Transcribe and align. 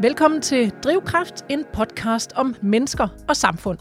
Velkommen 0.00 0.40
til 0.40 0.72
Drivkraft, 0.84 1.44
en 1.48 1.64
podcast 1.72 2.32
om 2.36 2.54
mennesker 2.62 3.08
og 3.28 3.36
samfund. 3.36 3.78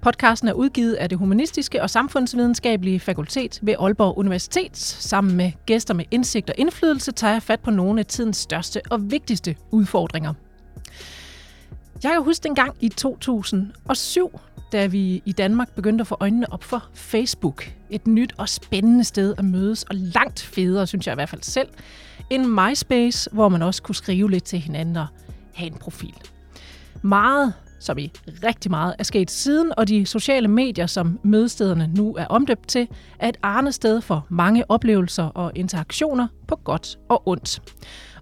Podcasten 0.00 0.48
er 0.48 0.52
udgivet 0.52 0.94
af 0.94 1.08
det 1.08 1.18
Humanistiske 1.18 1.82
og 1.82 1.90
Samfundsvidenskabelige 1.90 3.00
Fakultet 3.00 3.58
ved 3.62 3.74
Aalborg 3.78 4.18
Universitet. 4.18 4.76
Sammen 4.76 5.36
med 5.36 5.52
gæster 5.66 5.94
med 5.94 6.04
indsigt 6.10 6.50
og 6.50 6.56
indflydelse 6.58 7.12
tager 7.12 7.32
jeg 7.32 7.42
fat 7.42 7.60
på 7.60 7.70
nogle 7.70 8.00
af 8.00 8.06
tidens 8.06 8.36
største 8.36 8.80
og 8.90 9.10
vigtigste 9.10 9.56
udfordringer. 9.70 10.34
Jeg 12.02 12.12
kan 12.12 12.22
huske 12.22 12.42
dengang 12.42 12.76
i 12.80 12.88
2007, 12.88 14.40
da 14.72 14.86
vi 14.86 15.22
i 15.24 15.32
Danmark 15.32 15.74
begyndte 15.74 16.02
at 16.02 16.06
få 16.06 16.16
øjnene 16.20 16.52
op 16.52 16.64
for 16.64 16.84
Facebook. 16.94 17.70
Et 17.90 18.06
nyt 18.06 18.34
og 18.38 18.48
spændende 18.48 19.04
sted 19.04 19.34
at 19.38 19.44
mødes, 19.44 19.82
og 19.82 19.94
langt 19.94 20.40
federe, 20.40 20.86
synes 20.86 21.06
jeg 21.06 21.14
i 21.14 21.14
hvert 21.14 21.28
fald 21.28 21.42
selv, 21.42 21.68
end 22.30 22.46
MySpace, 22.46 23.30
hvor 23.32 23.48
man 23.48 23.62
også 23.62 23.82
kunne 23.82 23.94
skrive 23.94 24.30
lidt 24.30 24.44
til 24.44 24.58
hinanden 24.58 24.96
og 24.96 25.06
have 25.56 25.66
en 25.66 25.78
profil. 25.78 26.14
Meget, 27.02 27.52
som 27.80 27.98
i 27.98 28.12
rigtig 28.44 28.70
meget, 28.70 28.94
er 28.98 29.04
sket 29.04 29.30
siden, 29.30 29.72
og 29.76 29.88
de 29.88 30.06
sociale 30.06 30.48
medier, 30.48 30.86
som 30.86 31.18
mødestederne 31.22 31.90
nu 31.96 32.14
er 32.14 32.26
omdøbt 32.26 32.68
til, 32.68 32.88
er 33.18 33.28
et 33.28 33.36
arnested 33.42 34.00
for 34.00 34.26
mange 34.28 34.70
oplevelser 34.70 35.24
og 35.24 35.52
interaktioner 35.54 36.28
på 36.48 36.56
godt 36.64 36.98
og 37.08 37.28
ondt. 37.28 37.62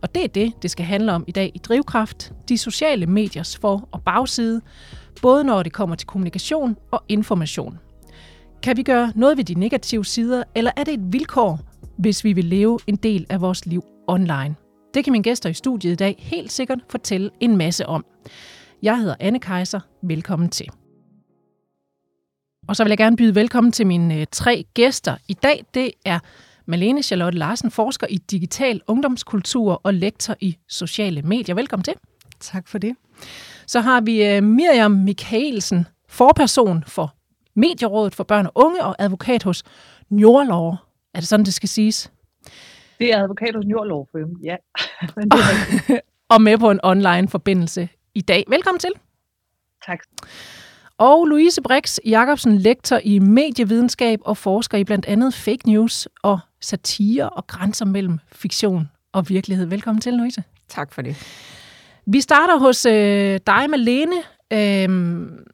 Og 0.03 0.15
det 0.15 0.25
er 0.25 0.29
det, 0.29 0.63
det 0.63 0.71
skal 0.71 0.87
handle 0.87 1.13
om 1.13 1.25
i 1.27 1.33
dag 1.33 1.53
i 1.55 1.59
Drivkraft, 1.59 2.33
de 2.49 2.59
sociale 2.59 3.07
mediers 3.07 3.57
for- 3.57 3.89
og 3.93 4.03
bagside, 4.03 4.61
både 5.23 5.45
når 5.45 5.63
det 5.63 5.73
kommer 5.73 5.97
til 5.97 6.07
kommunikation 6.07 6.77
og 6.91 7.05
information. 7.09 7.79
Kan 8.63 8.77
vi 8.77 8.83
gøre 8.83 9.13
noget 9.15 9.37
ved 9.37 9.45
de 9.45 9.55
negative 9.55 10.05
sider, 10.05 10.43
eller 10.55 10.71
er 10.77 10.85
det 10.85 10.95
et 10.95 11.13
vilkår, 11.13 11.61
hvis 11.99 12.25
vi 12.25 12.33
vil 12.33 12.45
leve 12.45 12.79
en 12.87 12.97
del 12.97 13.27
af 13.31 13.41
vores 13.41 13.67
liv 13.67 13.83
online? 14.09 14.64
Det 14.95 15.05
kan 15.05 15.13
mine 15.13 15.25
gæster 15.25 15.49
i 15.49 15.55
studiet 15.55 15.93
i 15.93 15.97
dag 15.97 16.17
helt 16.19 16.53
sikkert 16.53 16.79
fortælle 16.91 17.31
en 17.41 17.57
masse 17.57 17.87
om. 17.87 18.05
Jeg 18.83 18.99
hedder 18.99 19.15
Anne 19.21 19.41
Kejser. 19.41 19.81
Velkommen 20.03 20.49
til. 20.49 20.67
Og 22.69 22.77
så 22.77 22.85
vil 22.85 22.91
jeg 22.91 22.99
gerne 22.99 23.17
byde 23.17 23.35
velkommen 23.35 23.73
til 23.73 23.87
mine 23.87 24.21
øh, 24.21 24.27
tre 24.33 24.65
gæster. 24.75 25.17
I 25.29 25.35
dag 25.35 25.65
det 25.75 25.91
er 26.05 26.19
Malene 26.67 27.03
Charlotte 27.03 27.39
Larsen, 27.39 27.71
forsker 27.71 28.07
i 28.11 28.17
digital 28.17 28.81
ungdomskultur 28.87 29.81
og 29.85 29.95
lektor 29.95 30.37
i 30.41 30.57
sociale 30.69 31.23
medier. 31.23 31.55
Velkommen 31.55 31.85
til. 31.85 31.95
Tak 32.41 32.69
for 32.69 32.79
det. 32.79 32.97
Så 33.67 33.81
har 33.81 34.01
vi 34.01 34.25
øh, 34.25 34.43
Miriam 34.43 34.91
Michaelsen, 34.91 35.87
forperson 36.09 36.85
for 36.87 37.15
Medierådet 37.57 38.15
for 38.15 38.25
Børn 38.25 38.47
og 38.47 38.53
Unge 38.55 38.83
og 38.85 38.97
advokat 38.99 39.43
hos 39.43 39.63
Njordlov. 40.11 40.77
Er 41.15 41.21
det 41.21 41.29
sådan, 41.29 41.47
det 41.47 41.55
skal 41.55 41.69
siges? 41.69 42.11
Det 42.99 43.13
er 43.13 43.23
advokat 43.23 43.55
hos 43.57 43.65
Njordlov, 43.65 44.09
ja. 44.43 44.57
Men 45.17 45.31
det 45.31 45.41
er 45.41 46.01
og 46.35 46.43
med 46.43 46.59
på 46.59 46.71
en 46.71 46.81
online 46.83 47.29
forbindelse 47.29 47.89
i 48.15 48.21
dag. 48.21 48.45
Velkommen 48.49 48.79
til. 48.79 48.91
Tak. 49.87 49.99
Og 50.99 51.27
Louise 51.27 51.63
Brix 51.63 51.99
Jacobsen, 52.07 52.59
lektor 52.59 53.01
i 53.05 53.19
medievidenskab 53.19 54.19
og 54.25 54.37
forsker 54.37 54.79
i 54.79 54.85
blandt 54.85 55.07
andet 55.07 55.35
fake 55.35 55.69
news 55.69 56.09
og 56.23 56.39
satire 56.61 57.31
og 57.31 57.47
grænser 57.47 57.85
mellem 57.85 58.19
fiktion 58.33 58.91
og 59.13 59.29
virkelighed. 59.29 59.67
Velkommen 59.67 60.01
til, 60.01 60.13
Louise. 60.13 60.45
Tak 60.69 60.93
for 60.93 61.03
det. 61.03 61.17
Vi 62.07 62.21
starter 62.21 62.59
hos 62.59 62.87
øh, 62.87 63.41
dig, 63.47 63.71
Malene. 63.71 64.17
Øhm, 64.53 65.45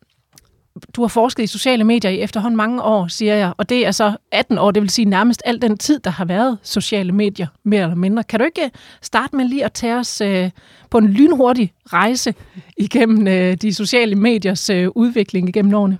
du 0.97 1.00
har 1.00 1.09
forsket 1.09 1.42
i 1.42 1.47
sociale 1.47 1.84
medier 1.84 2.11
i 2.11 2.20
efterhånden 2.20 2.56
mange 2.56 2.83
år, 2.83 3.06
siger 3.09 3.34
jeg, 3.34 3.53
og 3.56 3.69
det 3.69 3.86
er 3.86 3.91
så 3.91 4.17
18 4.33 4.59
år, 4.59 4.70
det 4.70 4.83
vil 4.83 4.91
sige 4.91 5.05
nærmest 5.05 5.42
al 5.45 5.62
den 5.62 5.78
tid, 5.78 5.98
der 5.98 6.11
har 6.11 6.25
været 6.25 6.59
sociale 6.62 7.12
medier, 7.12 7.47
mere 7.65 7.82
eller 7.82 7.97
mindre. 7.97 8.25
Kan 8.25 8.41
du 8.41 8.44
ikke 8.44 8.65
øh, 8.65 8.71
starte 9.03 9.37
med 9.37 9.44
lige 9.44 9.65
at 9.65 9.72
tage 9.72 9.97
os 9.97 10.21
øh, 10.21 10.50
på 10.91 10.99
en 10.99 11.09
lynhurtig 11.09 11.72
rejse 11.87 12.34
igennem 12.77 13.28
øh, 13.28 13.54
de 13.54 13.75
sociale 13.75 14.16
mediers 14.16 14.71
øh, 14.71 14.88
udvikling 14.94 15.49
igennem 15.49 15.75
årene? 15.75 15.99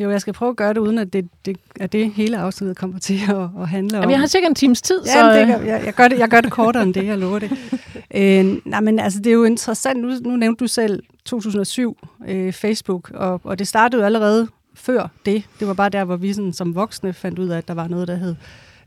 Jo, 0.00 0.10
jeg 0.10 0.20
skal 0.20 0.32
prøve 0.32 0.50
at 0.50 0.56
gøre 0.56 0.74
det, 0.74 0.80
uden 0.80 0.98
at 0.98 1.12
det, 1.12 1.28
det 1.44 1.56
er 1.80 1.86
det 1.86 2.12
hele 2.12 2.38
afsnittet 2.38 2.76
kommer 2.76 2.98
til 2.98 3.20
at, 3.28 3.48
at 3.62 3.68
handle 3.68 3.98
om. 3.98 4.02
Jamen, 4.02 4.10
jeg 4.10 4.20
har 4.20 4.26
cirka 4.26 4.46
en 4.46 4.54
times 4.54 4.82
tid. 4.82 5.00
Ja, 5.06 5.12
så... 5.12 5.38
det 5.38 5.46
gør, 5.46 5.58
jeg, 5.58 5.82
jeg, 5.84 5.94
gør 5.94 6.08
det, 6.08 6.18
jeg 6.18 6.28
gør 6.28 6.40
det 6.40 6.52
kortere 6.52 6.82
end 6.82 6.94
det, 6.94 7.06
jeg 7.06 7.18
lover 7.18 7.38
det. 7.38 7.50
øh, 8.14 8.56
nej, 8.64 8.80
men 8.80 8.98
altså, 8.98 9.18
det 9.18 9.26
er 9.26 9.34
jo 9.34 9.44
interessant. 9.44 10.00
Nu, 10.00 10.30
nu 10.30 10.36
nævnte 10.36 10.60
du 10.60 10.66
selv 10.66 11.02
2007, 11.24 11.98
øh, 12.28 12.52
Facebook, 12.52 13.10
og, 13.10 13.40
og 13.44 13.58
det 13.58 13.68
startede 13.68 14.00
jo 14.00 14.06
allerede 14.06 14.48
før 14.74 15.08
det. 15.26 15.44
Det 15.60 15.68
var 15.68 15.74
bare 15.74 15.88
der, 15.88 16.04
hvor 16.04 16.16
vi 16.16 16.32
sådan, 16.32 16.52
som 16.52 16.74
voksne 16.74 17.12
fandt 17.12 17.38
ud 17.38 17.48
af, 17.48 17.58
at 17.58 17.68
der 17.68 17.74
var 17.74 17.88
noget, 17.88 18.08
der 18.08 18.16
hed 18.16 18.34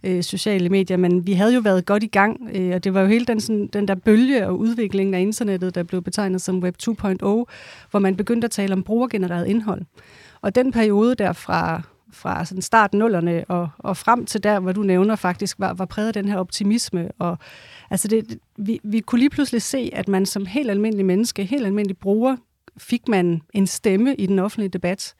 øh, 0.03 0.23
sociale 0.23 0.69
medier, 0.69 0.97
men 0.97 1.27
vi 1.27 1.33
havde 1.33 1.53
jo 1.53 1.59
været 1.59 1.85
godt 1.85 2.03
i 2.03 2.07
gang, 2.07 2.49
øh, 2.53 2.75
og 2.75 2.83
det 2.83 2.93
var 2.93 3.01
jo 3.01 3.07
hele 3.07 3.25
den, 3.25 3.41
sådan, 3.41 3.67
den 3.67 3.87
der 3.87 3.95
bølge 3.95 4.47
og 4.47 4.59
udviklingen 4.59 5.13
af 5.13 5.19
internettet, 5.19 5.75
der 5.75 5.83
blev 5.83 6.01
betegnet 6.01 6.41
som 6.41 6.59
Web 6.59 6.75
2.0, 6.83 6.93
hvor 7.91 7.99
man 7.99 8.15
begyndte 8.15 8.45
at 8.45 8.51
tale 8.51 8.73
om 8.73 8.83
brugergenereret 8.83 9.47
indhold. 9.47 9.81
Og 10.41 10.55
den 10.55 10.71
periode 10.71 11.15
der 11.15 11.33
fra, 11.33 11.81
fra 12.11 12.45
sådan 12.45 12.61
start 12.61 12.93
nullerne 12.93 13.45
og, 13.47 13.69
og 13.77 13.97
frem 13.97 14.25
til 14.25 14.43
der, 14.43 14.59
hvor 14.59 14.71
du 14.71 14.81
nævner 14.81 15.15
faktisk, 15.15 15.59
var, 15.59 15.73
var 15.73 15.85
præget 15.85 16.07
af 16.07 16.13
den 16.13 16.27
her 16.27 16.37
optimisme. 16.37 17.11
Og, 17.19 17.37
altså 17.89 18.07
det, 18.07 18.39
vi, 18.57 18.79
vi 18.83 18.99
kunne 18.99 19.19
lige 19.19 19.29
pludselig 19.29 19.61
se, 19.61 19.89
at 19.93 20.07
man 20.07 20.25
som 20.25 20.45
helt 20.45 20.69
almindelig 20.71 21.05
menneske, 21.05 21.43
helt 21.43 21.65
almindelig 21.65 21.97
bruger, 21.97 22.37
fik 22.77 23.07
man 23.07 23.41
en 23.53 23.67
stemme 23.67 24.15
i 24.15 24.25
den 24.25 24.39
offentlige 24.39 24.69
debat. 24.69 25.15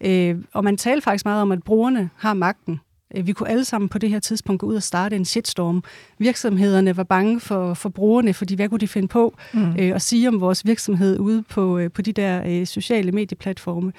Øh, 0.00 0.36
og 0.52 0.64
man 0.64 0.76
talte 0.76 1.04
faktisk 1.04 1.24
meget 1.24 1.42
om, 1.42 1.52
at 1.52 1.62
brugerne 1.62 2.10
har 2.16 2.34
magten. 2.34 2.80
Øh, 3.14 3.26
vi 3.26 3.32
kunne 3.32 3.48
alle 3.48 3.64
sammen 3.64 3.88
på 3.88 3.98
det 3.98 4.10
her 4.10 4.20
tidspunkt 4.20 4.60
gå 4.60 4.66
ud 4.66 4.74
og 4.74 4.82
starte 4.82 5.16
en 5.16 5.24
shitstorm. 5.24 5.84
Virksomhederne 6.18 6.96
var 6.96 7.02
bange 7.02 7.40
for, 7.40 7.74
for 7.74 7.88
brugerne, 7.88 8.34
fordi 8.34 8.54
hvad 8.54 8.68
kunne 8.68 8.80
de 8.80 8.88
finde 8.88 9.08
på 9.08 9.34
mm. 9.52 9.76
øh, 9.78 9.94
at 9.94 10.02
sige 10.02 10.28
om 10.28 10.40
vores 10.40 10.66
virksomhed 10.66 11.18
ude 11.18 11.42
på, 11.42 11.78
øh, 11.78 11.90
på 11.90 12.02
de 12.02 12.12
der 12.12 12.42
øh, 12.46 12.66
sociale 12.66 13.12
medieplatforme. 13.12 13.92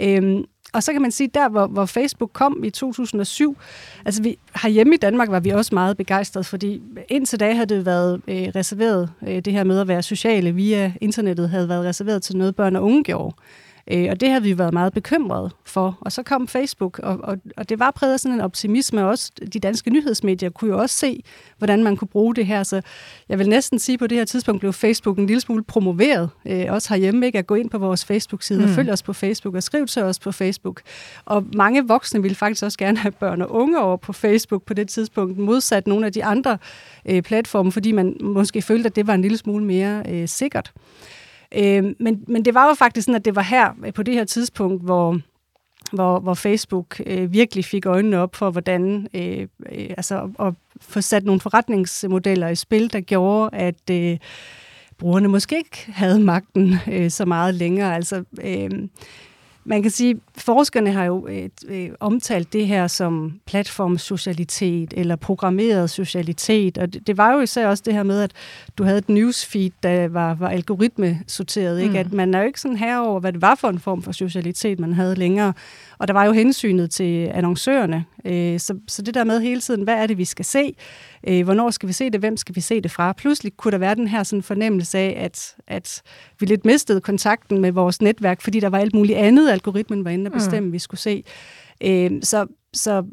Øhm, 0.00 0.44
og 0.74 0.82
så 0.82 0.92
kan 0.92 1.02
man 1.02 1.10
sige, 1.10 1.30
der 1.34 1.48
hvor, 1.48 1.66
hvor 1.66 1.86
Facebook 1.86 2.30
kom 2.32 2.64
i 2.64 2.70
2007, 2.70 3.56
altså 4.04 4.22
vi, 4.22 4.38
herhjemme 4.62 4.94
i 4.94 4.98
Danmark 4.98 5.30
var 5.30 5.40
vi 5.40 5.50
også 5.50 5.74
meget 5.74 5.96
begejstrede, 5.96 6.44
fordi 6.44 6.82
indtil 7.08 7.40
da 7.40 7.52
havde 7.52 7.66
det 7.66 7.86
været 7.86 8.20
øh, 8.28 8.48
reserveret, 8.56 9.10
øh, 9.28 9.40
det 9.40 9.52
her 9.52 9.64
med 9.64 9.80
at 9.80 9.88
være 9.88 10.02
sociale 10.02 10.52
via 10.52 10.92
internettet, 11.00 11.50
havde 11.50 11.68
været 11.68 11.84
reserveret 11.84 12.22
til 12.22 12.36
noget 12.36 12.56
børn 12.56 12.76
og 12.76 12.84
unge 12.84 13.04
gjorde. 13.04 13.36
Øh, 13.90 14.06
og 14.10 14.20
det 14.20 14.28
havde 14.28 14.42
vi 14.42 14.58
været 14.58 14.72
meget 14.72 14.92
bekymrede 14.92 15.50
for. 15.64 15.98
Og 16.00 16.12
så 16.12 16.22
kom 16.22 16.48
Facebook, 16.48 16.98
og, 16.98 17.18
og, 17.22 17.36
og 17.56 17.68
det 17.68 17.78
var 17.78 17.90
præget 17.90 18.12
af 18.12 18.20
sådan 18.20 18.34
en 18.34 18.40
optimisme. 18.40 19.06
Også 19.06 19.32
de 19.52 19.60
danske 19.60 19.90
nyhedsmedier 19.90 20.50
kunne 20.50 20.70
jo 20.70 20.78
også 20.78 20.96
se, 20.96 21.22
hvordan 21.58 21.84
man 21.84 21.96
kunne 21.96 22.08
bruge 22.08 22.34
det 22.34 22.46
her. 22.46 22.62
Så 22.62 22.80
jeg 23.28 23.38
vil 23.38 23.48
næsten 23.48 23.78
sige, 23.78 23.94
at 23.94 23.98
på 23.98 24.06
det 24.06 24.18
her 24.18 24.24
tidspunkt 24.24 24.60
blev 24.60 24.72
Facebook 24.72 25.18
en 25.18 25.26
lille 25.26 25.40
smule 25.40 25.64
promoveret. 25.64 26.30
Øh, 26.46 26.66
også 26.68 26.88
herhjemme, 26.94 27.26
ikke? 27.26 27.38
At 27.38 27.46
gå 27.46 27.54
ind 27.54 27.70
på 27.70 27.78
vores 27.78 28.04
Facebook-side 28.04 28.58
mm. 28.58 28.64
og 28.64 28.70
følge 28.70 28.92
os 28.92 29.02
på 29.02 29.12
Facebook 29.12 29.54
og 29.54 29.62
skrive 29.62 29.86
til 29.86 30.02
os 30.02 30.18
på 30.18 30.32
Facebook. 30.32 30.80
Og 31.24 31.44
mange 31.54 31.88
voksne 31.88 32.22
ville 32.22 32.34
faktisk 32.34 32.62
også 32.62 32.78
gerne 32.78 32.98
have 32.98 33.12
børn 33.12 33.42
og 33.42 33.50
unge 33.50 33.80
over 33.80 33.96
på 33.96 34.12
Facebook 34.12 34.62
på 34.62 34.74
det 34.74 34.88
tidspunkt, 34.88 35.38
modsat 35.38 35.86
nogle 35.86 36.06
af 36.06 36.12
de 36.12 36.24
andre 36.24 36.58
øh, 37.08 37.22
platforme, 37.22 37.72
fordi 37.72 37.92
man 37.92 38.16
måske 38.20 38.62
følte, 38.62 38.86
at 38.86 38.96
det 38.96 39.06
var 39.06 39.14
en 39.14 39.22
lille 39.22 39.38
smule 39.38 39.64
mere 39.64 40.02
øh, 40.08 40.28
sikkert. 40.28 40.72
Øh, 41.56 41.94
men, 42.00 42.24
men 42.28 42.44
det 42.44 42.54
var 42.54 42.68
jo 42.68 42.74
faktisk 42.74 43.04
sådan, 43.04 43.16
at 43.16 43.24
det 43.24 43.36
var 43.36 43.42
her, 43.42 43.70
øh, 43.86 43.92
på 43.92 44.02
det 44.02 44.14
her 44.14 44.24
tidspunkt, 44.24 44.84
hvor 44.84 45.20
hvor, 45.92 46.20
hvor 46.20 46.34
Facebook 46.34 47.00
øh, 47.06 47.32
virkelig 47.32 47.64
fik 47.64 47.86
øjnene 47.86 48.18
op 48.18 48.36
for, 48.36 48.50
hvordan 48.50 49.08
øh, 49.14 49.46
øh, 49.72 49.90
altså 49.96 50.30
at 50.40 50.54
få 50.80 51.00
sat 51.00 51.24
nogle 51.24 51.40
forretningsmodeller 51.40 52.48
i 52.48 52.54
spil, 52.54 52.92
der 52.92 53.00
gjorde, 53.00 53.56
at 53.56 53.90
øh, 53.90 54.18
brugerne 54.98 55.28
måske 55.28 55.56
ikke 55.56 55.92
havde 55.92 56.20
magten 56.20 56.74
øh, 56.92 57.10
så 57.10 57.24
meget 57.24 57.54
længere. 57.54 57.94
Altså, 57.94 58.24
øh, 58.42 58.70
man 59.64 59.82
kan 59.82 59.90
sige, 59.90 60.10
at 60.10 60.42
forskerne 60.42 60.92
har 60.92 61.04
jo 61.04 61.28
øh, 61.28 61.48
øh, 61.68 61.90
omtalt 62.00 62.52
det 62.52 62.66
her 62.66 62.86
som 62.86 63.40
platformsocialitet 63.46 64.94
eller 64.96 65.16
programmeret 65.16 65.90
socialitet, 65.90 66.78
og 66.78 66.94
det, 66.94 67.06
det 67.06 67.16
var 67.16 67.32
jo 67.32 67.40
især 67.40 67.68
også 67.68 67.82
det 67.86 67.94
her 67.94 68.02
med, 68.02 68.20
at 68.20 68.32
du 68.78 68.84
havde 68.84 68.98
et 68.98 69.08
newsfeed, 69.08 69.70
der 69.82 70.08
var, 70.08 70.34
var 70.34 70.48
algoritmesorteret, 70.48 71.80
ikke? 71.80 71.92
Mm. 71.92 71.96
at 71.96 72.12
man 72.12 72.34
er 72.34 72.38
jo 72.38 72.46
ikke 72.46 72.60
sådan 72.60 72.76
herover, 72.76 73.20
hvad 73.20 73.32
det 73.32 73.42
var 73.42 73.54
for 73.54 73.68
en 73.68 73.78
form 73.78 74.02
for 74.02 74.12
socialitet, 74.12 74.78
man 74.78 74.92
havde 74.92 75.14
længere. 75.14 75.52
Og 75.98 76.08
der 76.08 76.14
var 76.14 76.24
jo 76.24 76.32
hensynet 76.32 76.90
til 76.90 77.30
annoncørerne. 77.34 78.04
Øh, 78.24 78.60
så, 78.60 78.78
så 78.88 79.02
det 79.02 79.14
der 79.14 79.24
med 79.24 79.40
hele 79.40 79.60
tiden, 79.60 79.82
hvad 79.82 79.94
er 79.94 80.06
det, 80.06 80.18
vi 80.18 80.24
skal 80.24 80.44
se? 80.44 80.74
Øh, 81.26 81.44
hvornår 81.44 81.70
skal 81.70 81.86
vi 81.86 81.92
se 81.92 82.10
det? 82.10 82.20
Hvem 82.20 82.36
skal 82.36 82.56
vi 82.56 82.60
se 82.60 82.80
det 82.80 82.90
fra? 82.90 83.12
Pludselig 83.12 83.56
kunne 83.56 83.72
der 83.72 83.78
være 83.78 83.94
den 83.94 84.08
her 84.08 84.22
sådan 84.22 84.42
fornemmelse 84.42 84.98
af, 84.98 85.14
at, 85.18 85.54
at 85.66 86.02
vi 86.40 86.46
lidt 86.46 86.64
mistede 86.64 87.00
kontakten 87.00 87.60
med 87.60 87.72
vores 87.72 88.02
netværk, 88.02 88.40
fordi 88.40 88.60
der 88.60 88.68
var 88.68 88.78
alt 88.78 88.94
muligt 88.94 89.18
andet, 89.18 89.50
algoritmen 89.50 90.04
var 90.04 90.10
inde 90.10 90.26
at 90.26 90.32
mm. 90.32 90.38
bestemme, 90.38 90.66
mm. 90.66 90.72
vi 90.72 90.78
skulle 90.78 91.00
se. 91.00 91.24
Øh, 91.80 92.10
så, 92.22 92.46
så 92.72 93.04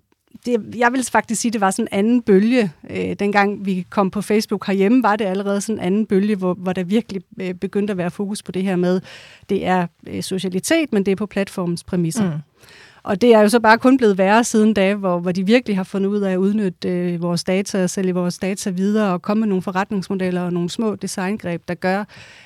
det, 0.46 0.76
jeg 0.78 0.92
vil 0.92 1.04
faktisk 1.04 1.42
sige, 1.42 1.50
at 1.50 1.54
det 1.54 1.62
var 1.62 1.72
sådan 1.72 1.88
en 1.92 2.00
anden 2.00 2.22
bølge. 2.22 2.72
Øh, 2.90 3.14
dengang 3.20 3.66
vi 3.66 3.86
kom 3.90 4.12
på 4.12 4.22
Facebook 4.22 4.68
herhjemme, 4.68 5.04
var 5.04 5.16
det 5.16 5.26
allerede 5.26 5.62
sådan 5.62 5.80
en 5.80 5.86
anden 5.86 6.06
bølge, 6.06 6.36
hvor, 6.36 6.54
hvor 6.54 6.74
der 6.74 6.84
virkelig 6.84 7.22
øh, 7.42 7.54
begyndte 7.54 7.92
at 7.92 7.98
være 7.98 8.12
fokus 8.12 8.44
på 8.44 8.52
det 8.52 8.64
her 8.64 8.76
med, 8.76 9.02
det 9.50 9.66
er 9.66 9.88
øh, 10.08 10.24
socialitet, 10.24 10.94
men 10.94 11.06
det 11.06 11.12
er 11.12 11.16
på 11.16 11.26
platformens 11.26 11.84
præmisser. 11.84 12.32
Mm. 12.32 12.40
Og 13.04 13.22
det 13.22 13.34
er 13.34 13.42
jo 13.42 13.50
så 13.50 13.60
bare 13.60 13.78
kun 13.78 13.98
blevet 13.98 14.18
værre 14.18 14.44
siden 14.44 14.74
da, 14.74 14.96
hvor, 14.96 15.20
hvor 15.20 15.32
de 15.32 15.46
virkelig 15.46 15.78
har 15.78 15.84
fundet 15.84 16.10
ud 16.10 16.22
af 16.22 16.32
at 16.32 16.38
udnytte 16.38 16.90
øh, 16.90 17.22
vores 17.22 17.44
data 17.44 17.84
og 17.84 17.90
sælge 17.90 18.14
vores 18.14 18.38
data 18.38 18.70
videre 18.70 19.14
og 19.14 19.22
komme 19.22 19.42
med 19.42 19.48
nogle 19.48 19.62
forretningsmodeller 19.62 20.42
og 20.42 20.54
nogle 20.54 20.70
små 20.70 20.96
designgreb, 20.96 21.62
der 21.68 21.74
gør, 21.74 22.04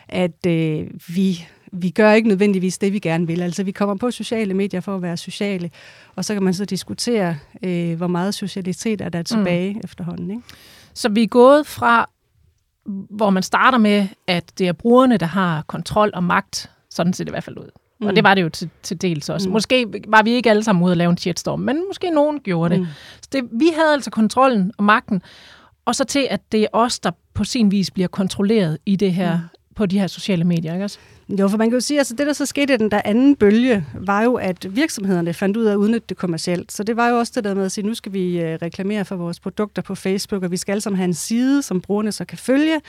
at 0.10 0.46
øh, 0.48 0.88
vi 1.16 1.48
vi 1.78 1.90
gør 1.90 2.12
ikke 2.12 2.28
nødvendigvis 2.28 2.78
det, 2.78 2.94
vi 2.94 3.00
gerne 3.00 3.28
vil. 3.28 3.42
Altså, 3.42 3.64
vi 3.64 3.72
kommer 3.72 3.96
på 3.96 4.12
sociale 4.12 4.54
medier 4.54 4.80
for 4.80 4.96
at 4.96 5.02
være 5.02 5.18
sociale, 5.18 5.72
og 6.16 6.26
så 6.26 6.34
kan 6.34 6.44
man 6.44 6.54
så 6.54 6.66
diskutere, 6.66 7.38
øh, 7.64 7.98
hvor 7.98 8.08
meget 8.08 8.34
socialitet 8.34 9.02
er 9.02 9.10
der 9.10 9.24
tilbage 9.24 9.74
mm. 9.74 9.82
efterhånden. 9.84 10.32
Ikke? 10.32 10.44
Så 10.94 11.10
vi 11.10 11.24
er 11.24 11.28
gået 11.28 11.68
fra, 11.68 12.10
hvor 13.10 13.30
man 13.30 13.44
starter 13.44 13.78
med, 13.78 14.08
at 14.28 14.52
det 14.58 14.68
er 14.68 14.74
brugerne, 14.74 15.18
der 15.18 15.26
har 15.26 15.64
kontrol 15.68 16.12
og 16.14 16.24
magt, 16.24 16.72
sådan 16.90 17.14
ser 17.14 17.24
det 17.24 17.30
i 17.30 17.34
hvert 17.34 17.44
fald 17.44 17.58
ud. 17.58 17.70
Mm. 18.00 18.08
Og 18.08 18.16
det 18.16 18.24
var 18.24 18.34
det 18.34 18.42
jo 18.42 18.50
til, 18.50 18.70
til 18.84 19.02
dels 19.02 19.30
også. 19.30 19.50
Mm. 19.50 19.54
Måske 19.54 19.86
var 20.08 20.24
vi 20.24 20.32
ikke 20.32 20.50
alle 20.50 20.64
sammen 20.64 20.84
ude 20.84 20.92
at 20.92 20.98
lave 20.98 21.12
en 21.12 21.18
shitstorm, 21.18 21.60
men 21.60 21.84
måske 21.88 22.10
nogen 22.10 22.40
gjorde 22.40 22.76
det. 22.76 22.80
Mm. 22.82 22.88
Så 23.22 23.30
det, 23.32 23.44
vi 23.52 23.70
havde 23.76 23.94
altså 23.94 24.12
kontrollen 24.12 24.72
og 24.78 24.84
magten, 24.84 25.22
og 25.86 25.96
så 25.96 26.04
til, 26.04 26.28
at 26.30 26.52
det 26.52 26.62
er 26.62 26.68
os, 26.74 27.00
der 27.00 27.12
på 27.34 27.44
sin 27.44 27.72
vis 27.72 27.92
bliver 27.92 28.08
kontrolleret 28.08 28.78
i 28.86 28.96
det 28.96 29.14
her, 29.14 29.36
mm. 29.36 29.44
på 29.76 29.86
de 29.86 30.00
her 30.00 30.08
sociale 30.08 30.44
medier, 30.44 30.74
ikke 30.74 30.86
også? 30.86 31.00
Jo, 31.30 31.48
for 31.48 31.58
man 31.58 31.70
kan 31.70 31.74
jo 31.74 31.80
sige, 31.80 31.98
at 31.98 32.00
altså 32.00 32.16
det, 32.16 32.28
der 32.28 32.34
så 32.34 32.46
skete 32.46 32.74
i 32.74 32.78
den 32.78 32.92
der 32.92 33.02
anden 33.06 33.36
bølge, 33.36 33.86
var 33.94 34.24
jo, 34.24 34.34
at 34.34 34.76
virksomhederne 34.76 35.34
fandt 35.34 35.58
ud 35.58 35.66
af 35.66 35.72
at 35.72 35.76
udnytte 35.76 36.06
det 36.10 36.18
kommercielt. 36.18 36.72
Så 36.72 36.84
det 36.84 36.98
var 36.98 37.10
jo 37.10 37.20
også 37.20 37.32
det 37.36 37.44
der 37.44 37.54
med 37.54 37.66
at 37.66 37.72
sige, 37.72 37.86
nu 37.86 37.94
skal 37.94 38.14
vi 38.14 38.42
øh, 38.42 38.60
reklamere 38.62 39.06
for 39.06 39.16
vores 39.16 39.40
produkter 39.40 39.82
på 39.82 39.96
Facebook, 39.96 40.44
og 40.44 40.52
vi 40.52 40.58
skal 40.58 40.72
alle 40.72 40.82
sammen 40.82 40.98
have 40.98 41.06
en 41.06 41.14
side, 41.14 41.62
som 41.62 41.82
brugerne 41.82 42.12
så 42.12 42.26
kan 42.26 42.38
følge. 42.38 42.82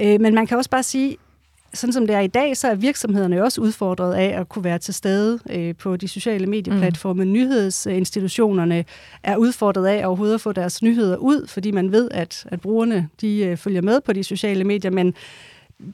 Øh, 0.00 0.20
men 0.20 0.34
man 0.34 0.46
kan 0.46 0.56
også 0.56 0.70
bare 0.70 0.82
sige, 0.82 1.16
sådan 1.74 1.92
som 1.92 2.06
det 2.06 2.16
er 2.16 2.20
i 2.20 2.26
dag, 2.26 2.56
så 2.56 2.68
er 2.68 2.74
virksomhederne 2.74 3.36
jo 3.36 3.44
også 3.44 3.60
udfordret 3.60 4.14
af 4.14 4.40
at 4.40 4.48
kunne 4.48 4.64
være 4.64 4.78
til 4.78 4.94
stede 4.94 5.38
øh, 5.50 5.76
på 5.76 5.96
de 5.96 6.08
sociale 6.08 6.46
medieplatforme. 6.46 7.24
Mm. 7.24 7.32
Nyhedsinstitutionerne 7.32 8.84
er 9.22 9.36
udfordret 9.36 9.86
af 9.86 10.06
overhovedet 10.06 10.34
at 10.34 10.40
få 10.40 10.52
deres 10.52 10.82
nyheder 10.82 11.16
ud, 11.16 11.46
fordi 11.46 11.70
man 11.70 11.92
ved, 11.92 12.08
at, 12.10 12.46
at 12.48 12.60
brugerne 12.60 13.08
de 13.20 13.56
følger 13.56 13.82
med 13.82 14.00
på 14.00 14.12
de 14.12 14.24
sociale 14.24 14.64
medier, 14.64 14.90
men 14.90 15.14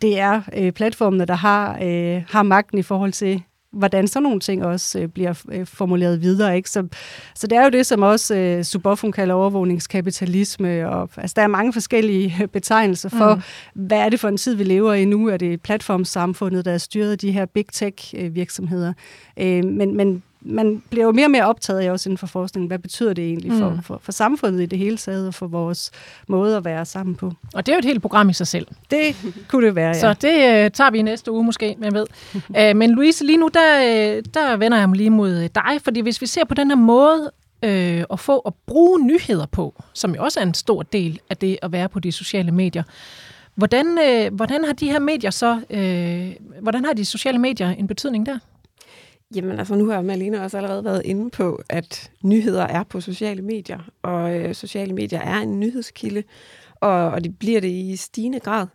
det 0.02 0.19
er 0.19 0.42
øh, 0.56 0.72
platformene, 0.72 1.25
der 1.25 1.34
har, 1.34 1.78
øh, 1.82 2.22
har 2.28 2.42
magten 2.42 2.78
i 2.78 2.82
forhold 2.82 3.12
til, 3.12 3.42
hvordan 3.72 4.08
sådan 4.08 4.22
nogle 4.22 4.40
ting 4.40 4.64
også 4.64 4.98
øh, 4.98 5.08
bliver 5.08 5.42
øh, 5.52 5.66
formuleret 5.66 6.22
videre. 6.22 6.56
Ikke? 6.56 6.70
Så, 6.70 6.88
så 7.34 7.46
det 7.46 7.58
er 7.58 7.64
jo 7.64 7.70
det, 7.70 7.86
som 7.86 8.02
også 8.02 8.36
øh, 8.36 8.64
Suboffun 8.64 9.12
kalder 9.12 9.34
overvågningskapitalisme. 9.34 10.88
Og, 10.88 11.10
altså, 11.16 11.34
der 11.36 11.42
er 11.42 11.46
mange 11.46 11.72
forskellige 11.72 12.48
betegnelser 12.52 13.08
for, 13.08 13.34
mm. 13.34 13.40
hvad 13.74 13.98
er 13.98 14.08
det 14.08 14.20
for 14.20 14.28
en 14.28 14.36
tid, 14.36 14.54
vi 14.54 14.64
lever 14.64 14.94
i 14.94 15.04
nu? 15.04 15.28
Er 15.28 15.36
det 15.36 15.62
platformsamfundet, 15.62 16.64
der 16.64 16.72
er 16.72 16.78
styret 16.78 17.12
af 17.12 17.18
de 17.18 17.32
her 17.32 17.46
big 17.46 17.66
tech-virksomheder? 17.72 18.92
Øh, 19.38 19.64
men, 19.64 19.96
men 19.96 20.22
man 20.40 20.82
bliver 20.90 21.05
jo 21.06 21.12
mere 21.12 21.26
og 21.26 21.31
mere 21.31 21.44
optaget 21.44 21.81
af 21.81 21.90
også 21.90 22.08
inden 22.08 22.19
for 22.19 22.26
forskningen, 22.26 22.67
hvad 22.67 22.79
betyder 22.79 23.12
det 23.12 23.25
egentlig 23.25 23.52
for, 23.52 23.70
mm. 23.70 23.82
for, 23.82 24.00
for 24.02 24.12
samfundet 24.12 24.62
i 24.62 24.67
det 24.67 24.79
hele 24.79 24.96
taget, 24.96 25.26
og 25.26 25.35
for 25.35 25.46
vores 25.46 25.90
måde 26.29 26.56
at 26.56 26.64
være 26.64 26.85
sammen 26.85 27.17
på. 27.17 27.32
Og 27.55 27.67
det 27.67 27.73
er 27.73 27.76
jo 27.76 27.79
et 27.79 27.85
helt 27.85 28.02
program 28.02 28.29
i 28.29 28.32
sig 28.32 28.46
selv. 28.46 28.67
Det 28.90 29.17
kunne 29.49 29.67
det 29.67 29.75
være, 29.75 29.88
ja. 29.96 30.00
Så 30.00 30.12
det 30.12 30.64
uh, 30.67 30.73
tager 30.73 30.90
vi 30.90 30.99
i 30.99 31.02
næste 31.02 31.32
uge 31.32 31.44
måske, 31.44 31.76
man 31.79 31.94
ved. 31.94 32.06
uh, 32.35 32.76
men 32.81 32.90
Louise, 32.90 33.25
lige 33.25 33.38
nu, 33.38 33.50
der, 33.55 33.79
uh, 33.79 34.23
der 34.35 34.56
vender 34.56 34.79
jeg 34.79 34.88
mig 34.88 34.96
lige 34.96 35.11
mod 35.11 35.49
dig, 35.49 35.82
fordi 35.85 36.00
hvis 36.00 36.20
vi 36.20 36.26
ser 36.26 36.44
på 36.44 36.55
den 36.55 36.70
her 36.70 36.76
måde, 36.76 37.31
uh, 37.62 38.05
at 38.12 38.20
få 38.20 38.38
at 38.38 38.52
bruge 38.67 39.06
nyheder 39.06 39.46
på, 39.46 39.82
som 39.93 40.14
jo 40.14 40.23
også 40.23 40.40
er 40.40 40.44
en 40.44 40.55
stor 40.55 40.82
del 40.82 41.20
af 41.31 41.37
det 41.37 41.58
at 41.62 41.73
være 41.73 41.88
på 41.88 42.00
de 42.00 42.12
sociale 42.12 42.52
medier, 42.52 42.82
Hvordan, 43.55 43.87
uh, 43.87 44.35
hvordan 44.35 44.64
har 44.64 44.73
de 44.73 44.90
her 44.90 44.99
medier 44.99 45.31
så, 45.31 45.52
uh, 45.70 46.62
hvordan 46.62 46.85
har 46.85 46.93
de 46.93 47.05
sociale 47.05 47.38
medier 47.38 47.70
en 47.70 47.87
betydning 47.87 48.26
der? 48.26 48.38
Jamen 49.34 49.58
altså, 49.58 49.75
nu 49.75 49.88
har 49.88 50.02
Malene 50.02 50.42
også 50.42 50.56
allerede 50.56 50.84
været 50.84 51.02
inde 51.04 51.30
på, 51.30 51.62
at 51.69 52.10
nyheder 52.25 52.62
er 52.62 52.82
på 52.82 53.00
sociale 53.00 53.42
medier, 53.42 53.90
og 54.02 54.36
øh, 54.36 54.54
sociale 54.54 54.94
medier 54.94 55.20
er 55.20 55.38
en 55.38 55.60
nyhedskilde, 55.60 56.22
og, 56.75 57.10
og 57.10 57.25
det 57.25 57.38
bliver 57.38 57.60
det 57.60 57.69
i 57.69 57.96
stigende 57.96 58.40
grad. 58.40 58.66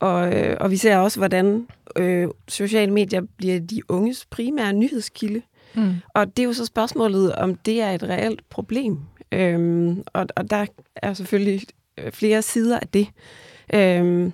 Og, 0.00 0.34
øh, 0.34 0.56
og 0.60 0.70
vi 0.70 0.76
ser 0.76 0.96
også, 0.96 1.20
hvordan 1.20 1.66
øh, 1.96 2.28
sociale 2.48 2.92
medier 2.92 3.22
bliver 3.36 3.60
de 3.60 3.90
unges 3.90 4.26
primære 4.30 4.72
nyhedskilde. 4.72 5.42
Mm. 5.74 5.94
Og 6.14 6.36
det 6.36 6.42
er 6.42 6.46
jo 6.46 6.52
så 6.52 6.64
spørgsmålet, 6.64 7.32
om 7.32 7.54
det 7.54 7.80
er 7.80 7.90
et 7.90 8.02
reelt 8.02 8.48
problem. 8.48 8.98
Øhm, 9.32 10.02
og, 10.12 10.26
og 10.36 10.50
der 10.50 10.66
er 10.96 11.14
selvfølgelig 11.14 11.62
øh, 11.98 12.12
flere 12.12 12.42
sider 12.42 12.78
af 12.78 12.88
det. 12.88 13.08
Øhm, 13.74 14.32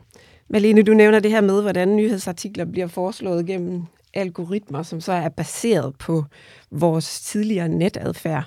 Malene, 0.48 0.82
du 0.82 0.94
nævner 0.94 1.20
det 1.20 1.30
her 1.30 1.40
med, 1.40 1.62
hvordan 1.62 1.96
nyhedsartikler 1.96 2.64
bliver 2.64 2.86
foreslået 2.86 3.46
gennem 3.46 3.82
algoritmer, 4.14 4.82
som 4.82 5.00
så 5.00 5.12
er 5.12 5.28
baseret 5.28 5.94
på 5.98 6.24
vores 6.70 7.20
tidligere 7.20 7.68
netadfærd. 7.68 8.44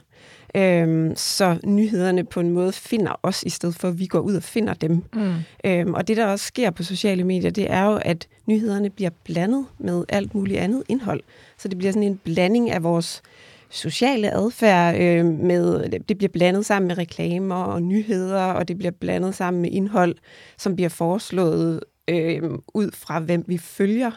Øhm, 0.55 1.15
så 1.15 1.59
nyhederne 1.63 2.23
på 2.23 2.39
en 2.39 2.51
måde 2.51 2.71
finder 2.71 3.19
os, 3.23 3.43
i 3.43 3.49
stedet 3.49 3.75
for 3.75 3.87
at 3.87 3.99
vi 3.99 4.05
går 4.05 4.19
ud 4.19 4.35
og 4.35 4.43
finder 4.43 4.73
dem. 4.73 5.03
Mm. 5.13 5.33
Øhm, 5.65 5.93
og 5.93 6.07
det, 6.07 6.17
der 6.17 6.25
også 6.25 6.45
sker 6.45 6.71
på 6.71 6.83
sociale 6.83 7.23
medier, 7.23 7.51
det 7.51 7.71
er 7.71 7.85
jo, 7.85 7.99
at 8.01 8.27
nyhederne 8.45 8.89
bliver 8.89 9.09
blandet 9.23 9.65
med 9.79 10.03
alt 10.09 10.35
muligt 10.35 10.59
andet 10.59 10.83
indhold. 10.89 11.21
Så 11.57 11.67
det 11.67 11.77
bliver 11.77 11.91
sådan 11.91 12.07
en 12.07 12.19
blanding 12.23 12.71
af 12.71 12.83
vores 12.83 13.21
sociale 13.69 14.33
adfærd 14.33 15.01
øh, 15.01 15.25
med, 15.25 15.89
det 16.09 16.17
bliver 16.17 16.31
blandet 16.33 16.65
sammen 16.65 16.87
med 16.87 16.97
reklamer 16.97 17.55
og 17.55 17.81
nyheder, 17.81 18.43
og 18.43 18.67
det 18.67 18.77
bliver 18.77 18.91
blandet 18.91 19.35
sammen 19.35 19.61
med 19.61 19.71
indhold, 19.71 20.15
som 20.57 20.75
bliver 20.75 20.89
foreslået 20.89 21.79
øh, 22.07 22.43
ud 22.73 22.91
fra, 22.93 23.19
hvem 23.19 23.43
vi 23.47 23.57
følger 23.57 24.11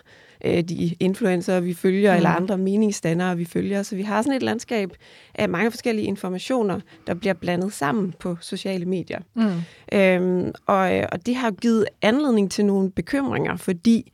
øh, 0.45 0.63
de 0.63 0.95
influencer, 1.01 1.61
vi 1.61 1.75
følger, 1.75 2.13
mm. 2.13 2.17
eller 2.17 2.31
andre 2.31 2.59
meningsdannere, 2.59 3.37
vi 3.37 3.45
følger. 3.45 3.83
Så 3.83 3.97
vi 3.97 4.03
har 4.03 4.23
sådan 4.23 4.37
et 4.37 4.43
landskab 4.43 4.91
af 5.35 5.49
mange 5.49 5.71
forskellige 5.71 6.07
informationer, 6.07 6.81
der 7.07 7.15
bliver 7.15 7.35
blandet 7.35 7.73
sammen 7.73 8.15
på 8.19 8.37
sociale 8.41 8.87
medier. 8.87 9.19
Mm. 9.35 9.99
Øhm, 9.99 10.53
og, 10.67 10.79
og 11.13 11.27
det 11.27 11.37
har 11.37 11.51
givet 11.51 11.87
anledning 12.03 12.51
til 12.51 12.65
nogle 12.65 12.91
bekymringer, 12.91 13.57
fordi 13.57 14.13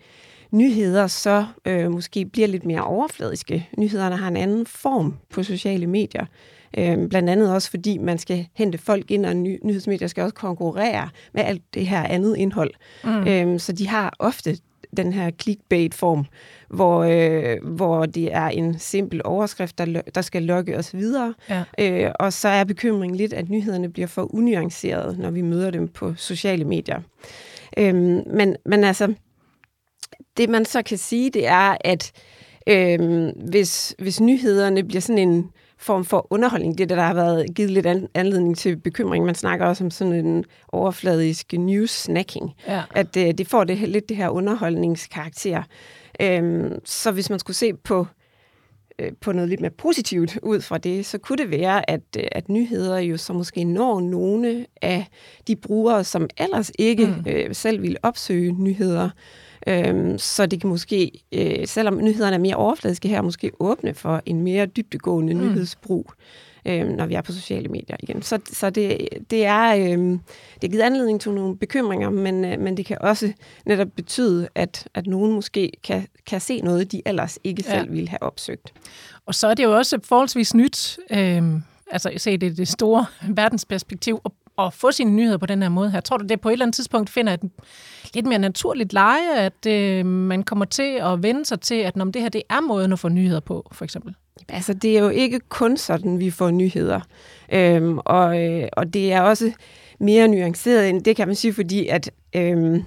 nyheder 0.50 1.06
så 1.06 1.46
øh, 1.64 1.90
måske 1.90 2.24
bliver 2.24 2.48
lidt 2.48 2.64
mere 2.64 2.82
overfladiske. 2.82 3.68
Nyhederne 3.78 4.16
har 4.16 4.28
en 4.28 4.36
anden 4.36 4.66
form 4.66 5.14
på 5.30 5.42
sociale 5.42 5.86
medier. 5.86 6.26
Øhm, 6.78 7.08
blandt 7.08 7.30
andet 7.30 7.54
også, 7.54 7.70
fordi 7.70 7.98
man 7.98 8.18
skal 8.18 8.46
hente 8.54 8.78
folk 8.78 9.10
ind, 9.10 9.26
og 9.26 9.36
ny- 9.36 9.58
nyhedsmedier 9.64 10.08
skal 10.08 10.22
også 10.22 10.34
konkurrere 10.34 11.08
med 11.34 11.42
alt 11.42 11.62
det 11.74 11.86
her 11.86 12.02
andet 12.02 12.36
indhold. 12.36 12.70
Mm. 13.04 13.26
Øhm, 13.26 13.58
så 13.58 13.72
de 13.72 13.88
har 13.88 14.16
ofte 14.18 14.58
den 14.96 15.12
her 15.12 15.30
clickbait-form, 15.42 16.26
hvor, 16.68 17.02
øh, 17.02 17.74
hvor 17.76 18.06
det 18.06 18.34
er 18.34 18.46
en 18.46 18.78
simpel 18.78 19.20
overskrift, 19.24 19.78
der, 19.78 20.02
der 20.14 20.20
skal 20.20 20.42
lokke 20.42 20.78
os 20.78 20.94
videre. 20.94 21.34
Ja. 21.50 21.64
Øh, 21.78 22.12
og 22.20 22.32
så 22.32 22.48
er 22.48 22.64
bekymringen 22.64 23.16
lidt, 23.16 23.32
at 23.32 23.50
nyhederne 23.50 23.88
bliver 23.88 24.08
for 24.08 24.34
unuancerede, 24.34 25.16
når 25.18 25.30
vi 25.30 25.40
møder 25.40 25.70
dem 25.70 25.88
på 25.88 26.14
sociale 26.16 26.64
medier. 26.64 27.00
Øh, 27.78 27.94
men, 27.94 28.56
men 28.66 28.84
altså, 28.84 29.14
det 30.36 30.48
man 30.48 30.64
så 30.64 30.82
kan 30.82 30.98
sige, 30.98 31.30
det 31.30 31.46
er, 31.46 31.76
at 31.80 32.12
øh, 32.66 33.28
hvis, 33.48 33.94
hvis 33.98 34.20
nyhederne 34.20 34.84
bliver 34.84 35.00
sådan 35.00 35.28
en 35.28 35.50
form 35.86 36.04
for 36.04 36.26
underholdning. 36.30 36.78
Det 36.78 36.84
er 36.84 36.88
det, 36.88 36.96
der 36.96 37.02
har 37.02 37.14
været 37.14 37.54
givet 37.54 37.70
lidt 37.70 37.86
an, 37.86 38.08
anledning 38.14 38.56
til 38.56 38.76
bekymring. 38.76 39.24
Man 39.24 39.34
snakker 39.34 39.66
også 39.66 39.84
om 39.84 39.90
sådan 39.90 40.26
en 40.26 40.44
overfladisk 40.68 41.52
news-snacking. 41.52 42.54
Ja. 42.66 42.82
At 42.94 43.14
det, 43.14 43.28
øh, 43.28 43.34
det 43.38 43.48
får 43.48 43.64
det, 43.64 43.88
lidt 43.88 44.08
det 44.08 44.16
her 44.16 44.28
underholdningskarakter. 44.28 45.62
Øhm, 46.20 46.78
så 46.84 47.10
hvis 47.12 47.30
man 47.30 47.38
skulle 47.38 47.56
se 47.56 47.74
på 47.74 48.06
øh, 48.98 49.12
på 49.20 49.32
noget 49.32 49.48
lidt 49.48 49.60
mere 49.60 49.70
positivt 49.70 50.38
ud 50.42 50.60
fra 50.60 50.78
det, 50.78 51.06
så 51.06 51.18
kunne 51.18 51.38
det 51.38 51.50
være, 51.50 51.90
at, 51.90 52.00
øh, 52.18 52.24
at 52.32 52.48
nyheder 52.48 52.98
jo 52.98 53.16
så 53.16 53.32
måske 53.32 53.64
når 53.64 54.00
nogle 54.00 54.66
af 54.82 55.06
de 55.48 55.56
brugere, 55.56 56.04
som 56.04 56.28
ellers 56.36 56.72
ikke 56.78 57.06
mm. 57.06 57.30
øh, 57.30 57.54
selv 57.54 57.82
vil 57.82 57.96
opsøge 58.02 58.52
nyheder. 58.52 59.10
Øhm, 59.68 60.18
så 60.18 60.46
det 60.46 60.60
kan 60.60 60.70
måske, 60.70 61.10
øh, 61.32 61.66
selvom 61.66 61.98
nyhederne 62.02 62.36
er 62.36 62.40
mere 62.40 62.56
overfladiske 62.56 63.08
her, 63.08 63.22
måske 63.22 63.50
åbne 63.60 63.94
for 63.94 64.22
en 64.26 64.42
mere 64.42 64.66
dybdegående 64.66 65.34
mm. 65.34 65.40
nyhedsbrug, 65.40 66.12
øh, 66.66 66.88
når 66.88 67.06
vi 67.06 67.14
er 67.14 67.20
på 67.20 67.32
sociale 67.32 67.68
medier 67.68 67.96
igen. 68.02 68.22
Så, 68.22 68.38
så 68.52 68.70
det, 68.70 69.08
det, 69.30 69.44
er, 69.44 69.74
øh, 69.74 70.18
det 70.62 70.70
givet 70.70 70.82
anledning 70.82 71.20
til 71.20 71.32
nogle 71.32 71.56
bekymringer, 71.56 72.10
men, 72.10 72.44
øh, 72.44 72.60
men 72.60 72.76
det 72.76 72.86
kan 72.86 72.96
også 73.00 73.32
netop 73.66 73.88
betyde, 73.96 74.48
at, 74.54 74.88
at 74.94 75.06
nogen 75.06 75.32
måske 75.32 75.72
kan, 75.84 76.06
kan 76.26 76.40
se 76.40 76.60
noget, 76.60 76.92
de 76.92 77.02
ellers 77.06 77.38
ikke 77.44 77.62
selv 77.62 77.84
ja. 77.84 77.92
ville 77.92 78.08
have 78.08 78.22
opsøgt. 78.22 78.72
Og 79.26 79.34
så 79.34 79.46
er 79.46 79.54
det 79.54 79.64
jo 79.64 79.76
også 79.76 79.98
forholdsvis 80.04 80.54
nyt, 80.54 80.98
øh, 81.10 81.42
altså 81.90 82.12
se 82.16 82.36
det, 82.36 82.56
det 82.56 82.68
store 82.68 83.06
verdensperspektiv, 83.40 84.20
at 84.24 84.30
at 84.58 84.72
få 84.72 84.90
sine 84.90 85.10
nyheder 85.10 85.38
på 85.38 85.46
den 85.46 85.62
her 85.62 85.68
måde 85.68 85.90
her? 85.90 86.00
Tror 86.00 86.16
du, 86.16 86.26
det 86.26 86.40
på 86.40 86.48
et 86.48 86.52
eller 86.52 86.64
andet 86.64 86.74
tidspunkt 86.74 87.10
finder 87.10 87.32
et 87.32 87.40
lidt 88.14 88.26
mere 88.26 88.38
naturligt 88.38 88.92
leje, 88.92 89.36
at 89.38 89.66
øh, 89.66 90.06
man 90.06 90.42
kommer 90.42 90.64
til 90.64 90.98
at 91.02 91.22
vende 91.22 91.44
sig 91.44 91.60
til, 91.60 91.74
at 91.74 91.96
når 91.96 92.04
det 92.04 92.22
her 92.22 92.28
det 92.28 92.42
er 92.50 92.60
måden 92.60 92.92
at 92.92 92.98
få 92.98 93.08
nyheder 93.08 93.40
på, 93.40 93.68
for 93.72 93.84
eksempel? 93.84 94.14
Altså, 94.48 94.74
det 94.74 94.96
er 94.96 95.00
jo 95.02 95.08
ikke 95.08 95.40
kun 95.48 95.76
sådan, 95.76 96.18
vi 96.18 96.30
får 96.30 96.50
nyheder. 96.50 97.00
Øhm, 97.52 97.98
og, 97.98 98.44
øh, 98.44 98.68
og 98.72 98.94
det 98.94 99.12
er 99.12 99.20
også 99.20 99.52
mere 100.00 100.28
nuanceret 100.28 100.88
end 100.88 101.02
det, 101.02 101.16
kan 101.16 101.28
man 101.28 101.36
sige, 101.36 101.52
fordi 101.52 101.86
at 101.86 102.10
øhm, 102.34 102.84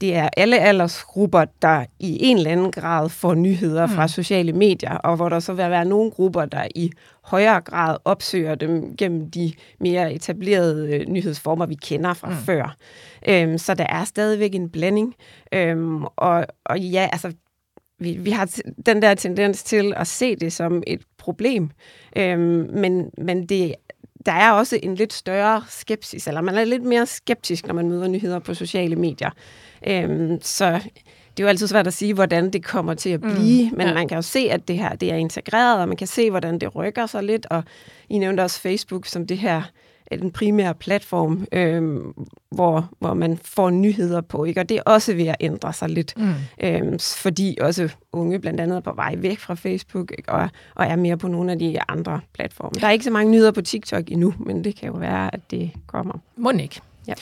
det 0.00 0.16
er 0.16 0.28
alle 0.36 0.58
aldersgrupper, 0.58 1.44
der 1.62 1.84
i 1.98 2.18
en 2.24 2.36
eller 2.36 2.50
anden 2.50 2.72
grad 2.72 3.08
får 3.08 3.34
nyheder 3.34 3.86
fra 3.86 4.04
mm. 4.04 4.08
sociale 4.08 4.52
medier, 4.52 4.94
og 4.94 5.16
hvor 5.16 5.28
der 5.28 5.40
så 5.40 5.52
vil 5.52 5.70
være 5.70 5.84
nogle 5.84 6.10
grupper, 6.10 6.44
der 6.44 6.66
i 6.74 6.90
højere 7.24 7.60
grad 7.60 7.96
opsøger 8.04 8.54
dem 8.54 8.96
gennem 8.96 9.30
de 9.30 9.52
mere 9.80 10.14
etablerede 10.14 10.96
øh, 10.96 11.08
nyhedsformer, 11.08 11.66
vi 11.66 11.74
kender 11.74 12.14
fra 12.14 12.28
mm. 12.28 12.36
før. 12.36 12.76
Øhm, 13.28 13.58
så 13.58 13.74
der 13.74 13.86
er 13.88 14.04
stadigvæk 14.04 14.54
en 14.54 14.70
blanding. 14.70 15.14
Øhm, 15.52 16.04
og, 16.04 16.46
og 16.64 16.80
ja, 16.80 17.08
altså, 17.12 17.32
vi, 17.98 18.12
vi 18.12 18.30
har 18.30 18.60
den 18.86 19.02
der 19.02 19.14
tendens 19.14 19.62
til 19.62 19.94
at 19.96 20.06
se 20.06 20.36
det 20.36 20.52
som 20.52 20.82
et 20.86 21.02
problem, 21.18 21.70
øhm, 22.16 22.70
men, 22.72 23.10
men 23.18 23.46
det 23.46 23.74
der 24.26 24.32
er 24.32 24.52
også 24.52 24.78
en 24.82 24.94
lidt 24.94 25.12
større 25.12 25.62
skepsis, 25.68 26.26
eller 26.26 26.40
man 26.40 26.54
er 26.54 26.64
lidt 26.64 26.82
mere 26.82 27.06
skeptisk, 27.06 27.66
når 27.66 27.74
man 27.74 27.88
møder 27.88 28.08
nyheder 28.08 28.38
på 28.38 28.54
sociale 28.54 28.96
medier. 28.96 29.30
Øhm, 29.86 30.38
så 30.40 30.80
det 31.36 31.42
er 31.42 31.44
jo 31.44 31.48
altid 31.48 31.66
svært 31.66 31.86
at 31.86 31.94
sige, 31.94 32.14
hvordan 32.14 32.50
det 32.50 32.64
kommer 32.64 32.94
til 32.94 33.10
at 33.10 33.22
mm, 33.24 33.34
blive, 33.34 33.70
mm, 33.70 33.76
men 33.76 33.86
ja. 33.86 33.94
man 33.94 34.08
kan 34.08 34.16
jo 34.16 34.22
se, 34.22 34.38
at 34.50 34.68
det 34.68 34.78
her 34.78 34.94
det 34.94 35.12
er 35.12 35.16
integreret, 35.16 35.80
og 35.80 35.88
man 35.88 35.96
kan 35.96 36.06
se, 36.06 36.30
hvordan 36.30 36.58
det 36.58 36.76
rykker 36.76 37.06
sig 37.06 37.22
lidt, 37.22 37.46
og 37.50 37.64
I 38.08 38.18
nævnte 38.18 38.40
også 38.40 38.60
Facebook 38.60 39.06
som 39.06 39.26
det 39.26 39.38
her 39.38 39.62
den 40.18 40.30
primære 40.30 40.74
platform, 40.74 41.46
øh, 41.52 42.00
hvor, 42.50 42.90
hvor 42.98 43.14
man 43.14 43.38
får 43.44 43.70
nyheder 43.70 44.20
på, 44.20 44.44
ikke? 44.44 44.60
og 44.60 44.68
det 44.68 44.76
er 44.76 44.82
også 44.86 45.14
ved 45.14 45.26
at 45.26 45.36
ændre 45.40 45.72
sig 45.72 45.88
lidt, 45.88 46.14
mm. 46.16 46.34
øh, 46.62 47.00
fordi 47.00 47.58
også 47.60 47.88
unge 48.12 48.38
blandt 48.38 48.60
andet 48.60 48.76
er 48.76 48.80
på 48.80 48.92
vej 48.94 49.14
væk 49.18 49.38
fra 49.38 49.54
Facebook, 49.54 50.12
ikke? 50.18 50.32
Og, 50.32 50.48
og 50.74 50.86
er 50.86 50.96
mere 50.96 51.16
på 51.16 51.28
nogle 51.28 51.52
af 51.52 51.58
de 51.58 51.78
andre 51.88 52.20
platforme. 52.34 52.70
Der 52.80 52.86
er 52.86 52.90
ikke 52.90 53.04
så 53.04 53.10
mange 53.10 53.32
nyheder 53.32 53.50
på 53.50 53.62
TikTok 53.62 54.10
endnu, 54.10 54.34
men 54.38 54.64
det 54.64 54.76
kan 54.76 54.88
jo 54.88 54.94
være, 54.94 55.34
at 55.34 55.40
det 55.50 55.70
kommer. 55.86 56.14
Må 56.36 56.50
ikke. 56.50 56.80
Ja. 57.06 57.14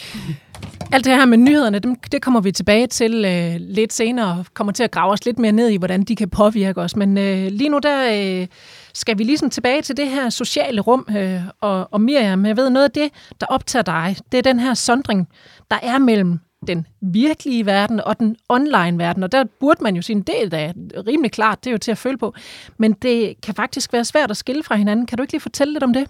Alt 0.93 1.05
det 1.05 1.13
her 1.13 1.25
med 1.25 1.39
nyhederne, 1.39 1.79
dem, 1.79 1.95
det 2.13 2.23
kommer 2.23 2.41
vi 2.41 2.53
tilbage 2.53 2.87
til 2.87 3.25
øh, 3.25 3.57
lidt 3.59 3.93
senere, 3.93 4.39
og 4.39 4.47
kommer 4.55 4.73
til 4.73 4.83
at 4.83 4.91
grave 4.91 5.13
os 5.13 5.25
lidt 5.25 5.39
mere 5.39 5.53
ned 5.53 5.69
i, 5.69 5.77
hvordan 5.77 6.03
de 6.03 6.17
kan 6.17 6.31
påvirke 6.31 6.81
os. 6.81 6.97
Men 6.97 7.19
øh, 7.19 7.47
lige 7.47 7.69
nu 7.69 7.79
der 7.79 8.41
øh, 8.41 8.47
skal 8.95 9.19
vi 9.19 9.25
ligesom 9.25 9.51
tilbage 9.51 9.83
til 9.83 9.97
det 9.97 10.09
her 10.09 10.31
sociale 10.31 10.81
rum. 10.81 11.07
Øh, 11.17 11.41
og, 11.61 11.89
og 11.91 12.01
Miriam, 12.01 12.47
jeg 12.47 12.57
ved 12.57 12.71
noget 12.71 12.85
af 12.85 12.91
det, 12.91 13.11
der 13.41 13.47
optager 13.47 13.83
dig, 13.83 14.17
det 14.33 14.39
er 14.39 14.43
den 14.43 14.61
her 14.61 14.75
sondring, 14.75 15.29
der 15.71 15.79
er 15.83 15.99
mellem 15.99 16.39
den 16.67 16.87
virkelige 17.01 17.67
verden 17.67 18.01
og 18.01 18.19
den 18.19 18.37
online 18.49 18.99
verden. 18.99 19.23
Og 19.23 19.33
der 19.33 19.45
burde 19.61 19.83
man 19.83 19.97
jo 19.97 20.03
sige, 20.03 20.23
det 20.23 20.55
er 20.55 20.73
rimelig 21.07 21.33
klart, 21.33 21.65
det 21.65 21.71
er 21.71 21.73
jo 21.73 21.79
til 21.79 21.91
at 21.91 21.99
føle 21.99 22.19
på. 22.19 22.35
Men 22.79 22.93
det 22.93 23.41
kan 23.43 23.55
faktisk 23.55 23.93
være 23.93 24.05
svært 24.05 24.31
at 24.31 24.37
skille 24.37 24.63
fra 24.63 24.75
hinanden. 24.75 25.07
Kan 25.07 25.19
du 25.19 25.23
ikke 25.23 25.33
lige 25.33 25.41
fortælle 25.41 25.73
lidt 25.73 25.85
om 25.85 25.93
det? 25.93 26.07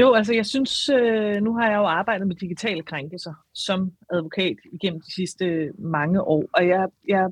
Jo, 0.00 0.12
altså 0.12 0.34
jeg 0.34 0.46
synes, 0.46 0.88
øh, 0.88 1.42
nu 1.42 1.54
har 1.54 1.70
jeg 1.70 1.76
jo 1.76 1.84
arbejdet 1.84 2.26
med 2.26 2.36
digitale 2.36 2.82
krænkelser 2.82 3.34
som 3.54 3.92
advokat 4.12 4.56
igennem 4.72 5.00
de 5.00 5.14
sidste 5.14 5.72
mange 5.78 6.22
år, 6.22 6.44
og 6.52 6.68
jeg, 6.68 6.88
jeg 7.08 7.30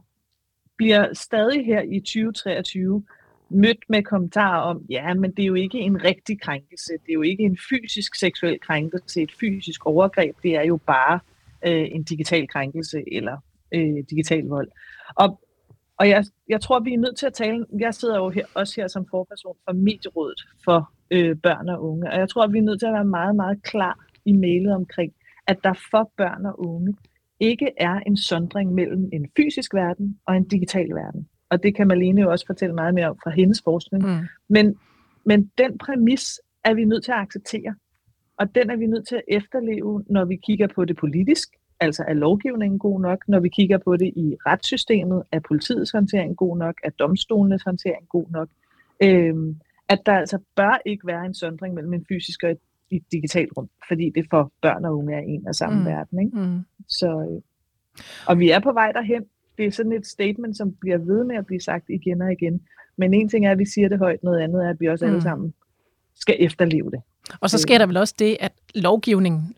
bliver 0.76 1.14
stadig 1.14 1.66
her 1.66 1.82
i 1.82 2.00
2023 2.00 3.04
mødt 3.48 3.84
med 3.88 4.02
kommentarer 4.02 4.60
om, 4.60 4.84
ja, 4.90 5.14
men 5.14 5.30
det 5.30 5.42
er 5.42 5.46
jo 5.46 5.54
ikke 5.54 5.78
en 5.78 6.04
rigtig 6.04 6.40
krænkelse, 6.40 6.92
det 6.92 7.08
er 7.08 7.14
jo 7.14 7.22
ikke 7.22 7.42
en 7.42 7.58
fysisk 7.70 8.14
seksuel 8.14 8.60
krænkelse, 8.60 9.22
et 9.22 9.32
fysisk 9.40 9.86
overgreb, 9.86 10.36
det 10.42 10.56
er 10.56 10.62
jo 10.62 10.76
bare 10.76 11.20
øh, 11.66 11.88
en 11.92 12.02
digital 12.02 12.48
krænkelse 12.48 13.04
eller 13.12 13.36
øh, 13.74 14.04
digital 14.10 14.44
vold. 14.44 14.68
Og, 15.14 15.40
og 16.02 16.08
jeg, 16.08 16.24
jeg 16.48 16.60
tror, 16.60 16.80
vi 16.80 16.94
er 16.94 16.98
nødt 16.98 17.16
til 17.16 17.26
at 17.26 17.32
tale, 17.32 17.66
jeg 17.78 17.94
sidder 17.94 18.16
jo 18.16 18.30
her, 18.30 18.44
også 18.54 18.80
her 18.80 18.88
som 18.88 19.06
forperson 19.10 19.56
for 19.64 19.72
Medierådet 19.72 20.40
for 20.64 20.92
øh, 21.10 21.36
børn 21.36 21.68
og 21.68 21.84
unge. 21.90 22.10
Og 22.10 22.18
jeg 22.18 22.28
tror, 22.28 22.46
vi 22.46 22.58
er 22.58 22.62
nødt 22.62 22.80
til 22.80 22.86
at 22.86 22.92
være 22.92 23.04
meget, 23.04 23.36
meget 23.36 23.62
klar 23.62 24.06
i 24.24 24.32
mailet 24.32 24.74
omkring, 24.74 25.12
at 25.46 25.58
der 25.64 25.72
for 25.90 26.12
børn 26.16 26.46
og 26.46 26.60
unge 26.60 26.94
ikke 27.40 27.70
er 27.76 28.00
en 28.06 28.16
sondring 28.16 28.74
mellem 28.74 29.08
en 29.12 29.26
fysisk 29.36 29.74
verden 29.74 30.18
og 30.26 30.36
en 30.36 30.44
digital 30.44 30.88
verden. 30.94 31.28
Og 31.50 31.62
det 31.62 31.76
kan 31.76 31.88
Malene 31.88 32.20
jo 32.20 32.30
også 32.30 32.46
fortælle 32.46 32.74
meget 32.74 32.94
mere 32.94 33.10
om 33.10 33.16
fra 33.22 33.30
hendes 33.30 33.62
forskning. 33.64 34.04
Mm. 34.06 34.26
Men, 34.48 34.76
men 35.26 35.50
den 35.58 35.78
præmis 35.78 36.40
er 36.64 36.74
vi 36.74 36.84
nødt 36.84 37.04
til 37.04 37.12
at 37.12 37.18
acceptere. 37.18 37.74
Og 38.36 38.54
den 38.54 38.70
er 38.70 38.76
vi 38.76 38.86
nødt 38.86 39.08
til 39.08 39.16
at 39.16 39.24
efterleve, 39.28 40.04
når 40.10 40.24
vi 40.24 40.36
kigger 40.36 40.66
på 40.66 40.84
det 40.84 40.96
politisk. 40.96 41.48
Altså 41.82 42.04
er 42.08 42.14
lovgivningen 42.14 42.78
god 42.78 43.00
nok? 43.00 43.28
Når 43.28 43.40
vi 43.40 43.48
kigger 43.48 43.78
på 43.78 43.96
det 43.96 44.12
i 44.16 44.36
retssystemet, 44.46 45.22
er 45.32 45.40
politiets 45.40 45.90
håndtering 45.90 46.36
god 46.36 46.56
nok? 46.56 46.74
Er 46.84 46.90
domstolenes 46.90 47.62
håndtering 47.62 48.08
god 48.08 48.26
nok? 48.30 48.48
Øhm, 49.02 49.56
at 49.88 49.98
der 50.06 50.12
altså 50.12 50.38
bør 50.56 50.78
ikke 50.86 51.06
være 51.06 51.26
en 51.26 51.34
sondring 51.34 51.74
mellem 51.74 51.92
en 51.92 52.06
fysisk 52.08 52.42
og 52.42 52.50
et, 52.50 52.58
et 52.90 53.02
digitalt 53.12 53.52
rum, 53.56 53.68
fordi 53.88 54.10
det 54.14 54.26
for 54.30 54.52
børn 54.62 54.84
og 54.84 54.98
unge 54.98 55.14
er 55.14 55.20
en 55.20 55.48
og 55.48 55.54
samme 55.54 55.78
mm. 55.78 55.86
verden. 55.86 56.20
Ikke? 56.20 56.38
Mm. 56.38 56.60
Så, 56.88 57.06
øh, 57.30 57.42
og 58.26 58.38
vi 58.38 58.50
er 58.50 58.60
på 58.60 58.72
vej 58.72 58.92
derhen. 58.92 59.24
Det 59.58 59.66
er 59.66 59.70
sådan 59.70 59.92
et 59.92 60.06
statement, 60.06 60.56
som 60.56 60.72
bliver 60.80 60.98
ved 60.98 61.24
med 61.24 61.36
at 61.36 61.46
blive 61.46 61.60
sagt 61.60 61.84
igen 61.88 62.22
og 62.22 62.32
igen. 62.32 62.60
Men 62.96 63.14
en 63.14 63.28
ting 63.28 63.46
er, 63.46 63.50
at 63.50 63.58
vi 63.58 63.66
siger 63.66 63.88
det 63.88 63.98
højt, 63.98 64.22
noget 64.22 64.40
andet 64.40 64.64
er, 64.64 64.70
at 64.70 64.80
vi 64.80 64.88
også 64.88 65.04
mm. 65.06 65.10
alle 65.10 65.22
sammen 65.22 65.54
skal 66.14 66.36
efterleve 66.38 66.90
det. 66.90 67.00
Og 67.40 67.50
så 67.50 67.58
sker 67.58 67.78
der 67.78 67.86
vel 67.86 67.96
også 67.96 68.14
det, 68.18 68.36
at 68.40 68.52
lovgivningen, 68.74 69.54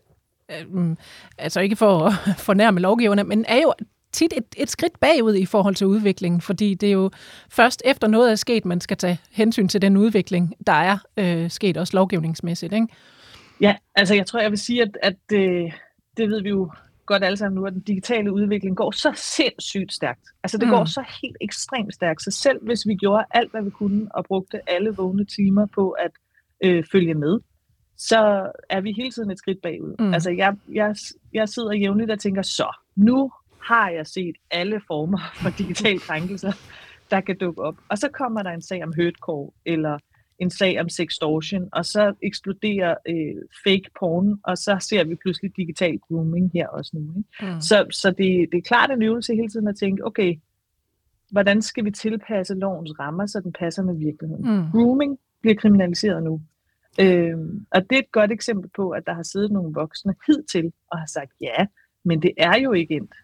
øh, 0.51 0.95
altså 1.37 1.59
ikke 1.59 1.75
for 1.75 1.99
at 1.99 2.13
fornærme 2.47 2.79
lovgiverne, 2.79 3.23
men 3.23 3.45
er 3.47 3.61
jo 3.61 3.73
tit 4.11 4.33
et, 4.37 4.45
et 4.57 4.69
skridt 4.69 4.99
bagud 4.99 5.35
i 5.35 5.45
forhold 5.45 5.75
til 5.75 5.87
udviklingen, 5.87 6.41
fordi 6.41 6.73
det 6.73 6.89
er 6.89 6.93
jo 6.93 7.09
først 7.49 7.81
efter 7.85 8.07
noget 8.07 8.31
er 8.31 8.35
sket, 8.35 8.65
man 8.65 8.81
skal 8.81 8.97
tage 8.97 9.19
hensyn 9.31 9.67
til 9.67 9.81
den 9.81 9.97
udvikling, 9.97 10.53
der 10.67 10.73
er 10.73 10.97
øh, 11.17 11.49
sket 11.49 11.77
også 11.77 11.97
lovgivningsmæssigt. 11.97 12.73
Ikke? 12.73 12.87
Ja, 13.61 13.75
altså 13.95 14.15
jeg 14.15 14.25
tror, 14.25 14.39
jeg 14.39 14.51
vil 14.51 14.59
sige, 14.59 14.81
at, 14.81 14.97
at 15.03 15.15
det, 15.29 15.73
det 16.17 16.29
ved 16.29 16.41
vi 16.41 16.49
jo 16.49 16.71
godt 17.05 17.23
alle 17.23 17.37
sammen 17.37 17.55
nu, 17.55 17.65
at 17.65 17.73
den 17.73 17.81
digitale 17.81 18.33
udvikling 18.33 18.77
går 18.77 18.91
så 18.91 19.11
sindssygt 19.15 19.93
stærkt. 19.93 20.27
Altså 20.43 20.57
det 20.57 20.67
mm. 20.67 20.71
går 20.73 20.85
så 20.85 21.03
helt 21.21 21.37
ekstremt 21.41 21.93
stærkt. 21.93 22.23
Så 22.23 22.31
selv 22.31 22.59
hvis 22.61 22.87
vi 22.87 22.95
gjorde 22.95 23.25
alt, 23.31 23.51
hvad 23.51 23.63
vi 23.63 23.69
kunne, 23.69 24.07
og 24.15 24.25
brugte 24.25 24.69
alle 24.69 24.95
vågne 24.95 25.25
timer 25.25 25.65
på 25.65 25.89
at 25.89 26.11
øh, 26.63 26.83
følge 26.91 27.13
med, 27.13 27.39
så 27.97 28.51
er 28.69 28.81
vi 28.81 28.91
hele 28.91 29.11
tiden 29.11 29.31
et 29.31 29.37
skridt 29.37 29.61
bagud. 29.61 29.95
Mm. 29.99 30.13
Altså 30.13 30.29
jeg, 30.29 30.55
jeg, 30.73 30.95
jeg 31.33 31.49
sidder 31.49 31.73
jævnligt 31.73 32.11
og 32.11 32.19
tænker, 32.19 32.41
så 32.41 32.75
nu 32.95 33.31
har 33.61 33.89
jeg 33.89 34.07
set 34.07 34.35
alle 34.51 34.81
former 34.87 35.19
for 35.41 35.49
digitale 35.49 35.99
krænkelser, 36.07 36.51
der 37.11 37.21
kan 37.21 37.37
dukke 37.37 37.61
op. 37.61 37.75
Og 37.89 37.97
så 37.97 38.09
kommer 38.09 38.43
der 38.43 38.51
en 38.51 38.61
sag 38.61 38.83
om 38.83 38.93
hurtcore, 38.95 39.51
eller 39.65 39.97
en 40.39 40.49
sag 40.49 40.81
om 40.81 40.89
sextortion, 40.89 41.69
og 41.71 41.85
så 41.85 42.13
eksploderer 42.21 42.95
øh, 43.09 43.35
fake 43.63 43.89
porn, 43.99 44.39
og 44.43 44.57
så 44.57 44.77
ser 44.79 45.03
vi 45.03 45.15
pludselig 45.15 45.57
digital 45.57 45.99
grooming 45.99 46.51
her 46.53 46.67
også 46.67 46.91
nu. 46.93 47.13
Ikke? 47.17 47.53
Mm. 47.53 47.61
Så, 47.61 47.85
så 47.91 48.09
det, 48.09 48.47
det 48.51 48.57
er 48.57 48.61
klart 48.61 48.91
en 48.91 49.03
øvelse 49.03 49.35
hele 49.35 49.49
tiden 49.49 49.67
at 49.67 49.75
tænke, 49.75 50.05
okay, 50.05 50.35
hvordan 51.31 51.61
skal 51.61 51.85
vi 51.85 51.91
tilpasse 51.91 52.53
lovens 52.53 52.99
rammer, 52.99 53.25
så 53.25 53.39
den 53.39 53.53
passer 53.53 53.83
med 53.83 53.95
virkeligheden? 53.95 54.55
Mm. 54.55 54.71
Grooming 54.71 55.19
bliver 55.41 55.55
kriminaliseret 55.55 56.23
nu. 56.23 56.41
Øhm, 56.99 57.65
og 57.71 57.81
det 57.89 57.95
er 57.95 57.99
et 57.99 58.11
godt 58.11 58.31
eksempel 58.31 58.69
på, 58.75 58.89
at 58.89 59.03
der 59.05 59.13
har 59.13 59.23
siddet 59.23 59.51
nogle 59.51 59.73
voksne 59.73 60.15
hidtil 60.27 60.73
og 60.91 60.99
har 60.99 61.05
sagt, 61.05 61.31
ja, 61.41 61.65
men 62.03 62.21
det 62.21 62.31
er 62.37 62.59
jo 62.59 62.71
ikke 62.71 62.93
endt 62.93 63.15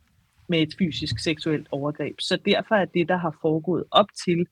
med 0.49 0.61
et 0.61 0.75
fysisk 0.79 1.19
seksuelt 1.19 1.67
overgreb. 1.71 2.15
Så 2.19 2.37
derfor 2.45 2.75
er 2.75 2.85
det, 2.85 3.09
der 3.09 3.17
har 3.17 3.37
foregået 3.41 3.83
op 3.91 4.05
til, 4.25 4.47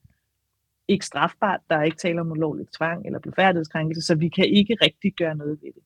ikke 0.88 1.06
strafbart. 1.06 1.60
Der 1.70 1.76
er 1.76 1.82
ikke 1.82 1.96
tale 1.96 2.20
om 2.20 2.30
ulovlig 2.30 2.66
tvang 2.76 3.06
eller 3.06 3.18
blufærdighedskrænkelse, 3.18 4.06
så 4.06 4.14
vi 4.14 4.28
kan 4.28 4.44
ikke 4.44 4.76
rigtig 4.82 5.14
gøre 5.14 5.34
noget 5.34 5.58
ved 5.62 5.72
det. 5.72 5.82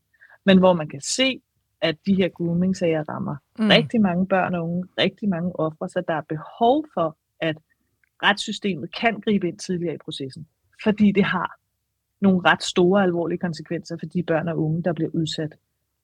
Men 0.46 0.58
hvor 0.58 0.72
man 0.72 0.88
kan 0.88 1.00
se, 1.00 1.40
at 1.80 1.96
de 2.06 2.14
her 2.14 2.28
grooming-sager 2.28 3.04
rammer 3.08 3.36
mm. 3.58 3.68
rigtig 3.68 4.00
mange 4.00 4.26
børn 4.26 4.54
og 4.54 4.64
unge, 4.64 4.84
rigtig 4.98 5.28
mange 5.28 5.60
ofre, 5.60 5.88
så 5.88 6.02
der 6.08 6.14
er 6.14 6.22
behov 6.28 6.86
for, 6.94 7.18
at 7.40 7.56
retssystemet 8.22 8.94
kan 8.94 9.20
gribe 9.20 9.48
ind 9.48 9.58
tidligere 9.58 9.94
i 9.94 10.04
processen. 10.04 10.46
Fordi 10.82 11.12
det 11.12 11.24
har 11.24 11.58
nogle 12.26 12.40
ret 12.50 12.62
store 12.62 13.02
alvorlige 13.02 13.38
konsekvenser 13.38 13.96
for 14.00 14.06
de 14.06 14.22
børn 14.22 14.48
og 14.48 14.56
unge, 14.64 14.82
der 14.82 14.92
bliver 14.92 15.10
udsat 15.14 15.52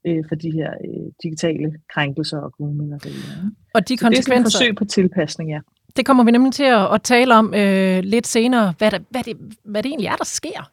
øh, 0.07 0.25
for 0.29 0.35
de 0.35 0.51
her 0.51 0.71
øh, 0.85 1.07
digitale 1.23 1.69
krænkelser 1.95 2.39
og 2.39 2.53
grooming 2.53 2.95
og 2.95 3.01
så 3.01 3.09
videre. 3.09 3.51
Og 3.75 3.89
de 3.89 3.97
så 3.97 4.05
konsekvenser... 4.05 4.35
det 4.35 4.37
er 4.37 4.41
et 4.41 4.53
forsøg 4.53 4.77
på 4.77 4.85
tilpasning, 4.85 5.51
ja. 5.51 5.61
Det 5.97 6.07
kommer 6.07 6.25
vi 6.25 6.31
nemlig 6.31 6.53
til 6.53 6.65
at, 6.65 6.95
at 6.95 7.03
tale 7.03 7.35
om 7.35 7.55
øh, 7.55 7.99
lidt 8.03 8.27
senere, 8.27 8.75
hvad, 8.79 8.91
der, 8.91 8.99
hvad, 9.11 9.23
det, 9.23 9.37
hvad 9.65 9.83
det 9.83 9.89
egentlig 9.89 10.07
er, 10.07 10.17
der 10.17 10.25
sker, 10.25 10.71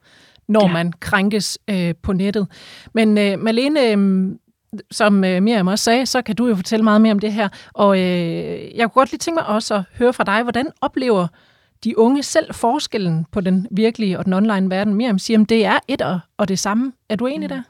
når 0.48 0.68
ja. 0.68 0.74
man 0.74 0.94
krænkes 1.00 1.60
øh, 1.70 1.94
på 2.02 2.14
nettet. 2.14 2.48
Men 2.94 3.18
øh, 3.18 3.40
Malene, 3.40 3.92
øh, 3.92 4.32
som 4.92 5.24
øh, 5.24 5.44
Miriam 5.44 5.68
også 5.68 5.84
sagde, 5.84 6.06
så 6.06 6.22
kan 6.22 6.36
du 6.36 6.48
jo 6.48 6.56
fortælle 6.56 6.84
meget 6.84 7.02
mere 7.02 7.12
om 7.12 7.20
det 7.20 7.34
her. 7.34 7.50
Og 7.74 8.00
øh, 8.00 8.78
jeg 8.78 8.92
kunne 8.92 9.00
godt 9.02 9.12
lige 9.12 9.20
tænke 9.20 9.36
mig 9.36 9.48
også 9.48 9.76
at 9.76 9.84
høre 10.00 10.14
fra 10.14 10.24
dig, 10.24 10.44
hvordan 10.44 10.68
oplever 10.82 11.28
de 11.84 12.00
unge 12.00 12.24
selv 12.24 12.54
forskellen 12.54 13.26
på 13.32 13.42
den 13.42 13.68
virkelige 13.72 14.20
og 14.20 14.26
den 14.26 14.34
online 14.34 14.70
verden? 14.70 14.94
Miriam 14.94 15.20
siger, 15.20 15.42
at 15.42 15.50
det 15.50 15.66
er 15.66 15.80
et 15.88 16.02
og, 16.02 16.20
det 16.48 16.60
samme. 16.60 16.94
Er 17.10 17.16
du 17.16 17.26
enig 17.26 17.48
mm. 17.48 17.56
der? 17.56 17.62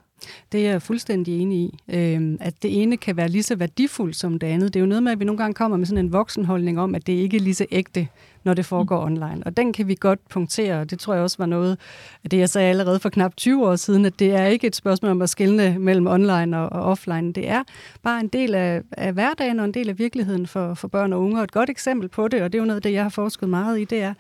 Det 0.51 0.67
er 0.67 0.71
jeg 0.71 0.81
fuldstændig 0.81 1.39
enig 1.41 1.59
i. 1.59 1.79
Øh, 1.89 2.37
at 2.39 2.63
det 2.63 2.81
ene 2.81 2.97
kan 2.97 3.17
være 3.17 3.29
lige 3.29 3.43
så 3.43 3.55
værdifuldt 3.55 4.15
som 4.15 4.39
det 4.39 4.47
andet. 4.47 4.73
Det 4.73 4.79
er 4.79 4.81
jo 4.81 4.87
noget 4.87 5.03
med, 5.03 5.11
at 5.11 5.19
vi 5.19 5.25
nogle 5.25 5.37
gange 5.37 5.53
kommer 5.53 5.77
med 5.77 5.85
sådan 5.85 6.05
en 6.05 6.13
voksenholdning 6.13 6.79
om, 6.79 6.95
at 6.95 7.07
det 7.07 7.13
ikke 7.13 7.37
er 7.37 7.41
lige 7.41 7.55
så 7.55 7.65
ægte, 7.71 8.07
når 8.43 8.53
det 8.53 8.65
foregår 8.65 9.09
mm. 9.09 9.13
online. 9.13 9.41
Og 9.45 9.57
den 9.57 9.73
kan 9.73 9.87
vi 9.87 9.95
godt 9.99 10.19
punktere, 10.29 10.81
og 10.81 10.89
det 10.89 10.99
tror 10.99 11.13
jeg 11.13 11.23
også 11.23 11.37
var 11.39 11.45
noget 11.45 11.77
af 12.23 12.29
det, 12.29 12.37
jeg 12.37 12.49
sagde 12.49 12.69
allerede 12.69 12.99
for 12.99 13.09
knap 13.09 13.35
20 13.37 13.67
år 13.67 13.75
siden, 13.75 14.05
at 14.05 14.19
det 14.19 14.31
er 14.31 14.45
ikke 14.45 14.67
et 14.67 14.75
spørgsmål 14.75 15.11
om 15.11 15.21
at 15.21 15.29
skille 15.29 15.79
mellem 15.79 16.07
online 16.07 16.57
og, 16.57 16.71
og 16.71 16.81
offline. 16.81 17.33
Det 17.33 17.49
er 17.49 17.63
bare 18.03 18.19
en 18.19 18.27
del 18.27 18.55
af, 18.55 18.81
af 18.91 19.13
hverdagen 19.13 19.59
og 19.59 19.65
en 19.65 19.73
del 19.73 19.89
af 19.89 19.99
virkeligheden 19.99 20.47
for, 20.47 20.73
for 20.73 20.87
børn 20.87 21.13
og 21.13 21.21
unge. 21.21 21.37
Og 21.37 21.43
et 21.43 21.51
godt 21.51 21.69
eksempel 21.69 22.09
på 22.09 22.27
det, 22.27 22.41
og 22.41 22.51
det 22.51 22.57
er 22.57 22.61
jo 22.61 22.65
noget 22.65 22.75
af 22.75 22.81
det, 22.81 22.93
jeg 22.93 23.03
har 23.03 23.09
forsket 23.09 23.49
meget 23.49 23.79
i, 23.79 23.83
det 23.83 24.01
er, 24.01 24.13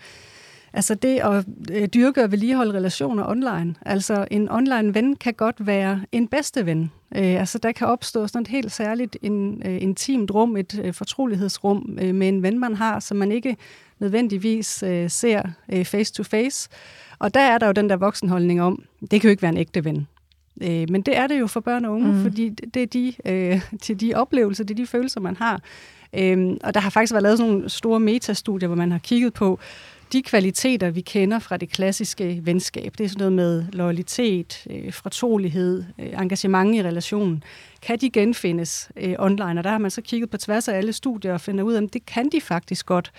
Altså 0.73 0.95
det 0.95 1.19
at 1.19 1.45
øh, 1.71 1.87
dyrke 1.87 2.23
og 2.23 2.31
vedligeholde 2.31 2.73
relationer 2.73 3.29
online. 3.29 3.75
Altså 3.85 4.27
en 4.31 4.51
online 4.51 4.93
ven 4.93 5.15
kan 5.15 5.33
godt 5.33 5.67
være 5.67 6.01
en 6.11 6.27
bedste 6.27 6.65
ven. 6.65 6.91
Øh, 7.15 7.39
altså 7.39 7.57
der 7.57 7.71
kan 7.71 7.87
opstå 7.87 8.27
sådan 8.27 8.41
et 8.41 8.47
helt 8.47 8.71
særligt 8.71 9.17
en, 9.21 9.61
øh, 9.65 9.81
intimt 9.81 10.31
rum, 10.31 10.57
et 10.57 10.79
øh, 10.83 10.93
fortrolighedsrum 10.93 11.97
øh, 12.01 12.15
med 12.15 12.27
en 12.27 12.43
ven, 12.43 12.59
man 12.59 12.75
har, 12.75 12.99
som 12.99 13.17
man 13.17 13.31
ikke 13.31 13.57
nødvendigvis 13.99 14.83
øh, 14.83 15.09
ser 15.09 15.41
øh, 15.73 15.85
face 15.85 16.13
to 16.13 16.23
face. 16.23 16.69
Og 17.19 17.33
der 17.33 17.39
er 17.39 17.57
der 17.57 17.67
jo 17.67 17.71
den 17.71 17.89
der 17.89 17.95
voksenholdning 17.95 18.61
om, 18.61 18.83
det 19.01 19.21
kan 19.21 19.27
jo 19.27 19.29
ikke 19.29 19.41
være 19.41 19.51
en 19.51 19.57
ægte 19.57 19.85
ven. 19.85 20.07
Øh, 20.61 20.85
men 20.89 21.01
det 21.01 21.17
er 21.17 21.27
det 21.27 21.39
jo 21.39 21.47
for 21.47 21.59
børn 21.59 21.85
og 21.85 21.93
unge, 21.93 22.07
mm. 22.07 22.23
fordi 22.23 22.49
det 22.49 22.81
er 22.81 22.87
de, 22.87 23.13
øh, 23.25 23.61
til 23.81 23.99
de 23.99 24.13
oplevelser, 24.15 24.63
det 24.63 24.73
er 24.73 24.75
de 24.75 24.87
følelser, 24.87 25.19
man 25.19 25.35
har. 25.35 25.61
Øh, 26.13 26.57
og 26.63 26.73
der 26.73 26.79
har 26.79 26.89
faktisk 26.89 27.13
været 27.13 27.23
lavet 27.23 27.37
sådan 27.37 27.53
nogle 27.53 27.69
store 27.69 27.99
metastudier, 27.99 28.67
hvor 28.67 28.75
man 28.75 28.91
har 28.91 28.99
kigget 28.99 29.33
på, 29.33 29.59
de 30.11 30.21
kvaliteter, 30.21 30.89
vi 30.89 31.01
kender 31.01 31.39
fra 31.39 31.57
det 31.57 31.69
klassiske 31.69 32.39
venskab, 32.43 32.93
det 32.97 33.03
er 33.03 33.07
sådan 33.07 33.19
noget 33.19 33.33
med 33.33 33.65
loyalitet, 33.71 34.67
øh, 34.69 34.93
fortrolighed, 34.93 35.83
øh, 35.99 36.21
engagement 36.21 36.75
i 36.75 36.83
relationen, 36.83 37.43
kan 37.81 37.99
de 37.99 38.09
genfindes 38.09 38.91
øh, 38.97 39.15
online? 39.19 39.59
Og 39.59 39.63
der 39.63 39.69
har 39.69 39.77
man 39.77 39.91
så 39.91 40.01
kigget 40.01 40.29
på 40.29 40.37
tværs 40.37 40.67
af 40.67 40.77
alle 40.77 40.93
studier 40.93 41.33
og 41.33 41.41
finder 41.41 41.63
ud 41.63 41.73
af, 41.73 41.81
at 41.81 41.93
det 41.93 42.05
kan 42.05 42.29
de 42.29 42.41
faktisk 42.41 42.85
godt. 42.85 43.11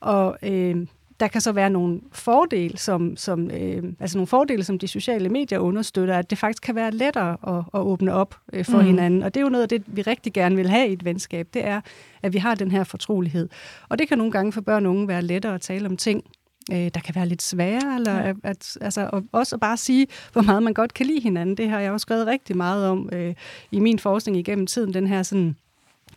Og 0.00 0.38
øh, 0.42 0.76
der 1.22 1.28
kan 1.28 1.40
så 1.40 1.52
være 1.52 1.70
nogle 1.70 2.00
fordele, 2.12 2.78
som, 2.78 3.16
som, 3.16 3.50
øh, 3.50 3.82
altså 4.00 4.18
nogle 4.18 4.26
fordele, 4.26 4.64
som 4.64 4.78
de 4.78 4.88
sociale 4.88 5.28
medier 5.28 5.58
understøtter, 5.58 6.18
at 6.18 6.30
det 6.30 6.38
faktisk 6.38 6.62
kan 6.62 6.74
være 6.74 6.90
lettere 6.90 7.36
at, 7.46 7.64
at 7.74 7.80
åbne 7.80 8.12
op 8.12 8.36
øh, 8.52 8.64
for 8.64 8.78
mm. 8.78 8.84
hinanden. 8.84 9.22
Og 9.22 9.34
det 9.34 9.40
er 9.40 9.44
jo 9.44 9.48
noget 9.48 9.62
af 9.62 9.68
det, 9.68 9.82
vi 9.86 10.02
rigtig 10.02 10.32
gerne 10.32 10.56
vil 10.56 10.70
have 10.70 10.88
i 10.88 10.92
et 10.92 11.04
venskab, 11.04 11.48
det 11.54 11.64
er, 11.64 11.80
at 12.22 12.32
vi 12.32 12.38
har 12.38 12.54
den 12.54 12.70
her 12.70 12.84
fortrolighed. 12.84 13.48
Og 13.88 13.98
det 13.98 14.08
kan 14.08 14.18
nogle 14.18 14.32
gange 14.32 14.52
for 14.52 14.60
børn 14.60 14.86
og 14.86 14.92
unge 14.92 15.08
være 15.08 15.22
lettere 15.22 15.54
at 15.54 15.60
tale 15.60 15.86
om 15.86 15.96
ting, 15.96 16.24
øh, 16.72 16.90
der 16.94 17.00
kan 17.04 17.14
være 17.14 17.26
lidt 17.26 17.42
svære, 17.42 17.94
eller 17.96 18.26
ja. 18.26 18.32
at, 18.42 18.76
altså, 18.80 19.10
og 19.12 19.24
også 19.32 19.56
at 19.56 19.60
bare 19.60 19.76
sige, 19.76 20.06
hvor 20.32 20.42
meget 20.42 20.62
man 20.62 20.74
godt 20.74 20.94
kan 20.94 21.06
lide 21.06 21.20
hinanden. 21.20 21.56
Det 21.56 21.68
har 21.68 21.80
jeg 21.80 21.92
også 21.92 22.04
skrevet 22.04 22.26
rigtig 22.26 22.56
meget 22.56 22.88
om 22.88 23.08
øh, 23.12 23.34
i 23.72 23.80
min 23.80 23.98
forskning 23.98 24.36
igennem 24.36 24.66
tiden, 24.66 24.94
den 24.94 25.06
her 25.06 25.22
sådan 25.22 25.56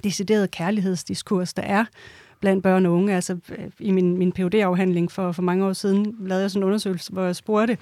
deciderede 0.04 0.48
kærlighedsdiskurs, 0.48 1.54
der 1.54 1.64
er 1.64 1.86
blandt 2.46 2.64
børn 2.64 2.86
og 2.86 2.94
unge. 2.94 3.16
Altså, 3.16 3.38
I 3.80 3.92
min, 3.92 4.18
min 4.18 4.32
phd 4.32 4.56
afhandling 4.56 5.12
for, 5.12 5.32
for 5.32 5.42
mange 5.42 5.66
år 5.66 5.74
siden 5.74 6.16
lavede 6.20 6.42
jeg 6.42 6.52
sådan 6.52 6.64
en 6.64 6.66
undersøgelse, 6.66 7.12
hvor 7.12 7.24
jeg 7.24 7.36
spurgte, 7.36 7.78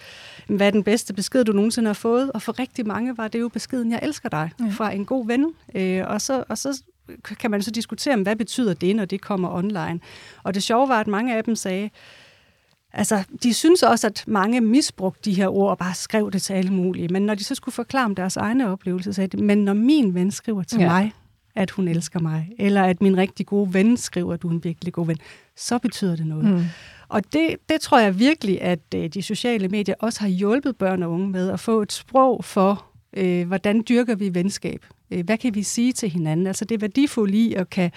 hvad 0.48 0.68
er 0.68 0.72
den 0.72 0.84
bedste 0.84 1.14
besked, 1.14 1.44
du 1.44 1.52
nogensinde 1.52 1.88
har 1.88 1.94
fået? 1.94 2.32
Og 2.32 2.42
for 2.42 2.60
rigtig 2.60 2.88
mange 2.88 3.18
var 3.18 3.28
det 3.28 3.40
jo 3.40 3.50
beskeden, 3.50 3.92
jeg 3.92 4.00
elsker 4.04 4.30
dig, 4.30 4.52
ja. 4.60 4.66
fra 4.72 4.92
en 4.92 5.06
god 5.06 5.28
ven. 5.28 5.54
Øh, 5.76 6.04
og, 6.08 6.22
så, 6.22 6.44
og 6.50 6.58
så 6.58 6.84
kan 7.40 7.52
man 7.52 7.62
så 7.62 7.72
diskutere, 7.72 8.18
hvad 8.18 8.36
betyder 8.36 8.74
det, 8.74 8.96
når 8.96 9.06
det 9.06 9.22
kommer 9.22 9.50
online? 9.56 10.00
Og 10.44 10.54
det 10.54 10.64
sjove 10.64 10.90
var, 10.90 11.00
at 11.00 11.08
mange 11.08 11.38
af 11.38 11.44
dem 11.44 11.56
sagde, 11.56 11.90
Altså, 12.96 13.24
de 13.44 13.54
synes 13.54 13.84
også, 13.84 14.08
at 14.08 14.24
mange 14.28 14.62
misbrugte 14.62 15.30
de 15.30 15.36
her 15.36 15.48
ord 15.48 15.70
og 15.70 15.78
bare 15.78 15.94
skrev 15.94 16.32
det 16.32 16.42
til 16.42 16.54
alle 16.54 16.74
mulige. 16.74 17.08
Men 17.08 17.22
når 17.22 17.36
de 17.36 17.44
så 17.44 17.56
skulle 17.56 17.74
forklare 17.74 18.06
om 18.06 18.16
deres 18.16 18.38
egne 18.38 18.70
oplevelser, 18.70 19.12
sagde 19.12 19.38
de, 19.38 19.44
men 19.44 19.58
når 19.58 19.74
min 19.74 20.14
ven 20.14 20.32
skriver 20.32 20.64
til 20.64 20.80
ja. 20.80 20.86
mig, 20.88 21.14
at 21.56 21.72
hun 21.72 21.88
elsker 21.88 22.20
mig, 22.20 22.50
eller 22.60 22.84
at 22.84 23.02
min 23.02 23.18
rigtig 23.18 23.46
gode 23.46 23.74
ven 23.74 23.98
skriver, 23.98 24.34
at 24.34 24.42
du 24.42 24.48
er 24.48 24.52
en 24.52 24.64
virkelig 24.64 24.94
god 24.94 25.08
ven, 25.08 25.18
så 25.56 25.78
betyder 25.78 26.16
det 26.16 26.28
noget. 26.28 26.46
Mm. 26.46 26.64
Og 27.08 27.34
det, 27.34 27.56
det 27.70 27.82
tror 27.82 28.00
jeg 28.00 28.20
virkelig, 28.20 28.62
at 28.62 28.80
øh, 28.96 29.08
de 29.08 29.22
sociale 29.22 29.68
medier 29.68 29.96
også 30.00 30.20
har 30.20 30.28
hjulpet 30.28 30.76
børn 30.76 31.04
og 31.04 31.12
unge 31.12 31.30
med 31.30 31.50
at 31.50 31.60
få 31.60 31.82
et 31.82 31.92
sprog 31.92 32.46
for, 32.46 32.86
øh, 33.18 33.48
hvordan 33.48 33.84
dyrker 33.90 34.16
vi 34.16 34.34
venskab? 34.34 34.86
Øh, 35.12 35.26
hvad 35.26 35.38
kan 35.38 35.56
vi 35.56 35.64
sige 35.64 35.94
til 35.94 36.10
hinanden? 36.10 36.48
Altså 36.48 36.66
det 36.66 36.76
er 36.76 36.80
værdifuldt 36.80 37.36
i 37.36 37.54
at 37.54 37.70
kan, 37.70 37.92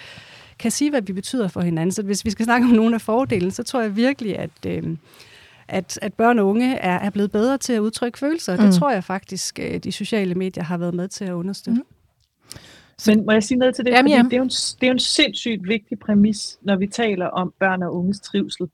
kan 0.59 0.71
sige, 0.71 0.89
hvad 0.89 1.01
vi 1.01 1.13
betyder 1.13 1.47
for 1.47 1.61
hinanden. 1.61 1.91
Så 1.91 2.03
hvis 2.03 2.25
vi 2.25 2.29
skal 2.29 2.45
snakke 2.45 2.65
om 2.65 2.71
nogle 2.71 2.95
af 2.95 3.01
fordelene, 3.01 3.51
så 3.51 3.63
tror 3.63 3.81
jeg 3.81 3.95
virkelig, 3.95 4.39
at... 4.39 4.51
Øh, 4.67 4.97
at, 5.69 5.99
at 6.01 6.13
børn 6.13 6.39
og 6.39 6.47
unge 6.47 6.75
er, 6.75 6.99
er 6.99 7.09
blevet 7.09 7.31
bedre 7.31 7.57
til 7.57 7.73
at 7.73 7.79
udtrykke 7.79 8.19
følelser. 8.19 8.57
Mm. 8.57 8.63
Det 8.63 8.73
tror 8.73 8.91
jeg 8.91 9.03
faktisk, 9.03 9.59
at 9.59 9.83
de 9.83 9.91
sociale 9.91 10.35
medier 10.35 10.63
har 10.63 10.77
været 10.77 10.93
med 10.93 11.07
til 11.07 11.25
at 11.25 11.31
understøtte. 11.31 11.79
Mm. 11.79 11.85
Men 13.05 13.25
må 13.25 13.31
jeg 13.31 13.43
sige 13.43 13.57
noget 13.57 13.75
til 13.75 13.85
det? 13.85 13.91
Jamen, 13.91 14.11
Fordi 14.11 14.29
det, 14.29 14.37
er 14.37 14.41
en, 14.41 14.49
det 14.49 14.83
er 14.83 14.87
jo 14.87 14.93
en 14.93 14.99
sindssygt 14.99 15.67
vigtig 15.67 15.99
præmis, 15.99 16.59
når 16.61 16.75
vi 16.75 16.87
taler 16.87 17.25
om 17.25 17.53
børn 17.59 17.83
og 17.83 17.95
unges 17.95 18.19
trivsel 18.19 18.67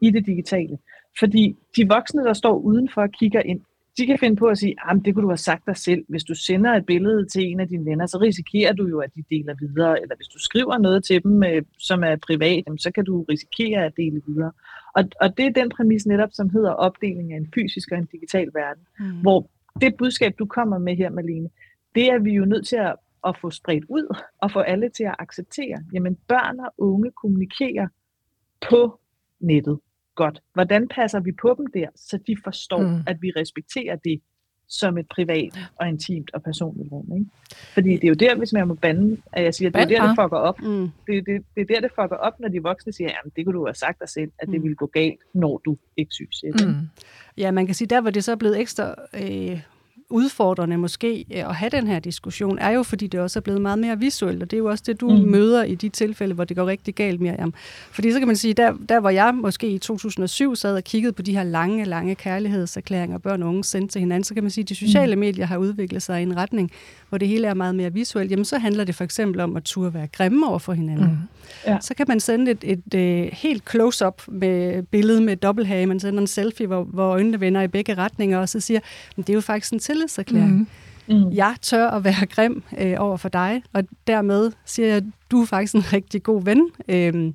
i 0.00 0.10
det 0.10 0.26
digitale. 0.26 0.78
Fordi 1.18 1.56
de 1.76 1.88
voksne, 1.88 2.24
der 2.24 2.32
står 2.32 2.58
udenfor 2.58 3.02
og 3.02 3.10
kigger 3.10 3.40
ind, 3.40 3.60
de 3.98 4.06
kan 4.06 4.18
finde 4.18 4.36
på 4.36 4.46
at 4.46 4.58
sige, 4.58 4.74
at 4.90 4.96
det 5.04 5.14
kunne 5.14 5.22
du 5.22 5.28
have 5.28 5.36
sagt 5.36 5.66
dig 5.66 5.76
selv. 5.76 6.04
Hvis 6.08 6.24
du 6.24 6.34
sender 6.34 6.74
et 6.74 6.86
billede 6.86 7.26
til 7.26 7.42
en 7.42 7.60
af 7.60 7.68
dine 7.68 7.84
venner, 7.84 8.06
så 8.06 8.18
risikerer 8.18 8.72
du 8.72 8.86
jo, 8.86 8.98
at 8.98 9.14
de 9.14 9.24
deler 9.30 9.54
videre. 9.60 10.02
Eller 10.02 10.16
hvis 10.16 10.28
du 10.28 10.38
skriver 10.38 10.78
noget 10.78 11.04
til 11.04 11.22
dem, 11.22 11.42
øh, 11.42 11.62
som 11.78 12.04
er 12.04 12.16
privat, 12.16 12.64
så 12.78 12.90
kan 12.94 13.04
du 13.04 13.22
risikere 13.22 13.84
at 13.84 13.92
dele 13.96 14.22
videre. 14.26 14.52
Og, 14.94 15.04
og 15.20 15.36
det 15.36 15.46
er 15.46 15.50
den 15.50 15.68
præmis 15.68 16.06
netop, 16.06 16.28
som 16.32 16.50
hedder 16.50 16.70
opdeling 16.70 17.32
af 17.32 17.36
en 17.36 17.48
fysisk 17.54 17.92
og 17.92 17.98
en 17.98 18.08
digital 18.12 18.48
verden. 18.54 18.82
Mm. 19.00 19.20
Hvor 19.20 19.50
det 19.80 19.94
budskab, 19.96 20.32
du 20.38 20.46
kommer 20.46 20.78
med 20.78 20.96
her, 20.96 21.10
Malene, 21.10 21.48
det 21.94 22.06
er 22.06 22.18
vi 22.18 22.32
jo 22.32 22.44
nødt 22.44 22.66
til 22.66 22.76
at 22.76 22.94
at 23.26 23.38
få 23.40 23.50
spredt 23.50 23.84
ud 23.88 24.16
og 24.42 24.50
få 24.50 24.60
alle 24.60 24.88
til 24.88 25.04
at 25.04 25.14
acceptere, 25.18 25.78
jamen 25.92 26.18
børn 26.28 26.60
og 26.60 26.72
unge 26.78 27.10
kommunikerer 27.10 27.88
på 28.70 29.00
nettet 29.40 29.78
godt. 30.14 30.42
Hvordan 30.54 30.88
passer 30.88 31.20
vi 31.20 31.32
på 31.32 31.54
dem 31.58 31.66
der, 31.66 31.88
så 31.96 32.18
de 32.26 32.36
forstår, 32.44 32.82
mm. 32.82 33.02
at 33.06 33.16
vi 33.22 33.32
respekterer 33.36 33.96
det 33.96 34.20
som 34.68 34.98
et 34.98 35.08
privat 35.08 35.58
og 35.76 35.88
intimt 35.88 36.30
og 36.34 36.42
personligt 36.42 36.92
rum. 36.92 37.12
Ikke? 37.18 37.30
Fordi 37.74 37.92
det 37.92 38.04
er 38.04 38.08
jo 38.08 38.14
der, 38.14 38.34
hvis 38.34 38.52
man 38.52 38.68
må 38.68 38.74
bande, 38.74 39.16
at 39.32 39.44
jeg 39.44 39.54
siger, 39.54 39.68
at 39.68 39.74
det 39.74 39.82
er 39.82 39.86
der, 39.86 40.06
det 40.06 40.16
fucker 40.20 40.36
op. 40.36 40.60
Mm. 40.60 40.88
Det, 41.06 41.26
det, 41.26 41.44
det 41.54 41.60
er 41.60 41.64
der, 41.64 41.80
det 41.80 41.90
fucker 41.90 42.16
op, 42.16 42.40
når 42.40 42.48
de 42.48 42.62
voksne 42.62 42.92
siger, 42.92 43.08
at 43.08 43.30
det 43.36 43.44
kunne 43.44 43.58
du 43.58 43.66
have 43.66 43.74
sagt 43.74 44.00
dig 44.00 44.08
selv, 44.08 44.30
at 44.38 44.48
det 44.48 44.56
mm. 44.56 44.62
ville 44.62 44.76
gå 44.76 44.86
galt, 44.86 45.20
når 45.34 45.58
du 45.64 45.76
ikke 45.96 46.12
synes 46.14 46.40
det. 46.40 46.66
Mm. 46.66 46.74
Ja, 47.36 47.50
man 47.50 47.66
kan 47.66 47.74
sige, 47.74 47.88
der 47.88 48.00
hvor 48.00 48.10
det 48.10 48.24
så 48.24 48.32
er 48.32 48.36
blevet 48.36 48.60
ekstra 48.60 48.94
øh, 49.14 49.60
udfordrende 50.10 50.78
måske 50.78 51.24
øh, 51.34 51.48
at 51.48 51.54
have 51.54 51.70
den 51.70 51.86
her 51.86 51.98
diskussion, 51.98 52.58
er 52.58 52.70
jo, 52.70 52.82
fordi 52.82 53.06
det 53.06 53.20
også 53.20 53.38
er 53.38 53.40
blevet 53.40 53.60
meget 53.60 53.78
mere 53.78 53.98
visuelt, 53.98 54.42
og 54.42 54.50
det 54.50 54.56
er 54.56 54.58
jo 54.58 54.68
også 54.68 54.84
det, 54.86 55.00
du 55.00 55.10
mm. 55.10 55.16
møder 55.16 55.64
i 55.64 55.74
de 55.74 55.88
tilfælde, 55.88 56.34
hvor 56.34 56.44
det 56.44 56.56
går 56.56 56.66
rigtig 56.66 56.94
galt, 56.94 57.20
Miriam. 57.20 57.54
Fordi 57.90 58.12
så 58.12 58.18
kan 58.18 58.26
man 58.26 58.36
sige, 58.36 58.54
der, 58.54 58.72
der 58.88 59.00
hvor 59.00 59.10
jeg 59.10 59.34
måske 59.34 59.68
i 59.68 59.78
2007 59.78 60.56
sad 60.56 60.76
og 60.76 60.84
kiggede 60.84 61.12
på 61.12 61.22
de 61.22 61.32
her 61.32 61.42
lange, 61.42 61.84
lange 61.84 62.14
kærlighedserklæringer, 62.14 63.18
børn 63.18 63.42
og 63.42 63.48
unge 63.48 63.64
sendte 63.64 63.92
til 63.92 63.98
hinanden, 64.00 64.24
så 64.24 64.34
kan 64.34 64.42
man 64.42 64.50
sige, 64.50 64.62
at 64.62 64.68
de 64.68 64.74
sociale 64.74 65.16
mm. 65.16 65.20
medier 65.20 65.46
har 65.46 65.56
udviklet 65.56 66.02
sig 66.02 66.20
i 66.20 66.22
en 66.22 66.36
retning, 66.36 66.70
hvor 67.08 67.18
det 67.18 67.28
hele 67.28 67.46
er 67.46 67.54
meget 67.54 67.74
mere 67.74 67.92
visuelt. 67.92 68.30
Jamen 68.30 68.44
så 68.44 68.58
handler 68.58 68.84
det 68.84 68.94
for 68.94 69.04
eksempel 69.04 69.40
om 69.40 69.56
at 69.56 69.64
turde 69.64 69.94
være 69.94 70.06
grimme 70.06 70.48
over 70.48 70.58
for 70.58 70.72
hinanden. 70.72 71.06
Mm. 71.06 71.16
Ja. 71.66 71.78
Så 71.80 71.94
kan 71.94 72.06
man 72.08 72.20
sende 72.20 72.50
et, 72.50 72.58
et, 72.62 72.82
et 72.92 72.94
øh, 72.94 73.30
helt 73.32 73.70
close-up 73.70 74.22
med 74.28 74.82
billede 74.82 75.20
med 75.20 75.36
dobbelthage, 75.36 75.86
man 75.86 76.00
sender 76.00 76.20
en 76.20 76.26
selfie, 76.26 76.66
hvor, 76.66 76.84
hvor 76.84 77.04
øjnene 77.04 77.40
vender 77.40 77.62
i 77.62 77.68
begge 77.68 77.94
retninger, 77.94 78.38
og 78.38 78.48
så 78.48 78.60
siger, 78.60 78.80
det 79.16 79.30
er 79.30 79.34
jo 79.34 79.40
faktisk 79.40 79.72
en 79.72 79.80
tillidserklæring. 80.00 80.58
Mm. 81.08 81.14
Mm. 81.14 81.32
Jeg 81.32 81.54
tør 81.62 81.90
at 81.90 82.04
være 82.04 82.26
grim 82.26 82.62
øh, 82.78 82.94
over 82.98 83.16
for 83.16 83.28
dig, 83.28 83.62
og 83.72 83.84
dermed 84.06 84.52
siger 84.64 84.88
jeg, 84.88 84.96
at 84.96 85.04
du 85.30 85.42
er 85.42 85.46
faktisk 85.46 85.74
en 85.74 85.92
rigtig 85.92 86.22
god 86.22 86.44
ven. 86.44 86.70
Øhm, 86.88 87.34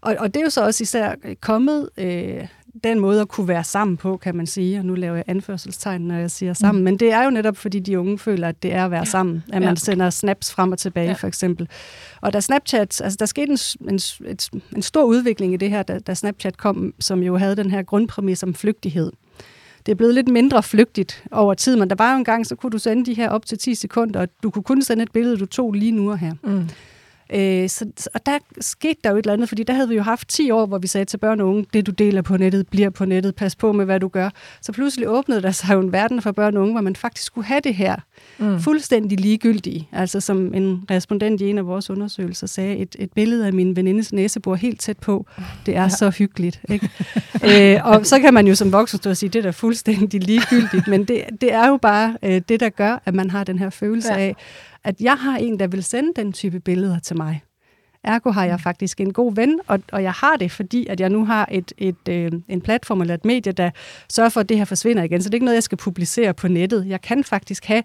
og, 0.00 0.16
og 0.18 0.34
det 0.34 0.40
er 0.40 0.44
jo 0.44 0.50
så 0.50 0.64
også 0.64 0.82
især 0.82 1.14
kommet 1.40 1.88
øh, 1.96 2.46
den 2.84 3.00
måde 3.00 3.20
at 3.20 3.28
kunne 3.28 3.48
være 3.48 3.64
sammen 3.64 3.96
på, 3.96 4.16
kan 4.16 4.36
man 4.36 4.46
sige. 4.46 4.78
Og 4.78 4.84
nu 4.84 4.94
laver 4.94 5.14
jeg 5.16 5.24
anførselstegn, 5.26 6.00
når 6.00 6.14
jeg 6.14 6.30
siger 6.30 6.52
sammen. 6.52 6.80
Mm. 6.80 6.84
Men 6.84 6.96
det 6.96 7.12
er 7.12 7.24
jo 7.24 7.30
netop, 7.30 7.56
fordi 7.56 7.78
de 7.78 8.00
unge 8.00 8.18
føler, 8.18 8.48
at 8.48 8.62
det 8.62 8.74
er 8.74 8.84
at 8.84 8.90
være 8.90 9.06
sammen. 9.06 9.44
At 9.52 9.62
man 9.62 9.68
ja. 9.68 9.74
sender 9.74 10.10
snaps 10.10 10.52
frem 10.52 10.72
og 10.72 10.78
tilbage, 10.78 11.08
ja. 11.08 11.12
for 11.12 11.26
eksempel. 11.26 11.68
Og 12.20 12.32
da 12.32 12.40
Snapchat, 12.40 13.00
altså 13.00 13.16
der 13.20 13.26
skete 13.26 13.52
en, 13.52 13.58
en, 13.88 13.94
et, 14.26 14.50
en 14.76 14.82
stor 14.82 15.04
udvikling 15.04 15.54
i 15.54 15.56
det 15.56 15.70
her, 15.70 15.82
da, 15.82 15.98
da 15.98 16.14
Snapchat 16.14 16.56
kom, 16.56 16.94
som 17.00 17.22
jo 17.22 17.36
havde 17.36 17.56
den 17.56 17.70
her 17.70 17.82
grundpræmis 17.82 18.42
om 18.42 18.54
flygtighed. 18.54 19.12
Det 19.86 19.92
er 19.92 19.96
blevet 19.96 20.14
lidt 20.14 20.28
mindre 20.28 20.62
flygtigt 20.62 21.24
over 21.30 21.54
tid, 21.54 21.76
men 21.76 21.90
der 21.90 21.96
var 21.96 22.12
jo 22.12 22.18
en 22.18 22.24
gang, 22.24 22.46
så 22.46 22.56
kunne 22.56 22.70
du 22.70 22.78
sende 22.78 23.06
de 23.06 23.14
her 23.14 23.30
op 23.30 23.46
til 23.46 23.58
10 23.58 23.74
sekunder, 23.74 24.20
og 24.20 24.28
du 24.42 24.50
kunne 24.50 24.62
kun 24.62 24.82
sende 24.82 25.02
et 25.02 25.12
billede, 25.12 25.36
du 25.36 25.46
tog 25.46 25.72
lige 25.72 25.92
nu 25.92 26.10
og 26.10 26.18
her. 26.18 26.32
Mm. 26.44 26.68
Øh, 27.34 27.68
så, 27.68 28.10
og 28.14 28.26
der 28.26 28.38
skete 28.60 29.00
der 29.04 29.10
jo 29.10 29.16
et 29.16 29.22
eller 29.22 29.32
andet, 29.32 29.48
fordi 29.48 29.62
der 29.62 29.74
havde 29.74 29.88
vi 29.88 29.94
jo 29.94 30.02
haft 30.02 30.28
10 30.28 30.50
år, 30.50 30.66
hvor 30.66 30.78
vi 30.78 30.86
sagde 30.86 31.04
til 31.04 31.18
børn 31.18 31.40
og 31.40 31.48
unge, 31.48 31.66
det 31.72 31.86
du 31.86 31.90
deler 31.90 32.22
på 32.22 32.36
nettet, 32.36 32.68
bliver 32.68 32.90
på 32.90 33.04
nettet, 33.04 33.34
pas 33.34 33.56
på 33.56 33.72
med, 33.72 33.84
hvad 33.84 34.00
du 34.00 34.08
gør. 34.08 34.30
Så 34.62 34.72
pludselig 34.72 35.08
åbnede 35.08 35.42
der 35.42 35.50
sig 35.50 35.74
jo 35.74 35.80
en 35.80 35.92
verden 35.92 36.22
for 36.22 36.32
børn 36.32 36.56
og 36.56 36.62
unge, 36.62 36.72
hvor 36.72 36.80
man 36.80 36.96
faktisk 36.96 37.26
skulle 37.26 37.46
have 37.46 37.60
det 37.60 37.74
her 37.74 37.96
mm. 38.38 38.60
fuldstændig 38.60 39.20
ligegyldige. 39.20 39.88
Altså 39.92 40.20
som 40.20 40.54
en 40.54 40.84
respondent 40.90 41.40
i 41.40 41.50
en 41.50 41.58
af 41.58 41.66
vores 41.66 41.90
undersøgelser 41.90 42.46
sagde, 42.46 42.76
et, 42.76 42.96
et 42.98 43.12
billede 43.12 43.46
af 43.46 43.52
min 43.52 43.76
venindes 43.76 44.12
næsebor 44.12 44.54
helt 44.54 44.80
tæt 44.80 44.98
på, 44.98 45.26
det 45.66 45.76
er 45.76 45.82
ja. 45.82 45.88
så 45.88 46.10
hyggeligt. 46.10 46.60
Ikke? 46.68 46.90
øh, 47.74 47.86
og 47.86 48.06
så 48.06 48.20
kan 48.20 48.34
man 48.34 48.46
jo 48.46 48.54
som 48.54 48.72
voksen 48.72 48.98
stå 48.98 49.10
og 49.10 49.16
sige, 49.16 49.30
det 49.30 49.38
er 49.38 49.42
da 49.42 49.50
fuldstændig 49.50 50.22
ligegyldigt, 50.22 50.88
men 50.88 51.04
det, 51.04 51.24
det 51.40 51.52
er 51.52 51.68
jo 51.68 51.76
bare 51.76 52.16
øh, 52.22 52.42
det, 52.48 52.60
der 52.60 52.68
gør, 52.68 53.02
at 53.04 53.14
man 53.14 53.30
har 53.30 53.44
den 53.44 53.58
her 53.58 53.70
følelse 53.70 54.12
ja. 54.12 54.20
af, 54.20 54.36
at 54.84 55.00
jeg 55.00 55.14
har 55.14 55.36
en, 55.36 55.58
der 55.58 55.66
vil 55.66 55.82
sende 55.82 56.12
den 56.16 56.32
type 56.32 56.60
billeder 56.60 56.98
til 56.98 57.16
mig. 57.16 57.42
Ergo 58.04 58.30
har 58.30 58.44
jeg 58.44 58.56
mm. 58.56 58.62
faktisk 58.62 59.00
en 59.00 59.12
god 59.12 59.34
ven, 59.34 59.60
og, 59.66 59.80
og 59.92 60.02
jeg 60.02 60.12
har 60.12 60.36
det, 60.36 60.52
fordi 60.52 60.86
at 60.86 61.00
jeg 61.00 61.10
nu 61.10 61.24
har 61.24 61.48
et, 61.50 61.72
et, 61.78 62.08
øh, 62.08 62.32
en 62.48 62.60
platform 62.60 63.00
eller 63.00 63.14
et 63.14 63.24
medie, 63.24 63.52
der 63.52 63.70
sørger 64.08 64.30
for, 64.30 64.40
at 64.40 64.48
det 64.48 64.58
her 64.58 64.64
forsvinder 64.64 65.02
igen. 65.02 65.22
Så 65.22 65.28
det 65.28 65.34
er 65.34 65.36
ikke 65.36 65.44
noget, 65.44 65.56
jeg 65.56 65.62
skal 65.62 65.78
publicere 65.78 66.34
på 66.34 66.48
nettet. 66.48 66.86
Jeg 66.88 67.00
kan 67.00 67.24
faktisk 67.24 67.64
have 67.64 67.82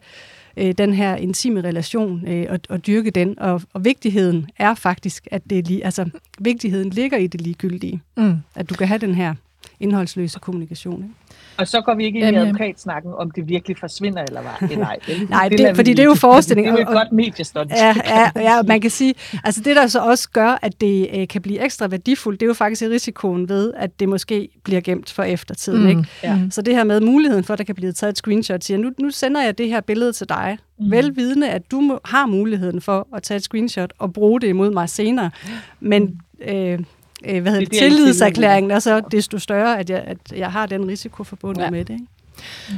øh, 0.57 0.71
den 0.71 0.93
her 0.93 1.15
intime 1.15 1.61
relation 1.61 2.27
øh, 2.27 2.45
og, 2.49 2.59
og 2.69 2.87
dyrke 2.87 3.11
den. 3.11 3.39
Og, 3.39 3.61
og 3.73 3.85
vigtigheden 3.85 4.49
er 4.57 4.73
faktisk, 4.73 5.27
at 5.31 5.41
det 5.49 5.67
lige, 5.67 5.85
altså, 5.85 6.09
vigtigheden 6.39 6.89
ligger 6.89 7.17
i 7.17 7.27
det 7.27 7.41
ligegyldige. 7.41 8.01
Mm. 8.17 8.35
At 8.55 8.69
du 8.69 8.75
kan 8.75 8.87
have 8.87 8.99
den 8.99 9.15
her 9.15 9.35
indholdsløse 9.79 10.39
kommunikation. 10.39 11.03
Ikke? 11.03 11.15
Og 11.57 11.67
så 11.67 11.81
går 11.81 11.95
vi 11.95 12.05
ikke 12.05 12.19
ind 12.19 12.35
i 12.35 12.39
advokatsnakken, 12.39 13.11
om 13.17 13.31
det 13.31 13.47
virkelig 13.47 13.77
forsvinder 13.77 14.23
eller 14.23 14.41
hvad. 14.41 14.77
Nej, 14.77 14.99
Nej 15.29 15.49
det, 15.49 15.59
det 15.59 15.75
fordi 15.75 15.91
det 15.91 15.99
er 15.99 16.03
jo 16.03 16.15
forestilling. 16.15 16.67
Det 16.67 16.73
er 16.73 16.77
jo 16.77 16.89
et 16.89 16.93
godt 16.93 17.11
mediestund. 17.11 17.69
Ja, 17.69 17.95
ja, 18.15 18.31
ja, 18.35 18.61
man 18.61 18.81
kan 18.81 18.91
sige, 18.91 19.13
altså 19.43 19.61
det 19.61 19.75
der 19.75 19.87
så 19.87 19.99
også 19.99 20.29
gør, 20.29 20.59
at 20.61 20.81
det 20.81 21.09
øh, 21.13 21.27
kan 21.27 21.41
blive 21.41 21.63
ekstra 21.63 21.87
værdifuldt, 21.87 22.39
det 22.39 22.45
er 22.45 22.47
jo 22.47 22.53
faktisk 22.53 22.81
risikoen 22.81 23.49
ved, 23.49 23.73
at 23.77 23.99
det 23.99 24.09
måske 24.09 24.49
bliver 24.63 24.81
gemt 24.81 25.11
for 25.11 25.23
eftertiden. 25.23 25.81
Mm, 25.81 25.87
ikke? 25.87 26.05
Ja. 26.23 26.39
Så 26.51 26.61
det 26.61 26.75
her 26.75 26.83
med 26.83 27.01
muligheden 27.01 27.43
for, 27.43 27.53
at 27.53 27.57
der 27.57 27.65
kan 27.65 27.75
blive 27.75 27.91
taget 27.91 28.11
et 28.11 28.17
screenshot, 28.17 28.63
siger, 28.63 28.77
nu, 28.77 28.91
nu 28.99 29.11
sender 29.11 29.43
jeg 29.43 29.57
det 29.57 29.69
her 29.69 29.81
billede 29.81 30.13
til 30.13 30.29
dig, 30.29 30.57
mm. 30.79 30.91
velvidende, 30.91 31.49
at 31.49 31.71
du 31.71 31.81
må, 31.81 31.99
har 32.05 32.25
muligheden 32.25 32.81
for 32.81 33.07
at 33.15 33.23
tage 33.23 33.35
et 33.35 33.43
screenshot 33.43 33.93
og 33.99 34.13
bruge 34.13 34.41
det 34.41 34.47
imod 34.47 34.71
mig 34.71 34.89
senere. 34.89 35.31
Men 35.79 36.21
øh, 36.47 36.79
øh, 37.25 37.41
hvad 37.41 37.51
hedder 37.51 37.65
det, 37.65 37.71
det 37.71 37.79
tillidserklæringen 37.79 38.71
er 38.71 38.79
så 38.79 39.01
desto 39.11 39.39
større, 39.39 39.79
at 39.79 39.89
jeg, 39.89 40.03
at 40.07 40.17
jeg 40.35 40.51
har 40.51 40.65
den 40.65 40.87
risiko 40.87 41.23
forbundet 41.23 41.63
ja. 41.63 41.69
med 41.69 41.85
det. 41.85 41.93
Ikke? 41.93 42.05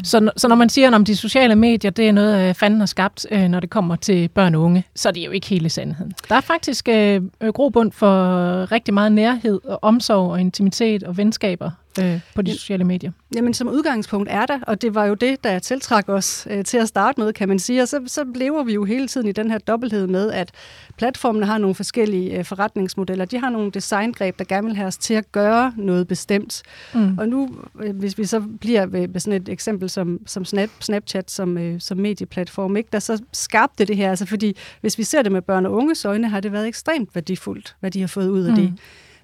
Så, 0.03 0.31
så 0.37 0.47
når 0.47 0.55
man 0.55 0.69
siger, 0.69 0.95
at 0.95 1.07
de 1.07 1.15
sociale 1.15 1.55
medier, 1.55 1.91
det 1.91 2.07
er 2.07 2.11
noget, 2.11 2.49
øh, 2.49 2.55
fanden 2.55 2.79
har 2.79 2.85
skabt, 2.85 3.27
øh, 3.31 3.47
når 3.47 3.59
det 3.59 3.69
kommer 3.69 3.95
til 3.95 4.27
børn 4.27 4.55
og 4.55 4.61
unge, 4.61 4.83
så 4.95 5.09
er 5.09 5.13
det 5.13 5.25
jo 5.25 5.31
ikke 5.31 5.47
hele 5.47 5.69
sandheden. 5.69 6.13
Der 6.29 6.35
er 6.35 6.41
faktisk 6.41 6.87
øh, 6.89 7.21
grobund 7.53 7.91
for 7.91 8.71
rigtig 8.71 8.93
meget 8.93 9.11
nærhed 9.11 9.59
og 9.63 9.79
omsorg 9.81 10.31
og 10.31 10.39
intimitet 10.39 11.03
og 11.03 11.17
venskaber 11.17 11.71
øh, 12.01 12.19
på 12.35 12.41
de 12.41 12.51
sociale 12.51 12.83
medier. 12.83 13.11
Jamen 13.35 13.53
som 13.53 13.67
udgangspunkt 13.67 14.29
er 14.31 14.45
der, 14.45 14.59
og 14.67 14.81
det 14.81 14.95
var 14.95 15.05
jo 15.05 15.13
det, 15.13 15.43
der 15.43 15.59
tiltrak 15.59 16.09
os 16.09 16.47
øh, 16.49 16.65
til 16.65 16.77
at 16.77 16.87
starte 16.87 17.21
med, 17.21 17.33
kan 17.33 17.47
man 17.47 17.59
sige. 17.59 17.81
Og 17.81 17.87
så, 17.87 18.01
så 18.07 18.25
lever 18.35 18.63
vi 18.63 18.73
jo 18.73 18.85
hele 18.85 19.07
tiden 19.07 19.27
i 19.27 19.31
den 19.31 19.51
her 19.51 19.57
dobbelthed 19.57 20.07
med, 20.07 20.31
at 20.31 20.51
platformene 20.97 21.45
har 21.45 21.57
nogle 21.57 21.75
forskellige 21.75 22.37
øh, 22.37 22.45
forretningsmodeller. 22.45 23.25
De 23.25 23.39
har 23.39 23.49
nogle 23.49 23.71
designgreb, 23.71 24.39
der 24.39 24.45
gerne 24.45 24.67
vil 24.67 24.75
have 24.75 24.87
os 24.87 24.97
til 24.97 25.13
at 25.13 25.31
gøre 25.31 25.73
noget 25.77 26.07
bestemt. 26.07 26.63
Mm. 26.93 27.17
Og 27.17 27.29
nu, 27.29 27.49
øh, 27.83 27.95
hvis 27.95 28.17
vi 28.17 28.25
så 28.25 28.43
bliver 28.61 28.85
ved, 28.85 29.07
ved 29.07 29.19
sådan 29.19 29.41
et 29.41 29.49
eksempel 29.49 29.89
som, 29.89 30.19
som 30.25 30.45
Snap, 30.45 30.69
Snapchat 30.79 31.31
som, 31.31 31.57
øh, 31.57 31.81
som 31.81 31.97
medieplatform, 31.97 32.77
ikke, 32.77 32.89
der 32.91 32.99
så 32.99 33.21
skabte 33.33 33.85
det 33.85 33.97
her. 33.97 34.09
Altså 34.09 34.25
fordi 34.25 34.57
hvis 34.81 34.97
vi 34.97 35.03
ser 35.03 35.21
det 35.21 35.31
med 35.31 35.41
børn 35.41 35.65
og 35.65 35.71
unges 35.71 36.05
øjne, 36.05 36.29
har 36.29 36.39
det 36.39 36.51
været 36.51 36.67
ekstremt 36.67 37.09
værdifuldt, 37.15 37.75
hvad 37.79 37.91
de 37.91 37.99
har 37.99 38.07
fået 38.07 38.29
ud 38.29 38.43
af 38.43 38.51
mm. 38.51 38.55
det. 38.55 38.73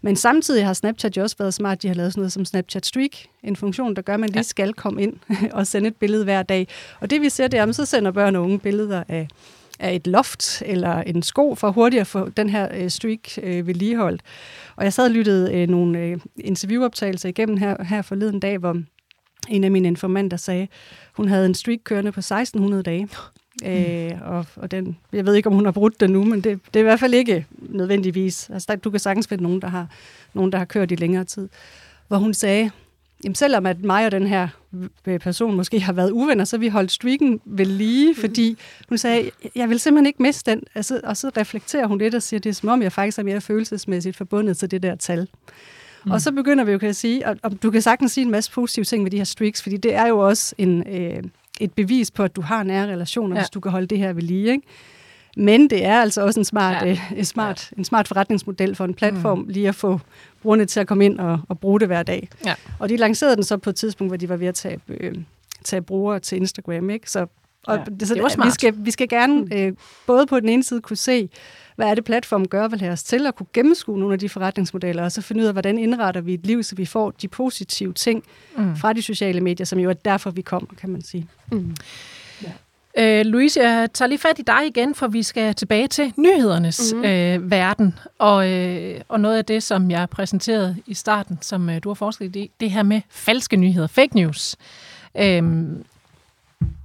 Men 0.05 0.15
samtidig 0.15 0.65
har 0.65 0.73
Snapchat 0.73 1.17
jo 1.17 1.21
også 1.21 1.35
været 1.39 1.53
smart. 1.53 1.81
De 1.81 1.87
har 1.87 1.95
lavet 1.95 2.13
sådan 2.13 2.21
noget 2.21 2.31
som 2.31 2.45
Snapchat 2.45 2.85
Streak, 2.85 3.11
en 3.43 3.55
funktion, 3.55 3.95
der 3.95 4.01
gør, 4.01 4.13
at 4.13 4.19
man 4.19 4.29
lige 4.29 4.43
skal 4.43 4.73
komme 4.73 5.03
ind 5.03 5.13
og 5.57 5.67
sende 5.67 5.87
et 5.87 5.95
billede 5.95 6.23
hver 6.23 6.43
dag. 6.43 6.67
Og 6.99 7.09
det 7.09 7.21
vi 7.21 7.29
ser, 7.29 7.47
det 7.47 7.59
er, 7.59 7.65
at 7.65 7.75
så 7.75 7.85
sender 7.85 8.11
børn 8.11 8.35
og 8.35 8.43
unge 8.43 8.59
billeder 8.59 9.03
af, 9.07 9.27
af 9.79 9.95
et 9.95 10.07
loft 10.07 10.63
eller 10.65 11.01
en 11.01 11.23
sko 11.23 11.55
for 11.55 11.71
hurtigt 11.71 12.01
at 12.01 12.07
få 12.07 12.29
den 12.29 12.49
her 12.49 12.67
øh, 12.73 12.89
streak 12.89 13.37
øh, 13.43 13.67
vedligeholdt. 13.67 14.21
Og 14.75 14.83
jeg 14.83 14.93
sad 14.93 15.05
og 15.05 15.11
lyttede 15.11 15.53
øh, 15.53 15.67
nogle 15.69 15.99
øh, 15.99 16.19
interviewoptagelser 16.37 17.29
igennem 17.29 17.57
her, 17.57 17.83
her 17.83 18.01
forleden 18.01 18.39
dag, 18.39 18.57
hvor 18.57 18.81
en 19.49 19.63
af 19.63 19.71
mine 19.71 19.87
informanter 19.87 20.37
sagde, 20.37 20.67
hun 21.13 21.27
havde 21.27 21.45
en 21.45 21.53
streak 21.53 21.79
kørende 21.83 22.11
på 22.11 22.19
1600 22.19 22.83
dage. 22.83 23.09
Øh, 23.63 24.11
og, 24.21 24.45
og 24.55 24.71
den, 24.71 24.97
jeg 25.13 25.25
ved 25.25 25.35
ikke, 25.35 25.49
om 25.49 25.55
hun 25.55 25.65
har 25.65 25.71
brudt 25.71 25.99
den 25.99 26.09
nu, 26.11 26.23
men 26.23 26.41
det, 26.41 26.59
det 26.65 26.75
er 26.75 26.79
i 26.79 26.83
hvert 26.83 26.99
fald 26.99 27.13
ikke 27.13 27.45
nødvendigvis. 27.59 28.49
Altså, 28.49 28.75
du 28.75 28.89
kan 28.89 28.99
sagtens 28.99 29.27
finde 29.27 29.43
nogen, 29.43 29.61
der 29.61 29.67
har, 29.67 29.87
nogen, 30.33 30.51
der 30.51 30.57
har 30.57 30.65
kørt 30.65 30.91
i 30.91 30.95
længere 30.95 31.23
tid. 31.23 31.49
Hvor 32.07 32.17
hun 32.17 32.33
sagde, 32.33 32.71
jamen 33.23 33.35
selvom 33.35 33.65
at 33.65 33.83
mig 33.83 34.05
og 34.05 34.11
den 34.11 34.27
her 34.27 34.47
person 35.21 35.55
måske 35.55 35.79
har 35.79 35.93
været 35.93 36.11
uvenner, 36.11 36.45
så 36.45 36.57
vi 36.57 36.67
holdt 36.67 36.91
streaken 36.91 37.41
ved 37.45 37.65
lige, 37.65 38.11
mm. 38.11 38.15
fordi 38.15 38.57
hun 38.89 38.97
sagde, 38.97 39.31
jeg 39.55 39.69
vil 39.69 39.79
simpelthen 39.79 40.05
ikke 40.05 40.23
miste 40.23 40.51
den. 40.51 40.63
Altså, 40.75 41.01
og 41.03 41.17
så 41.17 41.31
reflekterer 41.37 41.87
hun 41.87 41.97
lidt 41.97 42.15
og 42.15 42.21
siger, 42.21 42.39
det 42.39 42.49
er 42.49 42.53
som 42.53 42.69
om, 42.69 42.81
jeg 42.81 42.91
faktisk 42.91 43.19
er 43.19 43.23
mere 43.23 43.41
følelsesmæssigt 43.41 44.17
forbundet 44.17 44.57
til 44.57 44.71
det 44.71 44.83
der 44.83 44.95
tal. 44.95 45.27
Mm. 46.05 46.11
Og 46.11 46.21
så 46.21 46.31
begynder 46.31 46.63
vi 46.63 46.71
jo, 46.71 46.77
kan 46.77 46.87
jeg 46.87 46.95
sige, 46.95 47.27
og, 47.27 47.37
og 47.43 47.63
du 47.63 47.71
kan 47.71 47.81
sagtens 47.81 48.11
sige 48.11 48.25
en 48.25 48.31
masse 48.31 48.51
positive 48.51 48.85
ting 48.85 49.03
med 49.03 49.11
de 49.11 49.17
her 49.17 49.23
streaks, 49.23 49.61
fordi 49.63 49.77
det 49.77 49.95
er 49.95 50.07
jo 50.07 50.19
også 50.19 50.55
en, 50.57 50.87
øh, 50.87 51.23
et 51.59 51.73
bevis 51.73 52.11
på, 52.11 52.23
at 52.23 52.35
du 52.35 52.41
har 52.41 52.63
nære 52.63 52.87
relationer, 52.87 53.35
ja. 53.35 53.41
hvis 53.41 53.49
du 53.49 53.59
kan 53.59 53.71
holde 53.71 53.87
det 53.87 53.97
her 53.97 54.13
ved 54.13 54.21
lige. 54.21 54.51
Ikke? 54.51 54.67
Men 55.37 55.69
det 55.69 55.85
er 55.85 56.01
altså 56.01 56.21
også 56.21 56.39
en 56.39 56.45
smart, 56.45 56.85
ja. 56.85 56.91
øh, 56.91 57.11
en 57.17 57.25
smart, 57.25 57.71
ja. 57.71 57.77
en 57.77 57.85
smart 57.85 58.07
forretningsmodel 58.07 58.75
for 58.75 58.85
en 58.85 58.93
platform, 58.93 59.39
mm. 59.39 59.47
lige 59.47 59.67
at 59.67 59.75
få 59.75 59.99
brugerne 60.41 60.65
til 60.65 60.79
at 60.79 60.87
komme 60.87 61.05
ind 61.05 61.19
og, 61.19 61.39
og 61.49 61.59
bruge 61.59 61.79
det 61.79 61.87
hver 61.87 62.03
dag. 62.03 62.29
Ja. 62.45 62.55
Og 62.79 62.89
de 62.89 62.97
lancerede 62.97 63.35
den 63.35 63.43
så 63.43 63.57
på 63.57 63.69
et 63.69 63.75
tidspunkt, 63.75 64.09
hvor 64.09 64.17
de 64.17 64.29
var 64.29 64.35
ved 64.35 64.47
at 64.47 64.55
tage, 64.55 64.79
øh, 64.87 65.15
tage 65.63 65.81
brugere 65.81 66.19
til 66.19 66.35
Instagram. 66.35 66.89
Ikke? 66.89 67.11
Så, 67.11 67.27
og 67.67 67.77
ja, 67.77 67.83
det, 67.99 68.07
så, 68.07 68.13
det 68.13 68.23
var 68.23 68.29
smart. 68.29 68.47
Vi 68.47 68.51
skal, 68.51 68.73
vi 68.77 68.91
skal 68.91 69.09
gerne 69.09 69.41
mm. 69.41 69.49
øh, 69.53 69.73
både 70.07 70.25
på 70.25 70.39
den 70.39 70.49
ene 70.49 70.63
side 70.63 70.81
kunne 70.81 70.97
se, 70.97 71.29
hvad 71.75 71.87
er 71.87 71.95
det 71.95 72.03
platformen 72.03 72.47
gør, 72.47 72.67
vil 72.67 72.79
have 72.79 72.91
os 72.91 73.03
til 73.03 73.27
at 73.27 73.35
kunne 73.35 73.47
gennemskue 73.53 73.99
nogle 73.99 74.13
af 74.13 74.19
de 74.19 74.29
forretningsmodeller, 74.29 75.03
og 75.03 75.11
så 75.11 75.21
finde 75.21 75.41
ud 75.41 75.47
af, 75.47 75.53
hvordan 75.53 75.77
indretter 75.77 76.21
vi 76.21 76.33
et 76.33 76.45
liv, 76.45 76.63
så 76.63 76.75
vi 76.75 76.85
får 76.85 77.11
de 77.11 77.27
positive 77.27 77.93
ting 77.93 78.23
mm. 78.57 78.75
fra 78.75 78.93
de 78.93 79.01
sociale 79.01 79.41
medier, 79.41 79.65
som 79.65 79.79
jo 79.79 79.89
er 79.89 79.93
derfor, 79.93 80.31
vi 80.31 80.41
kommer, 80.41 80.69
kan 80.77 80.89
man 80.89 81.01
sige. 81.01 81.27
Mm. 81.51 81.75
Ja. 82.43 82.51
Øh, 82.97 83.25
Louise, 83.25 83.61
jeg 83.61 83.93
tager 83.93 84.09
lige 84.09 84.19
fat 84.19 84.39
i 84.39 84.41
dig 84.41 84.67
igen, 84.67 84.95
for 84.95 85.07
vi 85.07 85.23
skal 85.23 85.55
tilbage 85.55 85.87
til 85.87 86.13
nyhedernes 86.17 86.93
mm. 86.93 87.05
øh, 87.05 87.51
verden. 87.51 87.99
Og, 88.19 88.51
øh, 88.51 89.01
og 89.09 89.19
noget 89.19 89.37
af 89.37 89.45
det, 89.45 89.63
som 89.63 89.91
jeg 89.91 90.09
præsenterede 90.09 90.75
i 90.87 90.93
starten, 90.93 91.37
som 91.41 91.69
øh, 91.69 91.83
du 91.83 91.89
har 91.89 91.93
forsket 91.93 92.35
i, 92.35 92.51
det 92.59 92.71
her 92.71 92.83
med 92.83 93.01
falske 93.09 93.55
nyheder, 93.55 93.87
fake 93.87 94.15
news. 94.15 94.55
Øh, 95.17 95.43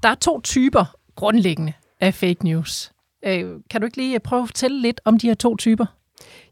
der 0.03 0.09
er 0.09 0.14
to 0.14 0.40
typer 0.40 0.85
grundlæggende 1.16 1.72
af 2.00 2.14
fake 2.14 2.44
news. 2.44 2.92
Øh, 3.23 3.51
kan 3.71 3.81
du 3.81 3.85
ikke 3.85 3.97
lige 3.97 4.21
prøve 4.21 4.43
at 4.43 4.49
fortælle 4.49 4.83
lidt 4.83 5.01
om 5.05 5.19
de 5.19 5.27
her 5.27 5.35
to 5.35 5.57
typer? 5.57 5.87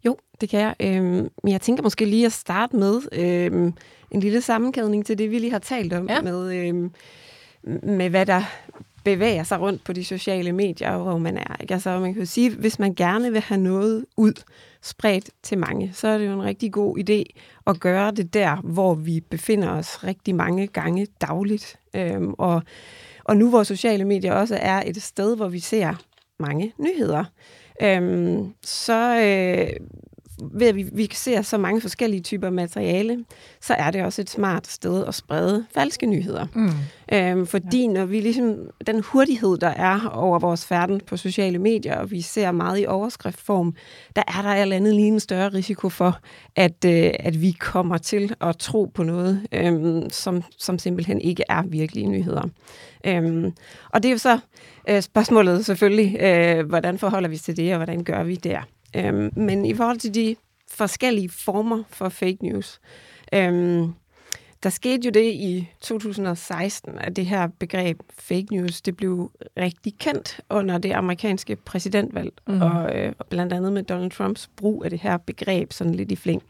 Jo, 0.04 0.16
det 0.40 0.48
kan 0.48 0.60
jeg. 0.60 0.74
Øh, 0.80 1.02
men 1.42 1.52
jeg 1.52 1.60
tænker 1.60 1.82
måske 1.82 2.04
lige 2.04 2.26
at 2.26 2.32
starte 2.32 2.76
med 2.76 3.00
øh, 3.12 3.72
en 4.10 4.20
lille 4.20 4.40
sammenkædning 4.40 5.06
til 5.06 5.18
det, 5.18 5.30
vi 5.30 5.38
lige 5.38 5.52
har 5.52 5.58
talt 5.58 5.92
om, 5.92 6.08
ja. 6.08 6.22
med, 6.22 6.54
øh, 6.54 6.90
med 7.82 8.10
hvad 8.10 8.26
der 8.26 8.42
bevæger 9.04 9.42
sig 9.42 9.60
rundt 9.60 9.84
på 9.84 9.92
de 9.92 10.04
sociale 10.04 10.52
medier, 10.52 10.98
hvor 10.98 11.18
man 11.18 11.36
er. 11.36 11.56
Ikke? 11.60 11.74
Altså, 11.74 11.98
man 11.98 12.12
kan 12.12 12.22
jo 12.22 12.26
sige, 12.26 12.50
hvis 12.50 12.78
man 12.78 12.94
gerne 12.94 13.32
vil 13.32 13.40
have 13.40 13.60
noget 13.60 14.04
ud, 14.16 14.32
spredt 14.82 15.30
til 15.42 15.58
mange, 15.58 15.90
så 15.94 16.08
er 16.08 16.18
det 16.18 16.26
jo 16.26 16.32
en 16.32 16.42
rigtig 16.42 16.72
god 16.72 16.98
idé 16.98 17.38
at 17.66 17.80
gøre 17.80 18.10
det 18.10 18.34
der, 18.34 18.56
hvor 18.56 18.94
vi 18.94 19.20
befinder 19.20 19.70
os 19.70 20.04
rigtig 20.04 20.34
mange 20.34 20.66
gange 20.66 21.06
dagligt. 21.20 21.76
Øhm, 21.94 22.34
og, 22.38 22.62
og 23.24 23.36
nu 23.36 23.50
hvor 23.50 23.62
sociale 23.62 24.04
medier 24.04 24.32
også 24.32 24.58
er 24.60 24.82
et 24.86 25.02
sted, 25.02 25.36
hvor 25.36 25.48
vi 25.48 25.58
ser 25.58 25.94
mange 26.38 26.72
nyheder, 26.78 27.24
øhm, 27.82 28.54
så 28.62 29.20
øh, 29.20 29.86
ved 30.52 30.66
at 30.66 30.76
vi, 30.76 30.86
vi 30.92 31.08
ser 31.12 31.42
så 31.42 31.58
mange 31.58 31.80
forskellige 31.80 32.20
typer 32.20 32.50
materiale, 32.50 33.24
så 33.60 33.74
er 33.74 33.90
det 33.90 34.02
også 34.02 34.22
et 34.22 34.30
smart 34.30 34.66
sted 34.66 35.04
at 35.06 35.14
sprede 35.14 35.66
falske 35.74 36.06
nyheder. 36.06 36.46
Mm. 36.54 36.70
Øhm, 37.12 37.46
fordi 37.46 37.80
ja. 37.80 37.92
når 37.92 38.04
vi 38.04 38.20
ligesom, 38.20 38.56
den 38.86 39.00
hurtighed, 39.00 39.58
der 39.58 39.68
er 39.68 40.08
over 40.08 40.38
vores 40.38 40.66
færden 40.66 41.00
på 41.06 41.16
sociale 41.16 41.58
medier, 41.58 41.96
og 41.96 42.10
vi 42.10 42.20
ser 42.20 42.52
meget 42.52 42.80
i 42.80 42.86
overskriftform, 42.86 43.74
der 44.16 44.22
er 44.28 44.42
der 44.42 44.48
alt 44.48 44.72
andet 44.72 44.94
lige 44.94 45.08
en 45.08 45.20
større 45.20 45.48
risiko 45.48 45.88
for, 45.88 46.18
at, 46.56 46.84
øh, 46.86 47.10
at 47.18 47.42
vi 47.42 47.50
kommer 47.50 47.98
til 47.98 48.34
at 48.40 48.56
tro 48.56 48.90
på 48.94 49.02
noget, 49.02 49.46
øh, 49.52 50.02
som, 50.10 50.42
som 50.58 50.78
simpelthen 50.78 51.20
ikke 51.20 51.44
er 51.48 51.62
virkelige 51.62 52.06
nyheder. 52.06 52.42
Øhm, 53.06 53.52
og 53.90 54.02
det 54.02 54.08
er 54.08 54.12
jo 54.12 54.18
så 54.18 54.38
øh, 54.88 55.02
spørgsmålet 55.02 55.66
selvfølgelig, 55.66 56.16
øh, 56.20 56.66
hvordan 56.66 56.98
forholder 56.98 57.28
vi 57.28 57.34
os 57.34 57.42
til 57.42 57.56
det, 57.56 57.72
og 57.72 57.76
hvordan 57.76 58.04
gør 58.04 58.22
vi 58.22 58.34
det? 58.34 58.56
Øhm, 58.96 59.32
men 59.36 59.64
i 59.64 59.74
forhold 59.74 59.98
til 59.98 60.14
de 60.14 60.36
forskellige 60.70 61.28
former 61.28 61.82
for 61.88 62.08
fake 62.08 62.38
news, 62.42 62.80
øhm, 63.32 63.92
der 64.62 64.70
skete 64.70 65.04
jo 65.04 65.10
det 65.10 65.32
i 65.32 65.68
2016, 65.80 66.98
at 66.98 67.16
det 67.16 67.26
her 67.26 67.48
begreb 67.58 68.00
fake 68.18 68.46
news, 68.50 68.80
det 68.80 68.96
blev 68.96 69.30
rigtig 69.56 69.98
kendt 69.98 70.40
under 70.50 70.78
det 70.78 70.92
amerikanske 70.92 71.56
præsidentvalg, 71.56 72.32
mm. 72.46 72.62
og, 72.62 72.96
øh, 72.96 73.12
blandt 73.30 73.52
andet 73.52 73.72
med 73.72 73.82
Donald 73.82 74.10
Trumps 74.10 74.50
brug 74.56 74.84
af 74.84 74.90
det 74.90 74.98
her 75.00 75.16
begreb 75.16 75.72
sådan 75.72 75.94
lidt 75.94 76.12
i 76.12 76.16
flæng. 76.16 76.42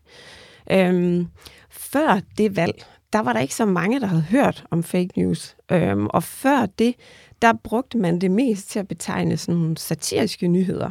Øhm, 0.70 1.29
før 1.70 2.20
det 2.38 2.57
valg, 2.57 2.85
der 3.12 3.18
var 3.18 3.33
der 3.33 3.40
ikke 3.40 3.55
så 3.55 3.66
mange, 3.66 4.01
der 4.01 4.07
havde 4.07 4.22
hørt 4.22 4.64
om 4.70 4.83
fake 4.83 5.11
news. 5.16 5.57
Øhm, 5.72 6.07
og 6.07 6.22
før 6.22 6.66
det, 6.66 6.94
der 7.42 7.53
brugte 7.64 7.98
man 7.98 8.18
det 8.18 8.31
mest 8.31 8.70
til 8.70 8.79
at 8.79 8.88
betegne 8.88 9.37
sådan 9.37 9.61
nogle 9.61 9.79
satiriske 9.79 10.48
nyheder. 10.48 10.90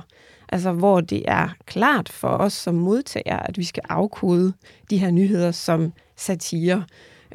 Altså 0.50 0.72
hvor 0.72 1.02
det 1.02 1.24
er 1.28 1.50
klart 1.66 2.10
for 2.10 2.28
os 2.28 2.54
som 2.54 2.76
modtagere, 2.76 3.50
at 3.50 3.58
vi 3.58 3.64
skal 3.64 3.84
afkode 3.90 4.54
de 4.90 4.98
her 4.98 5.12
nyheder 5.12 5.52
som 5.52 5.94
satire. 6.16 6.84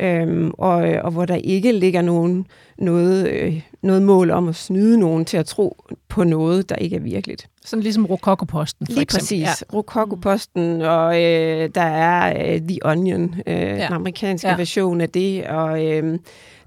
Øhm, 0.01 0.51
og, 0.59 0.75
og 0.75 1.11
hvor 1.11 1.25
der 1.25 1.35
ikke 1.35 1.73
ligger 1.73 2.03
nogen, 2.03 2.47
noget, 2.79 3.29
øh, 3.29 3.63
noget 3.83 4.03
mål 4.03 4.31
om 4.31 4.49
at 4.49 4.57
snyde 4.57 4.99
nogen 4.99 5.25
til 5.25 5.37
at 5.37 5.47
tro 5.47 5.85
på 6.09 6.25
noget, 6.25 6.69
der 6.69 6.77
ikke 6.77 6.97
er 6.97 7.01
virkeligt. 7.01 7.49
Sådan 7.65 7.83
ligesom 7.83 8.07
Rokokoposten, 8.07 8.87
for 8.87 8.93
Lige 8.93 9.03
eksempel. 9.03 9.21
præcis. 9.23 9.43
Ja. 9.43 9.77
Rokokoposten, 9.77 10.83
og 10.83 11.23
øh, 11.23 11.71
der 11.75 11.83
er 11.83 12.53
øh, 12.55 12.61
The 12.61 12.79
Onion, 12.85 13.35
øh, 13.47 13.55
ja. 13.55 13.75
den 13.75 13.93
amerikanske 13.93 14.49
ja. 14.49 14.57
version 14.57 15.01
af 15.01 15.11
det, 15.11 15.47
og 15.47 15.85
øh, 15.85 16.19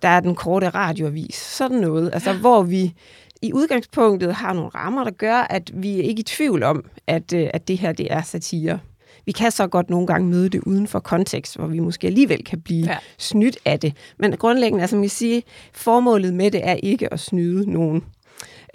der 0.02 0.08
er 0.08 0.20
den 0.20 0.36
korte 0.36 0.70
radioavis. 0.70 1.36
Sådan 1.36 1.78
noget. 1.78 2.10
Altså, 2.14 2.32
ja. 2.32 2.38
hvor 2.38 2.64
vi 2.64 2.94
i 3.42 3.54
udgangspunktet 3.54 4.34
har 4.34 4.54
nogle 4.54 4.70
rammer, 4.70 5.04
der 5.04 5.12
gør, 5.12 5.36
at 5.36 5.72
vi 5.74 6.00
er 6.00 6.04
ikke 6.04 6.20
i 6.20 6.24
tvivl 6.24 6.64
om, 6.64 6.86
at, 7.08 7.34
øh, 7.34 7.50
at 7.54 7.68
det 7.68 7.78
her 7.78 7.92
det 7.92 8.14
er 8.14 8.22
satire. 8.22 8.80
Vi 9.26 9.32
kan 9.32 9.52
så 9.52 9.68
godt 9.68 9.90
nogle 9.90 10.08
gange 10.08 10.28
møde 10.28 10.50
det 10.50 10.62
uden 10.66 10.88
for 10.88 11.00
kontekst, 11.00 11.58
hvor 11.58 11.68
vi 11.68 11.80
måske 11.80 12.08
alligevel 12.08 12.44
kan 12.44 12.62
blive 12.62 12.86
ja. 12.86 12.98
snydt 13.18 13.58
af 13.66 13.80
det. 13.80 13.94
Men 14.20 14.38
grundlæggende, 14.38 14.82
altså, 14.82 14.94
som 14.94 15.04
jeg 15.04 15.12
siger, 15.12 15.42
formålet 15.74 16.34
med 16.34 16.52
det 16.52 16.68
er 16.68 16.74
ikke 16.74 17.14
at 17.14 17.20
snyde 17.20 17.72
nogen. 17.72 18.04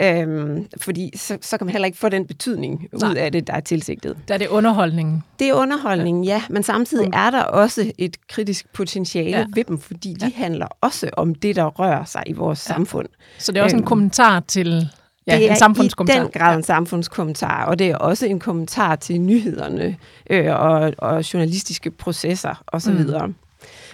Øhm, 0.01 0.67
fordi 0.81 1.11
så, 1.17 1.37
så 1.41 1.57
kan 1.57 1.65
man 1.65 1.71
heller 1.71 1.85
ikke 1.85 1.97
få 1.97 2.09
den 2.09 2.27
betydning 2.27 2.87
Nej. 2.93 3.09
ud 3.11 3.15
af 3.15 3.31
det, 3.31 3.47
der 3.47 3.53
er 3.53 3.59
tilsigtet. 3.59 4.17
Der 4.27 4.33
er 4.33 4.37
det 4.37 4.47
underholdningen. 4.47 5.23
Det 5.39 5.49
er 5.49 5.53
underholdningen, 5.53 6.23
ja. 6.23 6.43
Men 6.49 6.63
samtidig 6.63 7.07
mm. 7.07 7.13
er 7.15 7.29
der 7.29 7.43
også 7.43 7.91
et 7.97 8.17
kritisk 8.27 8.73
potentiale 8.73 9.37
ja. 9.37 9.45
ved 9.53 9.63
dem, 9.63 9.79
fordi 9.79 10.13
de 10.13 10.25
ja. 10.25 10.31
handler 10.35 10.67
også 10.81 11.09
om 11.13 11.35
det, 11.35 11.55
der 11.55 11.65
rører 11.65 12.05
sig 12.05 12.23
i 12.25 12.33
vores 12.33 12.69
ja. 12.69 12.73
samfund. 12.73 13.07
Så 13.37 13.51
det 13.51 13.59
er 13.59 13.63
også 13.63 13.75
øhm, 13.75 13.83
en 13.83 13.87
kommentar 13.87 14.39
til 14.39 14.89
Ja, 15.27 15.37
det 15.37 15.47
er 15.47 15.51
en 15.51 15.57
samfundskommentar. 15.57 16.21
i 16.21 16.23
den 16.23 16.31
grad 16.31 16.57
en 16.57 16.63
samfundskommentar, 16.63 17.65
og 17.65 17.79
det 17.79 17.89
er 17.89 17.95
også 17.95 18.25
en 18.25 18.39
kommentar 18.39 18.95
til 18.95 19.21
nyhederne 19.21 19.97
øh, 20.29 20.55
og, 20.55 20.93
og 20.97 21.33
journalistiske 21.33 21.91
processer 21.91 22.63
osv. 22.67 22.93
Mm. 22.93 23.35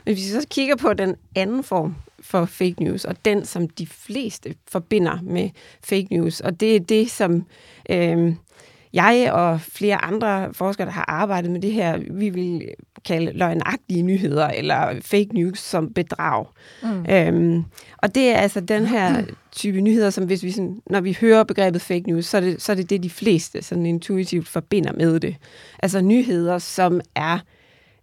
Men 0.06 0.16
hvis 0.16 0.18
vi 0.18 0.42
så 0.42 0.48
kigger 0.50 0.76
på 0.76 0.94
den 0.94 1.16
anden 1.36 1.64
form 1.64 1.96
for 2.28 2.46
fake 2.46 2.84
news, 2.84 3.06
og 3.06 3.26
den, 3.26 3.46
som 3.46 3.70
de 3.70 3.88
fleste 3.88 4.56
forbinder 4.68 5.20
med 5.24 5.50
fake 5.84 6.08
news, 6.12 6.40
og 6.40 6.60
det 6.60 6.76
er 6.76 6.80
det, 6.80 7.12
som 7.12 7.46
øh, 7.90 8.36
jeg 8.94 9.32
og 9.34 9.62
flere 9.62 10.06
andre 10.06 10.54
forskere, 10.54 10.88
der 10.88 10.94
har 10.94 11.06
arbejdet 11.08 11.52
med 11.52 11.62
det 11.62 11.72
her, 11.72 12.00
vi 12.12 12.30
vil 12.30 12.70
kalde 13.06 13.32
løgnagtige 13.38 14.02
nyheder, 14.02 14.48
eller 14.48 15.00
fake 15.02 15.30
news 15.34 15.60
som 15.60 15.94
bedrag. 15.94 16.46
Mm. 16.84 17.06
Øhm, 17.10 17.64
og 17.98 18.16
det 18.16 18.30
er 18.30 18.38
altså 18.38 18.60
den 18.60 18.86
her 18.86 19.24
type 19.52 19.82
nyheder, 19.82 20.10
som 20.10 20.26
hvis 20.26 20.44
vi 20.44 20.52
sådan, 20.52 20.82
når 20.90 21.02
vi 21.02 21.18
hører 21.22 21.44
begrebet 21.44 21.82
fake 21.82 22.04
news, 22.08 22.26
så 22.26 22.38
er 22.38 22.42
det, 22.42 22.62
så 22.62 22.72
er 22.72 22.76
det 22.76 22.90
det, 22.90 23.04
de 23.04 23.10
fleste 23.10 23.62
sådan 23.62 23.86
intuitivt 23.86 24.48
forbinder 24.48 24.94
med 24.94 25.20
det. 25.20 25.36
Altså 25.80 26.02
nyheder, 26.02 26.58
som 26.58 27.02
er 27.16 27.40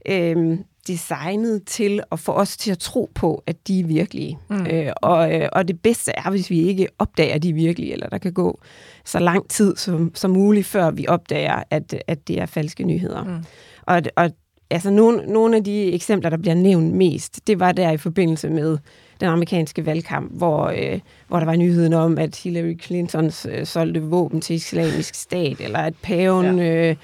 øhm, 0.09 0.65
designet 0.89 1.65
til 1.65 2.01
at 2.13 2.19
få 2.19 2.33
os 2.33 2.57
til 2.57 2.71
at 2.71 2.79
tro 2.79 3.11
på, 3.15 3.43
at 3.47 3.69
de 3.69 3.81
er 3.81 3.85
virkelige. 3.85 4.39
Mm. 4.51 4.67
Øh, 4.67 4.93
og, 4.97 5.35
øh, 5.35 5.49
og 5.53 5.69
det 5.69 5.81
bedste 5.81 6.13
er, 6.17 6.31
hvis 6.31 6.51
vi 6.51 6.61
ikke 6.61 6.89
opdager, 6.99 7.35
at 7.35 7.43
de 7.43 7.51
er 7.51 7.55
virkelige, 7.55 7.93
eller 7.93 8.09
der 8.09 8.19
kan 8.19 8.33
gå 8.33 8.61
så 9.05 9.19
lang 9.19 9.49
tid 9.49 9.77
som, 9.77 10.11
som 10.15 10.31
muligt, 10.31 10.67
før 10.67 10.91
vi 10.91 11.07
opdager, 11.09 11.63
at, 11.71 11.95
at 12.07 12.29
det 12.29 12.41
er 12.41 12.47
falske 12.47 12.85
nyheder. 12.85 13.25
Mm. 13.25 13.45
Og, 13.83 14.03
og 14.17 14.31
altså 14.71 14.91
nogle, 14.91 15.33
nogle 15.33 15.57
af 15.57 15.65
de 15.65 15.93
eksempler, 15.93 16.31
der 16.31 16.37
bliver 16.37 16.55
nævnt 16.55 16.95
mest, 16.95 17.47
det 17.47 17.61
var 17.61 17.73
der 17.73 17.91
i 17.91 17.97
forbindelse 17.97 18.51
med 18.51 18.79
den 19.21 19.29
amerikanske 19.29 19.87
valgkamp, 19.87 20.33
hvor, 20.33 20.67
øh, 20.67 21.01
hvor 21.29 21.39
der 21.39 21.47
var 21.47 21.57
nyheden 21.57 21.93
om, 21.93 22.19
at 22.19 22.37
Hillary 22.37 22.79
Clinton 22.83 23.31
øh, 23.49 23.67
solgte 23.67 24.03
våben 24.03 24.41
til 24.41 24.57
islamisk 24.57 25.15
stat, 25.15 25.61
eller 25.61 25.79
at 25.79 25.95
paven... 26.03 26.59
Ja. 26.59 26.91
Øh, 26.91 26.97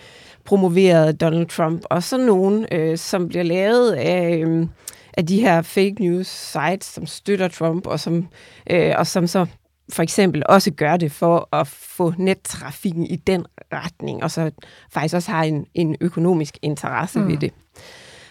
promoverede 0.51 1.13
Donald 1.13 1.47
Trump, 1.47 1.83
og 1.85 2.03
så 2.03 2.17
nogen, 2.17 2.67
øh, 2.73 2.99
som 2.99 3.29
bliver 3.29 3.43
lavet 3.43 3.93
af, 3.93 4.43
øh, 4.47 4.67
af 5.15 5.27
de 5.27 5.41
her 5.41 5.63
fake 5.63 5.95
news 6.01 6.27
sites, 6.27 6.87
som 6.87 7.07
støtter 7.07 7.49
Trump, 7.49 7.87
og 7.87 8.01
som, 8.01 8.29
øh, 8.71 8.95
og 8.97 9.07
som 9.07 9.27
så 9.27 9.47
for 9.93 10.03
eksempel 10.03 10.43
også 10.49 10.71
gør 10.71 10.97
det 10.97 11.13
for 11.13 11.49
at 11.53 11.67
få 11.67 12.13
nettrafikken 12.19 13.07
i 13.07 13.17
den 13.17 13.47
retning, 13.73 14.23
og 14.23 14.31
så 14.31 14.51
faktisk 14.93 15.15
også 15.15 15.31
har 15.31 15.45
en, 15.45 15.67
en 15.75 15.97
økonomisk 16.01 16.59
interesse 16.63 17.19
mm. 17.19 17.29
ved 17.29 17.37
det. 17.37 17.53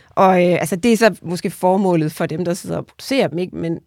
Og 0.09 0.47
øh, 0.47 0.53
altså, 0.53 0.75
det 0.75 0.93
er 0.93 0.97
så 0.97 1.19
måske 1.21 1.49
formålet 1.49 2.11
for 2.11 2.25
dem, 2.25 2.45
der 2.45 2.53
sidder 2.53 2.77
og 2.77 2.85
producerer 2.85 3.27
dem, 3.27 3.39
ikke? 3.39 3.55
Men, 3.55 3.71
men 3.71 3.79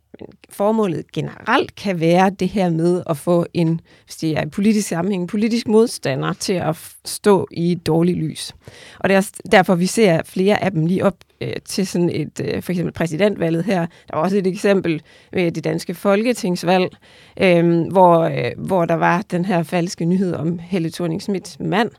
formålet 0.50 1.12
generelt 1.12 1.74
kan 1.74 2.00
være 2.00 2.30
det 2.30 2.48
her 2.48 2.70
med 2.70 3.02
at 3.06 3.16
få 3.16 3.46
en, 3.54 3.80
hvis 4.04 4.16
det 4.16 4.36
er 4.36 4.42
en 4.42 4.50
politisk 4.50 4.88
sammenhæng, 4.88 5.22
en 5.22 5.26
politisk 5.26 5.68
modstander 5.68 6.32
til 6.32 6.52
at 6.52 6.76
stå 7.04 7.48
i 7.50 7.72
et 7.72 7.86
dårligt 7.86 8.18
lys. 8.18 8.54
Og 8.98 9.08
det 9.08 9.16
er 9.16 9.30
derfor, 9.52 9.74
vi 9.74 9.86
ser 9.86 10.22
flere 10.24 10.64
af 10.64 10.70
dem 10.72 10.86
lige 10.86 11.04
op 11.04 11.16
øh, 11.40 11.52
til 11.64 11.86
sådan 11.86 12.10
et, 12.10 12.40
øh, 12.44 12.62
for 12.62 12.72
eksempel 12.72 12.92
præsidentvalget 12.92 13.64
her. 13.64 13.80
Der 13.80 14.16
var 14.16 14.22
også 14.22 14.36
et 14.36 14.46
eksempel 14.46 15.02
med 15.32 15.52
det 15.52 15.64
danske 15.64 15.94
folketingsvalg, 15.94 16.96
øh, 17.40 17.80
hvor, 17.90 18.20
øh, 18.20 18.50
hvor 18.56 18.84
der 18.84 18.94
var 18.94 19.22
den 19.22 19.44
her 19.44 19.62
falske 19.62 20.04
nyhed 20.04 20.34
om 20.34 20.58
Helle 20.58 20.90
thorning 20.90 21.22
mand, 21.60 21.90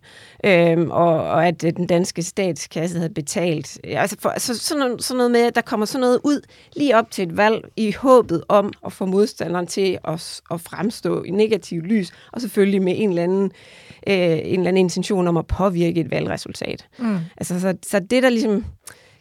øh, 0.45 0.87
og, 0.89 1.23
og 1.23 1.47
at 1.47 1.63
øh, 1.63 1.73
den 1.77 1.87
danske 1.87 2.23
statskasse 2.23 2.97
havde 2.97 3.13
betalt. 3.13 3.79
Altså 3.83 4.15
for, 4.19 4.29
altså 4.29 4.59
sådan, 4.59 4.79
noget, 4.79 5.03
sådan 5.03 5.17
noget 5.17 5.31
med, 5.31 5.41
at 5.41 5.55
der 5.55 5.61
kommer 5.61 5.85
sådan 5.85 6.01
noget 6.01 6.19
ud 6.23 6.41
lige 6.75 6.97
op 6.97 7.11
til 7.11 7.27
et 7.27 7.37
valg 7.37 7.61
i 7.77 7.91
håbet 8.03 8.43
om 8.47 8.73
at 8.85 8.93
få 8.93 9.05
modstanderen 9.05 9.67
til 9.67 9.97
at, 10.07 10.41
at 10.51 10.61
fremstå 10.61 11.23
i 11.23 11.31
negativt 11.31 11.85
lys, 11.85 12.11
og 12.31 12.41
selvfølgelig 12.41 12.81
med 12.81 12.93
en 12.97 13.09
eller 13.09 13.23
anden, 13.23 13.51
øh, 14.07 14.15
en 14.15 14.59
eller 14.59 14.67
anden 14.67 14.77
intention 14.77 15.27
om 15.27 15.37
at 15.37 15.47
påvirke 15.47 16.01
et 16.01 16.11
valgresultat. 16.11 16.87
Mm. 16.99 17.17
Altså, 17.37 17.59
så, 17.59 17.77
så 17.87 17.99
det, 17.99 18.23
der 18.23 18.29
ligesom 18.29 18.65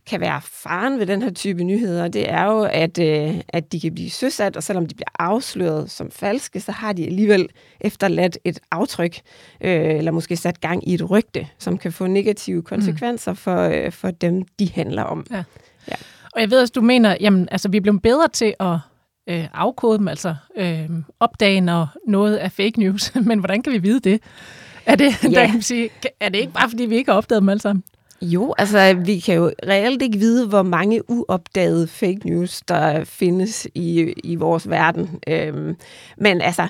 kan 0.06 0.20
være 0.20 0.40
faren 0.44 0.98
ved 0.98 1.06
den 1.06 1.22
her 1.22 1.30
type 1.30 1.64
nyheder, 1.64 2.08
det 2.08 2.30
er 2.30 2.44
jo, 2.44 2.62
at, 2.62 2.98
øh, 2.98 3.40
at 3.48 3.72
de 3.72 3.80
kan 3.80 3.94
blive 3.94 4.10
søsat, 4.10 4.56
og 4.56 4.62
selvom 4.62 4.86
de 4.86 4.94
bliver 4.94 5.08
afsløret 5.18 5.90
som 5.90 6.10
falske, 6.10 6.60
så 6.60 6.72
har 6.72 6.92
de 6.92 7.06
alligevel 7.06 7.48
efterladt 7.80 8.38
et 8.44 8.58
aftryk, 8.70 9.20
øh, 9.60 9.94
eller 9.94 10.10
måske 10.10 10.36
sat 10.36 10.60
gang 10.60 10.88
i 10.88 10.94
et 10.94 11.10
rygte, 11.10 11.46
som 11.58 11.78
kan 11.78 11.92
få 11.92 12.06
negative 12.06 12.62
konsekvenser 12.62 13.32
mm. 13.32 13.36
for, 13.36 13.58
øh, 13.58 13.92
for 13.92 14.10
dem, 14.10 14.42
de 14.58 14.70
handler 14.72 15.02
om. 15.02 15.26
Ja. 15.30 15.44
Ja. 15.88 15.94
Og 16.32 16.40
jeg 16.40 16.50
ved 16.50 16.60
også, 16.60 16.72
du 16.72 16.80
mener, 16.80 17.16
jamen, 17.20 17.48
altså, 17.50 17.68
vi 17.68 17.76
er 17.76 17.80
blevet 17.80 18.02
bedre 18.02 18.28
til 18.28 18.54
at 18.60 18.78
øh, 19.28 19.46
afkode 19.54 19.98
dem, 19.98 20.08
altså 20.08 20.34
øh, 20.56 20.90
opdage, 21.20 21.60
når 21.60 21.88
noget 22.06 22.44
er 22.44 22.48
fake 22.48 22.80
news. 22.80 23.14
Men 23.28 23.38
hvordan 23.38 23.62
kan 23.62 23.72
vi 23.72 23.78
vide 23.78 24.00
det? 24.00 24.20
Er 24.86 24.96
det, 24.96 25.24
ja. 25.24 25.28
der 25.28 25.46
kan 25.46 25.62
sige, 25.62 25.90
er 26.20 26.28
det 26.28 26.38
ikke 26.38 26.52
bare, 26.52 26.70
fordi 26.70 26.84
vi 26.84 26.96
ikke 26.96 27.10
har 27.10 27.18
opdaget 27.18 27.40
dem 27.40 27.48
alle 27.48 27.60
sammen? 27.60 27.84
Jo, 28.22 28.54
altså 28.58 28.94
vi 29.04 29.18
kan 29.18 29.34
jo 29.34 29.52
reelt 29.68 30.02
ikke 30.02 30.18
vide, 30.18 30.48
hvor 30.48 30.62
mange 30.62 31.10
uopdagede 31.10 31.88
fake 31.88 32.20
news, 32.24 32.60
der 32.68 33.04
findes 33.04 33.68
i, 33.74 34.14
i 34.24 34.34
vores 34.34 34.70
verden. 34.70 35.18
Øhm, 35.28 35.76
men 36.16 36.40
altså, 36.40 36.68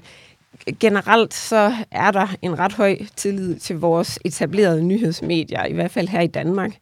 generelt 0.80 1.34
så 1.34 1.74
er 1.90 2.10
der 2.10 2.26
en 2.42 2.58
ret 2.58 2.72
høj 2.72 2.96
tillid 3.16 3.56
til 3.58 3.76
vores 3.76 4.18
etablerede 4.24 4.82
nyhedsmedier, 4.82 5.64
i 5.64 5.72
hvert 5.72 5.90
fald 5.90 6.08
her 6.08 6.20
i 6.20 6.26
Danmark. 6.26 6.72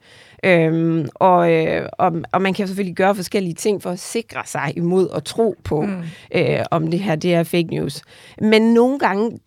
Øhm, 0.45 1.09
og, 1.15 1.53
øh, 1.53 1.89
og, 1.93 2.13
og 2.33 2.43
man 2.43 2.55
kan 2.55 2.67
selvfølgelig 2.67 2.97
gøre 2.97 3.15
forskellige 3.15 3.55
ting 3.55 3.83
for 3.83 3.91
at 3.91 3.99
sikre 3.99 4.43
sig 4.45 4.73
imod 4.77 5.09
at 5.15 5.25
tro 5.25 5.55
på, 5.65 5.83
mm. 5.83 6.03
øh, 6.35 6.65
om 6.71 6.91
det 6.91 7.01
her 7.01 7.15
det 7.15 7.35
er 7.35 7.43
fake 7.43 7.69
news. 7.71 8.03
Men 8.41 8.75
nogle 8.75 8.99
gange 8.99 9.39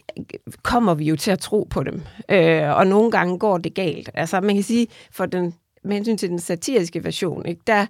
kommer 0.63 0.93
vi 0.93 1.05
jo 1.05 1.15
til 1.15 1.31
at 1.31 1.39
tro 1.39 1.67
på 1.69 1.83
dem, 1.83 2.01
øh, 2.29 2.77
og 2.77 2.87
nogle 2.87 3.11
gange 3.11 3.39
går 3.39 3.57
det 3.57 3.73
galt. 3.73 4.09
Altså 4.13 4.41
man 4.41 4.55
kan 4.55 4.63
sige, 4.63 4.87
for 5.11 5.25
den, 5.25 5.53
med 5.83 5.95
hensyn 5.95 6.17
til 6.17 6.29
den 6.29 6.39
satiriske 6.39 7.03
version, 7.03 7.45
ikke, 7.45 7.61
der, 7.67 7.85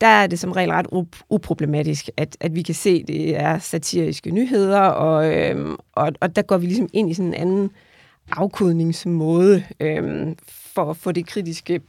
der 0.00 0.06
er 0.06 0.26
det 0.26 0.38
som 0.38 0.52
regel 0.52 0.70
ret 0.70 0.86
uproblematisk, 1.30 2.08
at, 2.16 2.36
at 2.40 2.54
vi 2.54 2.62
kan 2.62 2.74
se, 2.74 3.00
at 3.02 3.08
det 3.08 3.36
er 3.36 3.58
satiriske 3.58 4.30
nyheder, 4.30 4.80
og, 4.80 5.34
øhm, 5.34 5.76
og, 5.92 6.12
og 6.20 6.36
der 6.36 6.42
går 6.42 6.58
vi 6.58 6.66
ligesom 6.66 6.88
ind 6.92 7.10
i 7.10 7.14
sådan 7.14 7.28
en 7.28 7.34
anden 7.34 7.70
afkodningsmåde 8.30 9.64
øhm, 9.80 10.36
for 10.48 10.90
at 10.90 10.96
få 10.96 11.12
det 11.12 11.26
kritiske 11.26 11.80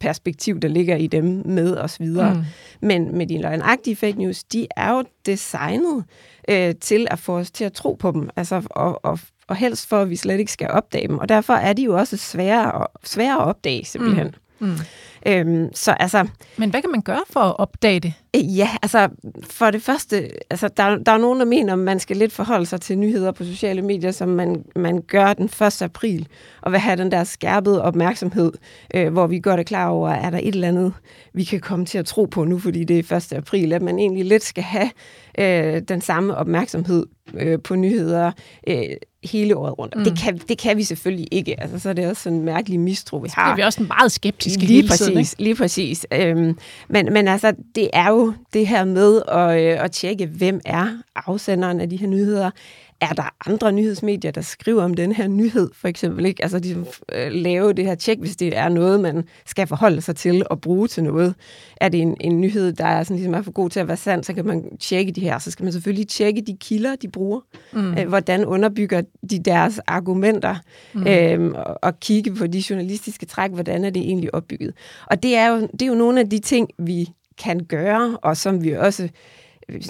perspektiv, 0.00 0.60
der 0.60 0.68
ligger 0.68 0.96
i 0.96 1.06
dem 1.06 1.42
med 1.44 1.76
os 1.76 2.00
videre. 2.00 2.34
Mm. 2.34 2.42
Men 2.86 3.18
med 3.18 3.26
de 3.26 3.42
løgnagtige 3.42 3.96
fake 3.96 4.18
news, 4.18 4.44
de 4.44 4.66
er 4.76 4.92
jo 4.92 5.04
designet 5.26 6.04
øh, 6.48 6.74
til 6.80 7.06
at 7.10 7.18
få 7.18 7.38
os 7.38 7.50
til 7.50 7.64
at 7.64 7.72
tro 7.72 7.94
på 7.94 8.10
dem, 8.10 8.30
altså, 8.36 8.62
og, 8.70 9.04
og, 9.04 9.18
og 9.46 9.56
helst 9.56 9.88
for, 9.88 10.02
at 10.02 10.10
vi 10.10 10.16
slet 10.16 10.38
ikke 10.38 10.52
skal 10.52 10.70
opdage 10.70 11.08
dem. 11.08 11.18
Og 11.18 11.28
derfor 11.28 11.54
er 11.54 11.72
de 11.72 11.82
jo 11.82 11.96
også 11.96 12.16
svære, 12.16 12.86
svære 13.04 13.32
at 13.32 13.40
opdage, 13.40 13.84
simpelthen. 13.84 14.26
Mm. 14.26 14.66
Mm. 14.66 14.76
Øhm, 15.26 15.68
så 15.74 15.90
altså... 15.90 16.28
Men 16.56 16.70
hvad 16.70 16.80
kan 16.80 16.90
man 16.90 17.02
gøre 17.02 17.22
for 17.30 17.40
at 17.40 17.58
opdage 17.58 18.00
det? 18.00 18.14
Øh, 18.36 18.58
ja, 18.58 18.68
altså 18.82 19.08
for 19.42 19.70
det 19.70 19.82
første, 19.82 20.30
altså, 20.50 20.68
der, 20.68 20.96
der 20.96 21.12
er 21.12 21.18
nogen, 21.18 21.40
der 21.40 21.46
mener, 21.46 21.72
at 21.72 21.78
man 21.78 22.00
skal 22.00 22.16
lidt 22.16 22.32
forholde 22.32 22.66
sig 22.66 22.80
til 22.80 22.98
nyheder 22.98 23.32
på 23.32 23.44
sociale 23.44 23.82
medier, 23.82 24.10
som 24.10 24.28
man, 24.28 24.64
man 24.76 25.02
gør 25.02 25.32
den 25.32 25.44
1. 25.44 25.82
april, 25.82 26.28
og 26.62 26.72
vil 26.72 26.80
have 26.80 26.96
den 26.96 27.10
der 27.10 27.24
skærpede 27.24 27.82
opmærksomhed, 27.82 28.52
øh, 28.94 29.12
hvor 29.12 29.26
vi 29.26 29.40
godt 29.40 29.60
er 29.60 29.64
klar 29.64 29.88
over, 29.88 30.10
er 30.10 30.30
der 30.30 30.38
et 30.38 30.54
eller 30.54 30.68
andet, 30.68 30.92
vi 31.32 31.44
kan 31.44 31.60
komme 31.60 31.86
til 31.86 31.98
at 31.98 32.06
tro 32.06 32.24
på 32.24 32.44
nu, 32.44 32.58
fordi 32.58 32.84
det 32.84 33.12
er 33.12 33.16
1. 33.16 33.32
april, 33.32 33.72
at 33.72 33.82
man 33.82 33.98
egentlig 33.98 34.24
lidt 34.24 34.44
skal 34.44 34.64
have 34.64 34.90
øh, 35.38 35.82
den 35.88 36.00
samme 36.00 36.36
opmærksomhed 36.36 37.06
øh, 37.34 37.58
på 37.64 37.74
nyheder 37.76 38.32
øh, 38.68 38.84
hele 39.24 39.56
året 39.56 39.78
rundt. 39.78 39.96
Mm. 39.96 40.04
Det, 40.04 40.18
kan, 40.18 40.40
det 40.48 40.58
kan 40.58 40.76
vi 40.76 40.82
selvfølgelig 40.82 41.28
ikke. 41.30 41.60
Altså, 41.60 41.78
så 41.78 41.88
er 41.88 41.92
det 41.92 42.06
også 42.06 42.22
sådan 42.22 42.38
en 42.38 42.44
mærkelig 42.44 42.80
mistro, 42.80 43.16
vi 43.16 43.28
har. 43.32 43.44
Det 43.44 43.52
er 43.52 43.56
vi 43.56 43.62
også 43.62 43.82
meget 43.82 44.12
skeptiske 44.12 44.62
lige 44.62 44.88
præcis, 44.88 45.09
ikke? 45.18 45.34
Lige 45.38 45.54
præcis. 45.54 46.06
Øhm, 46.12 46.58
men, 46.88 47.12
men 47.12 47.28
altså, 47.28 47.52
det 47.74 47.90
er 47.92 48.08
jo 48.10 48.32
det 48.52 48.66
her 48.66 48.84
med 48.84 49.22
at, 49.28 49.60
øh, 49.60 49.84
at 49.84 49.92
tjekke, 49.92 50.26
hvem 50.26 50.60
er 50.64 50.86
afsenderen 51.26 51.80
af 51.80 51.90
de 51.90 51.96
her 51.96 52.06
nyheder 52.06 52.50
er 53.00 53.12
der 53.12 53.34
andre 53.46 53.72
nyhedsmedier, 53.72 54.30
der 54.30 54.40
skriver 54.40 54.82
om 54.82 54.94
den 54.94 55.12
her 55.12 55.28
nyhed, 55.28 55.70
for 55.74 55.88
eksempel? 55.88 56.26
Ikke? 56.26 56.42
Altså, 56.42 56.58
de 56.58 56.84
øh, 57.12 57.32
lave 57.32 57.72
det 57.72 57.84
her 57.84 57.94
tjek, 57.94 58.18
hvis 58.18 58.36
det 58.36 58.56
er 58.56 58.68
noget, 58.68 59.00
man 59.00 59.24
skal 59.46 59.66
forholde 59.66 60.00
sig 60.00 60.16
til 60.16 60.42
og 60.50 60.60
bruge 60.60 60.88
til 60.88 61.04
noget. 61.04 61.34
Er 61.76 61.88
det 61.88 62.00
en, 62.00 62.16
en 62.20 62.40
nyhed, 62.40 62.72
der 62.72 62.84
er, 62.84 63.02
sådan, 63.02 63.16
ligesom 63.16 63.34
er 63.34 63.42
for 63.42 63.52
god 63.52 63.70
til 63.70 63.80
at 63.80 63.88
være 63.88 63.96
sand, 63.96 64.24
så 64.24 64.34
kan 64.34 64.46
man 64.46 64.76
tjekke 64.76 65.12
de 65.12 65.20
her. 65.20 65.38
Så 65.38 65.50
skal 65.50 65.64
man 65.64 65.72
selvfølgelig 65.72 66.08
tjekke 66.08 66.40
de 66.40 66.56
kilder, 66.60 66.96
de 66.96 67.08
bruger. 67.08 67.40
Mm. 67.72 67.98
Øh, 67.98 68.08
hvordan 68.08 68.44
underbygger 68.44 69.02
de 69.30 69.38
deres 69.38 69.78
argumenter? 69.78 70.56
Mm. 70.94 71.06
Øh, 71.06 71.52
og, 71.54 71.78
og 71.82 72.00
kigge 72.00 72.34
på 72.34 72.46
de 72.46 72.64
journalistiske 72.70 73.26
træk, 73.26 73.50
hvordan 73.50 73.84
er 73.84 73.90
det 73.90 74.02
egentlig 74.02 74.34
opbygget? 74.34 74.74
Og 75.06 75.22
det 75.22 75.36
er 75.36 75.48
jo, 75.48 75.60
det 75.60 75.82
er 75.82 75.86
jo 75.86 75.94
nogle 75.94 76.20
af 76.20 76.30
de 76.30 76.38
ting, 76.38 76.68
vi 76.78 77.08
kan 77.38 77.64
gøre, 77.64 78.18
og 78.22 78.36
som 78.36 78.64
vi 78.64 78.72
også 78.72 79.08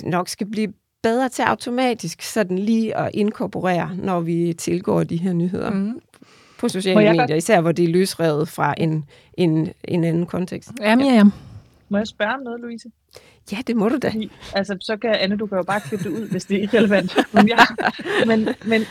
nok 0.04 0.28
skal 0.28 0.46
blive 0.50 0.72
bedre 1.02 1.28
til 1.28 1.42
automatisk 1.42 2.22
sådan 2.22 2.58
lige 2.58 2.96
at 2.96 3.10
inkorporere, 3.14 3.96
når 3.96 4.20
vi 4.20 4.52
tilgår 4.58 5.04
de 5.04 5.16
her 5.16 5.32
nyheder 5.32 5.70
mm. 5.70 6.00
på 6.58 6.68
sociale 6.68 6.96
medier, 6.96 7.26
godt... 7.26 7.30
især 7.30 7.60
hvor 7.60 7.72
det 7.72 7.84
er 7.84 7.88
løsrevet 7.88 8.48
fra 8.48 8.74
en, 8.78 9.04
en, 9.34 9.72
en 9.84 10.04
anden 10.04 10.26
kontekst. 10.26 10.70
Ja, 10.80 10.96
ja, 10.98 11.14
ja. 11.14 11.24
Må 11.88 11.98
jeg 11.98 12.06
spørge 12.06 12.34
om 12.34 12.40
noget, 12.40 12.60
Louise? 12.60 12.90
Ja, 13.52 13.56
det 13.66 13.76
må 13.76 13.88
du 13.88 13.98
da. 13.98 14.08
Fordi, 14.08 14.32
altså, 14.54 14.76
så 14.80 14.96
kan 14.96 15.14
Anne, 15.14 15.36
du 15.36 15.46
kan 15.46 15.56
jo 15.56 15.62
bare 15.62 15.80
klippe 15.80 16.04
det 16.04 16.10
ud, 16.10 16.30
hvis 16.30 16.44
det 16.44 16.56
er 16.56 16.62
irrelevant. 16.62 17.16
Men 17.34 17.48
jeg, 17.48 17.58
men, 18.26 18.48
men 18.66 18.82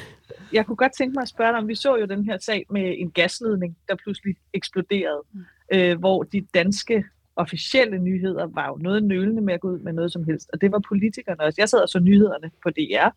jeg 0.53 0.65
kunne 0.65 0.75
godt 0.75 0.91
tænke 0.97 1.13
mig 1.13 1.21
at 1.21 1.27
spørge 1.27 1.51
dig 1.51 1.57
om, 1.57 1.67
vi 1.67 1.75
så 1.75 1.95
jo 1.95 2.05
den 2.05 2.25
her 2.25 2.37
sag 2.41 2.65
med 2.69 2.95
en 2.97 3.11
gasledning, 3.11 3.77
der 3.87 3.95
pludselig 4.03 4.35
eksploderede, 4.53 5.21
mm. 5.33 5.39
øh, 5.73 5.99
hvor 5.99 6.23
de 6.23 6.45
danske 6.53 7.03
officielle 7.39 7.97
nyheder 7.99 8.47
var 8.47 8.67
jo 8.67 8.75
noget 8.75 9.03
nølende 9.03 9.41
med 9.41 9.53
at 9.53 9.59
gå 9.59 9.69
ud 9.69 9.79
med 9.79 9.93
noget 9.93 10.11
som 10.11 10.23
helst. 10.23 10.49
Og 10.53 10.61
det 10.61 10.71
var 10.71 10.81
politikerne 10.87 11.41
også. 11.41 11.61
Jeg 11.61 11.69
sad 11.69 11.79
og 11.79 11.89
så 11.89 11.99
nyhederne 11.99 12.51
på 12.63 12.69
DR. 12.69 13.09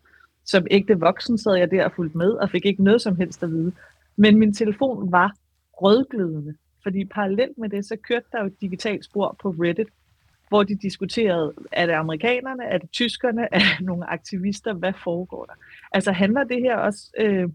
Som 0.45 0.67
ægte 0.71 0.99
voksen 0.99 1.37
sad 1.37 1.55
jeg 1.55 1.71
der 1.71 1.85
og 1.85 1.91
fulgte 1.95 2.17
med, 2.17 2.31
og 2.31 2.49
fik 2.49 2.65
ikke 2.65 2.83
noget 2.83 3.01
som 3.01 3.15
helst 3.15 3.43
at 3.43 3.49
vide. 3.49 3.71
Men 4.15 4.39
min 4.39 4.53
telefon 4.53 5.11
var 5.11 5.35
rødglødende. 5.73 6.55
Fordi 6.83 7.05
parallelt 7.05 7.57
med 7.57 7.69
det, 7.69 7.85
så 7.85 7.95
kørte 7.95 8.25
der 8.31 8.39
jo 8.39 8.45
et 8.45 8.61
digitalt 8.61 9.05
spor 9.05 9.35
på 9.41 9.49
Reddit, 9.49 9.87
hvor 10.49 10.63
de 10.63 10.75
diskuterede, 10.75 11.53
er 11.71 11.85
det 11.85 11.93
amerikanerne, 11.93 12.63
er 12.63 12.77
det 12.77 12.91
tyskerne, 12.91 13.47
er 13.51 13.59
det 13.59 13.85
nogle 13.85 14.09
aktivister, 14.09 14.73
hvad 14.73 14.93
foregår 15.03 15.45
der? 15.45 15.53
Altså 15.91 16.11
handler 16.11 16.43
det 16.43 16.61
her 16.61 16.77
også, 16.77 17.11
øh, 17.19 17.49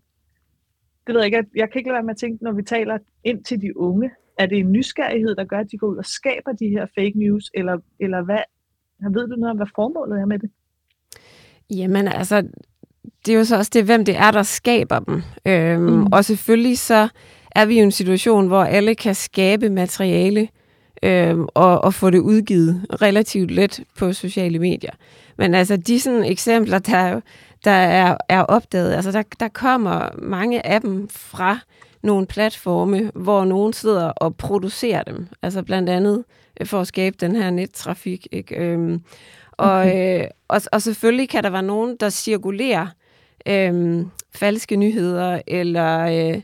det 1.07 1.15
ved 1.15 1.23
jeg 1.23 1.27
ikke, 1.27 1.45
jeg 1.55 1.71
kan 1.71 1.79
ikke 1.79 1.89
lade 1.89 1.95
være 1.95 2.03
med 2.03 2.15
at 2.15 2.17
tænke, 2.17 2.45
når 2.45 2.53
vi 2.53 2.63
taler 2.63 2.99
ind 3.25 3.45
til 3.45 3.61
de 3.61 3.77
unge, 3.77 4.11
er 4.39 4.47
det 4.47 4.59
en 4.59 4.73
nysgerrighed, 4.73 5.35
der 5.35 5.45
gør, 5.45 5.59
at 5.59 5.71
de 5.71 5.79
går 5.79 5.87
ud 5.87 5.97
og 5.97 6.05
skaber 6.05 6.53
de 6.53 6.69
her 6.69 6.87
fake 6.95 7.13
news, 7.15 7.51
eller, 7.55 7.79
eller 8.01 8.23
hvad? 8.23 8.39
Ved 9.13 9.29
du 9.29 9.37
noget 9.37 9.51
om, 9.51 9.57
hvad 9.57 9.67
formålet 9.75 10.21
er 10.21 10.27
med 10.27 10.39
det? 10.39 10.51
Jamen 11.71 12.09
altså, 12.09 12.43
det 13.27 13.35
er 13.35 13.39
jo 13.39 13.45
så 13.45 13.57
også 13.57 13.71
det, 13.75 13.85
hvem 13.85 14.05
det 14.05 14.17
er, 14.17 14.31
der 14.31 14.43
skaber 14.43 14.99
dem. 14.99 15.23
Øhm, 15.47 15.83
mm. 15.83 16.07
Og 16.13 16.25
selvfølgelig 16.25 16.79
så 16.79 17.09
er 17.51 17.67
vi 17.67 17.75
i 17.75 17.79
en 17.79 17.91
situation, 17.91 18.47
hvor 18.47 18.63
alle 18.63 18.95
kan 18.95 19.15
skabe 19.15 19.71
materiale 19.71 20.49
øhm, 21.03 21.47
og, 21.55 21.85
og 21.85 21.95
få 21.95 22.11
det 22.11 22.19
udgivet 22.19 22.87
relativt 23.03 23.51
let 23.51 23.81
på 23.99 24.13
sociale 24.13 24.59
medier. 24.59 24.93
Men 25.39 25.55
altså, 25.55 25.77
de 25.77 26.01
sådan 26.01 26.25
eksempler, 26.25 26.79
der, 26.79 27.21
der 27.65 27.71
er, 27.71 28.17
er 28.29 28.43
opdaget, 28.43 28.95
altså 28.95 29.13
der, 29.13 29.23
der 29.41 29.49
kommer 29.49 30.09
mange 30.19 30.67
af 30.67 30.81
dem 30.81 31.09
fra 31.09 31.59
nogle 32.03 32.27
platforme, 32.27 33.11
hvor 33.15 33.45
nogen 33.45 33.73
sidder 33.73 34.07
og 34.07 34.37
producerer 34.37 35.03
dem. 35.03 35.29
Altså 35.43 35.63
blandt 35.63 35.89
andet 35.89 36.25
øh, 36.61 36.67
for 36.67 36.81
at 36.81 36.87
skabe 36.87 37.17
den 37.21 37.37
her 37.37 37.51
nettrafik. 37.51 38.27
Ikke? 38.33 38.57
Øhm, 38.57 39.03
og, 39.53 39.79
okay. 39.79 40.23
øh, 40.23 40.29
og, 40.49 40.61
og 40.73 40.83
selvfølgelig 40.83 41.29
kan 41.29 41.45
der 41.45 41.51
være 41.51 41.63
nogen, 41.63 41.97
der 42.01 42.11
cirkulerer 42.11 42.87
øhm, 43.47 44.11
falske 44.35 44.77
nyheder 44.77 45.41
eller, 45.47 45.99
øh, 45.99 46.41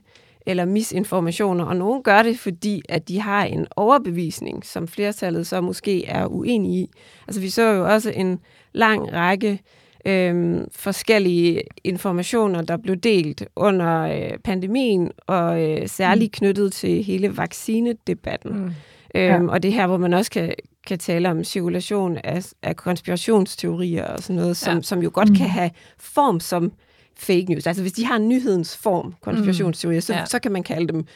eller 0.47 0.65
misinformationer, 0.65 1.65
og 1.65 1.77
nogen 1.77 2.03
gør 2.03 2.23
det, 2.23 2.39
fordi 2.39 2.83
at 2.89 3.09
de 3.09 3.21
har 3.21 3.45
en 3.45 3.67
overbevisning, 3.77 4.67
som 4.67 4.89
flertallet 4.89 5.47
så 5.47 5.61
måske 5.61 6.07
er 6.07 6.27
uenige 6.27 6.81
i. 6.81 6.91
Altså 7.29 7.41
vi 7.41 7.51
så 7.51 7.63
jo 7.63 7.93
også 7.93 8.11
en 8.11 8.41
lang 8.73 9.13
række 9.13 9.61
øh, 10.07 10.61
forskellige 10.73 11.63
informationer, 11.85 12.63
der 12.63 12.77
blev 12.77 12.97
delt 12.97 13.45
under 13.57 14.01
øh, 14.01 14.39
pandemien, 14.45 15.11
og 15.27 15.63
øh, 15.63 15.89
særligt 15.89 16.29
mm. 16.29 16.39
knyttet 16.39 16.73
til 16.73 17.03
hele 17.03 17.37
vaccinedebatten. 17.37 18.53
Mm. 18.53 18.73
Øhm, 19.15 19.47
ja. 19.47 19.53
Og 19.53 19.63
det 19.63 19.73
her, 19.73 19.87
hvor 19.87 19.97
man 19.97 20.15
også 20.15 20.31
kan, 20.31 20.55
kan 20.87 20.99
tale 20.99 21.31
om 21.31 21.45
cirkulation 21.45 22.19
af, 22.25 22.45
af 22.63 22.77
konspirationsteorier 22.77 24.07
og 24.07 24.23
sådan 24.23 24.37
noget, 24.37 24.57
som, 24.57 24.77
ja. 24.77 24.83
som 24.83 25.03
jo 25.03 25.11
godt 25.15 25.29
mm. 25.29 25.37
kan 25.37 25.49
have 25.49 25.71
form 25.99 26.41
som 26.41 26.73
fake 27.17 27.47
news. 27.49 27.67
Altså 27.67 27.83
hvis 27.83 27.93
de 27.93 28.07
har 28.07 28.19
nyhedens 28.19 28.77
form, 28.77 29.15
konspirationsteorier, 29.21 29.99
mm. 29.99 30.03
så, 30.03 30.15
ja. 30.15 30.25
så 30.25 30.39
kan 30.39 30.53
man 30.53 30.63
kalde 30.63 30.93
dem 30.93 31.07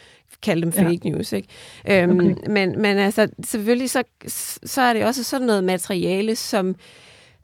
kalde 0.42 0.62
dem 0.62 0.72
fake 0.72 1.00
ja. 1.04 1.10
news. 1.10 1.32
Ikke? 1.32 1.48
Øhm, 1.90 2.18
okay. 2.18 2.34
men, 2.50 2.82
men 2.82 2.98
altså, 2.98 3.28
selvfølgelig 3.44 3.90
så, 3.90 4.02
så 4.64 4.82
er 4.82 4.92
det 4.92 5.04
også 5.04 5.24
sådan 5.24 5.46
noget 5.46 5.64
materiale, 5.64 6.36
som 6.36 6.76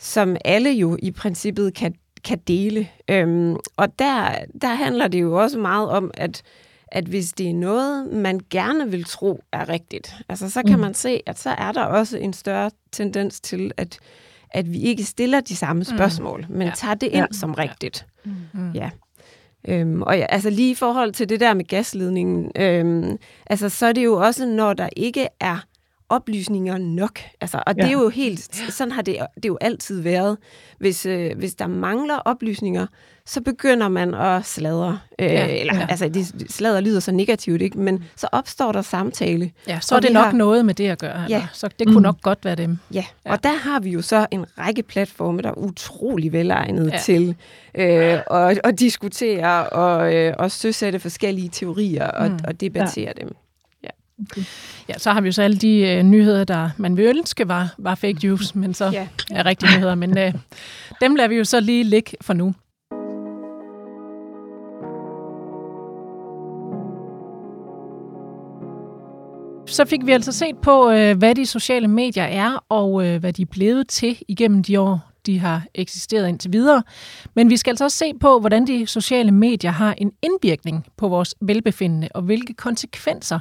som 0.05 0.37
alle 0.45 0.71
jo 0.71 0.97
i 1.03 1.11
princippet 1.11 1.75
kan, 1.75 1.95
kan 2.25 2.39
dele. 2.39 2.89
Øhm, 3.11 3.57
og 3.77 3.99
der, 3.99 4.35
der 4.61 4.69
handler 4.69 5.09
det 5.09 5.21
jo 5.21 5.43
også 5.43 5.59
meget 5.59 5.89
om, 5.89 6.11
at, 6.15 6.43
at 6.89 7.05
hvis 7.05 7.33
det 7.33 7.49
er 7.49 7.55
noget, 7.55 8.13
man 8.13 8.41
gerne 8.51 8.91
vil 8.91 9.05
tro 9.05 9.41
er 9.53 9.69
rigtigt, 9.69 10.15
altså 10.29 10.51
så 10.51 10.63
kan 10.63 10.77
mm. 10.77 10.81
man 10.81 10.95
se, 10.95 11.21
at 11.27 11.39
så 11.39 11.51
er 11.51 11.73
der 11.73 11.85
også 11.85 12.19
en 12.19 12.33
større 12.33 12.71
tendens 12.93 13.41
til, 13.41 13.71
at, 13.77 13.99
at 14.51 14.73
vi 14.73 14.79
ikke 14.79 15.05
stiller 15.05 15.41
de 15.41 15.57
samme 15.57 15.81
mm. 15.81 15.97
spørgsmål, 15.97 16.47
mm. 16.49 16.57
men 16.57 16.67
ja. 16.67 16.73
tager 16.77 16.95
det 16.95 17.07
ind 17.07 17.27
ja. 17.33 17.39
som 17.39 17.55
rigtigt. 17.55 18.07
Ja. 18.27 18.31
Mm. 18.53 18.73
ja. 18.73 18.91
Øhm, 19.69 20.03
og 20.03 20.19
ja, 20.19 20.27
altså 20.29 20.51
lige 20.51 20.71
i 20.71 20.75
forhold 20.75 21.13
til 21.13 21.29
det 21.29 21.41
der 21.41 21.55
med 21.55 21.65
gasledningen, 21.65 22.51
øhm, 22.57 23.19
altså 23.47 23.69
så 23.69 23.87
er 23.87 23.93
det 23.93 24.05
jo 24.05 24.15
også, 24.15 24.47
når 24.47 24.73
der 24.73 24.89
ikke 24.97 25.29
er 25.41 25.59
oplysninger 26.09 26.79
nok. 26.79 27.19
Altså, 27.41 27.63
og 27.67 27.75
ja. 27.77 27.83
det 27.83 27.89
er 27.89 27.93
jo 27.93 28.09
helt, 28.09 28.55
sådan 28.71 28.93
har 28.93 29.03
det, 29.03 29.19
det 29.35 29.49
jo 29.49 29.59
altid 29.61 30.01
været. 30.01 30.37
Hvis, 30.79 31.07
øh, 31.07 31.39
hvis 31.39 31.55
der 31.55 31.67
mangler 31.67 32.17
oplysninger, 32.17 32.87
så 33.27 33.41
begynder 33.41 33.89
man 33.89 34.15
at 34.15 34.47
sladre. 34.47 34.99
Øh, 35.19 35.27
ja, 35.27 35.47
eller, 35.47 35.75
ja. 35.75 35.87
Altså, 35.89 36.09
det, 36.09 36.53
sladre 36.53 36.83
lyder 36.83 37.01
så 37.01 37.13
negativt, 37.13 37.63
ikke? 37.63 37.79
men 37.79 38.05
så 38.17 38.29
opstår 38.33 38.73
der 38.73 38.83
samtale. 38.83 39.51
Ja, 39.69 39.81
så 39.81 39.97
er 39.97 40.01
det 40.01 40.13
nok 40.13 40.25
har, 40.25 40.33
noget 40.33 40.65
med 40.65 40.75
det 40.75 40.89
at 40.89 40.99
gøre. 40.99 41.21
Ja. 41.21 41.25
Eller? 41.25 41.47
Så 41.53 41.69
det 41.79 41.87
kunne 41.87 41.97
mm. 41.97 42.03
nok 42.03 42.23
godt 42.23 42.45
være 42.45 42.55
dem. 42.55 42.79
Ja. 42.93 43.05
ja, 43.27 43.33
og 43.33 43.45
der 43.45 43.53
har 43.53 43.81
vi 43.81 43.91
jo 43.91 44.03
så 44.03 44.27
en 44.31 44.45
række 44.59 44.83
platforme, 44.83 45.43
der 45.43 45.49
er 45.49 45.59
utrolig 45.59 46.33
velegnet 46.33 46.91
ja. 46.93 46.99
til 46.99 47.37
øh, 47.75 48.19
at, 48.31 48.61
at 48.65 48.79
diskutere 48.79 49.69
og, 49.69 50.15
øh, 50.15 50.35
og 50.39 50.51
søsætte 50.51 50.99
forskellige 50.99 51.49
teorier 51.49 52.07
og, 52.07 52.31
mm. 52.31 52.39
og 52.45 52.61
debattere 52.61 53.13
ja. 53.17 53.25
dem. 53.25 53.37
Okay. 54.21 54.43
Ja, 54.89 54.99
så 54.99 55.13
har 55.13 55.21
vi 55.21 55.29
jo 55.29 55.33
så 55.33 55.43
alle 55.43 55.57
de 55.57 55.79
øh, 55.79 56.03
nyheder, 56.03 56.45
der 56.45 56.71
man 56.77 56.97
vil 56.97 57.05
ønske 57.05 57.49
var, 57.49 57.75
var 57.79 57.95
fake 57.95 58.27
news, 58.27 58.55
men 58.55 58.75
så 58.75 58.91
ja. 58.91 59.09
er 59.31 59.47
rigtige 59.47 59.77
nyheder. 59.77 59.95
Men 59.95 60.19
øh, 60.19 60.35
dem 61.01 61.15
lader 61.15 61.29
vi 61.29 61.37
jo 61.37 61.45
så 61.45 61.61
lige 61.61 61.85
ligge 61.85 62.13
for 62.21 62.33
nu. 62.33 62.55
Så 69.67 69.85
fik 69.85 70.07
vi 70.07 70.13
altså 70.13 70.33
set 70.33 70.59
på, 70.63 70.91
øh, 70.91 71.19
hvad 71.19 71.35
de 71.35 71.47
sociale 71.47 71.89
medier 71.89 72.25
er, 72.25 72.65
og 72.69 73.07
øh, 73.07 73.21
hvad 73.21 73.33
de 73.33 73.43
er 73.43 73.47
blevet 73.47 73.89
til 73.89 74.19
igennem 74.29 74.63
de 74.63 74.81
år, 74.81 75.01
de 75.27 75.39
har 75.39 75.63
eksisteret 75.75 76.29
indtil 76.29 76.53
videre. 76.53 76.83
Men 77.35 77.51
vi 77.51 77.57
skal 77.57 77.71
altså 77.71 77.85
også 77.85 77.99
se 77.99 78.13
på, 78.21 78.41
hvordan 78.41 78.67
de 78.67 78.87
sociale 78.87 79.33
medier 79.33 79.71
har 79.71 79.95
en 79.99 80.13
indvirkning 80.23 80.87
på 80.97 81.09
vores 81.09 81.35
velbefindende, 81.41 82.09
og 82.15 82.23
hvilke 82.23 82.55
konsekvenser 82.55 83.39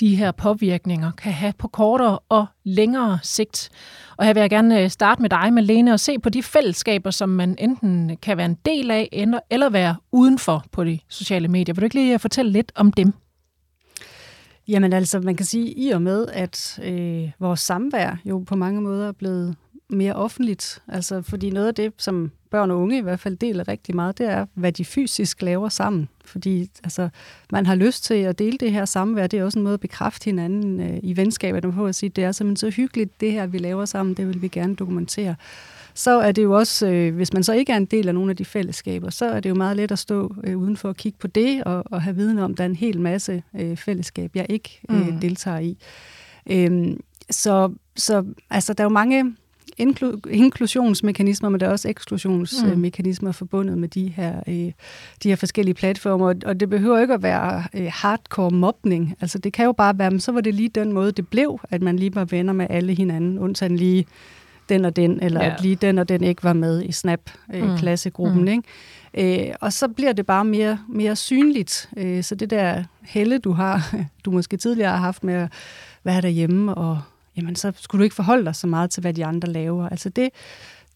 de 0.00 0.16
her 0.16 0.32
påvirkninger 0.32 1.10
kan 1.10 1.32
have 1.32 1.52
på 1.58 1.68
kortere 1.68 2.18
og 2.28 2.46
længere 2.64 3.18
sigt. 3.22 3.70
Og 4.16 4.24
her 4.24 4.34
vil 4.34 4.40
jeg 4.40 4.50
gerne 4.50 4.82
øh, 4.82 4.90
starte 4.90 5.22
med 5.22 5.30
dig, 5.30 5.52
Malene, 5.52 5.92
og 5.92 6.00
se 6.00 6.18
på 6.18 6.28
de 6.28 6.42
fællesskaber, 6.42 7.10
som 7.10 7.28
man 7.28 7.56
enten 7.58 8.16
kan 8.16 8.36
være 8.36 8.46
en 8.46 8.58
del 8.64 8.90
af, 8.90 9.08
eller 9.50 9.70
være 9.70 9.96
udenfor 10.12 10.64
på 10.72 10.84
de 10.84 10.98
sociale 11.08 11.48
medier. 11.48 11.74
Vil 11.74 11.80
du 11.80 11.84
ikke 11.84 11.94
lige 11.94 12.14
øh, 12.14 12.20
fortælle 12.20 12.52
lidt 12.52 12.72
om 12.74 12.92
dem? 12.92 13.12
Jamen 14.68 14.92
altså, 14.92 15.20
man 15.20 15.36
kan 15.36 15.46
sige, 15.46 15.72
i 15.72 15.90
og 15.90 16.02
med, 16.02 16.26
at 16.32 16.80
øh, 16.84 17.30
vores 17.40 17.60
samvær 17.60 18.16
jo 18.24 18.38
på 18.38 18.56
mange 18.56 18.80
måder 18.80 19.08
er 19.08 19.12
blevet 19.12 19.56
mere 19.90 20.14
offentligt. 20.14 20.82
Altså, 20.88 21.22
fordi 21.22 21.50
noget 21.50 21.66
af 21.66 21.74
det, 21.74 21.92
som 21.96 22.30
børn 22.50 22.70
og 22.70 22.78
unge 22.78 22.98
i 22.98 23.00
hvert 23.00 23.20
fald 23.20 23.36
deler 23.36 23.68
rigtig 23.68 23.94
meget, 23.94 24.18
det 24.18 24.30
er, 24.30 24.46
hvad 24.54 24.72
de 24.72 24.84
fysisk 24.84 25.42
laver 25.42 25.68
sammen. 25.68 26.08
Fordi 26.24 26.70
altså, 26.84 27.08
man 27.52 27.66
har 27.66 27.74
lyst 27.74 28.04
til 28.04 28.14
at 28.14 28.38
dele 28.38 28.58
det 28.58 28.72
her 28.72 28.84
samvær. 28.84 29.26
Det 29.26 29.38
er 29.38 29.44
også 29.44 29.58
en 29.58 29.62
måde 29.62 29.74
at 29.74 29.80
bekræfte 29.80 30.24
hinanden 30.24 30.80
øh, 30.80 30.98
i 31.02 31.16
venskabet. 31.16 31.74
På 31.74 31.86
at 31.86 31.94
sige, 31.94 32.10
det 32.10 32.24
er 32.24 32.32
simpelthen 32.32 32.70
så 32.70 32.76
hyggeligt, 32.76 33.20
det 33.20 33.32
her, 33.32 33.46
vi 33.46 33.58
laver 33.58 33.84
sammen, 33.84 34.14
det 34.14 34.28
vil 34.28 34.42
vi 34.42 34.48
gerne 34.48 34.76
dokumentere. 34.76 35.34
Så 35.94 36.10
er 36.10 36.32
det 36.32 36.42
jo 36.42 36.52
også, 36.52 36.86
øh, 36.86 37.14
hvis 37.14 37.32
man 37.32 37.44
så 37.44 37.52
ikke 37.52 37.72
er 37.72 37.76
en 37.76 37.84
del 37.84 38.08
af 38.08 38.14
nogle 38.14 38.30
af 38.30 38.36
de 38.36 38.44
fællesskaber, 38.44 39.10
så 39.10 39.24
er 39.24 39.40
det 39.40 39.48
jo 39.48 39.54
meget 39.54 39.76
let 39.76 39.92
at 39.92 39.98
stå 39.98 40.34
øh, 40.44 40.58
udenfor 40.58 40.88
og 40.88 40.96
kigge 40.96 41.18
på 41.18 41.26
det, 41.26 41.64
og, 41.64 41.84
og 41.86 42.02
have 42.02 42.16
viden 42.16 42.38
om, 42.38 42.52
at 42.52 42.58
der 42.58 42.64
er 42.64 42.68
en 42.68 42.76
hel 42.76 43.00
masse 43.00 43.42
øh, 43.54 43.76
fællesskab, 43.76 44.30
jeg 44.34 44.46
ikke 44.48 44.80
øh, 44.90 45.08
mm. 45.08 45.20
deltager 45.20 45.58
i. 45.58 45.78
Øhm, 46.50 47.00
så, 47.30 47.72
så 47.96 48.24
altså, 48.50 48.72
der 48.72 48.84
er 48.84 48.88
jo 48.88 48.92
mange 48.92 49.34
inklu- 49.80 50.30
inklusionsmekanismer, 50.30 51.48
men 51.48 51.60
der 51.60 51.66
er 51.66 51.70
også 51.70 51.88
eksklusionsmekanismer 51.88 53.28
mm. 53.28 53.34
forbundet 53.34 53.78
med 53.78 53.88
de 53.88 54.08
her, 54.08 54.42
øh, 54.46 54.72
de 55.22 55.28
her 55.28 55.36
forskellige 55.36 55.74
platformer. 55.74 56.34
Og 56.46 56.60
det 56.60 56.70
behøver 56.70 56.98
ikke 56.98 57.14
at 57.14 57.22
være 57.22 57.64
øh, 57.74 57.90
hardcore 57.94 58.50
mobning. 58.50 59.14
Altså 59.20 59.38
det 59.38 59.52
kan 59.52 59.64
jo 59.64 59.72
bare 59.72 59.98
være, 59.98 60.10
men 60.10 60.20
så 60.20 60.32
var 60.32 60.40
det 60.40 60.54
lige 60.54 60.68
den 60.68 60.92
måde, 60.92 61.12
det 61.12 61.28
blev, 61.28 61.60
at 61.70 61.82
man 61.82 61.96
lige 61.96 62.14
var 62.14 62.24
venner 62.24 62.52
med 62.52 62.66
alle 62.70 62.94
hinanden, 62.94 63.38
undtagen 63.38 63.76
lige 63.76 64.06
den 64.68 64.84
og 64.84 64.96
den, 64.96 65.22
eller 65.22 65.44
ja. 65.44 65.54
at 65.54 65.62
lige 65.62 65.76
den 65.76 65.98
og 65.98 66.08
den 66.08 66.24
ikke 66.24 66.44
var 66.44 66.52
med 66.52 66.82
i 66.82 66.92
Snap-klassegruppen. 66.92 68.48
Øh, 68.48 68.54
mm. 68.54 68.62
Ikke? 69.16 69.48
Øh, 69.48 69.54
og 69.60 69.72
så 69.72 69.88
bliver 69.88 70.12
det 70.12 70.26
bare 70.26 70.44
mere, 70.44 70.78
mere 70.88 71.16
synligt. 71.16 71.90
Øh, 71.96 72.22
så 72.22 72.34
det 72.34 72.50
der 72.50 72.84
helle, 73.02 73.38
du 73.38 73.52
har, 73.52 73.94
du 74.24 74.30
måske 74.30 74.56
tidligere 74.56 74.90
har 74.90 74.96
haft 74.96 75.24
med 75.24 75.34
at 75.34 75.52
være 76.04 76.20
derhjemme 76.20 76.74
og 76.74 77.00
jamen 77.38 77.56
så 77.56 77.72
skulle 77.76 78.00
du 78.00 78.04
ikke 78.04 78.16
forholde 78.16 78.44
dig 78.44 78.56
så 78.56 78.66
meget 78.66 78.90
til, 78.90 79.00
hvad 79.00 79.14
de 79.14 79.24
andre 79.26 79.48
laver. 79.48 79.88
Altså 79.88 80.08
det, 80.08 80.30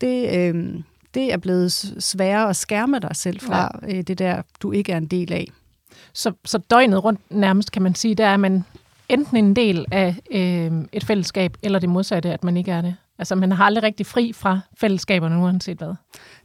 det, 0.01 0.39
øh, 0.39 0.75
det 1.15 1.33
er 1.33 1.37
blevet 1.37 1.73
sværere 1.99 2.49
at 2.49 2.57
skærme 2.57 2.99
dig 2.99 3.17
selv 3.17 3.41
fra, 3.41 3.79
ja. 3.83 3.97
øh, 3.97 4.03
det 4.03 4.19
der, 4.19 4.43
du 4.63 4.73
ikke 4.73 4.93
er 4.93 4.97
en 4.97 5.07
del 5.07 5.33
af. 5.33 5.49
Så, 6.13 6.33
så 6.45 6.59
døgnet 6.59 7.05
rundt 7.05 7.21
nærmest, 7.31 7.73
kan 7.73 7.83
man 7.83 7.95
sige, 7.95 8.15
der 8.15 8.27
er 8.27 8.37
man 8.37 8.65
enten 9.09 9.37
en 9.37 9.57
del 9.57 9.87
af 9.91 10.17
øh, 10.31 10.73
et 10.93 11.05
fællesskab, 11.05 11.57
eller 11.63 11.79
det 11.79 11.89
modsatte, 11.89 12.33
at 12.33 12.45
man 12.45 12.57
ikke 12.57 12.71
er 12.71 12.81
det. 12.81 12.97
Altså, 13.19 13.35
man 13.35 13.53
har 13.53 13.65
aldrig 13.65 13.83
rigtig 13.83 14.07
fri 14.07 14.33
fra 14.33 14.61
fællesskaberne, 14.77 15.39
uanset 15.39 15.79
hvad. 15.79 15.95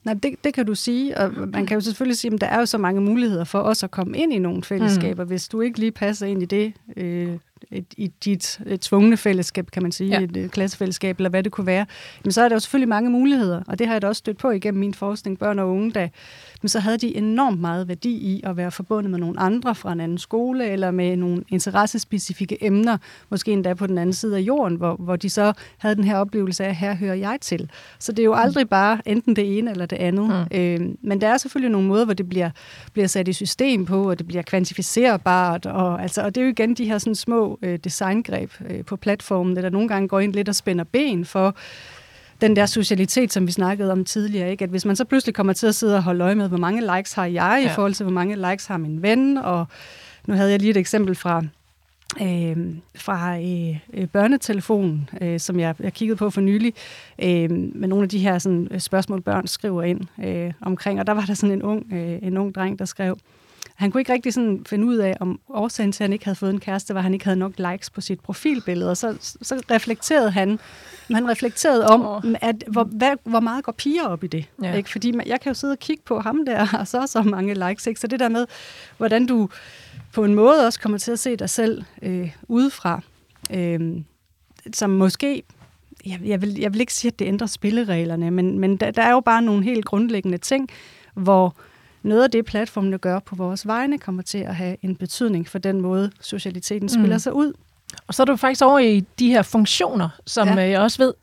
Nej, 0.08 0.16
det, 0.24 0.36
det 0.43 0.53
kan 0.53 0.66
du 0.66 0.76
sige, 0.76 1.18
og 1.18 1.32
man 1.53 1.66
kan 1.66 1.76
jo 1.76 1.82
selvfølgelig 1.82 2.18
sige, 2.18 2.34
at 2.34 2.41
der 2.41 2.47
er 2.47 2.60
jo 2.60 2.66
så 2.66 2.78
mange 2.78 3.01
muligheder 3.01 3.43
for 3.43 3.60
os 3.60 3.84
at 3.84 3.91
komme 3.91 4.18
ind 4.18 4.34
i 4.34 4.39
nogle 4.39 4.64
fællesskaber. 4.64 5.24
Mm. 5.24 5.30
Hvis 5.30 5.47
du 5.47 5.62
ikke 5.62 5.80
lige 5.80 5.91
passer 5.91 6.28
ind 6.28 6.43
i 6.43 6.45
det, 6.45 6.74
øh, 6.97 7.38
et, 7.72 7.86
i 7.97 8.12
dit 8.26 8.60
et 8.66 8.82
tvungne 8.82 9.18
fællesskab, 9.18 9.72
kan 9.72 9.84
man 9.84 9.91
sige, 9.91 10.10
ja. 10.10 10.24
et, 10.24 10.38
et 10.38 10.51
klassefællesskab, 10.51 11.18
eller 11.18 11.30
hvad 11.30 11.43
det 11.43 11.51
kunne 11.51 11.68
være, 11.68 11.86
men 12.24 12.32
så 12.32 12.41
er 12.41 12.49
der 12.49 12.55
jo 12.55 12.60
selvfølgelig 12.60 12.89
mange 12.89 13.10
muligheder, 13.10 13.64
og 13.68 13.80
det 13.80 13.88
har 13.88 13.93
jeg 13.93 14.01
da 14.01 14.08
også 14.08 14.20
stødt 14.20 14.38
på 14.38 14.51
igennem 14.51 14.80
min 14.80 14.93
forskning, 14.93 15.39
børn 15.39 15.60
og 15.60 15.70
unge, 15.70 15.91
der, 15.91 16.08
men 16.62 16.70
så 16.70 16.80
havde 16.80 16.97
de 16.97 17.16
enormt 17.16 17.62
meget 17.62 17.88
værdi 17.88 18.10
i 18.10 18.41
at 18.43 18.58
være 18.58 18.72
forbundet 18.72 19.12
med 19.12 19.20
nogle 19.20 19.39
andre 19.39 19.76
fra 19.76 19.91
en 19.91 19.99
anden 19.99 20.18
skole, 20.18 20.70
eller 20.70 20.91
med 20.91 21.18
nogle 21.18 21.43
interessespecifikke 21.49 22.64
emner, 22.66 22.97
måske 23.30 23.51
endda 23.51 23.74
på 23.74 23.88
den 23.88 23.97
anden 23.97 24.14
side 24.14 24.38
af 24.38 24.41
jorden, 24.41 24.78
hvor, 24.78 24.95
hvor 24.95 25.16
de 25.16 25.30
så 25.30 25.53
havde 25.78 25.95
den 25.95 26.03
her 26.03 26.18
oplevelse 26.18 26.66
af, 26.66 26.76
her 26.76 26.95
hører 26.95 27.16
jeg 27.16 27.38
til. 27.41 27.70
Så 27.99 28.12
det 28.12 28.20
er 28.20 28.26
jo 28.26 28.34
aldrig 28.34 28.70
bare 28.70 29.01
enten 29.05 29.36
det 29.36 29.58
ene 29.58 29.72
eller 29.72 29.86
det 29.86 29.97
andet. 29.98 30.48
Mm. 30.52 30.58
Øh, 30.58 30.80
men 31.02 31.22
der 31.22 31.28
er 31.28 31.38
selvfølgelig 31.38 31.72
nogle 31.72 31.88
måder, 31.88 32.06
hvor 32.06 32.14
det 32.14 32.30
bliver, 32.30 32.50
bliver 32.93 33.08
sat 33.08 33.28
i 33.28 33.34
system 33.34 33.86
på, 33.86 34.10
og 34.10 34.20
det 34.20 34.28
bliver 34.28 34.41
kvantificerbart, 34.41 35.66
og, 35.66 36.02
altså, 36.02 36.22
og 36.22 36.36
det 36.36 36.41
er 36.41 36.45
jo 36.45 36.52
igen 36.52 36.74
de 36.74 36.86
her 36.86 36.98
sådan 36.98 37.16
små 37.16 37.60
øh, 37.62 37.80
designgreb 37.84 38.52
øh, 38.70 38.86
på 38.86 38.95
platformen, 38.95 39.56
der 39.56 39.70
nogle 39.70 39.88
gange 39.88 40.08
går 40.08 40.20
ind 40.20 40.34
lidt 40.34 40.50
og 40.50 40.56
spænder 40.56 40.84
ben 40.84 41.26
for 41.26 41.56
den 42.41 42.56
der 42.56 42.66
socialitet, 42.66 43.34
som 43.34 43.48
vi 43.48 43.52
snakkede 43.52 43.91
om 43.91 44.06
tidligere. 44.06 44.52
Ikke? 44.52 44.64
At 44.64 44.70
hvis 44.70 44.86
man 44.86 44.95
så 44.95 45.06
pludselig 45.06 45.36
kommer 45.36 45.54
til 45.54 45.68
at 45.68 45.76
sidde 45.76 45.95
og 45.95 46.04
holde 46.04 46.24
øje 46.24 46.36
med, 46.36 46.48
hvor 46.48 46.58
mange 46.58 46.98
likes 46.98 47.14
har 47.14 47.26
jeg 47.26 47.60
ja. 47.64 47.72
i 47.72 47.76
forhold 47.76 47.93
til, 47.93 48.04
hvor 48.04 48.14
mange 48.14 48.50
likes 48.52 48.66
har 48.66 48.78
min 48.78 49.02
ven, 49.02 49.38
og 49.38 49.66
nu 50.28 50.34
havde 50.34 50.52
jeg 50.52 50.60
lige 50.60 50.72
et 50.72 50.78
eksempel 50.78 51.16
fra 51.16 51.43
øh, 52.22 52.76
fra 52.95 53.39
øh, 53.39 53.80
øh, 53.93 54.07
børnetelefonen, 54.07 55.09
øh, 55.22 55.39
som 55.39 55.59
jeg, 55.59 55.76
jeg 55.80 55.93
kiggede 55.93 56.18
på 56.18 56.30
for 56.30 56.41
nylig, 56.41 56.74
øh, 57.20 57.51
med 57.51 57.88
nogle 57.88 58.03
af 58.03 58.09
de 58.09 58.20
her 58.20 58.39
sådan, 58.39 58.80
spørgsmål, 58.80 59.22
børn 59.22 59.47
skriver 59.47 59.84
ind 59.84 60.01
øh, 60.24 60.53
omkring. 60.61 60.99
Og 60.99 61.07
der 61.07 61.13
var 61.13 61.26
der 61.26 61.34
sådan 61.34 61.53
en 61.53 61.63
ung, 61.63 61.93
øh, 61.93 62.20
en 62.22 62.38
ung 62.38 62.55
dreng, 62.55 62.80
der 62.80 62.86
skrev, 62.86 63.18
han 63.78 63.91
kunne 63.91 64.01
ikke 64.01 64.13
rigtig 64.13 64.34
sådan 64.34 64.65
finde 64.65 64.86
ud 64.86 64.95
af, 64.95 65.18
om 65.20 65.39
årsagen 65.49 65.91
til, 65.91 66.03
at 66.03 66.05
han 66.05 66.13
ikke 66.13 66.26
havde 66.26 66.36
fået 66.36 66.53
en 66.53 66.59
kæreste, 66.59 66.93
var, 66.93 66.99
at 66.99 67.03
han 67.03 67.13
ikke 67.13 67.26
havde 67.26 67.39
nok 67.39 67.53
likes 67.57 67.89
på 67.89 68.01
sit 68.01 68.20
profilbillede. 68.20 68.89
Og 68.89 68.97
så, 68.97 69.18
så 69.41 69.63
reflekterede 69.72 70.32
han, 70.32 70.59
han 71.11 71.30
reflekterede 71.30 71.88
om, 71.88 72.05
oh. 72.05 72.22
at, 72.41 72.63
hvor, 72.68 72.84
hvad, 72.84 73.11
hvor 73.24 73.39
meget 73.39 73.63
går 73.63 73.72
piger 73.72 74.07
op 74.07 74.24
i 74.24 74.28
det. 74.28 74.45
Ja. 74.63 74.74
Ikke? 74.74 74.89
Fordi 74.89 75.11
man, 75.11 75.28
jeg 75.28 75.41
kan 75.41 75.49
jo 75.49 75.53
sidde 75.53 75.72
og 75.72 75.80
kigge 75.80 76.03
på 76.05 76.20
ham 76.20 76.45
der, 76.45 76.68
og 76.80 76.88
så 76.88 77.07
så 77.07 77.22
mange 77.22 77.70
likes. 77.70 77.88
Ikke? 77.88 77.99
Så 77.99 78.07
det 78.07 78.20
der 78.20 78.30
med, 78.30 78.45
hvordan 78.97 79.26
du 79.26 79.49
på 80.18 80.24
en 80.24 80.36
måde 80.36 80.65
også 80.65 80.80
kommer 80.80 80.97
til 80.97 81.11
at 81.11 81.20
se 81.20 81.36
dig 81.36 81.49
selv 81.49 81.84
øh, 82.01 82.32
udefra, 82.47 83.01
øh, 83.53 84.01
som 84.74 84.89
måske 84.89 85.43
jeg, 86.05 86.20
jeg, 86.26 86.41
vil, 86.41 86.59
jeg 86.59 86.74
vil 86.74 86.80
ikke 86.80 86.93
sige, 86.93 87.09
at 87.09 87.20
det 87.20 87.26
ændrer 87.26 87.47
spillereglerne, 87.47 88.32
men, 88.32 88.59
men 88.59 88.78
der, 88.78 88.91
der 88.91 89.01
er 89.01 89.11
jo 89.11 89.20
bare 89.20 89.41
nogle 89.41 89.63
helt 89.63 89.86
grundlæggende 89.86 90.38
ting, 90.38 90.70
hvor 91.13 91.55
noget 92.03 92.24
af 92.24 92.32
det, 92.32 92.45
platformene 92.45 92.97
gør 92.97 93.20
på 93.20 93.36
vores 93.36 93.68
vegne, 93.68 93.99
kommer 93.99 94.24
til 94.24 94.38
at 94.38 94.55
have 94.55 94.78
en 94.82 94.95
betydning 94.95 95.47
for 95.47 95.59
den 95.59 95.82
måde, 95.82 96.11
socialiteten 96.22 96.89
spiller 96.89 97.15
mm. 97.15 97.20
sig 97.20 97.34
ud. 97.34 97.53
Og 98.07 98.13
så 98.13 98.24
er 98.24 98.26
du 98.26 98.36
faktisk 98.36 98.61
over 98.61 98.80
i 98.80 99.03
de 99.20 99.30
her 99.30 99.41
funktioner, 99.41 100.09
som 100.26 100.47
ja. 100.47 100.65
Øh, 100.65 100.72
jeg 100.72 100.80
også 100.80 100.97
ved, 100.97 101.13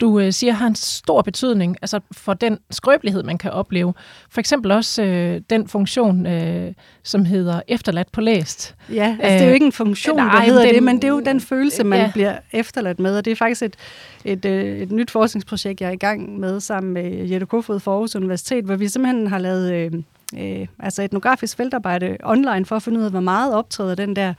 du 0.00 0.20
øh, 0.20 0.32
siger 0.32 0.52
har 0.52 0.66
en 0.66 0.74
stor 0.74 1.22
betydning 1.22 1.76
altså 1.82 2.00
for 2.12 2.34
den 2.34 2.58
skrøbelighed, 2.70 3.22
man 3.22 3.38
kan 3.38 3.50
opleve. 3.50 3.94
For 4.30 4.40
eksempel 4.40 4.70
også 4.70 5.02
øh, 5.02 5.40
den 5.50 5.68
funktion, 5.68 6.26
øh, 6.26 6.72
som 7.02 7.24
hedder 7.24 7.60
efterladt 7.68 8.12
på 8.12 8.20
læst. 8.20 8.74
Ja, 8.92 9.16
altså 9.20 9.34
det 9.34 9.42
er 9.42 9.48
jo 9.48 9.54
ikke 9.54 9.66
en 9.66 9.72
funktion, 9.72 10.20
øh, 10.20 10.32
der 10.32 10.40
hedder 10.40 10.64
den, 10.64 10.74
det, 10.74 10.82
men 10.82 10.96
det 10.96 11.04
er 11.04 11.08
jo 11.08 11.20
den 11.20 11.40
følelse, 11.40 11.84
man 11.84 12.00
ja. 12.00 12.10
bliver 12.12 12.38
efterladt 12.52 13.00
med, 13.00 13.18
og 13.18 13.24
det 13.24 13.30
er 13.30 13.36
faktisk 13.36 13.62
et, 13.62 13.76
et, 14.24 14.44
øh, 14.44 14.78
et 14.78 14.92
nyt 14.92 15.10
forskningsprojekt, 15.10 15.80
jeg 15.80 15.88
er 15.88 15.92
i 15.92 15.96
gang 15.96 16.38
med 16.38 16.60
sammen 16.60 16.92
med 16.92 17.28
Jette 17.28 17.46
Kofod 17.46 17.80
for 17.80 17.92
Aarhus 17.92 18.16
Universitet, 18.16 18.64
hvor 18.64 18.76
vi 18.76 18.88
simpelthen 18.88 19.26
har 19.26 19.38
lavet... 19.38 19.72
Øh, 19.72 19.92
øh, 20.38 20.66
altså 20.78 21.02
etnografisk 21.02 21.56
feltarbejde 21.56 22.16
online 22.24 22.66
for 22.66 22.76
at 22.76 22.82
finde 22.82 23.00
ud 23.00 23.04
af, 23.04 23.10
hvor 23.10 23.20
meget 23.20 23.54
optræder 23.54 23.94
den 23.94 24.16
der, 24.16 24.34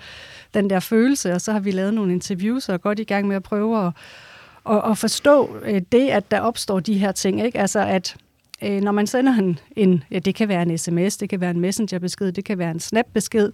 den 0.53 0.69
der 0.69 0.79
følelse, 0.79 1.33
og 1.33 1.41
så 1.41 1.51
har 1.51 1.59
vi 1.59 1.71
lavet 1.71 1.93
nogle 1.93 2.13
interviews 2.13 2.69
og 2.69 2.73
er 2.73 2.77
godt 2.77 2.99
i 2.99 3.03
gang 3.03 3.27
med 3.27 3.35
at 3.35 3.43
prøve 3.43 3.87
at, 3.87 3.91
at, 4.69 4.91
at 4.91 4.97
forstå 4.97 5.57
øh, 5.65 5.81
det, 5.91 6.07
at 6.07 6.31
der 6.31 6.39
opstår 6.39 6.79
de 6.79 6.97
her 6.97 7.11
ting. 7.11 7.45
Ikke? 7.45 7.59
Altså 7.59 7.79
at 7.79 8.15
øh, 8.63 8.81
når 8.81 8.91
man 8.91 9.07
sender 9.07 9.33
en, 9.33 9.59
en, 9.75 10.03
ja, 10.11 10.19
det 10.19 10.35
kan 10.35 10.49
være 10.49 10.61
en 10.61 10.77
sms, 10.77 11.17
det 11.17 11.29
kan 11.29 11.41
være 11.41 11.51
en 11.51 11.59
messengerbesked, 11.59 12.31
det 12.31 12.45
kan 12.45 12.57
være 12.57 12.71
en 12.71 12.79
snap-besked, 12.79 13.51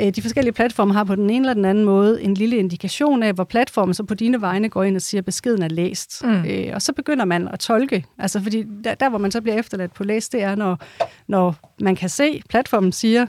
Øh, 0.00 0.10
de 0.10 0.22
forskellige 0.22 0.52
platforme 0.52 0.92
har 0.92 1.04
på 1.04 1.14
den 1.14 1.30
ene 1.30 1.38
eller 1.38 1.54
den 1.54 1.64
anden 1.64 1.84
måde 1.84 2.22
en 2.22 2.34
lille 2.34 2.56
indikation 2.56 3.22
af, 3.22 3.32
hvor 3.32 3.44
platformen 3.44 3.94
så 3.94 4.02
på 4.02 4.14
dine 4.14 4.40
vegne 4.40 4.68
går 4.68 4.82
ind 4.82 4.96
og 4.96 5.02
siger, 5.02 5.20
at 5.20 5.24
beskeden 5.24 5.62
er 5.62 5.68
læst. 5.68 6.24
Mm. 6.24 6.44
Øh, 6.44 6.70
og 6.74 6.82
så 6.82 6.92
begynder 6.92 7.24
man 7.24 7.48
at 7.48 7.60
tolke. 7.60 8.04
Altså 8.18 8.40
fordi 8.40 8.64
der, 8.84 8.94
der, 8.94 9.08
hvor 9.08 9.18
man 9.18 9.30
så 9.30 9.40
bliver 9.40 9.58
efterladt 9.58 9.94
på 9.94 10.04
læst, 10.04 10.32
det 10.32 10.42
er, 10.42 10.54
når, 10.54 10.78
når 11.26 11.54
man 11.80 11.96
kan 11.96 12.08
se, 12.08 12.42
platformen 12.48 12.92
siger, 12.92 13.26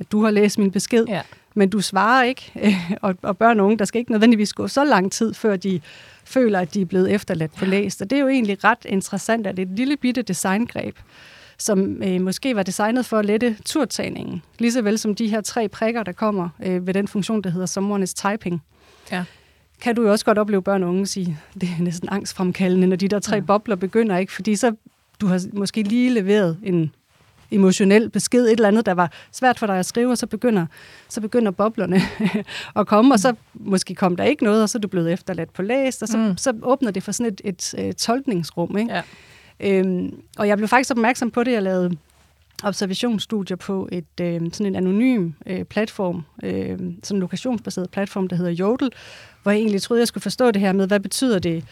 at 0.00 0.12
du 0.12 0.24
har 0.24 0.30
læst 0.30 0.58
min 0.58 0.70
besked, 0.70 1.04
ja. 1.08 1.20
Men 1.58 1.70
du 1.70 1.80
svarer 1.80 2.24
ikke. 2.24 2.52
og, 3.02 3.16
og 3.22 3.38
børn 3.38 3.60
og 3.60 3.66
unge, 3.66 3.78
der 3.78 3.84
skal 3.84 3.98
ikke 3.98 4.12
nødvendigvis 4.12 4.52
gå 4.52 4.68
så 4.68 4.84
lang 4.84 5.12
tid, 5.12 5.34
før 5.34 5.56
de 5.56 5.80
føler, 6.24 6.60
at 6.60 6.74
de 6.74 6.80
er 6.80 6.84
blevet 6.84 7.10
efterladt 7.10 7.54
på 7.54 7.64
læst. 7.64 8.02
Og 8.02 8.10
det 8.10 8.16
er 8.16 8.20
jo 8.20 8.28
egentlig 8.28 8.64
ret 8.64 8.84
interessant, 8.84 9.46
at 9.46 9.56
det 9.56 9.62
er 9.62 9.66
et 9.66 9.76
lille 9.76 9.96
bitte 9.96 10.22
designgreb, 10.22 10.96
som 11.58 12.02
øh, 12.02 12.20
måske 12.20 12.56
var 12.56 12.62
designet 12.62 13.06
for 13.06 13.18
at 13.18 13.24
lette 13.24 13.56
turtagningen. 13.64 14.42
Lige 14.58 14.72
så 14.72 14.82
vel 14.82 14.98
som 14.98 15.14
de 15.14 15.28
her 15.28 15.40
tre 15.40 15.68
prikker, 15.68 16.02
der 16.02 16.12
kommer 16.12 16.48
øh, 16.62 16.86
ved 16.86 16.94
den 16.94 17.08
funktion, 17.08 17.42
der 17.42 17.50
hedder 17.50 17.66
Someone 17.66 18.04
is 18.04 18.14
Typing. 18.14 18.62
Ja. 19.12 19.24
Kan 19.80 19.94
du 19.94 20.02
jo 20.02 20.10
også 20.10 20.24
godt 20.24 20.38
opleve 20.38 20.62
børn 20.62 20.82
og 20.82 20.88
unge 20.88 21.06
sige, 21.06 21.38
det 21.60 21.68
er 21.78 21.82
næsten 21.82 22.08
angstfremkaldende, 22.08 22.86
når 22.86 22.96
de 22.96 23.08
der 23.08 23.18
tre 23.18 23.36
ja. 23.36 23.40
bobler 23.40 23.76
begynder, 23.76 24.16
ikke? 24.16 24.32
Fordi 24.32 24.56
så 24.56 24.74
du 25.20 25.26
har 25.26 25.40
måske 25.52 25.82
lige 25.82 26.10
leveret 26.10 26.58
en 26.62 26.92
emotionel 27.50 28.10
besked, 28.10 28.44
et 28.44 28.52
eller 28.52 28.68
andet, 28.68 28.86
der 28.86 28.94
var 28.94 29.12
svært 29.32 29.58
for 29.58 29.66
dig 29.66 29.78
at 29.78 29.86
skrive, 29.86 30.10
og 30.10 30.18
så 30.18 30.26
begynder, 30.26 30.66
så 31.08 31.20
begynder 31.20 31.50
boblerne 31.50 32.00
at 32.76 32.86
komme, 32.86 33.14
og 33.14 33.18
så 33.18 33.34
måske 33.54 33.94
kom 33.94 34.16
der 34.16 34.24
ikke 34.24 34.44
noget, 34.44 34.62
og 34.62 34.68
så 34.68 34.78
er 34.78 34.80
du 34.80 34.88
blevet 34.88 35.12
efterladt 35.12 35.52
på 35.52 35.62
læst, 35.62 36.02
og 36.02 36.08
så, 36.08 36.18
mm. 36.18 36.36
så 36.36 36.52
åbner 36.62 36.90
det 36.90 37.02
for 37.02 37.12
sådan 37.12 37.32
et, 37.32 37.40
et, 37.44 37.74
et 37.78 37.96
tolkningsrum. 37.96 38.78
Ikke? 38.78 38.92
Ja. 38.92 39.02
Øhm, 39.60 40.20
og 40.38 40.48
jeg 40.48 40.56
blev 40.56 40.68
faktisk 40.68 40.90
opmærksom 40.90 41.30
på 41.30 41.44
det, 41.44 41.52
jeg 41.52 41.62
lavede 41.62 41.96
observationsstudier 42.62 43.56
på 43.56 43.88
et 43.92 44.20
øh, 44.20 44.40
sådan 44.52 44.66
en 44.66 44.76
anonym 44.76 45.32
øh, 45.46 45.64
platform, 45.64 46.24
øh, 46.42 46.78
sådan 47.02 47.16
en 47.16 47.20
lokationsbaseret 47.20 47.90
platform, 47.90 48.28
der 48.28 48.36
hedder 48.36 48.50
Jodel, 48.50 48.90
hvor 49.42 49.52
jeg 49.52 49.58
egentlig 49.58 49.82
troede, 49.82 50.00
jeg 50.00 50.08
skulle 50.08 50.22
forstå 50.22 50.50
det 50.50 50.62
her 50.62 50.72
med, 50.72 50.86
hvad 50.86 51.00
betyder 51.00 51.38
det 51.38 51.64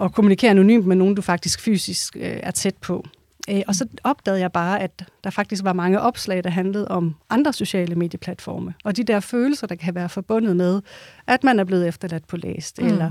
at 0.00 0.12
kommunikere 0.12 0.50
anonymt 0.50 0.86
med 0.86 0.96
nogen, 0.96 1.14
du 1.14 1.22
faktisk 1.22 1.60
fysisk 1.60 2.16
øh, 2.16 2.22
er 2.42 2.50
tæt 2.50 2.76
på. 2.76 3.06
Øh, 3.50 3.62
og 3.66 3.74
så 3.74 3.86
opdagede 4.04 4.40
jeg 4.40 4.52
bare, 4.52 4.80
at 4.80 5.04
der 5.24 5.30
faktisk 5.30 5.64
var 5.64 5.72
mange 5.72 6.00
opslag, 6.00 6.44
der 6.44 6.50
handlede 6.50 6.88
om 6.88 7.14
andre 7.30 7.52
sociale 7.52 7.94
medieplatforme. 7.94 8.74
Og 8.84 8.96
de 8.96 9.04
der 9.04 9.20
følelser, 9.20 9.66
der 9.66 9.74
kan 9.74 9.94
være 9.94 10.08
forbundet 10.08 10.56
med, 10.56 10.80
at 11.26 11.44
man 11.44 11.58
er 11.58 11.64
blevet 11.64 11.88
efterladt 11.88 12.26
på 12.26 12.36
læst, 12.36 12.80
mm. 12.82 12.86
eller 12.86 13.10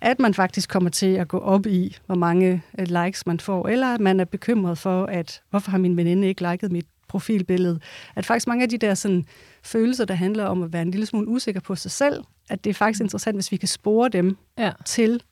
at 0.00 0.18
man 0.18 0.34
faktisk 0.34 0.70
kommer 0.70 0.90
til 0.90 1.14
at 1.14 1.28
gå 1.28 1.38
op 1.38 1.66
i, 1.66 1.96
hvor 2.06 2.14
mange 2.14 2.62
øh, 2.78 2.86
likes 3.04 3.26
man 3.26 3.40
får, 3.40 3.68
eller 3.68 3.94
at 3.94 4.00
man 4.00 4.20
er 4.20 4.24
bekymret 4.24 4.78
for, 4.78 5.06
at 5.06 5.42
hvorfor 5.50 5.70
har 5.70 5.78
min 5.78 5.96
veninde 5.96 6.28
ikke 6.28 6.50
liket 6.50 6.72
mit 6.72 6.86
profilbillede. 7.08 7.80
At 8.16 8.26
faktisk 8.26 8.46
mange 8.46 8.62
af 8.62 8.68
de 8.68 8.78
der 8.78 8.94
sådan, 8.94 9.24
følelser, 9.62 10.04
der 10.04 10.14
handler 10.14 10.44
om 10.44 10.62
at 10.62 10.72
være 10.72 10.82
en 10.82 10.90
lille 10.90 11.06
smule 11.06 11.28
usikker 11.28 11.60
på 11.60 11.74
sig 11.74 11.90
selv, 11.90 12.24
at 12.50 12.64
det 12.64 12.70
er 12.70 12.74
faktisk 12.74 13.00
interessant, 13.00 13.36
hvis 13.36 13.52
vi 13.52 13.56
kan 13.56 13.68
spore 13.68 14.08
dem 14.08 14.36
ja. 14.58 14.72
til 14.84 15.22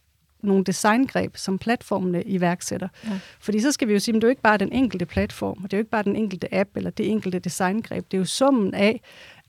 nogle 0.43 0.65
designgreb, 0.65 1.37
som 1.37 1.59
platformene 1.59 2.23
iværksætter. 2.25 2.89
Ja. 3.05 3.21
Fordi 3.41 3.61
så 3.61 3.73
skal 3.73 3.89
vi 3.89 3.93
jo 3.93 3.99
sige, 3.99 4.13
at 4.13 4.23
det 4.23 4.25
er 4.25 4.29
jo 4.29 4.31
ikke 4.31 4.43
bare 4.43 4.59
den 4.59 4.73
enkelte 4.73 5.07
platform, 5.07 5.59
og 5.65 5.71
det 5.71 5.73
er 5.73 5.79
jo 5.79 5.81
ikke 5.81 5.91
bare 5.91 6.03
den 6.03 6.17
enkelte 6.17 6.55
app 6.55 6.77
eller 6.77 6.91
det 6.91 7.11
enkelte 7.11 7.39
designgreb. 7.39 8.05
Det 8.11 8.17
er 8.17 8.19
jo 8.19 8.25
summen 8.25 8.75
af 8.75 9.01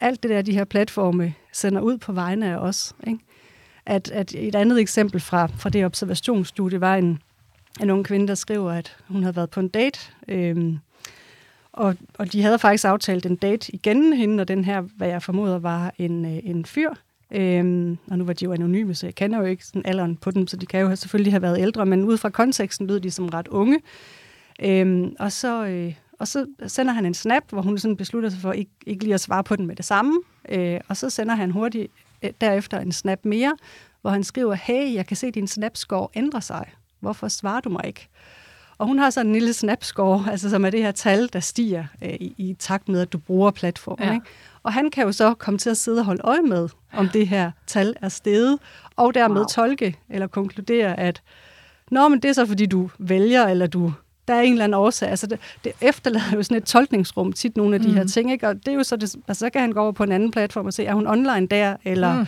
alt 0.01 0.23
det 0.23 0.31
der, 0.31 0.41
de 0.41 0.53
her 0.53 0.63
platforme 0.63 1.33
sender 1.51 1.81
ud 1.81 1.97
på 1.97 2.11
vegne 2.11 2.49
af 2.49 2.57
os. 2.57 2.93
Ikke? 3.07 3.19
At, 3.85 4.11
at 4.11 4.35
et 4.35 4.55
andet 4.55 4.79
eksempel 4.79 5.19
fra, 5.19 5.45
fra 5.45 5.69
det 5.69 5.85
observationsstudie 5.85 6.81
var 6.81 6.95
en, 6.95 7.19
en 7.81 7.89
ung 7.89 8.05
kvinde, 8.05 8.27
der 8.27 8.35
skriver, 8.35 8.71
at 8.71 8.97
hun 9.07 9.23
havde 9.23 9.35
været 9.35 9.49
på 9.49 9.59
en 9.59 9.67
date, 9.67 9.99
øhm, 10.27 10.79
og, 11.73 11.95
og 12.13 12.33
de 12.33 12.41
havde 12.41 12.59
faktisk 12.59 12.85
aftalt 12.85 13.25
en 13.25 13.35
date 13.35 13.75
igen 13.75 14.13
hende, 14.13 14.41
og 14.41 14.47
den 14.47 14.65
her, 14.65 14.81
hvad 14.81 15.07
jeg 15.07 15.23
formoder, 15.23 15.59
var 15.59 15.93
en, 15.97 16.25
øh, 16.25 16.39
en 16.43 16.65
fyr. 16.65 16.93
Øhm, 17.33 17.97
og 18.11 18.17
nu 18.17 18.25
var 18.25 18.33
de 18.33 18.45
jo 18.45 18.53
anonyme, 18.53 18.95
så 18.95 19.07
jeg 19.07 19.15
kender 19.15 19.39
jo 19.39 19.45
ikke 19.45 19.65
sådan 19.65 19.81
alderen 19.85 20.15
på 20.15 20.31
dem, 20.31 20.47
så 20.47 20.57
de 20.57 20.65
kan 20.65 20.81
jo 20.81 20.95
selvfølgelig 20.95 21.33
have 21.33 21.41
været 21.41 21.59
ældre, 21.59 21.85
men 21.85 22.03
ud 22.03 22.17
fra 22.17 22.29
konteksten 22.29 22.87
lød 22.87 22.99
de 22.99 23.11
som 23.11 23.29
ret 23.29 23.47
unge. 23.47 23.79
Øhm, 24.61 25.15
og, 25.19 25.31
så, 25.31 25.65
øh, 25.65 25.93
og 26.19 26.27
så 26.27 26.45
sender 26.67 26.93
han 26.93 27.05
en 27.05 27.13
snap, 27.13 27.43
hvor 27.49 27.61
hun 27.61 27.77
sådan 27.77 27.97
beslutter 27.97 28.29
sig 28.29 28.39
for 28.39 28.51
ikke, 28.51 28.71
ikke 28.85 29.03
lige 29.03 29.13
at 29.13 29.21
svare 29.21 29.43
på 29.43 29.55
den 29.55 29.67
med 29.67 29.75
det 29.75 29.85
samme. 29.85 30.19
Øh, 30.49 30.79
og 30.87 30.97
så 30.97 31.09
sender 31.09 31.35
han 31.35 31.51
hurtigt 31.51 31.91
øh, 32.23 32.31
derefter 32.41 32.79
en 32.79 32.91
snap 32.91 33.19
mere, 33.25 33.55
hvor 34.01 34.09
han 34.11 34.23
skriver, 34.23 34.53
hey, 34.53 34.93
jeg 34.93 35.05
kan 35.05 35.17
se, 35.17 35.27
at 35.27 35.35
din 35.35 35.47
snapscore 35.47 36.07
ændrer 36.15 36.39
sig. 36.39 36.65
Hvorfor 36.99 37.27
svarer 37.27 37.59
du 37.59 37.69
mig 37.69 37.87
ikke? 37.87 38.07
Og 38.77 38.87
hun 38.87 38.99
har 38.99 39.09
sådan 39.09 39.27
en 39.27 39.33
lille 39.33 39.53
snapscore, 39.53 40.31
altså 40.31 40.49
som 40.49 40.65
er 40.65 40.69
det 40.69 40.83
her 40.83 40.91
tal, 40.91 41.29
der 41.33 41.39
stiger 41.39 41.85
øh, 42.01 42.13
i, 42.13 42.33
i 42.37 42.55
takt 42.59 42.89
med, 42.89 43.01
at 43.01 43.13
du 43.13 43.17
bruger 43.17 43.51
platformen. 43.51 44.07
Ja. 44.07 44.13
Ikke? 44.13 44.25
Og 44.63 44.73
han 44.73 44.91
kan 44.91 45.03
jo 45.03 45.11
så 45.11 45.33
komme 45.33 45.57
til 45.57 45.69
at 45.69 45.77
sidde 45.77 45.99
og 45.99 46.05
holde 46.05 46.21
øje 46.23 46.41
med, 46.41 46.69
om 46.93 47.09
det 47.09 47.27
her 47.27 47.51
tal 47.67 47.95
er 48.01 48.09
steget, 48.09 48.59
og 48.95 49.13
dermed 49.13 49.37
wow. 49.37 49.47
tolke 49.47 49.95
eller 50.09 50.27
konkludere, 50.27 50.99
at 50.99 51.21
Nå, 51.91 52.07
men 52.07 52.19
det 52.19 52.29
er 52.29 52.33
så, 52.33 52.45
fordi 52.45 52.65
du 52.65 52.89
vælger, 52.99 53.47
eller 53.47 53.67
du 53.67 53.93
der 54.27 54.33
er 54.33 54.41
en 54.41 54.51
eller 54.51 54.63
anden 54.63 54.79
årsag. 54.79 55.09
Altså 55.09 55.27
det, 55.27 55.39
det 55.63 55.71
efterlader 55.81 56.35
jo 56.35 56.43
sådan 56.43 56.57
et 56.57 56.63
tolkningsrum 56.63 57.33
tit, 57.33 57.57
nogle 57.57 57.75
af 57.75 57.81
de 57.81 57.87
mm. 57.87 57.93
her 57.93 58.07
ting. 58.07 58.31
Ikke? 58.31 58.47
Og 58.47 58.55
det 58.55 58.67
er 58.67 58.73
jo 58.73 58.83
så, 58.83 58.95
det, 58.95 59.15
altså, 59.27 59.45
så 59.45 59.49
kan 59.49 59.61
han 59.61 59.71
gå 59.71 59.79
over 59.79 59.91
på 59.91 60.03
en 60.03 60.11
anden 60.11 60.31
platform 60.31 60.65
og 60.65 60.73
se, 60.73 60.85
er 60.85 60.93
hun 60.93 61.07
online 61.07 61.47
der, 61.47 61.75
eller... 61.83 62.19
Mm. 62.19 62.27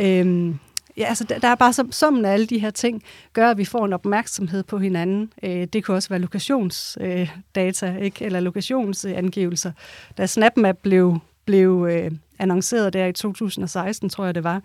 Øhm, 0.00 0.58
ja, 0.96 1.04
altså, 1.04 1.24
der, 1.24 1.38
der 1.38 1.48
er 1.48 1.54
bare 1.54 1.72
som, 1.72 1.92
summen 1.92 2.24
af 2.24 2.32
alle 2.32 2.46
de 2.46 2.58
her 2.58 2.70
ting, 2.70 3.02
gør, 3.32 3.50
at 3.50 3.58
vi 3.58 3.64
får 3.64 3.84
en 3.84 3.92
opmærksomhed 3.92 4.62
på 4.62 4.78
hinanden. 4.78 5.32
Øh, 5.42 5.66
det 5.72 5.84
kunne 5.84 5.96
også 5.96 6.08
være 6.08 6.18
lokationsdata, 6.18 7.86
øh, 7.86 7.98
ikke? 7.98 8.24
eller 8.24 8.40
lokationsangivelser. 8.40 9.72
Da 10.18 10.26
SnapMap 10.26 10.76
blev, 10.82 11.18
blev 11.44 11.88
øh, 11.90 12.10
annonceret 12.38 12.92
der 12.92 13.06
i 13.06 13.12
2016, 13.12 14.08
tror 14.08 14.24
jeg 14.24 14.34
det 14.34 14.44
var, 14.44 14.62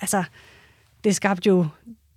altså, 0.00 0.24
det 1.04 1.16
skabte 1.16 1.48
jo 1.48 1.66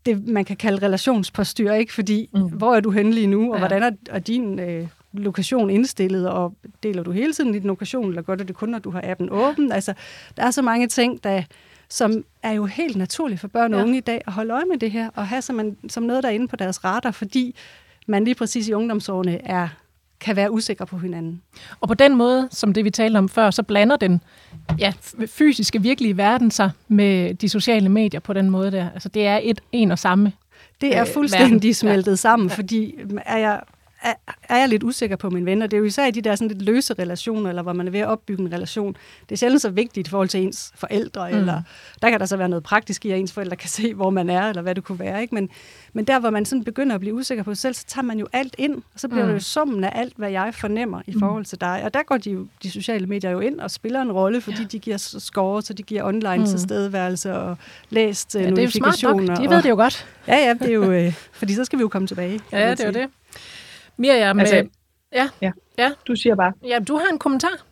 det, 0.06 0.28
man 0.28 0.46
kan 0.46 0.58
kalde 0.58 0.86
relationspostyr, 0.86 1.72
ikke? 1.72 1.94
Fordi, 1.94 2.30
mm. 2.34 2.42
hvor 2.42 2.76
er 2.76 2.80
du 2.80 2.92
henne 2.92 3.12
lige 3.12 3.28
nu, 3.28 3.54
og 3.54 3.56
ja. 3.56 3.68
hvordan 3.68 3.84
er, 3.84 3.92
er 4.10 4.20
din 4.20 4.60
øh, 4.60 4.88
lokation 5.14 5.70
indstillet, 5.70 6.30
og 6.30 6.54
deler 6.84 7.04
du 7.04 7.12
hele 7.12 7.34
tiden 7.34 7.54
din 7.54 7.64
lokation, 7.64 8.10
eller 8.10 8.22
gør 8.22 8.36
du 8.36 8.44
det 8.44 8.56
kun, 8.56 8.70
når 8.70 8.80
du 8.80 8.90
har 8.90 9.02
appen 9.04 9.30
åben? 9.32 9.72
Altså, 9.72 9.94
der 10.38 10.44
er 10.44 10.52
så 10.52 10.62
mange 10.62 10.88
ting, 10.88 11.24
der 11.24 11.44
som 11.90 12.24
er 12.44 12.52
jo 12.52 12.66
helt 12.66 12.96
naturligt 12.96 13.42
for 13.42 13.48
børn 13.48 13.74
og 13.74 13.80
ja. 13.80 13.86
unge 13.86 13.98
i 13.98 14.02
dag 14.02 14.22
at 14.28 14.34
holde 14.34 14.54
øje 14.54 14.66
med 14.66 14.78
det 14.78 14.92
her, 14.92 15.10
og 15.16 15.28
have 15.28 15.42
som, 15.42 15.60
en, 15.60 15.78
som 15.90 16.04
noget, 16.04 16.24
der 16.24 16.30
er 16.30 16.34
inde 16.34 16.48
på 16.48 16.56
deres 16.56 16.84
radar, 16.84 17.12
fordi 17.12 17.56
man 18.08 18.24
lige 18.24 18.36
præcis 18.36 18.68
i 18.68 18.74
ungdomsårene 18.74 19.48
er 19.48 19.68
kan 20.20 20.36
være 20.36 20.52
usikre 20.52 20.86
på 20.86 20.98
hinanden. 20.98 21.42
Og 21.80 21.88
på 21.88 21.94
den 21.94 22.16
måde, 22.16 22.48
som 22.52 22.74
det 22.74 22.86
vi 22.86 22.90
talte 22.90 23.18
om 23.18 23.30
før, 23.30 23.52
så 23.52 23.64
blander 23.64 23.96
den 23.96 24.22
ja, 24.80 24.94
fysiske, 25.28 25.82
virkelige 25.82 26.18
verden 26.18 26.52
sig 26.52 26.72
med 26.88 27.34
de 27.34 27.50
sociale 27.50 27.90
medier 27.90 28.20
på 28.20 28.34
den 28.34 28.50
måde 28.50 28.72
der. 28.72 28.90
Altså 28.94 29.10
det 29.10 29.28
er 29.28 29.40
et 29.44 29.62
en 29.72 29.92
og 29.92 30.00
samme 30.00 30.32
Det 30.82 30.96
er 30.96 31.02
øh, 31.02 31.08
fuldstændig 31.14 31.52
verden. 31.52 31.74
smeltet 31.74 32.12
ja. 32.12 32.16
sammen, 32.16 32.50
fordi 32.50 32.96
er 33.26 33.38
jeg 33.38 33.62
er, 34.04 34.14
er 34.50 34.58
jeg 34.58 34.70
lidt 34.70 34.84
usikker 34.84 35.16
på 35.16 35.30
mine 35.30 35.46
venner. 35.46 35.68
Det 35.68 35.78
er 35.78 35.80
jo 35.80 35.86
især 35.86 36.06
i 36.06 36.12
de 36.12 36.22
der 36.22 36.36
sådan 36.36 36.48
lidt 36.48 36.62
løse 36.62 36.94
relationer, 36.94 37.50
eller 37.50 37.62
hvor 37.62 37.74
man 37.74 37.88
er 37.88 37.92
ved 37.92 38.00
at 38.00 38.08
opbygge 38.08 38.44
en 38.44 38.54
relation. 38.54 38.96
Det 39.30 39.36
er 39.36 39.38
sjældent 39.38 39.62
så 39.62 39.70
vigtigt 39.70 40.08
i 40.08 40.10
forhold 40.10 40.30
til 40.30 40.40
ens 40.42 40.72
forældre, 40.76 41.32
mm. 41.32 41.38
eller 41.38 41.62
der 42.02 42.10
kan 42.10 42.20
der 42.20 42.26
så 42.26 42.38
være 42.38 42.50
noget 42.50 42.64
praktisk 42.64 43.06
i, 43.06 43.12
at 43.12 43.20
ens 43.20 43.32
forældre 43.32 43.56
kan 43.56 43.70
se, 43.80 43.94
hvor 43.94 44.10
man 44.10 44.30
er, 44.30 44.50
eller 44.50 44.62
hvad 44.62 44.76
det 44.76 44.84
kunne 44.84 45.00
være. 45.00 45.22
Ikke? 45.22 45.36
Men, 45.36 45.50
men 45.94 46.06
der, 46.06 46.20
hvor 46.20 46.30
man 46.30 46.46
sådan 46.46 46.64
begynder 46.64 46.96
at 46.96 47.00
blive 47.02 47.16
usikker 47.16 47.44
på 47.44 47.54
sig 47.54 47.62
selv, 47.62 47.74
så 47.74 47.86
tager 47.88 48.06
man 48.06 48.20
jo 48.20 48.28
alt 48.34 48.56
ind, 48.58 48.76
og 48.76 49.00
så 49.00 49.08
bliver 49.08 49.24
mm. 49.24 49.28
det 49.28 49.36
jo 49.36 49.40
summen 49.40 49.84
af 49.84 49.92
alt, 49.96 50.14
hvad 50.18 50.32
jeg 50.32 50.54
fornemmer 50.54 51.02
i 51.08 51.14
mm. 51.14 51.20
forhold 51.20 51.46
til 51.46 51.62
dig. 51.62 51.82
Og 51.86 51.94
der 51.94 52.04
går 52.04 52.18
de, 52.18 52.32
jo, 52.32 52.48
de 52.64 52.72
sociale 52.72 53.08
medier 53.08 53.32
jo 53.32 53.40
ind 53.40 53.60
og 53.60 53.72
spiller 53.72 54.02
en 54.02 54.12
rolle, 54.12 54.42
fordi 54.42 54.62
ja. 54.62 54.68
de 54.72 54.80
giver 54.80 54.98
score, 54.98 55.62
så 55.62 55.74
de 55.74 55.84
giver 55.84 56.04
online 56.04 56.38
mm. 56.38 56.46
tilstedeværelse 56.46 57.34
og 57.34 57.58
læst 57.90 58.36
ja, 58.36 58.50
notifikationer. 58.50 59.20
Det 59.20 59.30
er 59.30 59.34
jo 59.34 59.36
smart 59.36 59.40
nok. 59.40 59.50
De 59.50 59.56
ved 59.56 59.64
det 59.64 59.70
jo 59.70 59.76
godt. 59.76 60.08
Ja, 60.28 60.36
ja, 60.36 60.54
det 60.54 60.70
er 60.70 60.74
jo, 60.74 60.92
øh, 60.92 61.14
fordi 61.32 61.54
så 61.54 61.66
skal 61.66 61.80
vi 61.80 61.82
jo 61.82 61.88
komme 61.88 62.08
tilbage. 62.08 62.40
Ja, 62.52 62.72
det 62.72 62.80
er 62.80 62.86
jo 62.86 62.92
det. 62.92 63.10
Miriam, 63.98 64.40
altså, 64.40 64.56
øh, 64.56 64.66
ja. 65.14 65.30
ja. 65.42 65.52
ja. 65.78 65.92
Du 66.08 66.16
siger 66.16 66.36
bare. 66.36 66.54
Ja, 66.64 66.80
du 66.80 66.98
har 66.98 67.08
en 67.12 67.20
kommentar. 67.20 67.64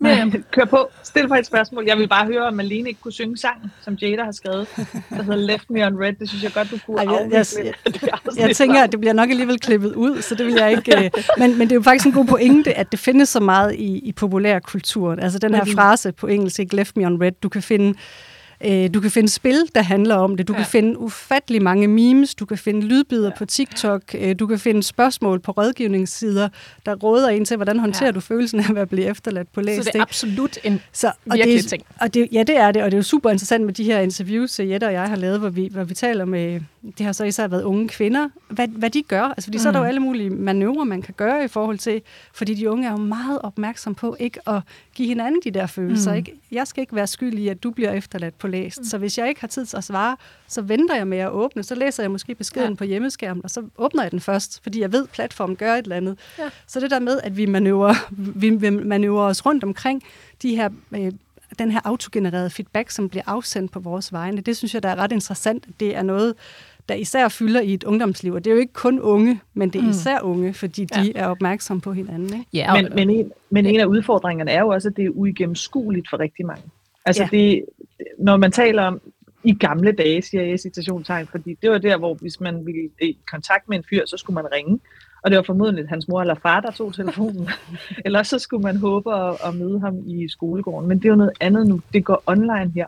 Miriam. 0.00 0.28
Nej, 0.28 0.42
kør 0.52 0.64
på. 0.64 0.90
Stil 1.02 1.28
mig 1.28 1.38
et 1.38 1.46
spørgsmål. 1.46 1.84
Jeg 1.86 1.98
vil 1.98 2.08
bare 2.08 2.26
høre, 2.26 2.46
om 2.46 2.54
Malene 2.54 2.88
ikke 2.88 3.00
kunne 3.00 3.12
synge 3.12 3.36
sangen, 3.36 3.72
som 3.80 3.94
Jada 3.94 4.24
har 4.24 4.32
skrevet, 4.32 4.68
der 5.10 5.22
hedder 5.22 5.36
Left 5.36 5.70
Me 5.70 5.86
on 5.86 6.02
Red. 6.02 6.12
Det 6.12 6.28
synes 6.28 6.44
jeg 6.44 6.52
godt, 6.52 6.70
du 6.70 6.78
kunne 6.86 6.98
Ej, 6.98 7.14
jeg, 7.14 7.30
jeg, 7.32 7.46
jeg, 8.02 8.48
jeg 8.48 8.56
tænker, 8.56 8.82
at 8.82 8.92
det 8.92 9.00
bliver 9.00 9.12
nok 9.12 9.30
alligevel 9.30 9.60
klippet 9.60 9.94
ud, 9.94 10.22
så 10.22 10.34
det 10.34 10.46
vil 10.46 10.54
jeg 10.54 10.70
ikke... 10.70 11.04
Øh, 11.04 11.10
men, 11.40 11.58
men 11.58 11.60
det 11.60 11.72
er 11.72 11.76
jo 11.76 11.82
faktisk 11.82 12.06
en 12.06 12.12
god 12.12 12.26
pointe, 12.26 12.74
at 12.74 12.90
det 12.90 12.98
findes 12.98 13.28
så 13.28 13.40
meget 13.40 13.74
i, 13.74 13.98
i 13.98 14.12
populærkulturen. 14.12 15.20
Altså 15.20 15.38
den 15.38 15.54
her 15.54 15.64
frase 15.64 16.12
på 16.12 16.26
engelsk, 16.26 16.60
ikke 16.60 16.76
Left 16.76 16.96
Me 16.96 17.06
on 17.06 17.22
Red, 17.22 17.32
du 17.32 17.48
kan 17.48 17.62
finde 17.62 17.98
Øh, 18.64 18.94
du 18.94 19.00
kan 19.00 19.10
finde 19.10 19.28
spil, 19.28 19.62
der 19.74 19.82
handler 19.82 20.14
om 20.14 20.36
det. 20.36 20.48
Du 20.48 20.52
ja. 20.52 20.58
kan 20.58 20.66
finde 20.66 20.98
ufattelig 20.98 21.62
mange 21.62 21.88
memes. 21.88 22.34
Du 22.34 22.44
kan 22.44 22.58
finde 22.58 22.80
lydbider 22.80 23.28
ja. 23.28 23.34
på 23.38 23.44
TikTok. 23.44 24.02
Øh, 24.14 24.38
du 24.38 24.46
kan 24.46 24.58
finde 24.58 24.82
spørgsmål 24.82 25.40
på 25.40 25.52
rådgivningssider, 25.52 26.48
der 26.86 26.94
råder 26.94 27.28
ind 27.28 27.46
til, 27.46 27.56
hvordan 27.56 27.78
håndterer 27.78 28.06
ja. 28.06 28.12
du 28.12 28.20
følelsen 28.20 28.60
af 28.60 28.80
at 28.80 28.88
blive 28.88 29.06
efterladt 29.06 29.52
på 29.52 29.60
læst. 29.60 29.84
Så 29.84 29.90
det 29.92 29.98
er 29.98 30.02
absolut 30.02 30.58
en 30.64 30.80
så, 30.92 31.06
og 31.06 31.36
virkelig 31.36 31.62
det, 31.62 31.68
ting. 31.68 31.82
Og 32.00 32.14
det, 32.14 32.28
ja, 32.32 32.42
det 32.42 32.56
er 32.56 32.72
det. 32.72 32.82
Og 32.82 32.90
det 32.90 32.96
er 32.96 32.98
jo 32.98 33.02
super 33.02 33.30
interessant 33.30 33.64
med 33.64 33.74
de 33.74 33.84
her 33.84 34.00
interviews, 34.00 34.60
Jette 34.60 34.86
og 34.86 34.92
jeg 34.92 35.08
har 35.08 35.16
lavet, 35.16 35.38
hvor 35.38 35.48
vi, 35.48 35.68
hvor 35.72 35.84
vi 35.84 35.94
taler 35.94 36.24
med, 36.24 36.60
det 36.98 37.06
har 37.06 37.12
så 37.12 37.24
især 37.24 37.48
været 37.48 37.62
unge 37.62 37.88
kvinder, 37.88 38.28
hvad, 38.48 38.68
hvad 38.68 38.90
de 38.90 39.02
gør. 39.02 39.22
Altså, 39.22 39.46
fordi 39.46 39.58
mm. 39.58 39.62
så 39.62 39.68
er 39.68 39.72
der 39.72 39.78
jo 39.78 39.84
mm. 39.84 39.88
alle 39.88 40.00
mulige 40.00 40.30
manøvrer, 40.30 40.84
man 40.84 41.02
kan 41.02 41.14
gøre 41.16 41.44
i 41.44 41.48
forhold 41.48 41.78
til, 41.78 42.02
fordi 42.32 42.54
de 42.54 42.70
unge 42.70 42.86
er 42.86 42.90
jo 42.90 42.96
meget 42.96 43.38
opmærksom 43.42 43.94
på 43.94 44.16
ikke 44.20 44.48
at 44.48 44.60
give 44.94 45.08
hinanden 45.08 45.40
de 45.44 45.50
der 45.50 45.66
følelser. 45.66 46.10
Mm. 46.10 46.16
Ikke? 46.16 46.32
Jeg 46.52 46.66
skal 46.66 46.80
ikke 46.80 46.94
være 46.94 47.06
skyld 47.06 47.38
i, 47.38 47.48
at 47.48 47.62
du 47.62 47.70
bliver 47.70 47.92
efterladt 47.92 48.38
på 48.38 48.47
læst. 48.48 48.78
Mm. 48.78 48.84
Så 48.84 48.98
hvis 48.98 49.18
jeg 49.18 49.28
ikke 49.28 49.40
har 49.40 49.48
tid 49.48 49.66
til 49.66 49.76
at 49.76 49.84
svare, 49.84 50.16
så 50.46 50.62
venter 50.62 50.94
jeg 50.94 51.06
med 51.06 51.18
at 51.18 51.30
åbne. 51.30 51.62
Så 51.62 51.74
læser 51.74 52.02
jeg 52.02 52.10
måske 52.10 52.34
beskeden 52.34 52.70
ja. 52.70 52.74
på 52.74 52.84
hjemmeskærmen, 52.84 53.44
og 53.44 53.50
så 53.50 53.62
åbner 53.78 54.02
jeg 54.02 54.10
den 54.10 54.20
først, 54.20 54.62
fordi 54.62 54.80
jeg 54.80 54.92
ved, 54.92 55.02
at 55.02 55.10
platformen 55.10 55.56
gør 55.56 55.74
et 55.74 55.82
eller 55.82 55.96
andet. 55.96 56.18
Ja. 56.38 56.48
Så 56.66 56.80
det 56.80 56.90
der 56.90 56.98
med, 56.98 57.20
at 57.22 57.36
vi 57.36 57.46
manøvrer, 57.46 57.94
vi 58.38 58.70
manøvrer 58.70 59.24
os 59.24 59.46
rundt 59.46 59.64
omkring 59.64 60.02
de 60.42 60.56
her 60.56 60.68
øh, 60.92 61.12
den 61.58 61.70
her 61.70 61.80
autogenererede 61.84 62.50
feedback, 62.50 62.90
som 62.90 63.08
bliver 63.08 63.22
afsendt 63.26 63.72
på 63.72 63.80
vores 63.80 64.12
vegne, 64.12 64.40
det 64.40 64.56
synes 64.56 64.74
jeg, 64.74 64.82
der 64.82 64.88
er 64.88 64.96
ret 64.96 65.12
interessant. 65.12 65.66
Det 65.80 65.96
er 65.96 66.02
noget, 66.02 66.34
der 66.88 66.94
især 66.94 67.28
fylder 67.28 67.60
i 67.60 67.74
et 67.74 67.84
ungdomsliv. 67.84 68.32
Og 68.32 68.44
det 68.44 68.50
er 68.50 68.54
jo 68.54 68.60
ikke 68.60 68.72
kun 68.72 69.00
unge, 69.00 69.40
men 69.54 69.70
det 69.70 69.78
er 69.78 69.82
mm. 69.82 69.90
især 69.90 70.20
unge, 70.20 70.54
fordi 70.54 70.84
de 70.84 71.02
ja. 71.02 71.12
er 71.14 71.26
opmærksomme 71.26 71.80
på 71.80 71.92
hinanden. 71.92 72.38
Ikke? 72.38 72.46
Ja, 72.52 72.82
men, 72.82 72.92
men, 72.94 73.10
en, 73.10 73.32
men 73.50 73.66
en 73.66 73.80
af 73.80 73.84
udfordringerne 73.84 74.50
er 74.50 74.60
jo 74.60 74.68
også, 74.68 74.88
at 74.88 74.96
det 74.96 75.04
er 75.04 75.10
uigennemskueligt 75.10 76.10
for 76.10 76.18
rigtig 76.18 76.46
mange. 76.46 76.62
Altså 77.08 77.22
ja. 77.32 77.36
det, 77.36 77.64
når 78.18 78.36
man 78.36 78.52
taler 78.52 78.82
om 78.82 79.00
i 79.44 79.54
gamle 79.54 79.92
dage, 79.92 80.22
siger 80.22 80.42
jeg 80.42 80.54
i 80.54 80.58
citationstegn, 80.58 81.26
fordi 81.26 81.58
det 81.62 81.70
var 81.70 81.78
der, 81.78 81.98
hvor 81.98 82.14
hvis 82.14 82.40
man 82.40 82.66
ville 82.66 82.90
i 83.02 83.18
kontakt 83.30 83.68
med 83.68 83.76
en 83.78 83.84
fyr, 83.90 84.06
så 84.06 84.16
skulle 84.16 84.34
man 84.34 84.52
ringe. 84.52 84.80
Og 85.22 85.30
det 85.30 85.36
var 85.36 85.42
formodentlig 85.42 85.88
hans 85.88 86.08
mor 86.08 86.20
eller 86.20 86.34
far, 86.34 86.60
der 86.60 86.70
tog 86.70 86.94
telefonen. 86.94 87.48
eller 88.04 88.22
så 88.22 88.38
skulle 88.38 88.62
man 88.62 88.76
håbe 88.76 89.14
at, 89.14 89.36
at 89.44 89.54
møde 89.54 89.80
ham 89.80 89.98
i 90.06 90.28
skolegården. 90.28 90.88
Men 90.88 90.98
det 90.98 91.04
er 91.04 91.08
jo 91.08 91.16
noget 91.16 91.32
andet 91.40 91.66
nu. 91.66 91.80
Det 91.92 92.04
går 92.04 92.22
online 92.26 92.72
her. 92.74 92.86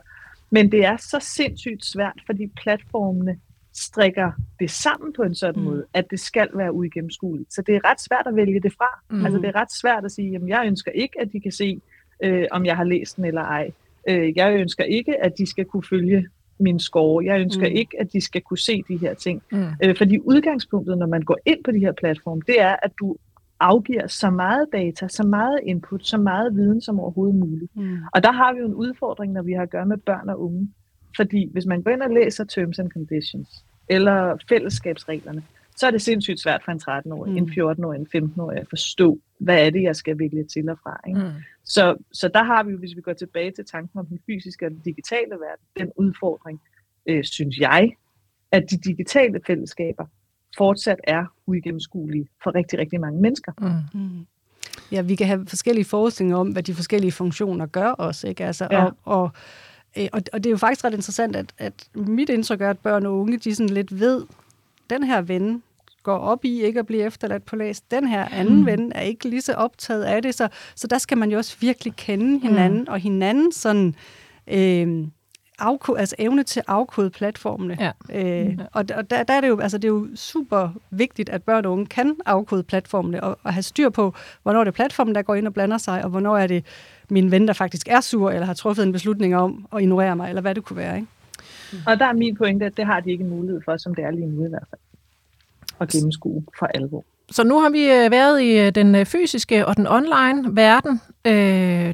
Men 0.49 0.71
det 0.71 0.85
er 0.85 0.97
så 0.97 1.17
sindssygt 1.21 1.85
svært, 1.85 2.21
fordi 2.25 2.47
platformene 2.47 3.37
strikker 3.73 4.31
det 4.59 4.71
sammen 4.71 5.13
på 5.13 5.23
en 5.23 5.35
sådan 5.35 5.61
mm. 5.61 5.69
måde, 5.69 5.85
at 5.93 6.05
det 6.11 6.19
skal 6.19 6.49
være 6.53 6.73
uigennemskueligt. 6.73 7.53
Så 7.53 7.61
det 7.61 7.75
er 7.75 7.89
ret 7.91 8.01
svært 8.01 8.27
at 8.27 8.35
vælge 8.35 8.59
det 8.59 8.73
fra. 8.73 8.99
Mm. 9.09 9.25
Altså 9.25 9.39
det 9.39 9.47
er 9.47 9.55
ret 9.55 9.71
svært 9.81 10.05
at 10.05 10.11
sige, 10.11 10.35
at 10.35 10.41
jeg 10.47 10.63
ønsker 10.65 10.91
ikke, 10.91 11.21
at 11.21 11.33
de 11.33 11.39
kan 11.39 11.51
se, 11.51 11.81
øh, 12.23 12.47
om 12.51 12.65
jeg 12.65 12.77
har 12.77 12.83
læst 12.83 13.15
den 13.15 13.25
eller 13.25 13.41
ej. 13.41 13.71
Øh, 14.09 14.37
jeg 14.37 14.53
ønsker 14.53 14.83
ikke, 14.83 15.23
at 15.23 15.37
de 15.37 15.45
skal 15.45 15.65
kunne 15.65 15.83
følge 15.89 16.27
min 16.59 16.79
score. 16.79 17.25
Jeg 17.25 17.41
ønsker 17.41 17.69
mm. 17.69 17.75
ikke, 17.75 17.97
at 17.99 18.13
de 18.13 18.21
skal 18.21 18.41
kunne 18.41 18.57
se 18.57 18.83
de 18.87 18.97
her 18.97 19.13
ting. 19.13 19.41
Mm. 19.51 19.65
Øh, 19.83 19.97
fordi 19.97 20.19
udgangspunktet, 20.19 20.97
når 20.97 21.07
man 21.07 21.21
går 21.21 21.37
ind 21.45 21.63
på 21.63 21.71
de 21.71 21.79
her 21.79 21.91
platforme, 21.91 22.41
det 22.47 22.61
er, 22.61 22.75
at 22.83 22.91
du 22.99 23.17
afgiver 23.59 24.07
så 24.07 24.29
meget 24.29 24.67
data, 24.73 25.07
så 25.07 25.23
meget 25.23 25.59
input, 25.63 26.07
så 26.07 26.17
meget 26.17 26.55
viden 26.55 26.81
som 26.81 26.99
overhovedet 26.99 27.35
muligt. 27.35 27.75
Mm. 27.75 27.97
Og 28.13 28.23
der 28.23 28.31
har 28.31 28.53
vi 28.53 28.59
jo 28.59 28.65
en 28.65 28.73
udfordring, 28.73 29.33
når 29.33 29.41
vi 29.41 29.53
har 29.53 29.61
at 29.61 29.69
gøre 29.69 29.85
med 29.85 29.97
børn 29.97 30.29
og 30.29 30.41
unge. 30.41 30.69
Fordi 31.15 31.49
hvis 31.51 31.65
man 31.65 31.81
går 31.81 31.91
ind 31.91 32.01
og 32.01 32.09
læser 32.09 32.43
Terms 32.43 32.79
and 32.79 32.91
Conditions, 32.91 33.49
eller 33.89 34.37
fællesskabsreglerne, 34.49 35.43
så 35.75 35.87
er 35.87 35.91
det 35.91 36.01
sindssygt 36.01 36.39
svært 36.39 36.61
for 36.65 36.71
en 36.71 36.81
13-årig, 36.89 37.31
mm. 37.31 37.37
en 37.37 37.49
14-årig, 37.49 37.99
en 37.99 38.31
15-årig 38.31 38.57
at 38.57 38.69
forstå, 38.69 39.19
hvad 39.39 39.65
er 39.65 39.69
det, 39.69 39.83
jeg 39.83 39.95
skal 39.95 40.19
vælge 40.19 40.43
til 40.43 40.69
og 40.69 40.77
fra. 40.83 40.99
Ikke? 41.07 41.19
Mm. 41.19 41.31
Så, 41.75 41.95
så 42.13 42.27
der 42.33 42.43
har 42.43 42.63
vi 42.63 42.71
jo, 42.71 42.77
hvis 42.77 42.95
vi 42.95 43.01
går 43.01 43.13
tilbage 43.13 43.51
til 43.51 43.65
tanken 43.65 43.99
om 43.99 44.05
den 44.05 44.19
fysiske 44.25 44.65
og 44.65 44.71
den 44.71 44.79
digitale 44.85 45.31
verden, 45.31 45.65
den 45.79 45.91
udfordring, 45.95 46.61
øh, 47.05 47.23
synes 47.23 47.57
jeg, 47.57 47.91
at 48.51 48.63
de 48.71 48.77
digitale 48.77 49.39
fællesskaber 49.47 50.05
fortsat 50.57 50.99
er 51.03 51.25
uigennemskuelige 51.45 52.27
for 52.43 52.55
rigtig, 52.55 52.79
rigtig 52.79 52.99
mange 52.99 53.21
mennesker. 53.21 53.51
Mm. 53.61 54.01
Mm. 54.01 54.25
Ja, 54.91 55.01
vi 55.01 55.15
kan 55.15 55.27
have 55.27 55.45
forskellige 55.47 55.85
forestillinger 55.85 56.37
om, 56.37 56.51
hvad 56.51 56.63
de 56.63 56.73
forskellige 56.73 57.11
funktioner 57.11 57.65
gør 57.65 57.89
også, 57.89 58.27
ikke? 58.27 58.45
Altså, 58.45 58.67
ja. 58.71 58.83
og, 58.83 58.93
og, 59.03 59.31
øh, 59.97 60.07
og, 60.13 60.21
og 60.33 60.43
det 60.43 60.45
er 60.45 60.51
jo 60.51 60.57
faktisk 60.57 60.85
ret 60.85 60.93
interessant, 60.93 61.35
at, 61.35 61.53
at 61.57 61.89
mit 61.95 62.29
indtryk 62.29 62.61
er, 62.61 62.69
at 62.69 62.79
børn 62.79 63.05
og 63.05 63.19
unge, 63.19 63.37
de 63.37 63.55
sådan 63.55 63.69
lidt 63.69 63.99
ved, 63.99 64.25
den 64.89 65.03
her 65.03 65.21
ven 65.21 65.63
går 66.03 66.17
op 66.17 66.45
i 66.45 66.61
ikke 66.61 66.79
at 66.79 66.85
blive 66.85 67.03
efterladt 67.03 67.45
på 67.45 67.55
læs. 67.55 67.81
Den 67.81 68.07
her 68.07 68.27
anden 68.31 68.59
mm. 68.59 68.65
ven 68.65 68.91
er 68.95 69.01
ikke 69.01 69.29
lige 69.29 69.41
så 69.41 69.53
optaget 69.53 70.03
af 70.03 70.21
det, 70.21 70.35
så, 70.35 70.47
så 70.75 70.87
der 70.87 70.97
skal 70.97 71.17
man 71.17 71.31
jo 71.31 71.37
også 71.37 71.57
virkelig 71.59 71.93
kende 71.95 72.39
hinanden, 72.39 72.79
mm. 72.79 72.87
og 72.89 72.99
hinanden 72.99 73.51
sådan... 73.51 73.95
Øh, 74.47 75.07
afkode, 75.61 75.99
altså 75.99 76.15
evne 76.19 76.43
til 76.43 76.59
at 76.59 76.65
afkode 76.67 77.09
platformene. 77.09 77.77
Ja. 77.79 77.91
Øh, 78.45 78.57
og 78.73 78.85
og 78.95 79.09
der, 79.09 79.23
der 79.23 79.33
er 79.33 79.41
det, 79.41 79.47
jo, 79.47 79.59
altså 79.59 79.77
det 79.77 79.83
er 79.83 79.91
jo 79.91 80.07
super 80.15 80.69
vigtigt, 80.91 81.29
at 81.29 81.43
børn 81.43 81.65
og 81.65 81.71
unge 81.71 81.85
kan 81.85 82.15
afkode 82.25 82.63
platformene 82.63 83.23
og, 83.23 83.39
og 83.43 83.53
have 83.53 83.63
styr 83.63 83.89
på, 83.89 84.13
hvornår 84.43 84.59
det 84.59 84.67
er 84.67 84.71
platformen, 84.71 85.15
der 85.15 85.21
går 85.21 85.35
ind 85.35 85.47
og 85.47 85.53
blander 85.53 85.77
sig, 85.77 86.03
og 86.03 86.09
hvornår 86.09 86.37
er 86.37 86.47
det 86.47 86.65
min 87.09 87.31
ven, 87.31 87.47
der 87.47 87.53
faktisk 87.53 87.87
er 87.87 88.01
sur, 88.01 88.31
eller 88.31 88.45
har 88.45 88.53
truffet 88.53 88.83
en 88.83 88.91
beslutning 88.91 89.35
om 89.35 89.67
at 89.75 89.81
ignorere 89.81 90.15
mig, 90.15 90.29
eller 90.29 90.41
hvad 90.41 90.55
det 90.55 90.63
kunne 90.63 90.77
være. 90.77 90.95
Ikke? 90.95 91.07
Og 91.87 91.99
der 91.99 92.05
er 92.05 92.13
min 92.13 92.35
pointe, 92.35 92.65
at 92.65 92.77
det 92.77 92.85
har 92.85 92.99
de 92.99 93.11
ikke 93.11 93.23
mulighed 93.23 93.61
for, 93.65 93.77
som 93.77 93.95
det 93.95 94.03
er 94.03 94.11
lige 94.11 94.27
nu 94.27 94.45
i 94.45 94.49
hvert 94.49 94.67
fald, 94.69 94.81
at 95.81 95.89
gennemskue 95.89 96.43
for 96.59 96.65
alvor. 96.65 97.03
Så 97.31 97.43
nu 97.43 97.59
har 97.59 97.69
vi 97.69 97.83
øh, 97.83 98.11
været 98.11 98.41
i 98.41 98.59
øh, 98.59 98.71
den 98.75 98.95
øh, 98.95 99.05
fysiske 99.05 99.65
og 99.65 99.77
den 99.77 99.87
online 99.87 100.55
verden. 100.55 101.01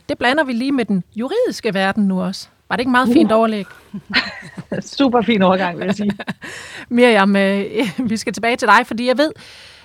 Det 0.10 0.18
blander 0.20 0.44
vi 0.44 0.54
lige 0.54 0.72
med 0.72 0.86
den 0.86 1.04
juridiske 1.16 1.74
verden 1.74 2.04
nu 2.04 2.22
også. 2.22 2.48
Var 2.70 2.76
det 2.76 2.82
ikke 2.82 2.92
meget 2.92 3.10
fint 3.14 3.32
overlæg? 3.32 3.66
Super 4.98 5.22
fin 5.22 5.42
overgang, 5.42 5.78
vil 5.78 5.86
jeg 5.86 5.96
sige. 5.96 6.12
Miriam, 6.90 7.34
vi 8.10 8.18
skal 8.18 8.34
tilbage 8.34 8.56
til 8.56 8.68
dig, 8.68 8.88
fordi 8.88 9.08
jeg 9.08 9.18
ved, 9.18 9.32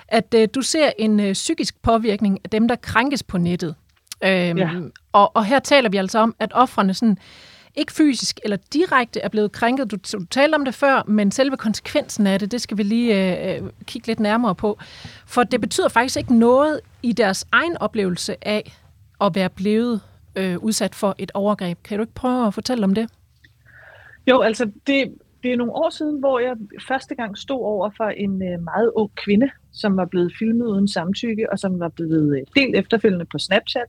at 0.07 0.35
du 0.55 0.61
ser 0.61 0.91
en 0.97 1.33
psykisk 1.33 1.81
påvirkning 1.81 2.39
af 2.43 2.49
dem, 2.49 2.67
der 2.67 2.75
krænkes 2.75 3.23
på 3.23 3.37
nettet. 3.37 3.75
Øhm, 4.23 4.57
ja. 4.57 4.69
og, 5.11 5.35
og 5.35 5.45
her 5.45 5.59
taler 5.59 5.89
vi 5.89 5.97
altså 5.97 6.19
om, 6.19 6.35
at 6.39 6.51
offrene 6.53 6.93
sådan, 6.93 7.17
ikke 7.75 7.93
fysisk 7.93 8.39
eller 8.43 8.57
direkte 8.73 9.19
er 9.19 9.29
blevet 9.29 9.51
krænket. 9.51 9.91
Du, 9.91 9.97
du 10.13 10.25
talte 10.25 10.55
om 10.55 10.65
det 10.65 10.73
før, 10.73 11.03
men 11.07 11.31
selve 11.31 11.57
konsekvensen 11.57 12.27
af 12.27 12.39
det, 12.39 12.51
det 12.51 12.61
skal 12.61 12.77
vi 12.77 12.83
lige 12.83 13.37
øh, 13.57 13.63
øh, 13.63 13.69
kigge 13.85 14.07
lidt 14.07 14.19
nærmere 14.19 14.55
på. 14.55 14.77
For 15.27 15.43
det 15.43 15.61
betyder 15.61 15.89
faktisk 15.89 16.17
ikke 16.17 16.35
noget 16.39 16.79
i 17.03 17.13
deres 17.13 17.47
egen 17.51 17.77
oplevelse 17.77 18.47
af 18.47 18.77
at 19.21 19.35
være 19.35 19.49
blevet 19.49 20.01
øh, 20.35 20.57
udsat 20.57 20.95
for 20.95 21.15
et 21.17 21.31
overgreb. 21.33 21.83
Kan 21.83 21.97
du 21.97 22.03
ikke 22.03 22.13
prøve 22.13 22.47
at 22.47 22.53
fortælle 22.53 22.83
om 22.83 22.93
det? 22.93 23.09
Jo, 24.27 24.41
altså 24.41 24.71
det, 24.87 25.13
det 25.43 25.53
er 25.53 25.57
nogle 25.57 25.73
år 25.73 25.89
siden, 25.89 26.19
hvor 26.19 26.39
jeg 26.39 26.55
første 26.87 27.15
gang 27.15 27.37
stod 27.37 27.59
over 27.59 27.89
for 27.97 28.03
en 28.03 28.43
øh, 28.43 28.63
meget 28.63 28.91
ung 28.95 29.11
kvinde, 29.15 29.49
som 29.71 29.97
var 29.97 30.05
blevet 30.05 30.33
filmet 30.39 30.65
uden 30.65 30.87
samtykke, 30.87 31.51
og 31.51 31.59
som 31.59 31.79
var 31.79 31.89
blevet 31.89 32.37
øh, 32.37 32.43
delt 32.55 32.75
efterfølgende 32.75 33.25
på 33.25 33.37
Snapchat. 33.37 33.87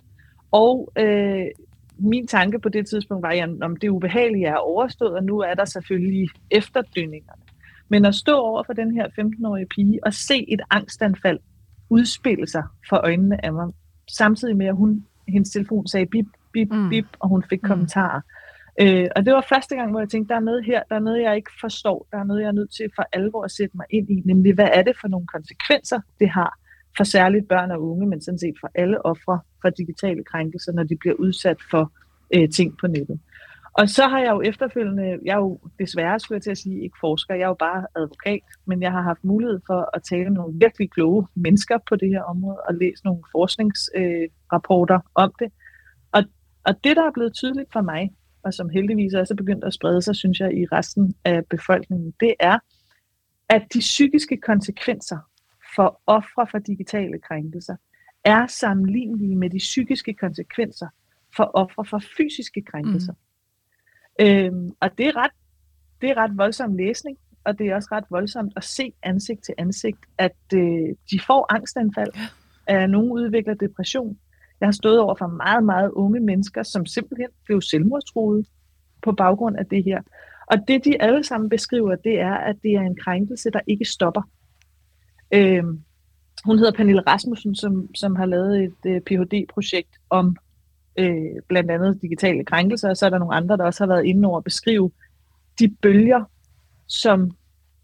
Og 0.52 0.92
øh, 0.98 1.46
min 1.98 2.26
tanke 2.26 2.58
på 2.58 2.68
det 2.68 2.86
tidspunkt 2.86 3.22
var, 3.22 3.30
at 3.30 3.62
om 3.62 3.76
det 3.76 3.88
ubehagelige 3.88 4.46
er 4.46 4.56
overstået, 4.56 5.14
og 5.14 5.24
nu 5.24 5.38
er 5.38 5.54
der 5.54 5.64
selvfølgelig 5.64 6.28
efterdønningerne. 6.50 7.42
Men 7.88 8.04
at 8.04 8.14
stå 8.14 8.36
over 8.36 8.62
for 8.62 8.72
den 8.72 8.94
her 8.94 9.08
15-årige 9.08 9.66
pige 9.66 10.06
og 10.06 10.14
se 10.14 10.52
et 10.52 10.60
angstanfald 10.70 11.38
udspille 11.90 12.46
sig 12.46 12.62
for 12.88 12.96
øjnene 12.96 13.44
af 13.44 13.52
mig, 13.52 13.72
samtidig 14.10 14.56
med, 14.56 14.66
at 14.66 14.76
hun, 14.76 15.04
hendes 15.28 15.50
telefon 15.50 15.86
sagde 15.86 16.06
bip, 16.06 16.26
bip, 16.52 16.72
mm. 16.72 16.88
bip, 16.88 17.06
og 17.18 17.28
hun 17.28 17.44
fik 17.50 17.62
mm. 17.62 17.68
kommentarer. 17.68 18.20
Øh, 18.80 19.06
og 19.16 19.24
det 19.26 19.32
var 19.34 19.46
første 19.48 19.76
gang, 19.76 19.90
hvor 19.90 20.00
jeg 20.00 20.08
tænkte, 20.08 20.28
der 20.28 20.40
er 20.40 20.44
noget 20.44 20.64
her, 20.64 20.82
der 20.88 20.94
er 20.96 21.00
noget, 21.00 21.22
jeg 21.22 21.36
ikke 21.36 21.50
forstår, 21.60 22.06
der 22.10 22.18
er 22.18 22.24
noget, 22.24 22.42
jeg 22.42 22.48
er 22.48 22.52
nødt 22.52 22.72
til 22.72 22.90
for 22.96 23.04
alvor 23.12 23.44
at 23.44 23.50
sætte 23.50 23.76
mig 23.76 23.86
ind 23.90 24.10
i, 24.10 24.22
nemlig 24.24 24.54
hvad 24.54 24.68
er 24.72 24.82
det 24.82 24.96
for 25.00 25.08
nogle 25.08 25.26
konsekvenser, 25.26 26.00
det 26.20 26.28
har 26.28 26.58
for 26.96 27.04
særligt 27.04 27.48
børn 27.48 27.70
og 27.70 27.82
unge, 27.82 28.06
men 28.06 28.20
sådan 28.20 28.38
set 28.38 28.54
for 28.60 28.70
alle 28.74 29.06
ofre 29.06 29.40
for 29.62 29.70
digitale 29.70 30.24
krænkelser, 30.24 30.72
når 30.72 30.82
de 30.82 30.96
bliver 30.96 31.14
udsat 31.14 31.56
for 31.70 31.92
øh, 32.34 32.48
ting 32.50 32.78
på 32.80 32.86
nettet. 32.86 33.20
Og 33.78 33.88
så 33.88 34.06
har 34.06 34.18
jeg 34.18 34.30
jo 34.30 34.40
efterfølgende, 34.40 35.18
jeg 35.24 35.32
er 35.32 35.36
jo 35.36 35.60
desværre, 35.78 36.20
skulle 36.20 36.36
jeg 36.36 36.42
til 36.42 36.50
at 36.50 36.58
sige, 36.58 36.82
ikke 36.82 36.96
forsker, 37.00 37.34
jeg 37.34 37.42
er 37.42 37.48
jo 37.48 37.54
bare 37.54 37.86
advokat, 37.96 38.40
men 38.66 38.82
jeg 38.82 38.92
har 38.92 39.02
haft 39.02 39.24
mulighed 39.24 39.60
for 39.66 39.90
at 39.96 40.02
tale 40.02 40.24
med 40.24 40.32
nogle 40.32 40.58
virkelig 40.58 40.90
kloge 40.90 41.26
mennesker 41.34 41.78
på 41.88 41.96
det 41.96 42.08
her 42.08 42.22
område 42.22 42.58
og 42.68 42.74
læse 42.74 43.04
nogle 43.04 43.22
forskningsrapporter 43.32 44.94
øh, 44.96 45.10
om 45.14 45.32
det. 45.38 45.52
Og, 46.12 46.22
og 46.64 46.84
det, 46.84 46.96
der 46.96 47.02
er 47.06 47.12
blevet 47.14 47.34
tydeligt 47.34 47.72
for 47.72 47.80
mig, 47.80 48.10
og 48.44 48.54
som 48.54 48.68
heldigvis 48.68 49.14
også 49.14 49.34
er 49.34 49.36
begyndt 49.36 49.64
at 49.64 49.74
sprede 49.74 50.02
sig, 50.02 50.16
synes 50.16 50.40
jeg, 50.40 50.58
i 50.58 50.66
resten 50.72 51.14
af 51.24 51.46
befolkningen, 51.50 52.14
det 52.20 52.34
er, 52.40 52.58
at 53.48 53.62
de 53.74 53.78
psykiske 53.78 54.36
konsekvenser 54.36 55.18
for 55.76 56.00
ofre 56.06 56.46
for 56.50 56.58
digitale 56.58 57.18
krænkelser 57.18 57.76
er 58.24 58.46
sammenlignelige 58.46 59.36
med 59.36 59.50
de 59.50 59.58
psykiske 59.58 60.14
konsekvenser 60.14 60.88
for 61.36 61.50
ofre 61.54 61.84
for 61.84 62.02
fysiske 62.16 62.62
krænkelser. 62.62 63.12
Mm. 63.12 64.26
Øhm, 64.26 64.70
og 64.80 64.98
det 64.98 65.06
er, 65.06 65.16
ret, 65.16 65.30
det 66.00 66.10
er 66.10 66.16
ret 66.16 66.38
voldsom 66.38 66.76
læsning, 66.76 67.18
og 67.44 67.58
det 67.58 67.66
er 67.66 67.74
også 67.74 67.88
ret 67.92 68.04
voldsomt 68.10 68.52
at 68.56 68.64
se 68.64 68.92
ansigt 69.02 69.44
til 69.44 69.54
ansigt, 69.58 69.98
at 70.18 70.36
øh, 70.54 70.88
de 71.10 71.20
får 71.26 71.54
angstanfald, 71.54 72.12
at 72.66 72.90
nogen 72.90 73.12
udvikler 73.12 73.54
depression. 73.54 74.18
Jeg 74.60 74.66
har 74.66 74.72
stået 74.72 74.98
over 74.98 75.14
for 75.14 75.26
meget, 75.26 75.64
meget 75.64 75.90
unge 75.90 76.20
mennesker, 76.20 76.62
som 76.62 76.86
simpelthen 76.86 77.28
blev 77.44 77.60
selvmordstruede 77.60 78.44
på 79.02 79.12
baggrund 79.12 79.56
af 79.56 79.66
det 79.66 79.84
her. 79.84 80.02
Og 80.46 80.58
det, 80.68 80.84
de 80.84 81.02
alle 81.02 81.24
sammen 81.24 81.50
beskriver, 81.50 81.94
det 81.94 82.20
er, 82.20 82.34
at 82.34 82.56
det 82.62 82.72
er 82.72 82.80
en 82.80 82.96
krænkelse, 82.96 83.50
der 83.50 83.60
ikke 83.66 83.84
stopper. 83.84 84.22
Øh, 85.32 85.64
hun 86.44 86.58
hedder 86.58 86.72
Pernille 86.72 87.02
Rasmussen, 87.06 87.54
som, 87.54 87.94
som 87.94 88.16
har 88.16 88.26
lavet 88.26 88.64
et 88.64 88.74
øh, 88.86 89.00
Ph.D.-projekt 89.00 89.96
om 90.10 90.36
øh, 90.98 91.42
blandt 91.48 91.70
andet 91.70 92.02
digitale 92.02 92.44
krænkelser, 92.44 92.90
og 92.90 92.96
så 92.96 93.06
er 93.06 93.10
der 93.10 93.18
nogle 93.18 93.34
andre, 93.34 93.56
der 93.56 93.64
også 93.64 93.84
har 93.84 93.88
været 93.88 94.04
inde 94.04 94.28
over 94.28 94.38
at 94.38 94.44
beskrive 94.44 94.90
de 95.58 95.68
bølger, 95.82 96.24
som 96.86 97.30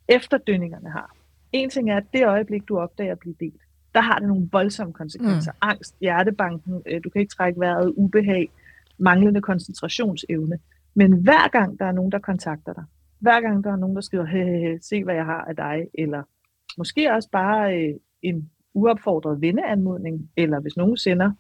efterdønningerne 0.09 0.91
har. 0.91 1.16
En 1.53 1.70
ting 1.70 1.91
er, 1.91 1.97
at 1.97 2.05
det 2.12 2.26
øjeblik, 2.26 2.68
du 2.68 2.78
opdager 2.78 3.12
at 3.12 3.18
blive 3.18 3.34
delt, 3.41 3.62
der 3.95 4.01
har 4.01 4.18
det 4.18 4.28
nogle 4.28 4.49
voldsomme 4.53 4.93
konsekvenser. 4.93 5.53
Mm. 5.53 5.59
Angst, 5.61 5.97
hjertebanken, 6.01 6.82
øh, 6.86 7.01
du 7.05 7.11
kan 7.11 7.20
ikke 7.20 7.34
trække 7.34 7.61
vejret, 7.61 7.93
ubehag, 7.97 8.51
manglende 8.99 9.41
koncentrationsevne. 9.41 10.59
Men 10.95 11.12
hver 11.12 11.49
gang 11.49 11.78
der 11.78 11.84
er 11.84 11.93
nogen, 11.93 12.12
der 12.12 12.18
kontakter 12.18 12.72
dig, 12.72 12.84
hver 13.18 13.41
gang 13.41 13.64
der 13.64 13.72
er 13.72 13.76
nogen, 13.76 13.97
der 13.97 14.03
skriver, 14.03 14.24
hey, 14.24 14.45
hey, 14.45 14.61
hey, 14.61 14.78
se 14.82 15.05
hvad 15.05 15.14
jeg 15.14 15.24
har 15.24 15.45
af 15.45 15.57
dig, 15.57 15.86
eller 15.95 16.22
måske 16.78 17.12
også 17.12 17.28
bare 17.30 17.78
øh, 17.78 17.94
en 18.22 18.50
uopfordret 18.74 19.40
venneanmodning, 19.40 20.30
eller 20.36 20.60
hvis 20.60 20.76
nogen 20.76 20.96
sender, 20.96 21.32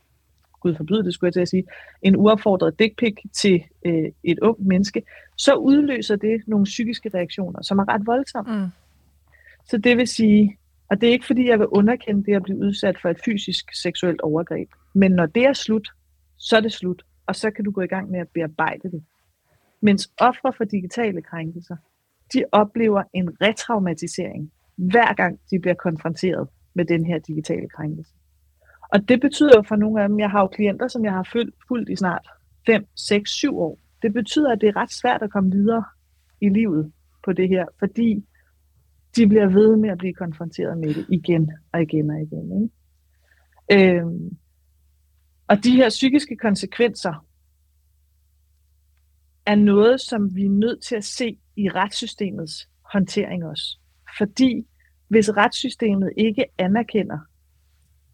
gud 0.60 0.74
forbyde 0.74 1.04
det, 1.04 1.14
skulle 1.14 1.28
jeg 1.28 1.32
til 1.32 1.40
at 1.40 1.48
sige, 1.48 1.64
en 2.02 2.16
uopfordret 2.16 2.78
dick 2.78 2.98
pic 2.98 3.14
til 3.32 3.62
øh, 3.86 4.12
et 4.24 4.38
ung 4.38 4.66
menneske, 4.66 5.02
så 5.36 5.54
udløser 5.54 6.16
det 6.16 6.42
nogle 6.46 6.64
psykiske 6.64 7.10
reaktioner, 7.14 7.62
som 7.62 7.78
er 7.78 7.88
ret 7.88 8.06
voldsomme. 8.06 8.56
Mm. 8.56 8.68
Så 9.66 9.78
det 9.78 9.96
vil 9.96 10.08
sige, 10.08 10.58
og 10.90 11.00
det 11.00 11.08
er 11.08 11.12
ikke 11.12 11.26
fordi, 11.26 11.48
jeg 11.48 11.58
vil 11.58 11.66
underkende 11.66 12.24
det 12.24 12.36
at 12.36 12.42
blive 12.42 12.58
udsat 12.58 12.96
for 13.02 13.08
et 13.08 13.20
fysisk 13.24 13.74
seksuelt 13.74 14.20
overgreb, 14.20 14.68
men 14.94 15.12
når 15.12 15.26
det 15.26 15.44
er 15.44 15.52
slut, 15.52 15.88
så 16.36 16.56
er 16.56 16.60
det 16.60 16.72
slut, 16.72 17.02
og 17.26 17.36
så 17.36 17.50
kan 17.50 17.64
du 17.64 17.70
gå 17.70 17.80
i 17.80 17.86
gang 17.86 18.10
med 18.10 18.20
at 18.20 18.28
bearbejde 18.28 18.90
det. 18.90 19.04
Mens 19.80 20.12
ofre 20.20 20.52
for 20.52 20.64
digitale 20.64 21.22
krænkelser, 21.22 21.76
de 22.32 22.44
oplever 22.52 23.02
en 23.12 23.30
retraumatisering 23.40 24.52
hver 24.80 25.14
gang 25.14 25.40
de 25.50 25.58
bliver 25.58 25.74
konfronteret 25.74 26.48
med 26.74 26.84
den 26.84 27.06
her 27.06 27.18
digitale 27.18 27.68
krænkelse. 27.68 28.12
Og 28.92 29.08
det 29.08 29.20
betyder 29.20 29.52
jo 29.56 29.62
for 29.62 29.76
nogle 29.76 30.02
af 30.02 30.08
dem, 30.08 30.18
jeg 30.18 30.30
har 30.30 30.40
jo 30.40 30.46
klienter, 30.46 30.88
som 30.88 31.04
jeg 31.04 31.12
har 31.12 31.28
fulgt, 31.32 31.56
fulgt 31.68 31.90
i 31.90 31.96
snart 31.96 32.28
5, 32.66 32.86
6, 32.96 33.30
7 33.30 33.58
år. 33.58 33.78
Det 34.02 34.12
betyder, 34.12 34.52
at 34.52 34.60
det 34.60 34.68
er 34.68 34.76
ret 34.76 34.92
svært 34.92 35.22
at 35.22 35.30
komme 35.30 35.50
videre 35.50 35.84
i 36.40 36.48
livet 36.48 36.92
på 37.24 37.32
det 37.32 37.48
her, 37.48 37.66
fordi 37.78 38.24
de 39.16 39.28
bliver 39.28 39.46
ved 39.46 39.76
med 39.76 39.90
at 39.90 39.98
blive 39.98 40.14
konfronteret 40.14 40.78
med 40.78 40.94
det 40.94 41.06
igen 41.08 41.50
og 41.72 41.82
igen 41.82 42.10
og 42.10 42.20
igen. 42.20 42.62
Ikke? 42.62 43.96
Øhm, 43.98 44.36
og 45.48 45.64
de 45.64 45.76
her 45.76 45.88
psykiske 45.88 46.36
konsekvenser 46.36 47.26
er 49.46 49.54
noget, 49.54 50.00
som 50.00 50.34
vi 50.34 50.44
er 50.44 50.50
nødt 50.50 50.82
til 50.82 50.96
at 50.96 51.04
se 51.04 51.38
i 51.56 51.68
retssystemets 51.68 52.68
håndtering 52.92 53.44
også. 53.44 53.78
Fordi 54.18 54.66
hvis 55.08 55.36
retssystemet 55.36 56.12
ikke 56.16 56.44
anerkender 56.58 57.18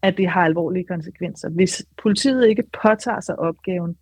at 0.01 0.17
det 0.17 0.27
har 0.29 0.41
alvorlige 0.45 0.85
konsekvenser. 0.85 1.49
Hvis 1.49 1.85
politiet 2.01 2.47
ikke 2.47 2.63
påtager 2.81 3.19
sig 3.19 3.39
opgaven 3.39 3.97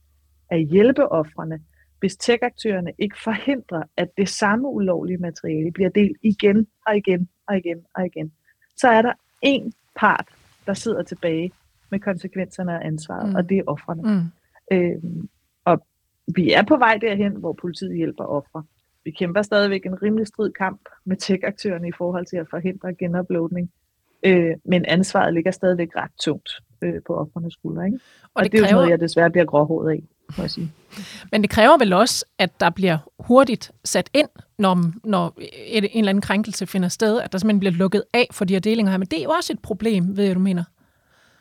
at 0.50 0.62
hjælpe 0.62 1.12
offrene, 1.12 1.60
hvis 2.00 2.18
tech-aktørerne 2.18 2.92
ikke 3.00 3.16
forhindrer, 3.24 3.84
at 3.98 4.08
det 4.18 4.30
samme 4.30 4.68
ulovlige 4.68 5.18
materiale 5.18 5.72
bliver 5.72 5.90
delt 5.90 6.18
igen 6.22 6.68
og 6.88 6.98
igen 6.98 7.30
og 7.48 7.58
igen 7.58 7.86
og 7.96 8.06
igen, 8.06 8.32
så 8.78 8.88
er 8.88 9.02
der 9.02 9.14
en 9.42 9.74
part, 9.96 10.26
der 10.66 10.74
sidder 10.74 11.04
tilbage 11.04 11.52
med 11.90 12.00
konsekvenserne 12.00 12.80
af 12.80 12.88
ansvaret, 12.88 13.30
mm. 13.30 13.36
og 13.36 13.50
det 13.50 13.58
er 13.58 13.64
offrene. 13.68 14.02
Mm. 14.02 14.78
Øhm, 14.78 15.30
og 15.66 15.88
vi 16.36 16.54
er 16.54 16.64
på 16.64 16.78
vej 16.78 16.98
derhen, 16.98 17.36
hvor 17.36 17.54
politiet 17.54 17.98
hjælper 17.98 18.24
ofre. 18.24 18.64
Vi 19.06 19.12
kæmper 19.12 19.42
stadigvæk 19.42 19.86
en 19.86 20.02
rimelig 20.04 20.28
strid 20.28 20.52
kamp 20.52 20.82
med 21.06 21.18
tech-aktørerne 21.18 21.88
i 21.88 21.92
forhold 21.98 22.26
til 22.26 22.38
at 22.38 22.48
forhindre 22.50 22.94
genuploadning. 22.94 23.72
Øh, 24.24 24.56
men 24.66 24.86
ansvaret 24.86 25.34
ligger 25.34 25.52
stadigvæk 25.52 25.90
ret 25.96 26.12
tungt 26.24 26.50
øh, 26.84 26.94
på 27.08 27.16
offrenes 27.16 27.54
skuldre. 27.54 27.86
Ikke? 27.86 28.00
Og, 28.24 28.30
og 28.36 28.44
det, 28.44 28.52
det 28.52 28.58
er 28.58 28.64
kræver... 28.64 28.74
jo 28.74 28.78
noget, 28.78 28.90
jeg 28.90 29.00
desværre 29.00 29.32
bliver 29.32 29.46
gråhåret 29.46 29.92
af, 29.92 30.04
må 30.38 30.44
jeg 30.44 30.52
sige. 30.52 30.72
Men 31.32 31.42
det 31.42 31.50
kræver 31.50 31.78
vel 31.78 31.94
også, 31.94 32.26
at 32.40 32.60
der 32.60 32.70
bliver 32.70 32.98
hurtigt 33.20 33.72
sat 33.84 34.10
ind, 34.14 34.30
når, 34.60 34.78
når 35.04 35.34
en 35.68 35.84
eller 35.84 36.10
anden 36.10 36.22
krænkelse 36.22 36.68
finder 36.68 36.90
sted, 36.90 37.22
at 37.22 37.32
der 37.32 37.38
simpelthen 37.38 37.60
bliver 37.60 37.74
lukket 37.74 38.04
af 38.14 38.28
for 38.32 38.46
de 38.46 38.54
her 38.54 38.60
delinger 38.60 38.92
her. 38.92 38.98
Men 38.98 39.08
det 39.08 39.20
er 39.20 39.24
jo 39.24 39.30
også 39.30 39.54
et 39.54 39.60
problem, 39.60 40.18
ved 40.18 40.26
jeg, 40.26 40.36
du 40.36 40.40
mener. 40.40 40.64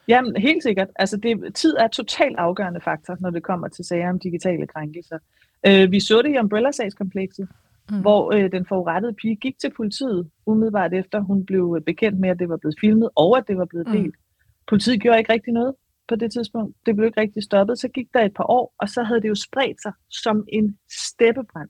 Jamen, 0.08 0.36
helt 0.36 0.62
sikkert. 0.62 0.88
Altså, 0.96 1.16
det, 1.16 1.54
tid 1.54 1.76
er 1.78 1.88
totalt 1.88 2.38
afgørende 2.38 2.80
faktor, 2.80 3.16
når 3.20 3.30
det 3.30 3.42
kommer 3.42 3.68
til 3.68 3.84
sager 3.84 4.10
om 4.10 4.18
digitale 4.18 4.66
krænkelser. 4.66 5.18
Øh, 5.66 5.92
vi 5.92 6.00
så 6.00 6.22
det 6.22 6.34
i 6.34 6.38
Umbrella-sagskomplekset, 6.38 7.48
mm. 7.90 8.00
hvor 8.00 8.34
øh, 8.34 8.52
den 8.52 8.66
forurettede 8.66 9.14
pige 9.14 9.36
gik 9.36 9.58
til 9.58 9.70
politiet 9.76 10.30
umiddelbart 10.46 10.94
efter, 10.94 11.20
hun 11.20 11.46
blev 11.46 11.82
bekendt 11.86 12.20
med, 12.20 12.28
at 12.28 12.38
det 12.38 12.48
var 12.48 12.56
blevet 12.56 12.76
filmet, 12.80 13.08
og 13.16 13.38
at 13.38 13.44
det 13.48 13.56
var 13.56 13.64
blevet 13.64 13.86
mm. 13.86 13.92
delt. 13.92 14.06
Mm. 14.06 14.22
Politiet 14.68 15.00
gjorde 15.00 15.18
ikke 15.18 15.32
rigtig 15.32 15.52
noget 15.52 15.74
på 16.08 16.16
det 16.16 16.32
tidspunkt. 16.32 16.76
Det 16.86 16.96
blev 16.96 17.06
ikke 17.06 17.20
rigtig 17.20 17.42
stoppet. 17.42 17.78
Så 17.78 17.88
gik 17.88 18.06
der 18.14 18.20
et 18.20 18.34
par 18.34 18.50
år, 18.50 18.74
og 18.78 18.88
så 18.88 19.02
havde 19.02 19.20
det 19.20 19.28
jo 19.28 19.34
spredt 19.34 19.82
sig 19.82 19.92
som 20.10 20.44
en 20.48 20.78
steppebrand. 21.08 21.68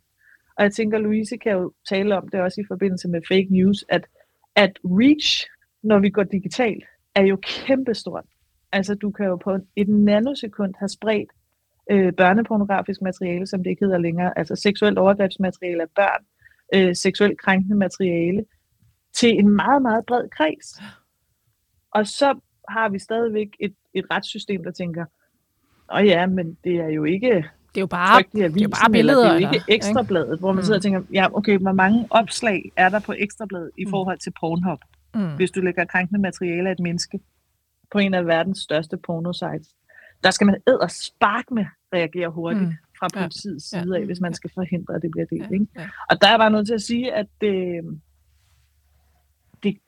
Og 0.57 0.65
jeg 0.65 0.73
tænker, 0.73 0.99
Louise 0.99 1.37
kan 1.37 1.53
jo 1.53 1.73
tale 1.89 2.17
om 2.17 2.29
det 2.29 2.41
også 2.41 2.61
i 2.61 2.65
forbindelse 2.69 3.09
med 3.09 3.21
fake 3.29 3.47
news, 3.51 3.85
at, 3.89 4.07
at 4.57 4.79
reach, 4.85 5.47
når 5.83 5.99
vi 5.99 6.11
går 6.11 6.23
digitalt, 6.23 6.85
er 7.15 7.23
jo 7.23 7.39
kæmpestort. 7.43 8.25
Altså, 8.73 8.95
du 8.95 9.11
kan 9.11 9.27
jo 9.27 9.37
på 9.37 9.59
et 9.77 9.89
nanosekund 9.89 10.75
have 10.79 10.89
spredt 10.89 11.31
øh, 11.91 12.13
børnepornografisk 12.13 13.03
materiale, 13.03 13.47
som 13.47 13.63
det 13.63 13.71
ikke 13.71 13.85
hedder 13.85 13.99
længere, 13.99 14.39
altså 14.39 14.57
seksuelt 14.57 14.99
overgrebsmateriale 14.99 15.83
af 15.83 15.89
børn, 15.97 16.25
øh, 16.75 16.97
seksuelt 16.97 17.41
krænkende 17.41 17.77
materiale, 17.77 18.45
til 19.15 19.39
en 19.39 19.51
meget, 19.51 19.83
meget 19.83 20.07
bred 20.07 20.29
kreds. 20.29 20.83
Og 21.91 22.07
så 22.07 22.39
har 22.69 22.89
vi 22.89 22.99
stadigvæk 22.99 23.49
et, 23.61 23.75
et 23.95 24.05
retssystem, 24.11 24.65
der 24.65 24.71
tænker, 24.71 25.05
åh 25.97 26.07
ja, 26.07 26.27
men 26.27 26.59
det 26.65 26.77
er 26.77 26.89
jo 26.89 27.05
ikke 27.05 27.45
det 27.75 27.81
er 27.81 27.83
jo 27.83 27.87
bare, 27.87 28.17
avisen, 28.19 28.55
det 28.55 28.61
er 28.61 28.63
jo 28.63 28.69
bare 28.69 28.91
billeder. 28.91 29.33
det 29.33 29.45
er 29.45 29.49
jo 29.49 29.55
ikke 29.55 29.65
ekstrabladet, 29.69 30.39
hvor 30.39 30.53
man 30.53 30.61
mm. 30.61 30.65
sidder 30.65 30.79
og 30.79 30.83
tænker, 30.83 31.03
ja, 31.13 31.27
okay, 31.37 31.59
hvor 31.59 31.73
mange 31.73 32.07
opslag 32.11 32.73
er 32.77 32.89
der 32.89 32.99
på 32.99 33.15
ekstrabladet 33.19 33.71
i 33.79 33.85
mm. 33.85 33.91
forhold 33.91 34.19
til 34.19 34.33
Pornhub, 34.41 34.79
mm. 35.15 35.37
hvis 35.37 35.51
du 35.51 35.61
lægger 35.61 35.85
krænkende 35.85 36.21
materiale 36.21 36.69
af 36.69 36.73
et 36.73 36.81
menneske 36.81 37.21
på 37.93 37.99
en 37.99 38.15
af 38.15 38.27
verdens 38.27 38.59
største 38.59 38.97
pornosites 38.97 39.69
der 40.25 40.31
skal 40.31 40.47
man 40.47 40.57
æd 40.69 40.75
og 40.75 40.91
spark 40.91 41.51
med 41.51 41.67
reagere 41.93 42.29
hurtigt 42.29 42.65
mm. 42.65 42.75
fra 42.99 43.09
politiets 43.09 43.73
ja. 43.73 43.83
side 43.83 43.97
af, 43.97 44.05
hvis 44.05 44.21
man 44.21 44.35
skal 44.35 44.51
forhindre, 44.55 44.95
at 44.95 45.03
det 45.03 45.11
bliver 45.11 45.27
delt. 45.27 45.53
Ikke? 45.53 45.67
Og 46.11 46.21
der 46.21 46.29
er 46.29 46.39
bare 46.39 46.51
nødt 46.51 46.67
til 46.67 46.75
at 46.75 46.83
sige, 46.83 47.15
at 47.15 47.27
det, 47.41 47.85
det, 49.63 49.79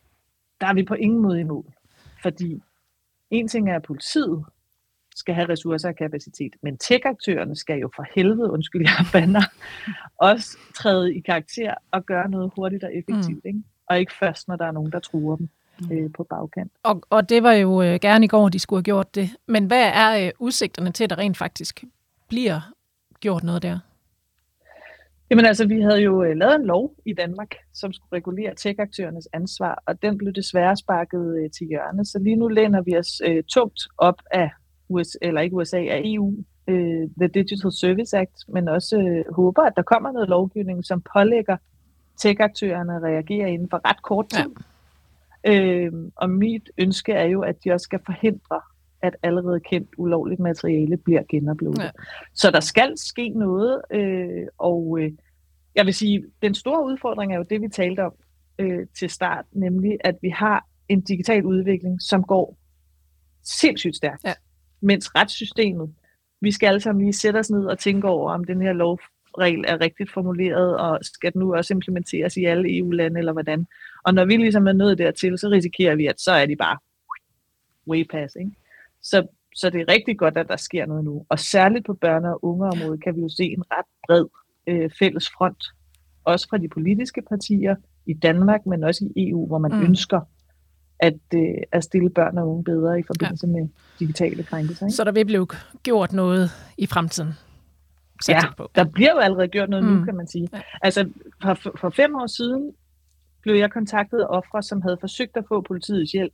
der 0.60 0.66
er 0.66 0.74
vi 0.74 0.84
på 0.84 0.94
ingen 0.94 1.22
måde 1.22 1.40
imod. 1.40 1.64
Fordi 2.22 2.62
en 3.30 3.48
ting 3.48 3.70
er, 3.70 3.76
at 3.76 3.82
politiet 3.82 4.44
skal 5.16 5.34
have 5.34 5.48
ressourcer 5.48 5.88
og 5.88 5.96
kapacitet, 5.96 6.52
men 6.62 6.78
tech-aktørerne 6.78 7.56
skal 7.56 7.78
jo 7.78 7.90
for 7.96 8.06
helvede, 8.14 8.50
undskyld 8.50 8.82
jeg 8.82 9.06
banner, 9.12 9.42
også 10.30 10.58
træde 10.74 11.14
i 11.14 11.20
karakter 11.20 11.74
og 11.90 12.06
gøre 12.06 12.30
noget 12.30 12.52
hurtigt 12.56 12.84
og 12.84 12.94
effektivt. 12.94 13.44
Mm. 13.44 13.48
Ikke? 13.48 13.62
Og 13.86 13.98
ikke 14.00 14.12
først, 14.14 14.48
når 14.48 14.56
der 14.56 14.66
er 14.66 14.72
nogen, 14.72 14.92
der 14.92 14.98
truer 14.98 15.36
dem 15.36 15.48
øh, 15.92 16.12
på 16.16 16.26
bagkant. 16.30 16.72
Og, 16.82 17.02
og 17.10 17.28
det 17.28 17.42
var 17.42 17.52
jo 17.52 17.82
øh, 17.82 17.98
gerne 18.00 18.24
i 18.24 18.28
går, 18.28 18.48
de 18.48 18.58
skulle 18.58 18.78
have 18.78 18.84
gjort 18.84 19.14
det. 19.14 19.30
Men 19.48 19.66
hvad 19.66 19.90
er 19.94 20.26
øh, 20.26 20.32
udsigterne 20.38 20.92
til, 20.92 21.04
at 21.04 21.10
der 21.10 21.18
rent 21.18 21.36
faktisk 21.36 21.84
bliver 22.28 22.72
gjort 23.20 23.44
noget 23.44 23.62
der? 23.62 23.78
Jamen 25.30 25.44
altså, 25.44 25.66
vi 25.66 25.80
havde 25.80 25.98
jo 25.98 26.22
øh, 26.22 26.36
lavet 26.36 26.54
en 26.54 26.66
lov 26.66 26.94
i 27.04 27.12
Danmark, 27.12 27.54
som 27.74 27.92
skulle 27.92 28.16
regulere 28.16 28.54
tech-aktørernes 28.54 29.28
ansvar, 29.32 29.82
og 29.86 30.02
den 30.02 30.18
blev 30.18 30.32
desværre 30.32 30.76
sparket 30.76 31.36
øh, 31.38 31.50
til 31.50 31.66
hjørne. 31.66 32.04
Så 32.04 32.18
lige 32.18 32.36
nu 32.36 32.48
læner 32.48 32.82
vi 32.82 32.96
os 32.96 33.22
øh, 33.24 33.42
tungt 33.44 33.80
op 33.98 34.22
af 34.30 34.50
USA, 34.88 35.18
eller 35.22 35.40
ikke 35.40 35.56
USA, 35.56 35.76
af 35.76 36.02
EU, 36.04 36.34
øh, 36.68 37.08
The 37.20 37.28
Digital 37.34 37.72
Service 37.72 38.18
Act, 38.18 38.48
men 38.48 38.68
også 38.68 38.98
øh, 38.98 39.34
håber, 39.34 39.62
at 39.62 39.72
der 39.76 39.82
kommer 39.82 40.12
noget 40.12 40.28
lovgivning, 40.28 40.84
som 40.84 41.02
pålægger 41.16 41.56
tech-aktørerne 42.16 42.96
at 42.96 43.02
reagere 43.02 43.50
inden 43.50 43.70
for 43.70 43.80
ret 43.88 44.02
kort 44.02 44.28
tid. 44.28 44.38
Ja 44.38 44.62
Øh, 45.46 45.92
og 46.16 46.30
mit 46.30 46.70
ønske 46.78 47.12
er 47.12 47.24
jo, 47.24 47.42
at 47.42 47.64
de 47.64 47.72
også 47.72 47.84
skal 47.84 48.00
forhindre, 48.06 48.60
at 49.02 49.16
allerede 49.22 49.60
kendt 49.60 49.90
ulovligt 49.98 50.40
materiale 50.40 50.96
bliver 50.96 51.22
genuploadet. 51.28 51.82
Ja. 51.82 51.90
Så 52.34 52.50
der 52.50 52.60
skal 52.60 52.98
ske 52.98 53.28
noget, 53.28 53.82
øh, 53.90 54.46
og 54.58 54.98
øh, 55.00 55.12
jeg 55.74 55.86
vil 55.86 55.94
sige, 55.94 56.24
den 56.42 56.54
store 56.54 56.84
udfordring 56.84 57.32
er 57.32 57.36
jo 57.36 57.44
det, 57.50 57.62
vi 57.62 57.68
talte 57.68 58.04
om 58.04 58.12
øh, 58.58 58.86
til 58.98 59.10
start, 59.10 59.44
nemlig 59.52 59.98
at 60.00 60.16
vi 60.22 60.28
har 60.28 60.66
en 60.88 61.00
digital 61.00 61.44
udvikling, 61.44 62.02
som 62.02 62.22
går 62.22 62.58
sindssygt 63.42 63.96
stærkt, 63.96 64.24
ja. 64.24 64.32
mens 64.80 65.14
retssystemet, 65.14 65.94
vi 66.40 66.50
skal 66.50 66.66
alle 66.66 66.80
sammen 66.80 67.04
lige 67.04 67.12
sætte 67.12 67.38
os 67.38 67.50
ned 67.50 67.64
og 67.64 67.78
tænke 67.78 68.08
over, 68.08 68.32
om 68.32 68.44
den 68.44 68.62
her 68.62 68.72
lovregel 68.72 69.64
er 69.68 69.80
rigtigt 69.80 70.12
formuleret, 70.12 70.76
og 70.76 70.98
skal 71.02 71.32
den 71.32 71.38
nu 71.38 71.54
også 71.54 71.74
implementeres 71.74 72.36
i 72.36 72.44
alle 72.44 72.78
EU-lande, 72.78 73.18
eller 73.18 73.32
hvordan. 73.32 73.66
Og 74.06 74.14
når 74.14 74.24
vi 74.24 74.36
ligesom 74.36 74.66
er 74.66 74.72
nået 74.72 74.98
dertil, 74.98 75.38
så 75.38 75.48
risikerer 75.48 75.94
vi, 75.94 76.06
at 76.06 76.20
så 76.20 76.32
er 76.32 76.46
de 76.46 76.56
bare 76.56 76.78
way 77.88 78.04
pass. 78.10 78.36
Ikke? 78.40 78.50
Så, 79.02 79.26
så 79.56 79.70
det 79.70 79.80
er 79.80 79.92
rigtig 79.92 80.18
godt, 80.18 80.36
at 80.36 80.48
der 80.48 80.56
sker 80.56 80.86
noget 80.86 81.04
nu. 81.04 81.26
Og 81.28 81.38
særligt 81.38 81.86
på 81.86 81.98
børne- 82.04 82.28
og 82.28 82.44
ungeområdet 82.44 83.02
kan 83.02 83.16
vi 83.16 83.20
jo 83.20 83.28
se 83.28 83.44
en 83.44 83.62
ret 83.70 83.86
bred 84.06 84.24
øh, 84.66 84.90
fælles 84.98 85.28
front. 85.28 85.64
Også 86.24 86.48
fra 86.48 86.58
de 86.58 86.68
politiske 86.68 87.22
partier 87.28 87.76
i 88.06 88.14
Danmark, 88.14 88.66
men 88.66 88.84
også 88.84 89.08
i 89.16 89.28
EU, 89.28 89.46
hvor 89.46 89.58
man 89.58 89.72
mm. 89.72 89.82
ønsker 89.82 90.20
at, 90.98 91.20
øh, 91.34 91.62
at 91.72 91.84
stille 91.84 92.10
børn 92.10 92.38
og 92.38 92.48
unge 92.48 92.64
bedre 92.64 92.98
i 92.98 93.02
forbindelse 93.02 93.46
ja. 93.46 93.52
med 93.52 93.68
digitale 93.98 94.42
krænkelser. 94.42 94.86
Ikke? 94.86 94.96
Så 94.96 95.04
der 95.04 95.12
vil 95.12 95.24
blive 95.24 95.46
gjort 95.82 96.12
noget 96.12 96.50
i 96.78 96.86
fremtiden? 96.86 97.32
Ja, 98.28 98.40
på. 98.56 98.70
der 98.74 98.84
bliver 98.84 99.10
jo 99.12 99.18
allerede 99.18 99.48
gjort 99.48 99.68
noget 99.68 99.84
mm. 99.84 99.90
nu, 99.90 100.04
kan 100.04 100.16
man 100.16 100.26
sige. 100.28 100.48
Ja. 100.52 100.60
Altså, 100.82 101.08
for, 101.42 101.54
for 101.80 101.90
fem 101.90 102.14
år 102.14 102.26
siden 102.26 102.72
blev 103.46 103.56
jeg 103.56 103.70
kontaktet 103.70 104.20
af 104.20 104.26
ofre, 104.28 104.62
som 104.62 104.82
havde 104.82 104.96
forsøgt 105.00 105.36
at 105.36 105.44
få 105.48 105.60
politiets 105.60 106.12
hjælp, 106.12 106.32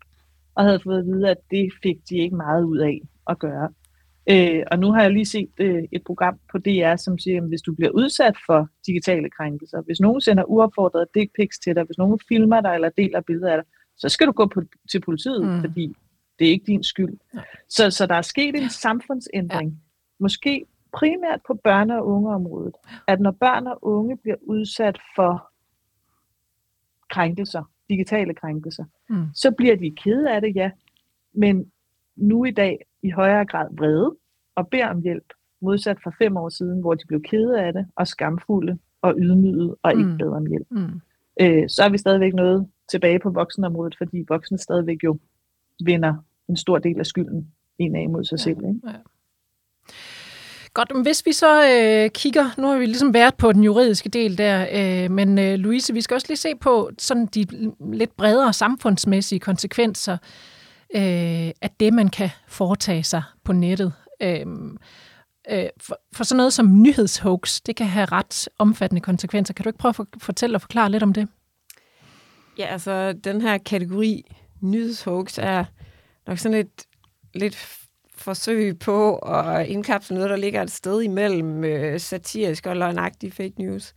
og 0.55 0.65
havde 0.65 0.81
fået 0.81 0.99
at 0.99 1.07
vide, 1.07 1.31
at 1.31 1.37
det 1.51 1.73
fik 1.83 1.97
de 2.09 2.17
ikke 2.17 2.37
meget 2.37 2.65
ud 2.65 2.79
af 2.79 3.01
at 3.31 3.39
gøre. 3.39 3.69
Øh, 4.31 4.63
og 4.71 4.79
nu 4.79 4.93
har 4.93 5.03
jeg 5.03 5.11
lige 5.11 5.27
set 5.27 5.51
øh, 5.59 5.83
et 5.93 6.03
program 6.07 6.39
på 6.53 6.59
DR, 6.59 6.97
som 6.97 7.19
siger, 7.19 7.43
at 7.43 7.49
hvis 7.49 7.63
du 7.63 7.75
bliver 7.75 7.91
udsat 7.91 8.35
for 8.47 8.69
digitale 8.87 9.31
krænkelser, 9.31 9.81
hvis 9.83 10.01
nogen 10.01 10.21
sender 10.21 10.45
uopfordrede 10.45 11.07
dick 11.15 11.31
pics 11.37 11.59
til 11.59 11.75
dig, 11.75 11.85
hvis 11.85 11.99
nogen 11.99 12.19
filmer 12.29 12.61
dig 12.61 12.75
eller 12.75 12.89
deler 12.89 13.21
billeder 13.21 13.53
af 13.53 13.57
dig, 13.57 13.67
så 13.97 14.09
skal 14.09 14.27
du 14.27 14.33
gå 14.33 14.47
på, 14.47 14.63
til 14.91 15.01
politiet, 15.01 15.47
mm. 15.47 15.61
fordi 15.61 15.97
det 16.39 16.47
er 16.47 16.51
ikke 16.51 16.67
din 16.67 16.83
skyld. 16.83 17.19
Så, 17.69 17.91
så 17.91 18.07
der 18.07 18.15
er 18.15 18.23
sket 18.23 18.55
en 18.55 18.71
samfundsændring, 18.71 19.71
ja. 19.71 19.77
måske 20.21 20.65
primært 20.93 21.41
på 21.47 21.59
børne- 21.69 21.95
og 21.95 22.07
ungeområdet, 22.07 22.75
at 23.09 23.21
når 23.21 23.31
børn 23.31 23.67
og 23.67 23.79
unge 23.83 24.17
bliver 24.17 24.37
udsat 24.43 24.99
for 25.17 25.52
krænkelser, 27.13 27.63
digitale 27.89 28.35
krænkelser, 28.35 28.85
mm. 29.09 29.27
så 29.35 29.51
bliver 29.51 29.77
de 29.77 29.91
kede 29.91 30.31
af 30.35 30.41
det, 30.41 30.57
ja, 30.57 30.71
men 31.33 31.73
nu 32.17 32.45
i 32.45 32.51
dag 32.51 32.87
i 33.03 33.11
højere 33.11 33.45
grad 33.47 33.69
vrede 33.77 34.17
og 34.55 34.69
beder 34.69 34.89
om 34.89 35.03
hjælp, 35.03 35.33
modsat 35.61 35.99
for 36.03 36.15
fem 36.19 36.37
år 36.37 36.49
siden, 36.49 36.81
hvor 36.81 36.95
de 36.95 37.07
blev 37.07 37.23
kede 37.23 37.61
af 37.61 37.73
det 37.73 37.87
og 37.97 38.09
skamfulde 38.09 38.79
og 39.03 39.15
ydmygede 39.19 39.77
og 39.83 39.93
ikke 39.93 40.05
mm. 40.05 40.19
bad 40.19 40.29
om 40.29 40.47
hjælp. 40.47 40.67
Mm. 40.71 41.01
Øh, 41.41 41.69
så 41.69 41.83
er 41.85 41.89
vi 41.89 41.99
stadigvæk 41.99 42.35
noget 42.35 42.69
tilbage 42.91 43.19
på 43.19 43.31
voksenområdet, 43.31 43.95
fordi 43.99 44.25
voksne 44.29 44.59
stadigvæk 44.59 45.05
jo 45.05 45.19
vinder 45.85 46.15
en 46.49 46.57
stor 46.57 46.79
del 46.79 46.99
af 46.99 47.07
skylden 47.07 47.53
indad 47.79 48.09
mod 48.09 48.25
sig 48.25 48.37
ja. 48.37 48.43
selv. 48.43 48.57
Ikke? 48.57 48.81
Ja. 48.87 48.93
Godt, 50.75 50.95
men 50.95 51.03
hvis 51.03 51.27
vi 51.27 51.33
så 51.33 51.69
øh, 51.71 52.11
kigger, 52.11 52.51
nu 52.59 52.67
har 52.67 52.77
vi 52.77 52.87
ligesom 52.87 53.15
været 53.15 53.35
på 53.35 53.53
den 53.53 53.65
juridiske 53.65 54.09
del 54.09 54.39
der, 54.39 54.67
øh, 54.73 55.11
men 55.11 55.39
øh, 55.39 55.55
Louise, 55.55 55.93
vi 55.93 56.01
skal 56.01 56.15
også 56.15 56.27
lige 56.29 56.37
se 56.37 56.55
på 56.61 56.91
sådan 56.99 57.27
de 57.27 57.47
lidt 57.93 58.17
bredere 58.17 58.53
samfundsmæssige 58.53 59.39
konsekvenser 59.39 60.13
øh, 60.95 61.51
af 61.63 61.71
det, 61.81 61.93
man 61.93 62.09
kan 62.09 62.31
foretage 62.49 63.05
sig 63.05 63.23
på 63.45 63.53
nettet. 63.53 63.93
Øh, 64.23 64.47
øh, 65.51 65.65
for, 65.81 65.99
for 66.15 66.25
sådan 66.25 66.37
noget 66.37 66.53
som 66.53 66.83
nyhedshoax, 66.83 67.61
det 67.67 67.77
kan 67.77 67.87
have 67.87 68.05
ret 68.05 68.49
omfattende 68.59 69.01
konsekvenser. 69.01 69.55
Kan 69.55 69.63
du 69.63 69.69
ikke 69.69 69.79
prøve 69.79 69.91
at 69.91 69.97
for, 69.97 70.07
fortælle 70.19 70.57
og 70.57 70.61
forklare 70.61 70.91
lidt 70.91 71.03
om 71.03 71.13
det? 71.13 71.29
Ja, 72.59 72.67
altså 72.67 73.13
den 73.13 73.41
her 73.41 73.59
kategori 73.59 74.25
nyhedshoax 74.61 75.39
er 75.39 75.65
nok 76.27 76.39
sådan 76.39 76.59
lidt, 76.59 76.85
lidt 77.35 77.55
forsøg 78.23 78.79
på 78.79 79.17
at 79.17 79.67
indkapsle 79.67 80.15
noget, 80.15 80.31
der 80.31 80.37
ligger 80.37 80.63
et 80.63 80.71
sted 80.71 81.03
imellem 81.03 81.65
øh, 81.65 82.01
satirisk 82.01 82.67
og 82.67 82.77
løgnagtig 82.77 83.33
fake 83.33 83.55
news. 83.59 83.95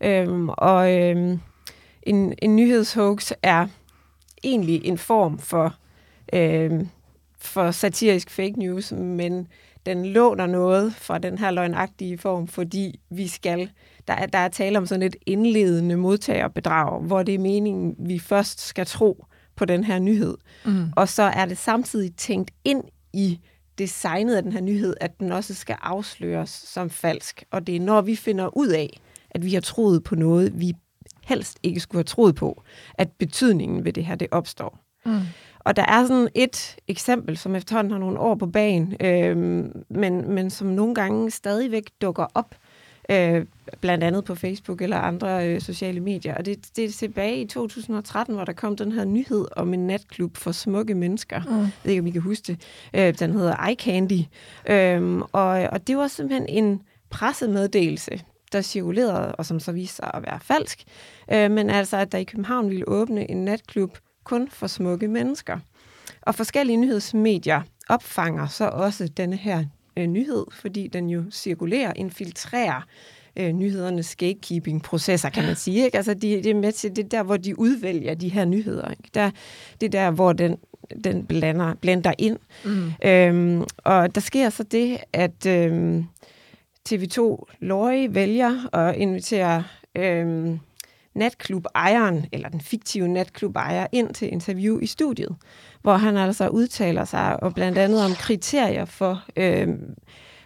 Øhm, 0.00 0.48
og 0.48 0.92
øhm, 0.94 1.40
en, 2.02 2.34
en 2.42 2.56
nyhedshoax 2.56 3.32
er 3.42 3.66
egentlig 4.44 4.84
en 4.84 4.98
form 4.98 5.38
for, 5.38 5.74
øhm, 6.32 6.88
for 7.38 7.70
satirisk 7.70 8.30
fake 8.30 8.58
news, 8.58 8.92
men 8.92 9.46
den 9.86 10.06
låner 10.06 10.46
noget 10.46 10.94
fra 10.94 11.18
den 11.18 11.38
her 11.38 11.50
løgnagtige 11.50 12.18
form, 12.18 12.48
fordi 12.48 13.00
vi 13.10 13.28
skal, 13.28 13.70
der 14.08 14.14
er, 14.14 14.26
der 14.26 14.38
er 14.38 14.48
tale 14.48 14.78
om 14.78 14.86
sådan 14.86 15.02
et 15.02 15.16
indledende 15.26 15.96
modtagerbedrag, 15.96 17.02
hvor 17.02 17.22
det 17.22 17.34
er 17.34 17.38
meningen, 17.38 17.94
vi 17.98 18.18
først 18.18 18.60
skal 18.60 18.86
tro 18.86 19.24
på 19.56 19.64
den 19.64 19.84
her 19.84 19.98
nyhed. 19.98 20.36
Mm. 20.64 20.92
Og 20.96 21.08
så 21.08 21.22
er 21.22 21.44
det 21.44 21.58
samtidig 21.58 22.16
tænkt 22.16 22.50
ind 22.64 22.84
i 23.12 23.40
designet 23.78 24.34
af 24.36 24.42
den 24.42 24.52
her 24.52 24.60
nyhed, 24.60 24.94
at 25.00 25.20
den 25.20 25.32
også 25.32 25.54
skal 25.54 25.76
afsløres 25.82 26.50
som 26.50 26.90
falsk. 26.90 27.44
Og 27.50 27.66
det 27.66 27.76
er, 27.76 27.80
når 27.80 28.00
vi 28.00 28.16
finder 28.16 28.56
ud 28.56 28.68
af, 28.68 29.00
at 29.30 29.44
vi 29.44 29.54
har 29.54 29.60
troet 29.60 30.04
på 30.04 30.14
noget, 30.14 30.60
vi 30.60 30.74
helst 31.24 31.58
ikke 31.62 31.80
skulle 31.80 31.98
have 31.98 32.04
troet 32.04 32.34
på, 32.34 32.62
at 32.94 33.08
betydningen 33.18 33.84
ved 33.84 33.92
det 33.92 34.04
her, 34.04 34.14
det 34.14 34.28
opstår. 34.30 34.78
Mm. 35.06 35.20
Og 35.58 35.76
der 35.76 35.82
er 35.82 36.06
sådan 36.06 36.28
et 36.34 36.76
eksempel, 36.88 37.36
som 37.36 37.54
efterhånden 37.54 37.92
har 37.92 37.98
nogle 37.98 38.18
år 38.18 38.34
på 38.34 38.46
banen, 38.46 38.96
øh, 39.00 39.36
men, 39.90 40.30
men 40.34 40.50
som 40.50 40.66
nogle 40.66 40.94
gange 40.94 41.30
stadigvæk 41.30 41.90
dukker 42.00 42.26
op, 42.34 42.54
øh, 43.08 43.44
blandt 43.80 44.04
andet 44.04 44.24
på 44.24 44.34
Facebook 44.34 44.82
eller 44.82 44.98
andre 44.98 45.48
øh, 45.48 45.60
sociale 45.60 46.00
medier. 46.00 46.34
Og 46.34 46.46
det, 46.46 46.68
det 46.76 46.84
er 46.84 46.90
tilbage 46.90 47.40
i 47.40 47.46
2013, 47.46 48.34
hvor 48.34 48.44
der 48.44 48.52
kom 48.52 48.76
den 48.76 48.92
her 48.92 49.04
nyhed 49.04 49.46
om 49.56 49.74
en 49.74 49.86
natklub 49.86 50.36
for 50.36 50.52
smukke 50.52 50.94
mennesker. 50.94 51.40
Mm. 51.40 51.58
Jeg 51.58 51.70
ved 51.84 51.92
ikke, 51.92 52.00
om 52.00 52.06
I 52.06 52.10
kan 52.10 52.22
huske 52.22 52.42
det. 52.46 52.60
Øh, 52.94 53.18
den 53.18 53.32
hedder 53.32 53.66
Eye 53.68 53.76
Candy. 53.76 54.20
Øh, 54.68 55.22
og, 55.32 55.68
og 55.72 55.86
det 55.86 55.96
var 55.96 56.08
simpelthen 56.08 56.48
en 56.48 56.82
pressemeddelelse, 57.10 58.20
der 58.52 58.62
cirkulerede, 58.62 59.34
og 59.34 59.46
som 59.46 59.60
så 59.60 59.72
viste 59.72 59.96
sig 59.96 60.10
at 60.14 60.22
være 60.22 60.40
falsk. 60.42 60.84
Øh, 61.32 61.50
men 61.50 61.70
altså, 61.70 61.96
at 61.96 62.12
der 62.12 62.18
i 62.18 62.24
København 62.24 62.70
ville 62.70 62.88
åbne 62.88 63.30
en 63.30 63.44
natklub 63.44 63.98
kun 64.24 64.48
for 64.48 64.66
smukke 64.66 65.08
mennesker. 65.08 65.58
Og 66.22 66.34
forskellige 66.34 66.76
nyhedsmedier 66.76 67.62
opfanger 67.88 68.46
så 68.46 68.68
også 68.68 69.08
denne 69.08 69.36
her 69.36 69.64
øh, 69.98 70.06
nyhed, 70.06 70.44
fordi 70.52 70.86
den 70.86 71.10
jo 71.10 71.24
cirkulerer, 71.30 71.92
infiltrerer 71.96 72.86
øh, 73.36 73.52
nyhedernes 73.52 74.16
gatekeeping-processer, 74.16 75.30
kan 75.30 75.44
man 75.44 75.56
sige. 75.56 75.84
Ikke? 75.84 75.96
Altså, 75.96 76.14
de, 76.14 76.42
det 76.42 76.46
er 76.46 76.54
med 76.54 76.72
til 76.72 76.96
det 76.96 77.10
der, 77.10 77.22
hvor 77.22 77.36
de 77.36 77.58
udvælger 77.58 78.14
de 78.14 78.28
her 78.28 78.44
nyheder. 78.44 78.90
Ikke? 78.90 79.10
Der, 79.14 79.30
det 79.80 79.86
er 79.86 79.90
der, 79.90 80.10
hvor 80.10 80.32
den, 80.32 80.56
den 81.04 81.26
blander, 81.26 81.74
blender 81.74 82.12
ind. 82.18 82.38
Mm. 82.64 82.92
Øhm, 83.04 83.64
og 83.76 84.14
der 84.14 84.20
sker 84.20 84.50
så 84.50 84.62
det, 84.62 84.98
at 85.12 85.46
øhm, 85.46 86.04
TV2 86.88 87.44
Lorry 87.60 88.06
vælger 88.10 88.74
at 88.74 88.96
invitere 88.96 89.64
øhm, 89.94 90.58
natklubejeren, 91.18 92.26
eller 92.32 92.48
den 92.48 92.60
fiktive 92.60 93.08
natklubejer, 93.08 93.86
ind 93.92 94.14
til 94.14 94.32
interview 94.32 94.78
i 94.78 94.86
studiet, 94.86 95.36
hvor 95.82 95.94
han 95.94 96.16
altså 96.16 96.48
udtaler 96.48 97.04
sig 97.04 97.42
og 97.42 97.54
blandt 97.54 97.78
andet 97.78 98.04
om 98.04 98.12
kriterier 98.12 98.84
for, 98.84 99.24
øh, 99.36 99.68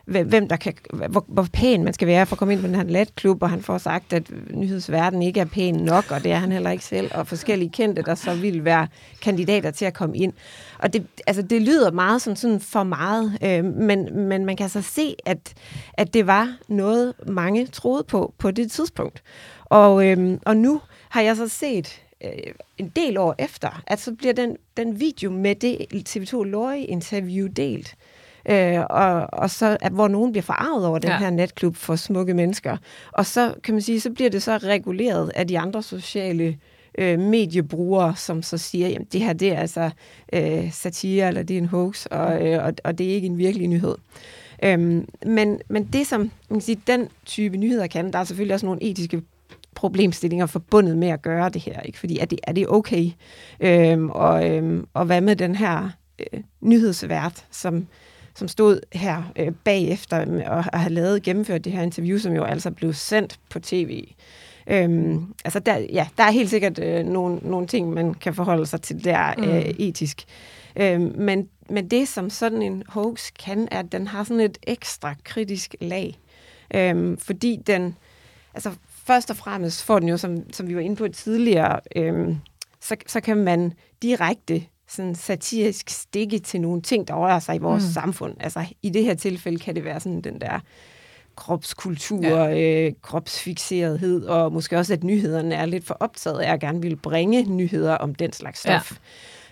hvem 0.05 0.49
der 0.49 0.57
kan, 0.57 0.75
hvor, 1.09 1.25
hvor 1.29 1.47
pæn 1.53 1.85
man 1.85 1.93
skal 1.93 2.09
være 2.09 2.27
for 2.27 2.35
at 2.35 2.39
komme 2.39 2.55
ind 2.55 2.61
på 2.61 2.67
den 2.67 2.75
her 2.75 2.83
natklub, 2.83 3.43
og 3.43 3.51
han 3.51 3.63
får 3.63 3.79
sagt, 3.79 4.13
at 4.13 4.31
nyhedsverdenen 4.51 5.23
ikke 5.23 5.41
er 5.41 5.45
pæn 5.45 5.75
nok, 5.75 6.11
og 6.11 6.25
det 6.25 6.33
er 6.33 6.37
han 6.37 6.53
heller 6.53 6.71
ikke 6.71 6.85
selv, 6.85 7.11
og 7.15 7.27
forskellige 7.27 7.71
kendte, 7.71 8.03
der 8.03 8.15
så 8.15 8.35
vil 8.35 8.65
være 8.65 8.89
kandidater 9.23 9.71
til 9.71 9.85
at 9.85 9.95
komme 9.95 10.17
ind. 10.17 10.33
Og 10.79 10.93
det, 10.93 11.07
altså, 11.27 11.43
det 11.43 11.63
lyder 11.63 11.91
meget 11.91 12.23
som 12.23 12.37
sådan 12.37 12.61
for 12.61 12.83
meget, 12.83 13.39
øh, 13.43 13.65
men, 13.65 14.29
men 14.29 14.47
man 14.47 14.57
kan 14.57 14.69
så 14.69 14.83
se, 14.83 15.15
at, 15.27 15.55
at 15.93 16.15
det 16.15 16.27
var 16.27 16.57
noget, 16.69 17.15
mange 17.27 17.67
troede 17.67 18.05
på 18.05 18.35
på 18.39 18.51
det 18.51 18.71
tidspunkt. 18.71 19.23
Og, 19.73 20.07
øhm, 20.07 20.41
og 20.47 20.57
nu 20.57 20.81
har 21.09 21.21
jeg 21.21 21.37
så 21.37 21.49
set 21.49 22.03
øh, 22.25 22.31
en 22.79 22.89
del 22.89 23.19
år 23.19 23.35
efter, 23.39 23.83
at 23.87 24.01
så 24.01 24.15
bliver 24.15 24.35
den, 24.35 24.57
den 24.77 25.01
video 25.01 25.31
med 25.31 25.55
det 25.55 25.87
TV2 26.09 26.43
Lorry-interview 26.43 27.47
delt. 27.47 27.95
Øh, 28.49 28.81
og, 28.91 29.27
og 29.33 29.51
så, 29.51 29.77
at, 29.81 29.93
hvor 29.93 30.09
nogen 30.09 30.33
bliver 30.33 30.43
forarvet 30.43 30.87
over 30.87 30.99
den 30.99 31.11
ja. 31.11 31.19
her 31.19 31.31
netklub 31.31 31.77
for 31.77 31.97
smukke 31.97 32.35
mennesker. 32.35 32.77
Og 33.13 33.27
så 33.27 33.55
kan 33.65 33.75
man 33.75 33.83
sige, 33.83 34.01
så 34.01 34.11
bliver 34.11 34.31
det 34.31 34.43
så 34.43 34.57
reguleret 34.57 35.33
af 35.35 35.49
de 35.49 35.59
andre 35.59 35.83
sociale 35.83 36.59
øh, 36.99 37.19
mediebrugere, 37.19 38.17
som 38.17 38.43
så 38.43 38.59
siger, 38.59 38.99
at 39.01 39.13
det 39.13 39.21
her 39.21 39.33
det 39.33 39.53
er 39.53 39.59
altså 39.59 39.91
øh, 40.33 40.73
satire, 40.73 41.29
eller 41.29 41.43
det 41.43 41.55
er 41.55 41.59
en 41.59 41.67
hoax, 41.67 42.07
og, 42.07 42.47
øh, 42.47 42.65
og, 42.65 42.73
og 42.85 42.99
det 42.99 43.11
er 43.11 43.15
ikke 43.15 43.27
en 43.27 43.39
virkelig 43.39 43.69
nyhed. 43.69 43.95
Øhm, 44.65 45.09
men, 45.27 45.61
men 45.69 45.89
det, 45.93 46.07
som 46.07 46.21
man 46.21 46.31
kan 46.51 46.61
sige, 46.61 46.81
den 46.87 47.09
type 47.27 47.57
nyheder 47.57 47.87
kan, 47.87 48.13
der 48.13 48.19
er 48.19 48.25
selvfølgelig 48.25 48.55
også 48.55 48.67
nogle 48.67 48.83
etiske 48.83 49.23
problemstillinger 49.75 50.47
forbundet 50.47 50.99
med 50.99 51.09
at 51.09 51.23
gøre 51.23 51.49
det 51.49 51.63
her, 51.63 51.81
ikke? 51.81 51.99
Fordi 51.99 52.19
er 52.19 52.25
det, 52.25 52.39
er 52.43 52.53
det 52.53 52.69
okay? 52.69 53.11
Øhm, 53.61 54.11
og, 54.11 54.51
øhm, 54.51 54.87
og 54.95 55.05
hvad 55.05 55.21
med 55.21 55.37
den 55.37 55.55
her 55.55 55.91
øh, 56.19 56.41
nyhedsvært, 56.61 57.47
som, 57.51 57.87
som 58.35 58.49
stod 58.49 58.81
her 58.93 59.23
øh, 59.37 59.53
bagefter 59.65 60.47
og 60.49 60.65
har 60.65 60.89
lavet 60.89 61.23
gennemført 61.23 61.65
det 61.65 61.73
her 61.73 61.83
interview, 61.83 62.19
som 62.19 62.33
jo 62.33 62.45
altså 62.45 62.71
blev 62.71 62.93
sendt 62.93 63.39
på 63.51 63.61
tv. 63.61 64.05
Øhm, 64.67 65.35
altså 65.45 65.59
der, 65.59 65.79
ja, 65.79 66.09
der 66.19 66.25
er 66.25 66.31
helt 66.31 66.51
sikkert 66.51 66.79
øh, 66.79 67.05
nogle, 67.07 67.37
nogle 67.43 67.67
ting, 67.67 67.93
man 67.93 68.15
kan 68.15 68.35
forholde 68.35 68.67
sig 68.67 68.83
til 68.83 69.05
der 69.05 69.35
mm. 69.39 69.45
øh, 69.45 69.61
etisk. 69.61 70.25
Øhm, 70.77 71.15
men, 71.17 71.49
men 71.69 71.89
det, 71.89 72.09
som 72.09 72.31
sådan 72.31 72.63
en 72.63 72.83
hoax 72.89 73.31
kan, 73.45 73.69
er, 73.71 73.79
at 73.79 73.93
den 73.93 74.07
har 74.07 74.25
sådan 74.25 74.41
et 74.41 74.59
ekstra 74.63 75.15
kritisk 75.25 75.75
lag. 75.81 76.19
Øhm, 76.75 77.19
fordi 77.19 77.59
den, 77.67 77.97
altså 78.55 78.71
først 79.05 79.31
og 79.31 79.37
fremmest 79.37 79.85
får 79.85 79.99
den 79.99 80.09
jo, 80.09 80.17
som, 80.17 80.53
som 80.53 80.69
vi 80.69 80.75
var 80.75 80.81
inde 80.81 80.97
på 80.97 81.09
tidligere, 81.09 81.81
øhm, 81.97 82.37
så, 82.81 82.97
så 83.07 83.21
kan 83.21 83.37
man 83.37 83.73
direkte 84.03 84.65
sådan 84.89 85.15
satirisk 85.15 85.91
stikke 85.91 86.39
til 86.39 86.61
nogle 86.61 86.83
ting, 86.83 87.09
der 87.09 87.15
rører 87.15 87.39
sig 87.39 87.55
i 87.55 87.59
vores 87.59 87.85
mm. 87.85 87.93
samfund. 87.93 88.37
Altså 88.41 88.65
i 88.83 88.91
det 88.91 89.05
her 89.05 89.15
tilfælde 89.15 89.59
kan 89.59 89.75
det 89.75 89.85
være 89.85 90.01
sådan 90.01 90.21
den 90.21 90.41
der 90.41 90.61
kropskultur, 91.37 92.27
ja. 92.27 92.87
øh, 92.87 92.93
kropsfixerethed, 93.03 94.25
og 94.25 94.53
måske 94.53 94.79
også, 94.79 94.93
at 94.93 95.05
nyhederne 95.05 95.55
er 95.55 95.67
lidt 95.67 95.85
for 95.85 95.97
optaget 96.01 96.41
af 96.41 96.53
at 96.53 96.61
gerne 96.61 96.83
vil 96.83 96.97
bringe 96.97 97.43
nyheder 97.43 97.95
om 97.95 98.15
den 98.15 98.33
slags 98.33 98.61
stof. 98.61 98.93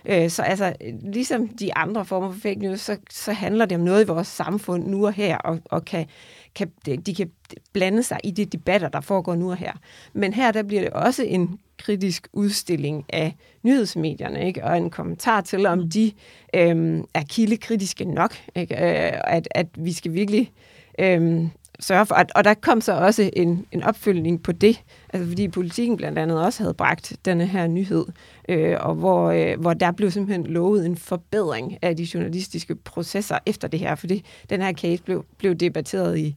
Ja. 0.05 0.23
Øh, 0.23 0.29
så 0.29 0.41
altså, 0.41 0.73
ligesom 1.03 1.47
de 1.47 1.75
andre 1.75 2.05
former 2.05 2.31
for 2.31 2.39
fake 2.39 2.59
news, 2.59 2.81
så, 2.81 2.97
så 3.09 3.33
handler 3.33 3.65
det 3.65 3.77
om 3.77 3.83
noget 3.83 4.03
i 4.03 4.07
vores 4.07 4.27
samfund 4.27 4.87
nu 4.87 5.05
og 5.05 5.13
her, 5.13 5.37
og, 5.37 5.59
og 5.65 5.85
kan 5.85 6.05
kan, 6.55 6.71
de 7.05 7.15
kan 7.15 7.31
blande 7.73 8.03
sig 8.03 8.17
i 8.23 8.31
de 8.31 8.45
debatter, 8.45 8.89
der 8.89 9.01
foregår 9.01 9.35
nu 9.35 9.51
og 9.51 9.57
her. 9.57 9.73
Men 10.13 10.33
her 10.33 10.51
der 10.51 10.63
bliver 10.63 10.81
det 10.81 10.89
også 10.89 11.23
en 11.23 11.59
kritisk 11.77 12.27
udstilling 12.33 13.05
af 13.09 13.35
nyhedsmedierne, 13.63 14.47
ikke? 14.47 14.63
og 14.63 14.77
en 14.77 14.89
kommentar 14.89 15.41
til, 15.41 15.65
om 15.65 15.89
de 15.89 16.11
øhm, 16.55 17.03
er 17.13 17.23
kildekritiske 17.29 18.05
nok, 18.05 18.35
ikke? 18.55 18.75
Øh, 18.75 19.11
at, 19.23 19.47
at 19.51 19.67
vi 19.77 19.93
skal 19.93 20.13
virkelig 20.13 20.51
øhm, 20.99 21.49
sørge 21.81 22.05
for, 22.05 22.15
at, 22.15 22.31
og 22.35 22.43
der 22.43 22.53
kom 22.53 22.81
så 22.81 22.93
også 22.93 23.29
en, 23.33 23.65
en 23.71 23.83
opfølgning 23.83 24.43
på 24.43 24.51
det, 24.51 24.81
altså 25.13 25.29
fordi 25.29 25.47
politikken 25.47 25.97
blandt 25.97 26.19
andet 26.19 26.45
også 26.45 26.63
havde 26.63 26.73
bragt 26.73 27.13
denne 27.25 27.45
her 27.45 27.67
nyhed, 27.67 28.05
øh, 28.49 28.77
og 28.79 28.95
hvor, 28.95 29.31
øh, 29.31 29.59
hvor 29.59 29.73
der 29.73 29.91
blev 29.91 30.11
simpelthen 30.11 30.45
lovet 30.45 30.85
en 30.85 30.97
forbedring 30.97 31.77
af 31.81 31.97
de 31.97 32.07
journalistiske 32.13 32.75
processer 32.75 33.37
efter 33.45 33.67
det 33.67 33.79
her, 33.79 33.95
fordi 33.95 34.25
den 34.49 34.61
her 34.61 34.73
case 34.73 35.03
blev, 35.03 35.25
blev 35.37 35.55
debatteret 35.55 36.17
i 36.17 36.35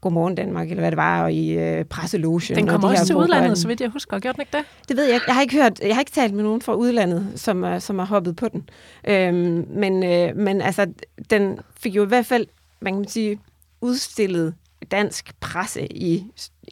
Godmorgen 0.00 0.34
Danmark, 0.34 0.70
eller 0.70 0.80
hvad 0.80 0.90
det 0.90 0.96
var, 0.96 1.22
og 1.22 1.32
i 1.32 1.58
øh, 1.58 1.84
presselogen. 1.84 2.56
Den 2.56 2.66
kommer 2.66 2.88
også 2.88 3.06
til 3.06 3.16
udlandet, 3.16 3.58
så 3.58 3.68
vidt 3.68 3.80
jeg 3.80 3.88
husker. 3.88 4.18
Gjorde 4.18 4.36
den 4.36 4.42
ikke 4.42 4.56
det? 4.56 4.64
Det 4.88 4.96
ved 4.96 5.04
jeg 5.04 5.14
ikke. 5.14 5.24
Jeg 5.26 5.34
har 5.34 5.42
ikke 5.42 5.56
hørt, 5.56 5.80
jeg 5.80 5.94
har 5.94 6.00
ikke 6.00 6.12
talt 6.12 6.34
med 6.34 6.42
nogen 6.44 6.62
fra 6.62 6.74
udlandet, 6.74 7.32
som, 7.36 7.64
er, 7.64 7.78
som 7.78 7.98
har 7.98 8.06
hoppet 8.06 8.36
på 8.36 8.48
den. 8.48 8.68
Øhm, 9.08 9.66
men, 9.68 10.04
øh, 10.04 10.36
men 10.36 10.60
altså, 10.60 10.86
den 11.30 11.58
fik 11.80 11.96
jo 11.96 12.04
i 12.04 12.06
hvert 12.06 12.26
fald, 12.26 12.46
man 12.80 12.94
kan 12.94 13.08
sige, 13.08 13.38
udstillet 13.80 14.54
dansk 14.90 15.40
presse 15.40 15.92
i, 15.92 16.24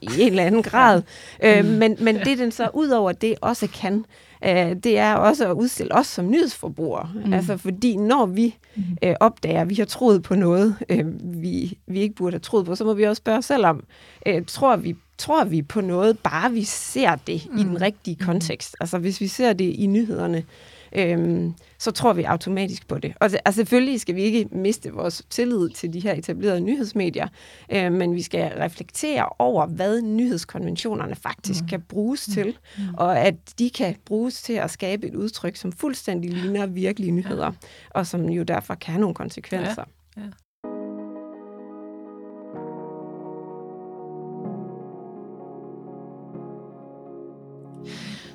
i 0.03 0.09
en 0.19 0.29
eller 0.29 0.45
anden 0.45 0.63
grad. 0.63 1.03
Øh, 1.43 1.65
mm. 1.65 1.71
men, 1.71 1.97
men 2.01 2.17
det, 2.17 2.39
den 2.39 2.51
så 2.51 2.69
ud 2.75 2.89
over 2.89 3.13
det 3.13 3.35
også 3.41 3.67
kan, 3.67 4.05
øh, 4.45 4.77
det 4.85 4.99
er 4.99 5.15
også 5.15 5.49
at 5.49 5.53
udstille 5.53 5.95
os 5.95 6.07
som 6.07 6.31
nyhedsforbrugere. 6.31 7.11
Mm. 7.25 7.33
Altså 7.33 7.57
fordi 7.57 7.97
når 7.97 8.27
vi 8.27 8.57
mm. 8.77 8.83
øh, 9.03 9.15
opdager, 9.21 9.61
at 9.61 9.71
vi 9.71 9.75
har 9.75 9.85
troet 9.85 10.23
på 10.23 10.35
noget, 10.35 10.77
øh, 10.89 11.05
vi, 11.43 11.79
vi 11.87 12.01
ikke 12.01 12.15
burde 12.15 12.35
have 12.35 12.41
troet 12.41 12.67
på, 12.67 12.75
så 12.75 12.85
må 12.85 12.95
vi 12.95 13.05
også 13.05 13.21
spørge 13.21 13.39
os 13.39 13.45
selv 13.45 13.67
om, 13.67 13.85
øh, 14.27 14.43
tror 14.47 14.77
vi 14.77 14.97
tror 15.19 15.45
vi 15.45 15.63
på 15.63 15.81
noget, 15.81 16.19
bare 16.19 16.53
vi 16.53 16.65
ser 16.65 17.15
det 17.15 17.49
mm. 17.51 17.59
i 17.59 17.63
den 17.63 17.81
rigtige 17.81 18.17
kontekst. 18.17 18.77
Altså 18.81 18.99
hvis 18.99 19.21
vi 19.21 19.27
ser 19.27 19.53
det 19.53 19.65
i 19.65 19.87
nyhederne, 19.87 20.45
øhm, 20.93 21.55
så 21.79 21.91
tror 21.91 22.13
vi 22.13 22.23
automatisk 22.23 22.89
på 22.89 22.99
det. 22.99 23.15
Og 23.21 23.25
altså, 23.25 23.53
selvfølgelig 23.53 24.01
skal 24.01 24.15
vi 24.15 24.23
ikke 24.23 24.49
miste 24.53 24.93
vores 24.93 25.23
tillid 25.31 25.71
til 25.71 25.93
de 25.93 26.01
her 26.01 26.13
etablerede 26.13 26.61
nyhedsmedier, 26.61 27.29
øh, 27.73 27.93
men 27.93 28.15
vi 28.15 28.23
skal 28.23 28.53
reflektere 28.59 29.29
over, 29.39 29.67
hvad 29.67 30.03
nyhedskonventionerne 30.03 31.15
faktisk 31.15 31.63
mm. 31.63 31.69
kan 31.69 31.83
bruges 31.83 32.29
mm. 32.29 32.35
til, 32.35 32.59
mm. 32.79 32.95
og 32.95 33.19
at 33.19 33.35
de 33.59 33.71
kan 33.71 33.97
bruges 34.05 34.43
til 34.43 34.53
at 34.53 34.71
skabe 34.71 35.07
et 35.07 35.15
udtryk, 35.15 35.57
som 35.57 35.73
fuldstændig 35.73 36.31
ligner 36.31 36.67
virkelige 36.67 37.13
nyheder, 37.13 37.47
ja. 37.47 37.69
og 37.91 38.07
som 38.07 38.29
jo 38.29 38.43
derfor 38.43 38.75
kan 38.75 38.93
have 38.93 39.01
nogle 39.01 39.15
konsekvenser. 39.15 39.85
Ja. 40.17 40.23
Ja. 40.23 40.29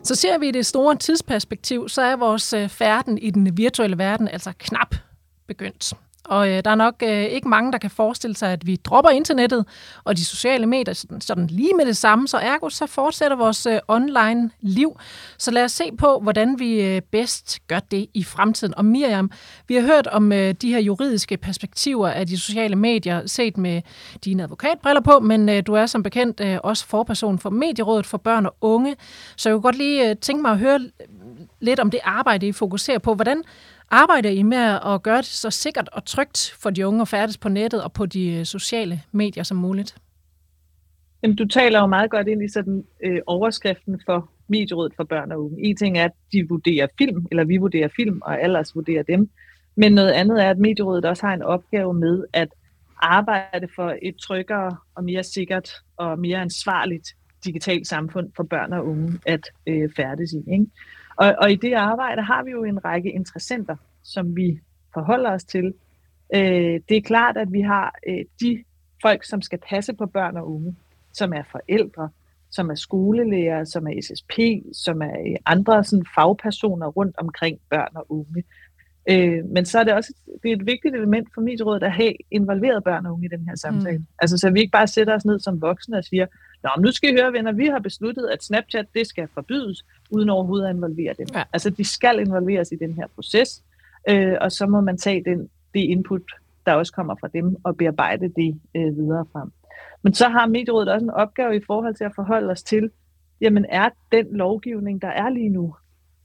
Så 0.04 0.16
ser 0.16 0.38
vi 0.38 0.48
i 0.48 0.52
det 0.52 0.66
store 0.66 0.96
tidsperspektiv, 0.96 1.90
så 1.90 2.02
er 2.02 2.16
vores 2.16 2.54
øh, 2.54 2.70
færden 2.70 3.18
i 3.18 3.30
den 3.30 3.58
virtuelle 3.58 3.98
verden 3.98 4.28
altså 4.28 4.54
knap 4.60 4.96
begyndt. 5.48 5.94
Og 6.24 6.50
øh, 6.50 6.62
der 6.66 6.72
er 6.72 6.76
nok 6.76 6.96
øh, 7.04 7.24
ikke 7.24 7.48
mange, 7.48 7.72
der 7.72 7.78
kan 7.78 7.90
forestille 7.90 8.36
sig, 8.36 8.52
at 8.52 8.68
vi 8.68 8.76
dropper 8.76 9.10
internettet 9.10 9.66
og 10.04 10.18
de 10.18 10.26
sociale 10.26 10.66
medier 10.66 10.94
sådan, 10.94 11.22
sådan 11.22 11.48
lige 11.48 11.74
med 11.74 11.86
det 11.86 11.98
samme, 11.98 12.28
så 12.28 12.38
ergo 12.38 12.70
så 12.70 12.86
fortsætter 12.86 13.38
vores 13.38 13.66
øh, 13.66 13.80
online 13.88 14.50
liv. 14.62 15.00
Så 15.38 15.52
lad 15.52 15.64
os 15.64 15.72
se 15.72 15.92
på, 15.98 16.20
hvordan 16.20 16.60
vi 16.60 16.82
øh, 16.82 17.02
bedst 17.02 17.60
gør 17.68 17.80
det 17.80 18.08
i 18.14 18.24
fremtiden. 18.24 18.76
Og 18.78 18.86
Miriam, 18.86 19.32
vi 19.68 19.76
har 19.76 19.82
hørt 19.82 20.08
om 20.08 20.32
øh, 20.32 20.54
de 20.54 20.72
her 20.72 20.80
juridiske 20.80 21.38
perspektiver 21.38 22.10
af 22.10 22.28
de 22.28 22.40
sociale 22.40 22.76
medier, 22.76 23.28
set 23.28 23.58
med 23.58 23.82
dine 24.26 24.44
advokatbriller 24.44 25.02
på, 25.02 25.20
men 25.20 25.50
øh, 25.50 25.64
du 25.68 25.74
er 25.74 25.86
som 25.86 26.04
bekendt 26.04 26.40
øh, 26.40 26.58
også 26.64 26.86
forperson 26.88 27.40
for 27.40 27.50
Medierådet 27.50 28.06
for 28.06 28.18
Børn 28.18 28.46
og 28.46 28.56
Unge. 28.62 28.96
Så 29.36 29.50
jeg 29.50 29.54
kunne 29.54 29.62
godt 29.62 29.78
lige 29.78 30.10
øh, 30.10 30.16
tænke 30.16 30.42
mig 30.42 30.52
at 30.52 30.58
høre 30.58 30.80
lidt 31.60 31.80
om 31.80 31.92
det 31.92 32.00
arbejde, 32.04 32.48
I 32.48 32.52
fokuserer 32.52 33.00
på. 33.00 33.14
Hvordan 33.14 33.44
Arbejder 33.94 34.30
I 34.30 34.44
med 34.44 34.80
at 34.86 35.04
gøre 35.04 35.18
det 35.18 35.26
så 35.26 35.50
sikkert 35.50 35.90
og 35.92 36.06
trygt 36.06 36.56
for 36.60 36.70
de 36.70 36.88
unge 36.88 37.02
at 37.02 37.08
færdes 37.08 37.38
på 37.38 37.50
nettet 37.50 37.84
og 37.84 37.94
på 37.94 38.06
de 38.06 38.34
øh, 38.34 38.46
sociale 38.46 39.02
medier 39.12 39.44
som 39.44 39.58
muligt? 39.58 39.96
Jamen, 41.24 41.36
du 41.36 41.48
taler 41.48 41.80
jo 41.80 41.88
meget 41.88 42.12
godt 42.12 42.28
ind 42.28 42.44
i 42.44 42.48
sådan 42.48 42.84
øh, 43.04 43.20
overskriften 43.28 44.02
for 44.06 44.30
Medierådet 44.48 44.94
for 44.96 45.04
børn 45.04 45.32
og 45.32 45.46
unge. 45.46 45.66
En 45.66 45.76
ting 45.76 45.98
er, 45.98 46.06
at 46.06 46.12
de 46.32 46.50
vurderer 46.50 46.88
film, 46.98 47.28
eller 47.32 47.44
vi 47.44 47.58
vurderer 47.58 47.88
film, 47.96 48.22
og 48.22 48.44
ellers 48.44 48.76
vurderer 48.76 49.04
dem. 49.04 49.30
Men 49.76 49.92
noget 49.92 50.12
andet 50.12 50.44
er, 50.44 50.50
at 50.50 50.58
Medierådet 50.58 51.06
også 51.06 51.26
har 51.26 51.34
en 51.34 51.42
opgave 51.42 51.94
med 51.94 52.26
at 52.34 52.48
arbejde 52.98 53.68
for 53.76 53.96
et 54.02 54.16
tryggere 54.16 54.78
og 54.96 55.04
mere 55.04 55.24
sikkert 55.24 55.70
og 55.98 56.20
mere 56.20 56.38
ansvarligt 56.38 57.08
digitalt 57.46 57.88
samfund 57.88 58.30
for 58.36 58.44
børn 58.44 58.74
og 58.74 58.88
unge 58.88 59.20
at 59.26 59.50
øh, 59.68 59.90
færdes 59.96 60.34
i. 60.34 60.52
Ikke? 60.52 60.66
Og, 61.22 61.36
og 61.38 61.52
i 61.52 61.56
det 61.56 61.74
arbejde 61.74 62.22
har 62.22 62.44
vi 62.44 62.52
jo 62.52 62.64
en 62.64 62.86
række 62.86 63.12
interessenter, 63.12 63.76
som 64.04 64.36
vi 64.36 64.60
forholder 64.94 65.32
os 65.32 65.44
til. 65.44 65.74
Øh, 66.36 66.80
det 66.90 66.98
er 66.98 67.02
klart, 67.02 67.38
at 67.38 67.52
vi 67.52 67.62
har 67.62 67.96
øh, 68.08 68.26
de 68.42 68.64
folk, 69.02 69.24
som 69.24 69.42
skal 69.42 69.60
passe 69.70 69.94
på 69.94 70.06
børn 70.06 70.38
og 70.38 70.56
unge, 70.56 70.76
som 71.14 71.34
er 71.34 71.44
forældre, 71.52 72.10
som 72.52 72.70
er 72.70 72.76
skolelærer, 72.76 73.64
som 73.64 73.88
er 73.88 74.02
SSP, 74.02 74.34
som 74.74 75.02
er 75.02 75.20
øh, 75.28 75.36
andre 75.46 75.84
sådan, 75.84 76.06
fagpersoner 76.16 76.88
rundt 76.88 77.16
omkring 77.18 77.60
børn 77.70 77.92
og 77.96 78.06
unge. 78.10 78.44
Øh, 79.10 79.46
men 79.46 79.66
så 79.66 79.80
er 79.80 79.84
det 79.84 79.94
også 79.94 80.14
det 80.44 80.52
er 80.52 80.56
et 80.56 80.66
vigtigt 80.66 80.96
element 80.96 81.28
for 81.34 81.42
Medierådet 81.42 81.84
at 81.84 81.92
have 81.92 82.14
involveret 82.32 82.84
børn 82.84 83.06
og 83.06 83.14
unge 83.14 83.26
i 83.26 83.36
den 83.38 83.48
her 83.48 83.56
samtale. 83.56 83.98
Mm. 83.98 84.06
Altså 84.20 84.38
så 84.38 84.50
vi 84.50 84.60
ikke 84.60 84.72
bare 84.72 84.88
sætter 84.88 85.16
os 85.16 85.26
ned 85.26 85.40
som 85.40 85.62
voksne 85.62 85.98
og 85.98 86.04
siger, 86.04 86.26
Nå, 86.64 86.70
nu 86.80 86.92
skal 86.92 87.10
I 87.10 87.22
høre, 87.22 87.34
venner, 87.34 87.52
vi 87.52 87.66
har 87.66 87.80
besluttet, 87.80 88.28
at 88.28 88.44
Snapchat 88.44 88.86
det 88.94 89.08
skal 89.08 89.28
forbydes, 89.34 89.86
uden 90.12 90.30
overhovedet 90.30 90.68
at 90.68 90.76
involvere 90.76 91.14
dem. 91.18 91.28
Ja. 91.34 91.44
Altså, 91.54 91.70
de 91.70 91.84
skal 91.84 92.20
involveres 92.20 92.72
i 92.72 92.76
den 92.76 92.94
her 92.94 93.08
proces, 93.16 93.64
øh, 94.10 94.38
og 94.42 94.52
så 94.52 94.66
må 94.66 94.82
man 94.82 94.98
tage 94.98 95.24
den, 95.24 95.50
det 95.74 95.80
input, 95.80 96.22
der 96.66 96.74
også 96.74 96.94
kommer 96.94 97.16
fra 97.20 97.28
dem, 97.28 97.56
og 97.64 97.78
bearbejde 97.78 98.28
det 98.28 98.60
øh, 98.76 98.98
videre 98.98 99.26
frem. 99.32 99.52
Men 100.02 100.14
så 100.14 100.30
har 100.30 100.48
Medierådet 100.48 100.90
også 100.90 101.04
en 101.04 101.10
opgave 101.10 101.56
i 101.56 101.62
forhold 101.68 101.96
til 101.96 102.04
at 102.04 102.12
forholde 102.16 102.52
os 102.52 102.64
til, 102.64 102.92
jamen 103.42 103.66
er 103.70 103.90
den 104.12 104.28
lovgivning, 104.32 105.02
der 105.02 105.08
er 105.08 105.30
lige 105.30 105.50
nu 105.50 105.76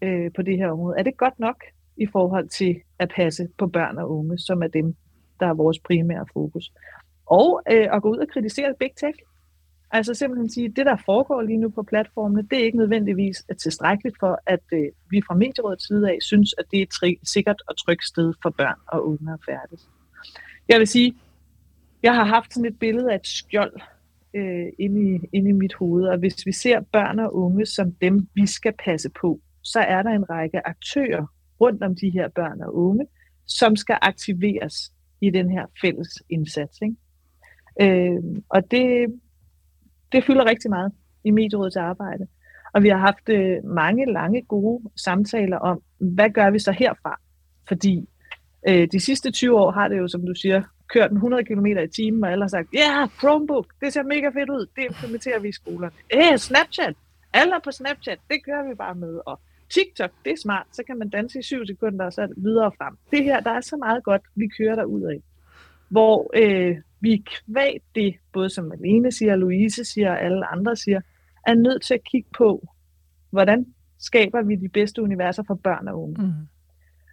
øh, 0.03 0.32
på 0.37 0.43
det 0.43 0.57
her 0.57 0.70
område, 0.70 0.99
er 0.99 1.03
det 1.03 1.16
godt 1.16 1.39
nok 1.39 1.64
i 1.97 2.07
forhold 2.07 2.49
til 2.49 2.80
at 2.99 3.12
passe 3.16 3.49
på 3.59 3.66
børn 3.66 3.99
og 3.99 4.18
unge, 4.18 4.39
som 4.39 4.62
er 4.62 4.66
dem, 4.66 4.95
der 5.41 5.47
er 5.47 5.55
vores 5.55 5.78
primære 5.78 6.26
fokus. 6.32 6.72
Og 7.26 7.62
øh, 7.70 7.89
at 7.93 8.03
gå 8.03 8.11
ud 8.11 8.18
og 8.18 8.28
kritisere 8.28 8.74
Big 8.78 8.91
Tech. 8.97 9.18
Altså 9.91 10.14
simpelthen 10.14 10.51
sige, 10.51 10.66
at 10.66 10.76
det, 10.76 10.87
der 10.87 10.97
foregår 11.05 11.43
lige 11.43 11.59
nu 11.59 11.68
på 11.68 11.82
platformene, 11.82 12.43
det 12.51 12.61
er 12.61 12.64
ikke 12.64 12.78
nødvendigvis 12.78 13.45
øh, 13.51 13.57
tilstrækkeligt 13.57 14.16
for, 14.20 14.41
at 14.47 14.62
øh, 14.72 14.87
vi 15.11 15.22
fra 15.26 15.34
Medierådets 15.34 15.87
side 15.87 16.11
af 16.11 16.18
synes, 16.20 16.55
at 16.59 16.64
det 16.70 16.78
er 16.78 16.82
et 16.82 16.95
tri- 16.95 17.20
sikkert 17.24 17.62
og 17.68 17.76
trygt 17.76 18.05
sted 18.05 18.34
for 18.43 18.51
børn 18.51 18.78
og 18.87 19.09
unge 19.09 19.32
at 19.32 19.39
færdes. 19.47 19.89
Jeg 20.68 20.78
vil 20.78 20.87
sige, 20.87 21.14
jeg 22.03 22.14
har 22.14 22.24
haft 22.24 22.55
sådan 22.55 22.72
et 22.72 22.78
billede 22.78 23.12
af 23.12 23.16
et 23.16 23.26
skjold 23.26 23.80
øh, 24.34 24.66
inde, 24.78 25.14
i, 25.14 25.20
inde 25.32 25.51
i 25.51 25.53
mit 25.53 25.74
hoved, 25.74 26.07
og 26.07 26.18
hvis 26.18 26.47
vi 26.47 26.53
ser 26.53 26.80
børn 26.80 27.18
og 27.18 27.37
unge 27.37 27.66
som 27.66 27.93
dem, 27.93 28.28
vi 28.34 28.47
skal 28.47 28.72
passe 28.84 29.11
på, 29.20 29.41
så 29.62 29.80
er 29.80 30.03
der 30.03 30.11
en 30.11 30.30
række 30.30 30.66
aktører 30.66 31.26
rundt 31.61 31.82
om 31.82 31.95
de 31.95 32.11
her 32.11 32.28
børn 32.28 32.61
og 32.61 32.76
unge, 32.76 33.07
som 33.47 33.76
skal 33.76 33.99
aktiveres 34.03 34.93
i 35.20 35.30
den 35.30 35.51
her 35.51 35.66
fælles 35.80 36.22
indsats. 36.28 36.78
Ikke? 36.82 36.97
Øh, 37.80 38.22
og 38.49 38.70
det, 38.70 39.07
det 40.12 40.24
fylder 40.24 40.44
rigtig 40.44 40.70
meget 40.70 40.92
i 41.24 41.30
medierådets 41.30 41.76
arbejde. 41.76 42.26
Og 42.74 42.82
vi 42.82 42.88
har 42.88 42.98
haft 42.98 43.28
øh, 43.28 43.64
mange 43.64 44.12
lange 44.12 44.42
gode 44.42 44.90
samtaler 44.96 45.59
om, 45.59 45.82
hvad 45.98 46.30
gør 46.30 46.50
vi 46.50 46.59
så 46.59 46.72
herfra? 46.72 47.20
Fordi 47.68 48.09
øh, 48.68 48.88
de 48.92 49.00
sidste 49.00 49.30
20 49.30 49.61
år 49.61 49.70
har 49.70 49.88
det 49.88 49.98
jo, 49.98 50.09
som 50.09 50.26
du 50.26 50.34
siger, 50.34 50.62
kørt 50.88 51.12
100 51.12 51.44
km 51.44 51.66
i 51.66 51.88
timen, 51.96 52.24
og 52.24 52.32
alle 52.32 52.42
har 52.42 52.48
sagt, 52.48 52.68
ja, 52.74 52.98
yeah, 52.98 53.09
Chromebook, 53.18 53.66
det 53.80 53.92
ser 53.92 54.02
mega 54.02 54.28
fedt 54.28 54.50
ud, 54.50 54.66
det 54.76 54.84
implementerer 54.84 55.38
vi 55.38 55.48
i 55.48 55.52
skolerne. 55.52 55.94
Eh, 56.11 56.36
Snapchat, 56.36 56.94
alle 57.32 57.54
er 57.54 57.61
på 57.64 57.70
Snapchat, 57.70 58.18
det 58.30 58.44
kører 58.44 58.68
vi 58.68 58.74
bare 58.74 58.94
med. 58.94 59.20
Og 59.26 59.40
TikTok, 59.70 60.11
det 60.24 60.32
er 60.32 60.36
smart, 60.42 60.66
så 60.72 60.82
kan 60.86 60.98
man 60.98 61.09
danse 61.09 61.38
i 61.38 61.42
7 61.42 61.66
sekunder, 61.66 62.04
og 62.04 62.12
så 62.12 62.28
videre 62.36 62.72
frem. 62.78 62.94
Det 63.11 63.24
her, 63.24 63.40
der 63.40 63.50
er 63.50 63.61
så 63.61 63.76
meget 63.76 64.04
godt, 64.04 64.22
vi 64.34 64.46
kører 64.59 64.74
der 64.74 64.84
ud 64.84 65.02
af. 65.02 65.22
Hvor 65.88 66.30
øh, 66.34 66.76
vi 67.07 67.24
kvæg 67.26 67.82
det, 67.94 68.14
både 68.32 68.50
som 68.50 68.64
Malene 68.64 69.12
siger, 69.12 69.36
Louise 69.36 69.84
siger 69.84 70.11
og 70.11 70.22
alle 70.22 70.46
andre 70.46 70.76
siger, 70.76 71.00
er 71.46 71.54
nødt 71.54 71.82
til 71.82 71.94
at 71.94 72.04
kigge 72.04 72.28
på, 72.38 72.68
hvordan 73.30 73.66
skaber 73.98 74.42
vi 74.42 74.57
de 74.57 74.68
bedste 74.68 75.02
universer 75.02 75.42
for 75.46 75.54
børn 75.54 75.88
og 75.88 76.02
unge. 76.02 76.22
Mm. 76.22 76.32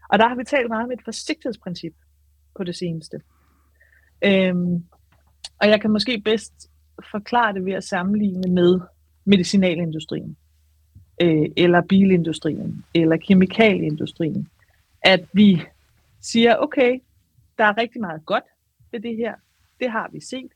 Og 0.09 0.19
der 0.19 0.27
har 0.27 0.35
vi 0.35 0.43
talt 0.43 0.67
meget 0.67 0.83
om 0.83 0.91
et 0.91 1.03
forsigtighedsprincip 1.05 1.93
på 2.55 2.63
det 2.63 2.75
seneste. 2.75 3.21
Øhm, 4.25 4.83
og 5.61 5.69
jeg 5.69 5.81
kan 5.81 5.91
måske 5.91 6.21
bedst 6.25 6.53
forklare 7.11 7.53
det 7.53 7.65
ved 7.65 7.73
at 7.73 7.83
sammenligne 7.83 8.53
med 8.53 8.79
medicinalindustrien, 9.25 10.37
øh, 11.21 11.45
eller 11.57 11.81
bilindustrien, 11.81 12.85
eller 12.95 13.17
kemikalieindustrien. 13.17 14.47
At 15.01 15.25
vi 15.33 15.61
siger, 16.21 16.55
okay, 16.55 16.99
der 17.57 17.63
er 17.63 17.77
rigtig 17.77 18.01
meget 18.01 18.25
godt 18.25 18.43
ved 18.91 18.99
det 18.99 19.15
her, 19.17 19.33
det 19.79 19.91
har 19.91 20.09
vi 20.11 20.19
set. 20.21 20.51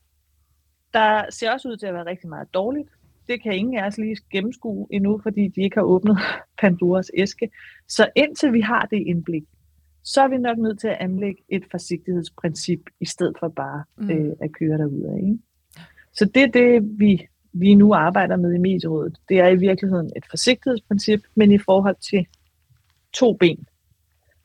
Der 0.94 1.24
ser 1.30 1.52
også 1.52 1.68
ud 1.68 1.76
til 1.76 1.86
at 1.86 1.94
være 1.94 2.06
rigtig 2.06 2.28
meget 2.28 2.54
dårligt. 2.54 2.88
Det 3.28 3.42
kan 3.42 3.52
ingen 3.52 3.78
af 3.78 3.86
os 3.86 3.98
lige 3.98 4.16
gennemskue 4.30 4.86
endnu, 4.90 5.20
fordi 5.22 5.48
de 5.48 5.62
ikke 5.62 5.76
har 5.76 5.82
åbnet 5.82 6.16
Pandoras 6.60 7.10
æske. 7.14 7.50
Så 7.88 8.10
indtil 8.16 8.52
vi 8.52 8.60
har 8.60 8.86
det 8.90 9.02
indblik, 9.06 9.44
så 10.04 10.20
er 10.22 10.28
vi 10.28 10.38
nok 10.38 10.58
nødt 10.58 10.80
til 10.80 10.88
at 10.88 10.96
anlægge 11.00 11.42
et 11.48 11.64
forsigtighedsprincip, 11.70 12.80
i 13.00 13.06
stedet 13.06 13.36
for 13.40 13.48
bare 13.48 13.84
mm. 13.96 14.10
øh, 14.10 14.36
at 14.40 14.52
køre 14.52 14.78
derud 14.78 15.02
af. 15.02 15.16
Ikke? 15.16 15.38
Så 16.12 16.24
det 16.34 16.42
er 16.42 16.46
det, 16.46 16.98
vi 16.98 17.26
lige 17.52 17.74
nu 17.74 17.94
arbejder 17.94 18.36
med 18.36 18.54
i 18.54 18.58
medierådet. 18.58 19.18
Det 19.28 19.40
er 19.40 19.48
i 19.48 19.56
virkeligheden 19.56 20.10
et 20.16 20.24
forsigtighedsprincip, 20.30 21.20
men 21.34 21.52
i 21.52 21.58
forhold 21.58 21.96
til 22.10 22.26
to 23.12 23.32
ben. 23.32 23.66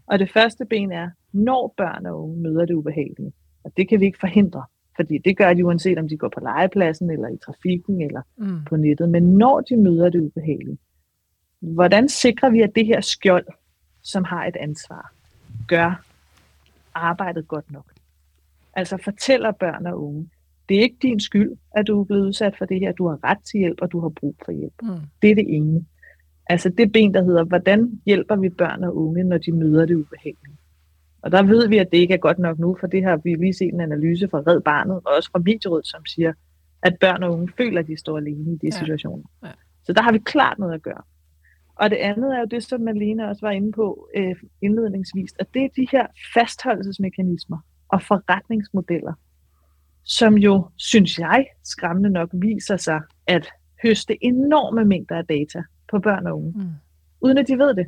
Og 0.05 0.19
det 0.19 0.31
første 0.31 0.65
ben 0.65 0.91
er, 0.91 1.09
når 1.31 1.73
børn 1.77 2.05
og 2.05 2.23
unge 2.23 2.41
møder 2.41 2.65
det 2.65 2.73
ubehagelige, 2.73 3.33
og 3.63 3.71
det 3.77 3.89
kan 3.89 3.99
vi 3.99 4.05
ikke 4.05 4.19
forhindre, 4.19 4.63
fordi 4.95 5.17
det 5.17 5.37
gør 5.37 5.53
de 5.53 5.65
uanset 5.65 5.97
om 5.97 6.07
de 6.07 6.17
går 6.17 6.29
på 6.29 6.39
legepladsen, 6.39 7.09
eller 7.09 7.27
i 7.27 7.37
trafikken, 7.45 8.01
eller 8.01 8.21
mm. 8.37 8.63
på 8.65 8.75
nettet. 8.75 9.09
Men 9.09 9.23
når 9.23 9.61
de 9.61 9.77
møder 9.77 10.09
det 10.09 10.21
ubehagelige, 10.21 10.77
hvordan 11.59 12.09
sikrer 12.09 12.49
vi, 12.49 12.61
at 12.61 12.75
det 12.75 12.85
her 12.85 13.01
skjold, 13.01 13.45
som 14.01 14.23
har 14.23 14.45
et 14.45 14.55
ansvar, 14.55 15.13
gør 15.67 16.03
arbejdet 16.93 17.47
godt 17.47 17.71
nok? 17.71 17.93
Altså 18.73 18.97
fortæller 19.03 19.51
børn 19.51 19.85
og 19.85 20.03
unge, 20.03 20.29
det 20.69 20.77
er 20.77 20.81
ikke 20.81 20.97
din 21.01 21.19
skyld, 21.19 21.51
at 21.75 21.87
du 21.87 21.99
er 21.99 22.05
blevet 22.05 22.25
udsat 22.25 22.57
for 22.57 22.65
det 22.65 22.79
her. 22.79 22.91
Du 22.91 23.07
har 23.07 23.23
ret 23.23 23.37
til 23.51 23.59
hjælp, 23.59 23.81
og 23.81 23.91
du 23.91 23.99
har 23.99 24.09
brug 24.09 24.35
for 24.45 24.51
hjælp. 24.51 24.73
Mm. 24.81 24.89
Det 25.21 25.31
er 25.31 25.35
det 25.35 25.45
ene. 25.55 25.85
Altså 26.49 26.69
det 26.69 26.91
ben, 26.91 27.13
der 27.13 27.23
hedder, 27.23 27.43
hvordan 27.43 28.01
hjælper 28.05 28.35
vi 28.35 28.49
børn 28.49 28.83
og 28.83 28.97
unge, 28.97 29.23
når 29.23 29.37
de 29.37 29.51
møder 29.51 29.85
det 29.85 29.95
ubehagelige? 29.95 30.57
Og 31.23 31.31
der 31.31 31.43
ved 31.43 31.67
vi, 31.67 31.77
at 31.77 31.91
det 31.91 31.97
ikke 31.97 32.13
er 32.13 32.17
godt 32.17 32.39
nok 32.39 32.59
nu, 32.59 32.77
for 32.79 32.87
det 32.87 33.03
har 33.03 33.17
vi 33.17 33.35
lige 33.35 33.53
set 33.53 33.73
en 33.73 33.81
analyse 33.81 34.27
fra 34.27 34.43
Red 34.47 34.61
Barnet, 34.61 34.95
og 34.95 35.13
også 35.17 35.29
fra 35.31 35.39
Medierådet, 35.39 35.87
som 35.87 36.05
siger, 36.05 36.33
at 36.81 36.97
børn 36.99 37.23
og 37.23 37.33
unge 37.33 37.53
føler, 37.57 37.79
at 37.79 37.87
de 37.87 37.97
står 37.97 38.17
alene 38.17 38.53
i 38.53 38.57
de 38.57 38.67
ja. 38.73 38.79
situationer. 38.79 39.23
Ja. 39.43 39.51
Så 39.83 39.93
der 39.93 40.01
har 40.01 40.11
vi 40.11 40.17
klart 40.17 40.59
noget 40.59 40.73
at 40.73 40.81
gøre. 40.81 41.01
Og 41.75 41.89
det 41.89 41.95
andet 41.95 42.35
er 42.35 42.39
jo 42.39 42.45
det, 42.45 42.63
som 42.63 42.81
Malene 42.81 43.29
også 43.29 43.45
var 43.45 43.51
inde 43.51 43.71
på 43.71 44.09
øh, 44.15 44.35
indledningsvis, 44.61 45.33
at 45.39 45.47
det 45.53 45.63
er 45.63 45.69
de 45.75 45.87
her 45.91 46.07
fastholdelsesmekanismer 46.33 47.57
og 47.87 48.01
forretningsmodeller, 48.01 49.13
som 50.03 50.37
jo, 50.37 50.69
synes 50.77 51.19
jeg, 51.19 51.45
skræmmende 51.63 52.09
nok 52.09 52.29
viser 52.33 52.77
sig 52.77 53.01
at 53.27 53.49
høste 53.83 54.25
enorme 54.25 54.85
mængder 54.85 55.17
af 55.17 55.25
data 55.25 55.63
på 55.91 55.99
børn 55.99 56.27
og 56.27 56.37
unge, 56.37 56.51
mm. 56.55 56.69
uden 57.21 57.37
at 57.37 57.47
de 57.47 57.57
ved 57.57 57.75
det. 57.75 57.87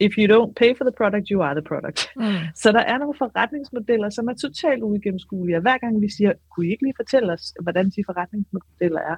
If 0.00 0.12
you 0.18 0.26
don't 0.34 0.54
pay 0.54 0.74
for 0.76 0.84
the 0.84 0.96
product, 1.00 1.28
you 1.28 1.42
are 1.42 1.54
the 1.54 1.62
product. 1.70 1.98
Mm. 2.16 2.42
Så 2.62 2.72
der 2.72 2.80
er 2.80 2.98
nogle 2.98 3.14
forretningsmodeller, 3.18 4.10
som 4.10 4.28
er 4.28 4.34
totalt 4.34 4.82
uigennemskuelige. 4.82 5.56
Og 5.56 5.62
hver 5.62 5.78
gang 5.78 6.00
vi 6.00 6.10
siger, 6.10 6.32
kunne 6.50 6.66
I 6.66 6.70
ikke 6.70 6.82
lige 6.82 6.94
fortælle 6.96 7.32
os, 7.32 7.54
hvordan 7.62 7.90
de 7.90 8.02
forretningsmodeller 8.06 9.00
er, 9.00 9.16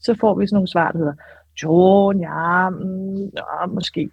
så 0.00 0.16
får 0.20 0.38
vi 0.38 0.46
sådan 0.46 0.56
nogle 0.56 0.68
svar, 0.68 0.92
der 0.92 0.98
hedder, 0.98 1.14
jo, 1.62 2.12
ja, 2.18 2.70
mm, 2.70 3.24
ja, 3.24 3.66
måske. 3.66 4.10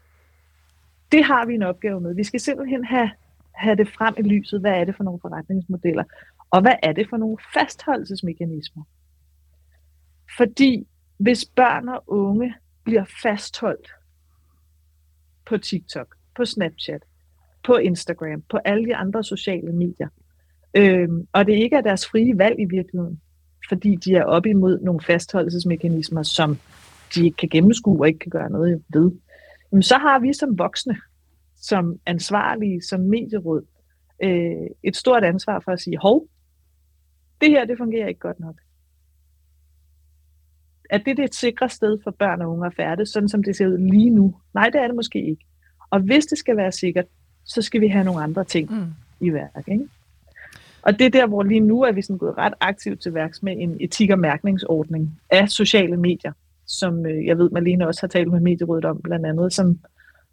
Det 1.11 1.23
har 1.23 1.45
vi 1.45 1.53
en 1.53 1.63
opgave 1.63 2.01
med. 2.01 2.15
Vi 2.15 2.23
skal 2.23 2.39
simpelthen 2.39 2.85
have, 2.85 3.11
have 3.51 3.75
det 3.75 3.87
frem 3.87 4.15
i 4.17 4.21
lyset. 4.21 4.61
Hvad 4.61 4.71
er 4.71 4.83
det 4.83 4.95
for 4.95 5.03
nogle 5.03 5.19
forretningsmodeller? 5.21 6.03
Og 6.51 6.61
hvad 6.61 6.75
er 6.83 6.91
det 6.91 7.09
for 7.09 7.17
nogle 7.17 7.37
fastholdelsesmekanismer? 7.53 8.83
Fordi 10.37 10.87
hvis 11.17 11.45
børn 11.45 11.89
og 11.89 12.03
unge 12.07 12.53
bliver 12.83 13.05
fastholdt 13.23 13.91
på 15.45 15.57
TikTok, 15.57 16.15
på 16.35 16.45
Snapchat, 16.45 17.01
på 17.63 17.75
Instagram, 17.75 18.43
på 18.49 18.57
alle 18.65 18.85
de 18.85 18.95
andre 18.95 19.23
sociale 19.23 19.73
medier, 19.73 20.07
øhm, 20.73 21.27
og 21.33 21.45
det 21.47 21.53
ikke 21.53 21.75
er 21.75 21.81
deres 21.81 22.07
frie 22.07 22.37
valg 22.37 22.59
i 22.59 22.65
virkeligheden, 22.65 23.21
fordi 23.69 23.95
de 23.95 24.15
er 24.15 24.23
op 24.23 24.45
imod 24.45 24.79
nogle 24.79 25.01
fastholdelsesmekanismer, 25.01 26.23
som 26.23 26.57
de 27.15 27.25
ikke 27.25 27.37
kan 27.37 27.49
gennemskue 27.49 27.99
og 27.99 28.07
ikke 28.07 28.19
kan 28.19 28.29
gøre 28.29 28.49
noget 28.49 28.83
ved, 28.93 29.11
jamen 29.71 29.83
så 29.83 29.97
har 29.97 30.19
vi 30.19 30.33
som 30.33 30.59
voksne, 30.59 30.97
som 31.55 31.99
ansvarlige, 32.05 32.81
som 32.81 32.99
medieråd, 32.99 33.65
øh, 34.23 34.69
et 34.83 34.95
stort 34.95 35.23
ansvar 35.23 35.59
for 35.59 35.71
at 35.71 35.81
sige, 35.81 35.97
hov, 35.97 36.27
det 37.41 37.49
her, 37.49 37.65
det 37.65 37.77
fungerer 37.77 38.07
ikke 38.07 38.19
godt 38.19 38.39
nok. 38.39 38.55
Er 40.91 40.97
det 40.97 41.17
det 41.17 41.25
et 41.25 41.35
sikre 41.35 41.69
sted 41.69 41.97
for 42.03 42.11
børn 42.11 42.41
og 42.41 42.51
unge 42.51 42.65
at 42.65 42.73
færdes, 42.75 43.09
sådan 43.09 43.29
som 43.29 43.43
det 43.43 43.55
ser 43.55 43.67
ud 43.67 43.77
lige 43.77 44.09
nu? 44.09 44.35
Nej, 44.53 44.69
det 44.69 44.81
er 44.81 44.87
det 44.87 44.95
måske 44.95 45.25
ikke. 45.29 45.45
Og 45.89 45.99
hvis 45.99 46.25
det 46.25 46.37
skal 46.37 46.57
være 46.57 46.71
sikkert, 46.71 47.05
så 47.45 47.61
skal 47.61 47.81
vi 47.81 47.87
have 47.87 48.05
nogle 48.05 48.23
andre 48.23 48.43
ting 48.43 48.71
mm. 48.71 48.85
i 49.27 49.33
værk. 49.33 49.67
Ikke? 49.67 49.87
Og 50.81 50.99
det 50.99 51.05
er 51.05 51.09
der, 51.09 51.27
hvor 51.27 51.43
lige 51.43 51.59
nu 51.59 51.81
er 51.81 51.91
vi 51.91 52.01
sådan 52.01 52.17
gået 52.17 52.37
ret 52.37 52.53
aktivt 52.59 53.01
til 53.01 53.13
værks 53.13 53.43
med 53.43 53.55
en 53.57 53.77
etik- 53.81 54.11
og 54.11 54.19
mærkningsordning 54.19 55.19
af 55.29 55.49
sociale 55.49 55.97
medier, 55.97 56.31
som 56.67 57.05
øh, 57.05 57.25
jeg 57.25 57.37
ved, 57.37 57.49
Malene 57.49 57.87
også 57.87 58.01
har 58.01 58.07
talt 58.07 58.31
med 58.31 58.39
Medierådet 58.39 58.85
om 58.85 59.01
blandt 59.01 59.25
andet, 59.25 59.53
som, 59.53 59.79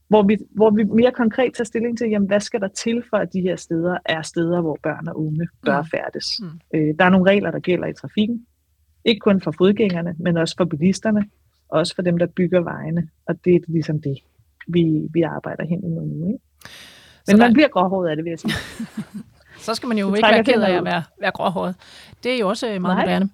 hvor, 0.09 0.23
vi, 0.23 0.39
hvor 0.51 0.71
vi 0.71 0.85
mere 0.85 1.13
konkret 1.13 1.55
tager 1.55 1.65
stilling 1.65 1.99
til, 1.99 2.11
jamen, 2.11 2.29
hvad 2.29 2.41
skal 2.41 2.61
der 2.61 2.69
til 2.69 3.03
for, 3.11 3.17
at 3.17 3.33
de 3.33 3.41
her 3.41 3.57
steder 3.57 3.99
er 4.05 4.23
steder, 4.23 4.61
hvor 4.61 4.79
børn 4.83 5.09
og 5.09 5.27
unge 5.27 5.49
bør 5.65 5.83
mm. 5.83 5.89
færdes. 5.89 6.27
Mm. 6.41 6.61
Øh, 6.75 6.95
der 6.99 7.05
er 7.05 7.11
nogle 7.11 7.31
regler, 7.31 7.51
der 7.51 7.59
gælder 7.59 7.87
i 7.87 7.93
trafikken, 7.93 8.47
ikke 9.05 9.21
kun 9.21 9.41
for 9.41 9.51
fodgængerne, 9.59 10.15
men 10.19 10.37
også 10.37 10.55
for 10.57 10.65
bilisterne, 10.65 11.25
og 11.69 11.79
også 11.79 11.95
for 11.95 12.03
dem, 12.03 12.19
der 12.19 12.27
bygger 12.27 12.61
vejene. 12.61 13.09
Og 13.27 13.45
det 13.45 13.55
er 13.55 13.61
ligesom 13.69 14.01
det, 14.03 14.19
vi, 14.69 15.09
vi 15.13 15.23
arbejder 15.23 15.65
hen 15.67 15.85
imod 15.85 16.07
nu. 16.07 16.27
Ikke? 16.27 16.39
Men 17.27 17.37
Så 17.37 17.37
man 17.37 17.53
bliver 17.53 17.69
gråhåret 17.69 18.11
af 18.11 18.17
det, 18.17 18.25
vil 18.25 18.31
jeg 18.31 18.39
sige. 18.39 18.53
Så 19.59 19.75
skal 19.75 19.89
man 19.89 19.99
jo 19.99 20.15
ikke 20.15 20.29
være 20.29 20.45
ked 20.45 20.63
af 20.63 20.77
at 20.77 20.85
være, 20.85 21.03
være 21.21 21.31
gråhåret. 21.31 21.75
Det 22.25 22.35
er 22.35 22.39
jo 22.39 22.49
også 22.49 22.69
øh, 22.69 22.83
meget 22.83 22.97
Nej. 22.97 23.05
moderne. 23.05 23.31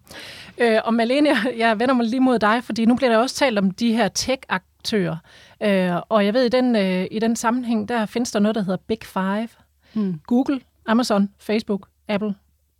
Øh, 0.58 0.80
og 0.84 0.94
Malene, 0.94 1.28
jeg, 1.28 1.54
jeg 1.56 1.80
vender 1.80 1.94
mig 1.94 2.06
lige 2.06 2.20
mod 2.20 2.38
dig, 2.38 2.64
fordi 2.64 2.84
nu 2.84 2.96
bliver 2.96 3.10
der 3.10 3.18
også 3.18 3.36
talt 3.36 3.58
om 3.58 3.70
de 3.70 3.92
her 3.92 4.08
tech-aktører. 4.08 5.16
Øh, 5.62 5.92
og 6.08 6.24
jeg 6.24 6.34
ved, 6.34 6.44
i 6.44 6.48
den, 6.48 6.76
øh, 6.76 7.06
i 7.10 7.18
den 7.18 7.36
sammenhæng, 7.36 7.88
der 7.88 8.06
findes 8.06 8.32
der 8.32 8.40
noget, 8.40 8.54
der 8.54 8.62
hedder 8.62 8.82
Big 8.86 8.98
Five. 9.04 9.48
Hmm. 9.92 10.20
Google, 10.26 10.60
Amazon, 10.86 11.30
Facebook, 11.38 11.88
Apple 12.08 12.34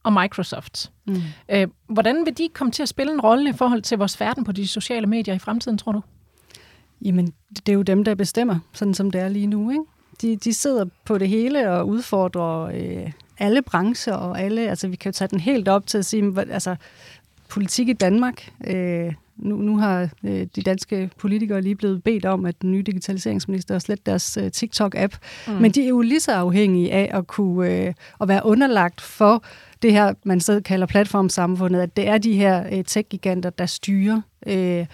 og 0.05 0.13
Microsoft. 0.13 0.93
Mm. 1.07 1.23
Øh, 1.49 1.69
hvordan 1.89 2.27
vil 2.27 2.39
de 2.39 2.49
komme 2.55 2.71
til 2.71 2.83
at 2.83 2.89
spille 2.89 3.13
en 3.13 3.21
rolle 3.21 3.51
i 3.51 3.53
forhold 3.53 3.83
til 3.83 3.99
vores 3.99 4.17
færden 4.17 4.45
på 4.45 4.53
de 4.53 4.69
sociale 4.69 5.07
medier 5.07 5.35
i 5.35 5.39
fremtiden, 5.39 5.79
tror 5.79 5.93
du? 5.93 6.01
Jamen, 7.05 7.33
det 7.57 7.69
er 7.69 7.73
jo 7.77 7.83
dem, 7.83 8.05
der 8.05 8.15
bestemmer, 8.15 8.59
sådan 8.73 8.95
som 8.95 9.11
det 9.11 9.21
er 9.21 9.29
lige 9.29 9.47
nu. 9.47 9.71
Ikke? 9.71 9.85
De, 10.23 10.37
de 10.37 10.55
sidder 10.55 10.85
på 11.05 11.19
det 11.19 11.29
hele 11.29 11.71
og 11.71 11.89
udfordrer 11.89 12.61
øh, 12.61 13.13
alle 13.39 13.63
brancher 13.63 14.15
og 14.15 14.41
alle, 14.41 14.69
altså 14.69 14.89
vi 14.89 14.97
kan 14.97 15.11
jo 15.11 15.13
tage 15.13 15.29
den 15.29 15.41
helt 15.41 15.69
op 15.69 15.87
til 15.87 15.99
at 15.99 16.05
sige, 16.05 16.41
altså 16.51 16.77
politik 17.49 17.89
i 17.89 17.93
Danmark, 17.93 18.53
øh, 18.67 19.13
nu, 19.37 19.57
nu 19.57 19.79
har 19.79 20.09
øh, 20.25 20.47
de 20.57 20.63
danske 20.63 21.11
politikere 21.19 21.63
lige 21.63 21.77
blevet 21.77 22.05
bedt 22.05 22.25
om, 22.25 22.47
at 22.47 22.63
den 22.63 22.73
nye 22.73 22.83
digitaliseringsminister 22.83 23.79
slet 23.79 24.07
deres 24.07 24.37
øh, 24.37 24.51
TikTok-app, 24.57 25.17
mm. 25.49 25.53
men 25.53 25.71
de 25.71 25.85
er 25.85 25.89
jo 25.89 26.01
lige 26.01 26.21
så 26.21 26.33
afhængige 26.33 26.93
af 26.93 27.11
at 27.19 27.27
kunne 27.27 27.87
øh, 27.87 27.95
at 28.21 28.29
være 28.29 28.47
underlagt 28.47 29.01
for 29.01 29.45
det 29.83 29.93
her, 29.93 30.15
man 30.25 30.41
så 30.41 30.61
kalder 30.65 30.87
platformsamfundet, 30.87 31.81
at 31.81 31.97
det 31.97 32.09
er 32.09 32.19
de 32.19 32.33
her 32.33 32.65
øh, 32.73 32.85
tech-giganter, 32.85 33.51
der 33.51 33.67
styrer. 33.67 34.21
Øh, 34.47 34.87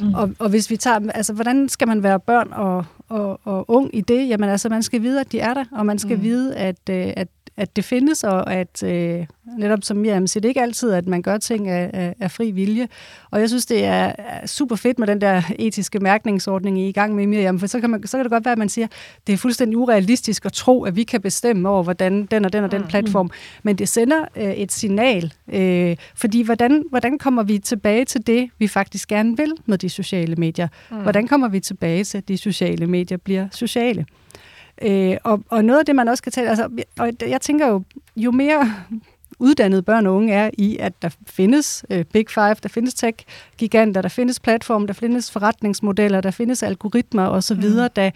mm. 0.00 0.14
og, 0.14 0.30
og 0.38 0.48
hvis 0.48 0.70
vi 0.70 0.76
tager, 0.76 1.10
altså 1.14 1.32
hvordan 1.32 1.68
skal 1.68 1.88
man 1.88 2.02
være 2.02 2.20
børn 2.20 2.48
og, 2.52 2.84
og, 3.08 3.40
og 3.44 3.70
ung 3.70 3.96
i 3.96 4.00
det? 4.00 4.28
Jamen 4.28 4.50
altså, 4.50 4.68
man 4.68 4.82
skal 4.82 5.02
vide, 5.02 5.20
at 5.20 5.32
de 5.32 5.40
er 5.40 5.54
der, 5.54 5.64
og 5.72 5.86
man 5.86 5.98
skal 5.98 6.16
mm. 6.16 6.22
vide, 6.22 6.56
at, 6.56 6.88
øh, 6.90 7.12
at 7.16 7.28
at 7.56 7.76
det 7.76 7.84
findes, 7.84 8.24
og 8.24 8.54
at 8.54 8.82
øh, 8.82 9.26
netop 9.58 9.78
som 9.82 9.96
Miriam 9.96 10.26
siger, 10.26 10.40
det 10.40 10.48
er 10.48 10.50
ikke 10.50 10.62
altid, 10.62 10.92
at 10.92 11.06
man 11.06 11.22
gør 11.22 11.38
ting 11.38 11.68
af, 11.68 11.90
af, 11.92 12.14
af 12.20 12.30
fri 12.30 12.50
vilje. 12.50 12.88
Og 13.30 13.40
jeg 13.40 13.48
synes, 13.48 13.66
det 13.66 13.84
er 13.84 14.12
super 14.46 14.76
fedt 14.76 14.98
med 14.98 15.06
den 15.06 15.20
der 15.20 15.42
etiske 15.58 15.98
mærkningsordning 15.98 16.80
i 16.80 16.92
gang 16.92 17.14
med 17.14 17.26
Miriam, 17.26 17.58
for 17.58 17.66
så 17.66 17.80
kan, 17.80 17.90
man, 17.90 18.06
så 18.06 18.16
kan 18.16 18.24
det 18.24 18.32
godt 18.32 18.44
være, 18.44 18.52
at 18.52 18.58
man 18.58 18.68
siger, 18.68 18.86
det 19.26 19.32
er 19.32 19.36
fuldstændig 19.36 19.78
urealistisk 19.78 20.44
at 20.44 20.52
tro, 20.52 20.84
at 20.84 20.96
vi 20.96 21.02
kan 21.02 21.20
bestemme 21.20 21.68
over, 21.68 21.82
hvordan 21.82 22.26
den 22.26 22.44
og 22.44 22.52
den 22.52 22.64
og 22.64 22.70
den 22.70 22.82
mm. 22.82 22.88
platform, 22.88 23.30
men 23.62 23.76
det 23.76 23.88
sender 23.88 24.24
øh, 24.36 24.52
et 24.52 24.72
signal, 24.72 25.32
øh, 25.52 25.96
fordi 26.14 26.42
hvordan, 26.42 26.84
hvordan 26.90 27.18
kommer 27.18 27.42
vi 27.42 27.58
tilbage 27.58 28.04
til 28.04 28.26
det, 28.26 28.50
vi 28.58 28.68
faktisk 28.68 29.08
gerne 29.08 29.36
vil 29.36 29.52
med 29.66 29.78
de 29.78 29.88
sociale 29.88 30.36
medier? 30.36 30.68
Mm. 30.90 30.96
Hvordan 30.96 31.28
kommer 31.28 31.48
vi 31.48 31.60
tilbage 31.60 32.04
til, 32.04 32.18
at 32.18 32.28
de 32.28 32.36
sociale 32.36 32.86
medier 32.86 33.18
bliver 33.18 33.48
sociale? 33.52 34.06
Øh, 34.82 35.16
og, 35.24 35.42
og 35.48 35.64
noget 35.64 35.78
af 35.78 35.86
det, 35.86 35.96
man 35.96 36.08
også 36.08 36.22
kan 36.22 36.32
tale, 36.32 36.48
altså, 36.48 36.68
og 36.98 37.10
jeg 37.28 37.40
tænker 37.40 37.66
jo, 37.68 37.82
jo 38.16 38.30
mere 38.30 38.72
uddannede 39.38 39.82
børn 39.82 40.06
og 40.06 40.14
unge 40.14 40.32
er 40.32 40.50
i, 40.58 40.76
at 40.76 40.92
der 41.02 41.08
findes 41.26 41.84
øh, 41.90 42.04
Big 42.04 42.26
Five, 42.30 42.56
der 42.62 42.68
findes 42.68 42.94
tech-giganter, 42.94 44.02
der 44.02 44.08
findes 44.08 44.40
platforme, 44.40 44.86
der 44.86 44.92
findes 44.92 45.30
forretningsmodeller, 45.30 46.20
der 46.20 46.30
findes 46.30 46.62
algoritmer 46.62 47.26
osv., 47.26 47.56
mm. 47.56 47.88
der 47.96 48.10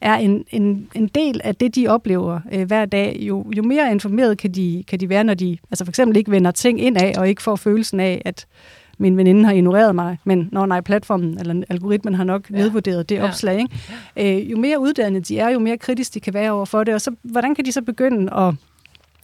er 0.00 0.14
en, 0.14 0.44
en, 0.50 0.88
en 0.94 1.08
del 1.08 1.40
af 1.44 1.56
det, 1.56 1.74
de 1.74 1.88
oplever 1.88 2.40
øh, 2.52 2.66
hver 2.66 2.84
dag. 2.84 3.16
Jo, 3.20 3.52
jo 3.56 3.62
mere 3.62 3.90
informeret 3.90 4.38
kan 4.38 4.52
de, 4.52 4.84
kan 4.88 5.00
de 5.00 5.08
være, 5.08 5.24
når 5.24 5.34
de 5.34 5.58
altså 5.70 5.84
for 5.84 5.90
eksempel 5.90 6.16
ikke 6.16 6.30
vender 6.30 6.50
ting 6.50 6.80
ind 6.80 6.96
af, 6.96 7.14
og 7.18 7.28
ikke 7.28 7.42
får 7.42 7.56
følelsen 7.56 8.00
af, 8.00 8.22
at 8.24 8.46
min 8.98 9.16
veninde 9.16 9.44
har 9.44 9.52
ignoreret 9.52 9.94
mig, 9.94 10.18
men 10.24 10.48
når 10.52 10.66
nej, 10.66 10.80
platformen 10.80 11.38
eller 11.40 11.62
algoritmen 11.68 12.14
har 12.14 12.24
nok 12.24 12.50
ja. 12.50 12.56
nedvurderet 12.56 13.08
det 13.08 13.14
ja. 13.14 13.24
opslag. 13.28 13.58
Ikke? 14.16 14.42
Øh, 14.42 14.50
jo 14.50 14.58
mere 14.58 14.80
uddannet 14.80 15.28
de 15.28 15.38
er, 15.38 15.48
jo 15.48 15.58
mere 15.58 15.78
kritisk 15.78 16.14
de 16.14 16.20
kan 16.20 16.34
være 16.34 16.50
over 16.52 16.64
for 16.64 16.84
det, 16.84 16.94
og 16.94 17.00
så, 17.00 17.10
hvordan 17.22 17.54
kan 17.54 17.64
de 17.64 17.72
så 17.72 17.82
begynde 17.82 18.34
at 18.34 18.54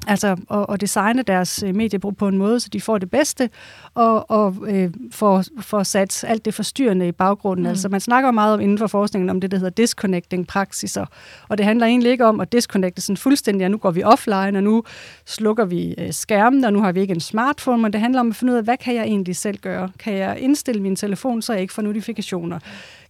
Altså 0.07 0.37
at, 0.51 0.67
at 0.69 0.81
designe 0.81 1.23
deres 1.23 1.63
øh, 1.63 1.75
mediebrug 1.75 2.17
på 2.17 2.29
en 2.29 2.39
måde, 2.39 2.61
så 2.61 2.69
de 2.73 2.81
får 2.81 2.99
det 2.99 3.11
bedste, 3.11 3.51
og, 3.95 4.31
og 4.31 4.57
øh, 4.69 4.91
får, 5.13 5.45
får 5.61 5.83
sat 5.83 6.25
alt 6.25 6.45
det 6.45 6.55
forstyrrende 6.55 7.09
i 7.09 7.13
baggrunden. 7.13 7.63
Mm. 7.63 7.69
Altså 7.69 7.89
man 7.89 8.01
snakker 8.01 8.31
meget 8.31 8.55
om 8.55 8.61
inden 8.61 8.79
for 8.79 8.87
forskningen 8.87 9.31
om 9.31 9.41
det, 9.41 9.51
der 9.51 9.57
hedder 9.57 9.71
disconnecting 9.71 10.47
praksiser, 10.47 11.07
og 11.49 11.59
det 11.59 11.67
handler 11.67 11.87
egentlig 11.87 12.13
ikke 12.13 12.27
om 12.27 12.41
at 12.41 12.53
disconnecte 12.53 13.03
sådan 13.03 13.17
fuldstændig, 13.17 13.65
at 13.65 13.71
nu 13.71 13.77
går 13.77 13.91
vi 13.91 14.03
offline, 14.03 14.59
og 14.59 14.63
nu 14.63 14.85
slukker 15.27 15.65
vi 15.65 15.95
øh, 15.99 16.13
skærmen, 16.13 16.65
og 16.65 16.73
nu 16.73 16.81
har 16.81 16.93
vi 16.93 17.01
ikke 17.01 17.15
en 17.15 17.21
smartphone, 17.21 17.83
men 17.83 17.93
det 17.93 18.01
handler 18.01 18.21
om 18.21 18.29
at 18.29 18.37
finde 18.37 18.53
ud 18.53 18.59
af, 18.59 18.65
hvad 18.65 18.77
kan 18.77 18.95
jeg 18.95 19.05
egentlig 19.05 19.37
selv 19.37 19.59
gøre? 19.59 19.91
Kan 19.99 20.15
jeg 20.15 20.39
indstille 20.39 20.83
min 20.83 20.97
telefon, 20.97 21.43
så 21.43 21.53
jeg 21.53 21.63
ikke 21.63 21.75
får 21.75 21.83
notifikationer? 21.83 22.59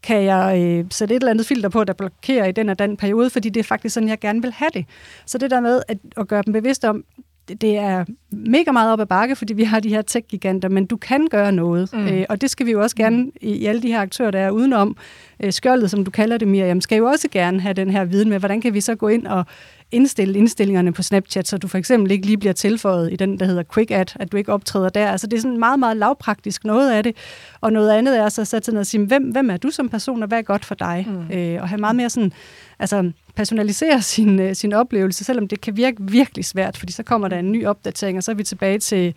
Kan 0.02 0.22
jeg 0.22 0.62
øh, 0.62 0.84
sætte 0.90 1.14
et 1.14 1.20
eller 1.20 1.30
andet 1.30 1.46
filter 1.46 1.68
på, 1.68 1.84
der 1.84 1.92
blokerer 1.92 2.46
i 2.46 2.52
den 2.52 2.68
og 2.68 2.78
den 2.78 2.96
periode, 2.96 3.30
fordi 3.30 3.48
det 3.48 3.60
er 3.60 3.64
faktisk 3.64 3.94
sådan, 3.94 4.08
jeg 4.08 4.18
gerne 4.18 4.42
vil 4.42 4.52
have 4.52 4.70
det. 4.74 4.84
Så 5.26 5.38
det 5.38 5.50
der 5.50 5.60
med 5.60 5.82
at, 5.88 5.98
at 6.16 6.28
gøre 6.28 6.42
dem 6.46 6.52
bevidst 6.52 6.84
om, 6.84 7.04
det 7.48 7.76
er 7.76 8.04
mega 8.30 8.72
meget 8.72 8.92
op 8.92 9.00
ad 9.00 9.06
bakke, 9.06 9.36
fordi 9.36 9.52
vi 9.54 9.64
har 9.64 9.80
de 9.80 9.88
her 9.88 10.02
tech-giganter, 10.02 10.68
men 10.68 10.86
du 10.86 10.96
kan 10.96 11.26
gøre 11.30 11.52
noget. 11.52 11.92
Mm. 11.92 12.06
Øh, 12.06 12.24
og 12.28 12.40
det 12.40 12.50
skal 12.50 12.66
vi 12.66 12.70
jo 12.70 12.82
også 12.82 12.96
gerne, 12.96 13.30
i, 13.40 13.52
i 13.52 13.66
alle 13.66 13.82
de 13.82 13.88
her 13.88 14.00
aktører, 14.00 14.30
der 14.30 14.38
er 14.38 14.50
udenom, 14.50 14.96
øh, 15.40 15.52
skjoldet, 15.52 15.90
som 15.90 16.04
du 16.04 16.10
kalder 16.10 16.38
det, 16.38 16.48
Miriam, 16.48 16.80
skal 16.80 16.98
jo 16.98 17.06
også 17.06 17.28
gerne 17.28 17.60
have 17.60 17.74
den 17.74 17.90
her 17.90 18.04
viden 18.04 18.28
med, 18.28 18.38
hvordan 18.38 18.60
kan 18.60 18.74
vi 18.74 18.80
så 18.80 18.94
gå 18.94 19.08
ind 19.08 19.26
og 19.26 19.44
indstille 19.92 20.38
indstillingerne 20.38 20.92
på 20.92 21.02
Snapchat, 21.02 21.48
så 21.48 21.58
du 21.58 21.68
for 21.68 21.78
eksempel 21.78 22.10
ikke 22.10 22.26
lige 22.26 22.38
bliver 22.38 22.52
tilføjet 22.52 23.12
i 23.12 23.16
den, 23.16 23.38
der 23.40 23.46
hedder 23.46 23.62
Quick 23.74 23.90
Ad, 23.90 24.06
at 24.14 24.32
du 24.32 24.36
ikke 24.36 24.52
optræder 24.52 24.88
der. 24.88 25.10
Altså 25.10 25.26
det 25.26 25.36
er 25.36 25.40
sådan 25.40 25.58
meget, 25.58 25.78
meget 25.78 25.96
lavpraktisk 25.96 26.64
noget 26.64 26.92
af 26.92 27.02
det. 27.02 27.16
Og 27.60 27.72
noget 27.72 27.90
andet 27.90 28.18
er 28.18 28.28
så 28.28 28.40
at 28.40 28.48
sætte 28.48 28.64
sig 28.64 28.74
ned 28.74 28.80
og 28.80 28.86
sige, 28.86 29.06
hvem, 29.06 29.22
hvem 29.22 29.50
er 29.50 29.56
du 29.56 29.70
som 29.70 29.88
person, 29.88 30.22
og 30.22 30.28
hvad 30.28 30.38
er 30.38 30.42
godt 30.42 30.64
for 30.64 30.74
dig? 30.74 31.06
Mm. 31.08 31.36
Øh, 31.36 31.62
og 31.62 31.68
have 31.68 31.80
meget 31.80 31.96
mere 31.96 32.10
sådan, 32.10 32.32
altså 32.78 33.12
personalisere 33.34 34.02
sin, 34.12 34.40
øh, 34.40 34.54
sin 34.54 34.72
oplevelse, 34.72 35.24
selvom 35.24 35.48
det 35.48 35.60
kan 35.60 35.76
virke 35.76 35.96
virkelig 36.00 36.44
svært, 36.44 36.76
fordi 36.76 36.92
så 36.92 37.02
kommer 37.02 37.28
der 37.28 37.38
en 37.38 37.52
ny 37.52 37.66
opdatering, 37.66 38.16
og 38.16 38.22
så 38.22 38.30
er 38.30 38.34
vi 38.34 38.44
tilbage 38.44 38.78
til, 38.78 39.14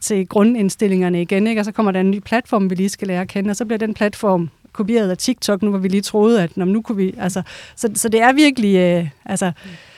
til 0.00 0.28
grundindstillingerne 0.28 1.22
igen, 1.22 1.46
ikke? 1.46 1.60
og 1.60 1.64
så 1.64 1.72
kommer 1.72 1.92
der 1.92 2.00
en 2.00 2.10
ny 2.10 2.18
platform, 2.18 2.70
vi 2.70 2.74
lige 2.74 2.88
skal 2.88 3.08
lære 3.08 3.20
at 3.20 3.28
kende, 3.28 3.50
og 3.50 3.56
så 3.56 3.64
bliver 3.64 3.78
den 3.78 3.94
platform 3.94 4.50
kopieret 4.72 5.10
af 5.10 5.18
TikTok, 5.18 5.62
nu 5.62 5.70
hvor 5.70 5.78
vi 5.78 5.88
lige 5.88 6.00
troede, 6.00 6.42
at 6.42 6.56
når 6.56 6.64
nu 6.64 6.82
kunne 6.82 6.96
vi... 6.96 7.14
Altså, 7.18 7.42
så, 7.76 7.90
så 7.94 8.08
det 8.08 8.20
er 8.20 8.32
virkelig... 8.32 8.76
Øh, 8.76 9.08
altså, 9.24 9.52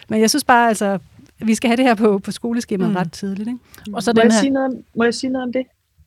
men 0.09 0.21
jeg 0.21 0.31
synes 0.31 0.45
bare, 0.45 0.69
altså, 0.69 0.99
vi 1.39 1.55
skal 1.55 1.69
have 1.69 1.77
det 1.77 1.85
her 1.85 1.95
på, 1.95 2.19
på 2.19 2.31
skoleskemaet 2.31 2.91
mm. 2.91 2.97
ret 2.97 3.13
tidligt. 3.13 3.49
Ikke? 3.49 3.61
Og 3.93 4.03
så 4.03 4.11
må, 4.11 4.21
den 4.21 4.29
jeg 4.29 4.35
her... 4.35 4.41
sige 4.41 4.51
noget, 4.51 4.83
må 4.97 5.05
jeg 5.05 5.15
sige 5.15 5.31
noget 5.31 5.47
om 5.47 5.53
det? 5.53 5.67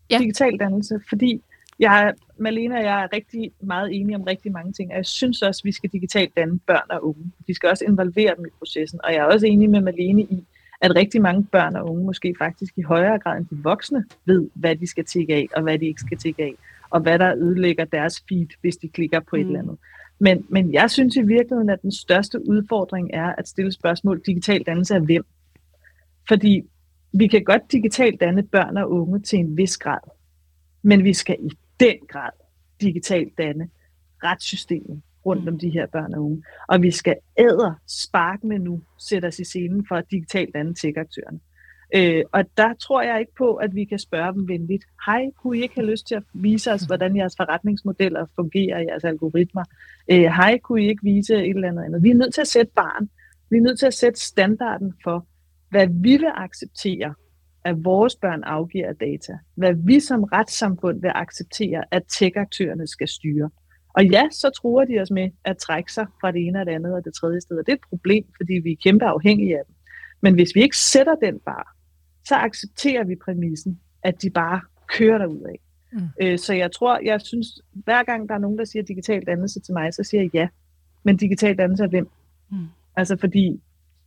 Ja. 0.10 0.18
Digital 0.18 0.58
dannelse. 0.60 1.00
Fordi 1.10 1.42
jeg, 1.80 2.14
Malene 2.38 2.76
og 2.76 2.84
jeg 2.84 3.04
er 3.04 3.14
rigtig 3.14 3.52
meget 3.60 3.96
enige 3.96 4.16
om 4.16 4.24
rigtig 4.24 4.52
mange 4.52 4.72
ting, 4.72 4.92
og 4.92 4.98
jeg 4.98 5.06
synes 5.06 5.42
også, 5.42 5.62
at 5.62 5.66
vi 5.66 5.72
skal 5.72 5.90
digitalt 5.90 6.36
danne 6.38 6.60
børn 6.60 6.86
og 6.90 7.08
unge. 7.08 7.32
Vi 7.48 7.54
skal 7.54 7.70
også 7.70 7.86
involvere 7.88 8.36
dem 8.38 8.46
i 8.46 8.50
processen, 8.60 9.00
og 9.04 9.14
jeg 9.14 9.20
er 9.20 9.24
også 9.24 9.46
enig 9.46 9.70
med 9.70 9.82
Malene 9.82 10.22
i, 10.22 10.44
at 10.82 10.96
rigtig 10.96 11.22
mange 11.22 11.44
børn 11.44 11.76
og 11.76 11.90
unge 11.90 12.06
måske 12.06 12.36
faktisk 12.38 12.74
i 12.78 12.82
højere 12.82 13.20
grad 13.20 13.38
end 13.38 13.46
de 13.46 13.64
voksne 13.64 14.06
ved, 14.26 14.50
hvad 14.54 14.76
de 14.76 14.88
skal 14.88 15.06
tække 15.06 15.36
af, 15.36 15.48
og 15.56 15.64
hvad 15.64 15.80
de 15.80 15.86
ikke 15.86 16.02
skal 16.02 16.18
tække 16.18 16.44
af, 16.44 16.54
og 16.90 17.00
hvad 17.00 17.20
der 17.20 17.36
ødelægger 17.36 17.86
deres 17.86 18.24
feed, 18.30 18.48
hvis 18.62 18.78
de 18.78 18.88
klikker 18.88 19.20
på 19.20 19.36
mm. 19.36 19.42
et 19.42 19.46
eller 19.46 19.60
andet. 19.60 19.78
Men, 20.20 20.46
men 20.50 20.74
jeg 20.74 20.92
synes 20.92 21.16
i 21.16 21.22
virkeligheden, 21.22 21.70
at 21.70 21.82
den 21.82 21.92
største 21.92 22.50
udfordring 22.50 23.10
er 23.14 23.36
at 23.38 23.48
stille 23.48 23.72
spørgsmål 23.72 24.22
digital 24.26 24.64
dannelse 24.64 24.96
af 24.96 25.02
hvem. 25.02 25.26
Fordi 26.28 26.62
vi 27.14 27.28
kan 27.28 27.44
godt 27.44 27.72
digitalt 27.72 28.20
danne 28.22 28.44
børn 28.44 28.78
og 28.78 28.92
unge 28.92 29.20
til 29.20 29.40
en 29.40 29.58
vis 29.58 29.78
grad, 29.78 30.00
men 30.82 31.04
vi 31.04 31.14
skal 31.14 31.38
i 31.40 31.50
den 31.80 31.98
grad 32.08 32.32
digitalt 32.82 33.38
danne 33.38 33.70
retssystemet 34.24 35.02
rundt 35.26 35.44
mm. 35.44 35.48
om 35.48 35.60
de 35.60 35.70
her 35.70 35.86
børn 35.86 36.14
og 36.14 36.24
unge. 36.24 36.44
Og 36.68 36.82
vi 36.82 36.92
skal 36.92 37.16
æder 37.38 37.74
spark 37.88 38.44
med 38.44 38.60
nu 38.60 38.82
sætte 39.00 39.26
os 39.26 39.40
i 39.40 39.44
scenen 39.44 39.86
for 39.88 40.02
digitalt 40.02 40.54
danne 40.54 40.74
tech-aktørerne. 40.74 41.40
Øh, 41.96 42.24
og 42.32 42.44
der 42.58 42.74
tror 42.74 43.02
jeg 43.02 43.20
ikke 43.20 43.36
på, 43.38 43.56
at 43.56 43.76
vi 43.76 43.86
kan 43.86 44.00
spørge 44.00 44.34
dem 44.34 44.48
venligt. 44.48 44.84
Hej, 45.06 45.26
kunne 45.38 45.58
I 45.58 45.62
ikke 45.62 45.76
have 45.76 45.92
lyst 45.92 46.08
til 46.08 46.16
at 46.16 46.24
vise 46.34 46.72
os, 46.72 46.82
hvordan 46.82 47.18
jeres 47.18 47.34
forretningsmodeller 47.38 48.26
fungerer, 48.36 48.80
jeres 48.80 49.04
algoritmer? 49.04 49.64
Øh, 50.12 50.22
hej, 50.22 50.58
kunne 50.58 50.84
I 50.84 50.88
ikke 50.90 51.04
vise 51.04 51.36
et 51.36 51.50
eller 51.50 51.68
andet 51.68 51.84
andet? 51.84 52.04
Vi 52.04 52.10
er 52.10 52.16
nødt 52.16 52.34
til 52.34 52.42
at 52.42 52.48
sætte 52.48 52.72
barn. 52.76 53.10
Vi 53.50 53.58
er 53.58 53.62
nødt 53.62 53.80
til 53.80 53.86
at 53.86 53.94
sætte 53.94 54.20
standarden 54.20 54.94
for, 55.04 55.28
hvad 55.70 55.88
vi 55.88 56.18
vil 56.18 56.32
acceptere, 56.36 57.14
at 57.64 57.86
vores 57.86 58.16
børn 58.16 58.44
afgiver 58.44 58.94
data. 58.94 59.38
Hvad 59.56 59.74
vi 59.86 60.00
som 60.00 60.24
retssamfund 60.24 61.02
vil 61.02 61.12
acceptere, 61.16 61.84
at 61.92 62.04
tech-aktørerne 62.20 62.88
skal 62.88 63.08
styre. 63.08 63.50
Og 63.94 64.06
ja, 64.06 64.24
så 64.32 64.50
tror 64.50 64.86
de 64.86 65.00
os 65.00 65.12
med 65.12 65.30
at 65.46 65.58
trække 65.58 65.94
sig 65.94 66.08
fra 66.22 66.32
det 66.32 66.48
ene 66.48 66.60
og 66.60 66.66
det 66.66 66.72
andet 66.72 66.94
og 66.94 67.06
det 67.06 67.14
tredje 67.14 67.42
sted. 67.42 67.58
Og 67.58 67.66
det 67.66 67.72
er 67.72 67.76
et 67.76 67.90
problem, 67.90 68.26
fordi 68.38 68.54
vi 68.54 68.72
er 68.72 68.76
kæmpe 68.84 69.06
afhængige 69.06 69.58
af 69.58 69.64
dem. 69.68 69.76
Men 70.22 70.34
hvis 70.34 70.56
vi 70.56 70.62
ikke 70.62 70.78
sætter 70.78 71.16
den 71.16 71.40
bar, 71.40 71.77
så 72.28 72.36
accepterer 72.36 73.04
vi 73.04 73.16
præmissen, 73.16 73.80
at 74.04 74.22
de 74.22 74.30
bare 74.30 74.62
kører 74.88 75.18
derud 75.18 75.42
af. 75.42 75.60
Mm. 75.94 76.00
Øh, 76.22 76.40
så 76.40 76.54
jeg 76.54 76.72
tror, 76.72 77.00
jeg 77.04 77.22
synes, 77.22 77.48
hver 77.74 78.04
gang 78.04 78.30
der 78.30 78.36
er 78.36 78.40
nogen, 78.40 78.58
der 78.58 78.66
siger 78.66 78.84
digital 78.84 79.26
dannelse 79.26 79.60
til 79.60 79.74
mig, 79.74 79.94
så 79.94 80.04
siger 80.04 80.22
jeg 80.22 80.34
ja. 80.34 80.48
Men 81.04 81.18
digital 81.18 81.58
dannelse 81.58 81.84
er 81.84 81.88
hvem? 81.88 82.10
Mm. 82.52 82.58
Altså 82.96 83.18
fordi 83.18 83.62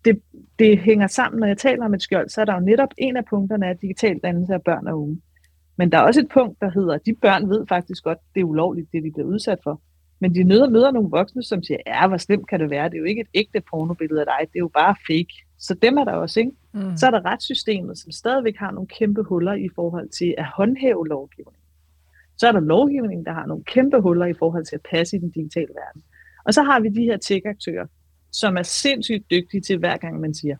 det, 0.04 0.20
det 0.58 0.78
hænger 0.78 1.06
sammen, 1.06 1.40
når 1.40 1.46
jeg 1.46 1.58
taler 1.58 1.84
om 1.84 1.94
et 1.94 2.02
skjold, 2.02 2.28
så 2.28 2.40
er 2.40 2.44
der 2.44 2.54
jo 2.54 2.60
netop 2.60 2.88
en 2.98 3.16
af 3.16 3.24
punkterne 3.24 3.66
af 3.66 3.78
digital 3.78 4.18
dannelse 4.18 4.54
af 4.54 4.62
børn 4.62 4.86
og 4.86 5.02
unge. 5.02 5.20
Men 5.76 5.92
der 5.92 5.98
er 5.98 6.02
også 6.02 6.20
et 6.20 6.28
punkt, 6.28 6.60
der 6.60 6.70
hedder, 6.70 6.94
at 6.94 7.06
de 7.06 7.14
børn 7.14 7.50
ved 7.50 7.66
faktisk 7.68 8.04
godt, 8.04 8.18
det 8.34 8.40
er 8.40 8.44
ulovligt, 8.44 8.92
det 8.92 9.02
de 9.04 9.12
bliver 9.12 9.28
udsat 9.28 9.58
for. 9.62 9.80
Men 10.20 10.34
de 10.34 10.44
møder, 10.44 10.68
møder 10.68 10.90
nogle 10.90 11.10
voksne, 11.10 11.42
som 11.42 11.62
siger, 11.62 11.78
ja, 11.86 12.08
hvor 12.08 12.16
slemt 12.16 12.48
kan 12.48 12.60
det 12.60 12.70
være? 12.70 12.88
Det 12.88 12.94
er 12.94 12.98
jo 12.98 13.04
ikke 13.04 13.20
et 13.20 13.28
ægte 13.34 13.62
pornobillede 13.70 14.20
af 14.20 14.26
dig, 14.26 14.48
det 14.52 14.56
er 14.56 14.60
jo 14.60 14.68
bare 14.68 14.94
fake. 15.06 15.34
Så 15.58 15.74
dem 15.74 15.96
er 15.96 16.04
der 16.04 16.12
også, 16.12 16.40
ikke? 16.40 16.52
Mm. 16.72 16.96
Så 16.96 17.06
er 17.06 17.10
der 17.10 17.24
retssystemet, 17.24 17.98
som 17.98 18.10
stadigvæk 18.12 18.56
har 18.56 18.70
nogle 18.70 18.88
kæmpe 18.88 19.22
huller 19.22 19.52
i 19.52 19.68
forhold 19.74 20.08
til 20.08 20.34
at 20.38 20.44
håndhæve 20.44 21.08
lovgivning. 21.08 21.56
Så 22.36 22.48
er 22.48 22.52
der 22.52 22.60
lovgivning, 22.60 23.26
der 23.26 23.32
har 23.32 23.46
nogle 23.46 23.64
kæmpe 23.64 24.00
huller 24.00 24.26
i 24.26 24.34
forhold 24.34 24.64
til 24.64 24.74
at 24.74 24.86
passe 24.90 25.16
i 25.16 25.20
den 25.20 25.30
digitale 25.30 25.68
verden. 25.74 26.02
Og 26.44 26.54
så 26.54 26.62
har 26.62 26.80
vi 26.80 26.88
de 26.88 27.04
her 27.04 27.16
tech-aktører, 27.16 27.86
som 28.32 28.56
er 28.56 28.62
sindssygt 28.62 29.30
dygtige 29.30 29.60
til 29.60 29.78
hver 29.78 29.96
gang 29.96 30.20
man 30.20 30.34
siger, 30.34 30.56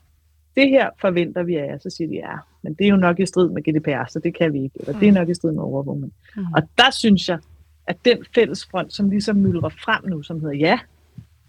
det 0.56 0.68
her 0.68 0.90
forventer 1.00 1.42
vi 1.42 1.56
af 1.56 1.66
jer, 1.66 1.78
så 1.78 1.90
siger 1.90 2.08
de, 2.08 2.14
ja, 2.14 2.36
men 2.62 2.74
det 2.74 2.84
er 2.84 2.90
jo 2.90 2.96
nok 2.96 3.20
i 3.20 3.26
strid 3.26 3.48
med 3.48 3.62
GDPR, 3.62 4.10
så 4.10 4.20
det 4.24 4.34
kan 4.34 4.52
vi 4.52 4.62
ikke, 4.62 4.76
eller 4.80 4.92
mm. 4.92 4.98
det 4.98 5.08
er 5.08 5.12
mm. 5.12 5.18
nok 5.18 5.28
i 5.28 5.34
strid 5.34 5.52
med 5.52 5.62
overvågning. 5.62 6.12
Mm. 6.36 6.44
Og 6.56 6.62
der 6.78 6.90
synes 6.90 7.28
jeg, 7.28 7.38
at 7.86 7.96
den 8.04 8.24
fælles 8.34 8.66
front, 8.66 8.92
som 8.92 9.10
ligesom 9.10 9.36
myldrer 9.36 9.68
frem 9.68 10.08
nu, 10.08 10.22
som 10.22 10.40
hedder, 10.40 10.56
ja, 10.56 10.78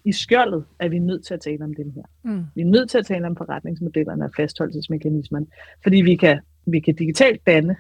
i 0.06 0.12
skjoldet 0.12 0.66
er 0.80 0.90
vi 0.90 1.00
nødt 1.00 1.26
til 1.26 1.34
at 1.34 1.42
tale 1.42 1.64
om 1.64 1.74
den 1.74 1.92
her. 1.92 2.04
Mm. 2.24 2.46
Vi 2.56 2.62
er 2.62 2.66
nødt 2.66 2.90
til 2.90 2.98
at 2.98 3.06
tale 3.06 3.28
om 3.28 3.36
forretningsmodellerne 3.36 4.26
og 4.26 4.32
fastholdelsesmekanismerne, 4.36 5.46
fordi 5.84 6.02
vi 6.02 6.16
kan, 6.16 6.40
vi 6.66 6.80
kan 6.80 6.96
digitalt 6.96 7.46
danne 7.46 7.76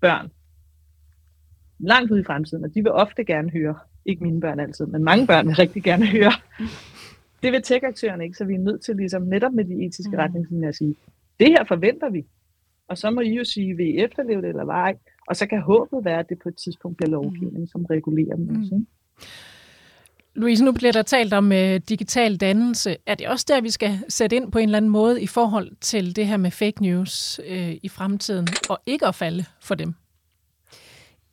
børn 0.00 0.30
langt 1.78 2.10
ud 2.10 2.18
i 2.18 2.24
fremtiden, 2.24 2.64
og 2.64 2.74
de 2.74 2.82
vil 2.82 2.92
ofte 2.92 3.24
gerne 3.24 3.50
høre, 3.50 3.78
ikke 4.04 4.24
mine 4.24 4.40
børn 4.40 4.60
altid, 4.60 4.86
men 4.86 5.04
mange 5.04 5.26
børn 5.26 5.46
vil 5.46 5.56
rigtig 5.56 5.82
gerne 5.82 6.06
høre, 6.06 6.32
det 7.42 7.52
vil 7.52 7.62
tech-aktørerne 7.62 8.24
ikke, 8.24 8.36
så 8.36 8.44
vi 8.44 8.54
er 8.54 8.58
nødt 8.58 8.82
til 8.82 8.96
ligesom 8.96 9.22
netop 9.22 9.52
med 9.52 9.64
de 9.64 9.84
etiske 9.84 10.10
mm. 10.10 10.18
retningslinjer 10.18 10.68
at 10.68 10.76
sige, 10.76 10.94
det 11.40 11.48
her 11.48 11.64
forventer 11.64 12.10
vi, 12.10 12.26
og 12.88 12.98
så 12.98 13.10
må 13.10 13.20
I 13.20 13.34
jo 13.34 13.44
sige, 13.44 13.76
vil 13.76 13.86
I 13.86 13.98
efterleve 13.98 14.42
det 14.42 14.48
eller 14.48 14.64
ej, 14.66 14.96
og 15.28 15.36
så 15.36 15.46
kan 15.46 15.60
håbet 15.60 16.04
være, 16.04 16.18
at 16.18 16.28
det 16.28 16.38
på 16.42 16.48
et 16.48 16.56
tidspunkt 16.56 16.96
bliver 16.96 17.10
lovgivning, 17.10 17.60
mm. 17.60 17.66
som 17.66 17.84
regulerer 17.84 18.36
dem 18.36 18.46
mm. 18.46 18.60
også. 18.60 18.74
Ikke? 18.74 18.86
Louise, 20.38 20.64
nu 20.64 20.72
bliver 20.72 20.92
der 20.92 21.02
talt 21.02 21.32
om 21.32 21.44
uh, 21.44 21.76
digital 21.88 22.36
dannelse. 22.36 22.96
Er 23.06 23.14
det 23.14 23.28
også 23.28 23.44
der, 23.48 23.60
vi 23.60 23.70
skal 23.70 23.98
sætte 24.08 24.36
ind 24.36 24.52
på 24.52 24.58
en 24.58 24.68
eller 24.68 24.76
anden 24.76 24.90
måde 24.90 25.22
i 25.22 25.26
forhold 25.26 25.70
til 25.80 26.16
det 26.16 26.26
her 26.26 26.36
med 26.36 26.50
fake 26.50 26.82
news 26.82 27.40
uh, 27.50 27.72
i 27.82 27.88
fremtiden, 27.88 28.48
og 28.68 28.80
ikke 28.86 29.06
at 29.06 29.14
falde 29.14 29.44
for 29.60 29.74
dem? 29.74 29.94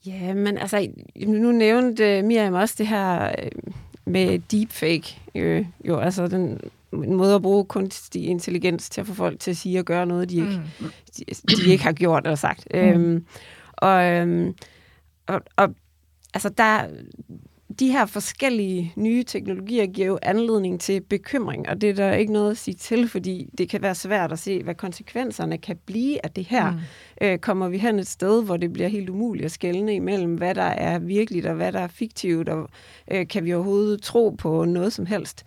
Ja, 0.05 0.33
men 0.33 0.57
altså, 0.57 0.87
nu 1.27 1.51
nævnte 1.51 2.21
Miriam 2.21 2.53
også 2.53 2.75
det 2.77 2.87
her 2.87 3.35
med 4.05 4.39
deepfake, 4.39 5.17
øh, 5.35 5.65
jo, 5.87 5.97
altså 5.99 6.27
den 6.27 6.59
en 7.03 7.15
måde 7.15 7.35
at 7.35 7.41
bruge 7.41 7.65
kunstig 7.65 8.25
intelligens 8.27 8.89
til 8.89 9.01
at 9.01 9.07
få 9.07 9.13
folk 9.13 9.39
til 9.39 9.51
at 9.51 9.57
sige 9.57 9.79
og 9.79 9.85
gøre 9.85 10.05
noget, 10.05 10.29
de 10.29 10.35
ikke, 10.35 10.61
mm. 10.79 10.91
de, 11.17 11.23
de 11.65 11.71
ikke 11.71 11.83
har 11.83 11.93
gjort 11.93 12.23
eller 12.25 12.35
sagt. 12.35 12.67
Mm. 12.73 12.79
Øhm, 12.79 13.25
og, 13.73 14.03
øhm, 14.03 14.55
og, 15.27 15.41
og 15.55 15.75
altså 16.33 16.49
der, 16.49 16.87
de 17.79 17.91
her 17.91 18.05
forskellige 18.05 18.93
nye 18.95 19.23
teknologier 19.23 19.85
giver 19.85 20.07
jo 20.07 20.19
anledning 20.21 20.81
til 20.81 21.01
bekymring, 21.01 21.69
og 21.69 21.81
det 21.81 21.89
er 21.89 21.93
der 21.93 22.13
ikke 22.13 22.33
noget 22.33 22.51
at 22.51 22.57
sige 22.57 22.75
til, 22.75 23.09
fordi 23.09 23.49
det 23.57 23.69
kan 23.69 23.81
være 23.81 23.95
svært 23.95 24.31
at 24.31 24.39
se, 24.39 24.63
hvad 24.63 24.75
konsekvenserne 24.75 25.57
kan 25.57 25.77
blive 25.85 26.25
af 26.25 26.31
det 26.31 26.45
her. 26.45 26.71
Mm. 26.71 26.77
Øh, 27.21 27.37
kommer 27.37 27.69
vi 27.69 27.77
hen 27.77 27.99
et 27.99 28.07
sted, 28.07 28.43
hvor 28.43 28.57
det 28.57 28.73
bliver 28.73 28.87
helt 28.87 29.09
umuligt 29.09 29.45
at 29.45 29.51
skelne 29.51 29.95
imellem, 29.95 30.35
hvad 30.35 30.55
der 30.55 30.61
er 30.61 30.99
virkeligt 30.99 31.45
og 31.45 31.55
hvad 31.55 31.71
der 31.71 31.79
er 31.79 31.87
fiktivt, 31.87 32.49
og 32.49 32.69
øh, 33.11 33.27
kan 33.27 33.45
vi 33.45 33.53
overhovedet 33.53 34.01
tro 34.01 34.29
på 34.29 34.65
noget 34.65 34.93
som 34.93 35.05
helst? 35.05 35.43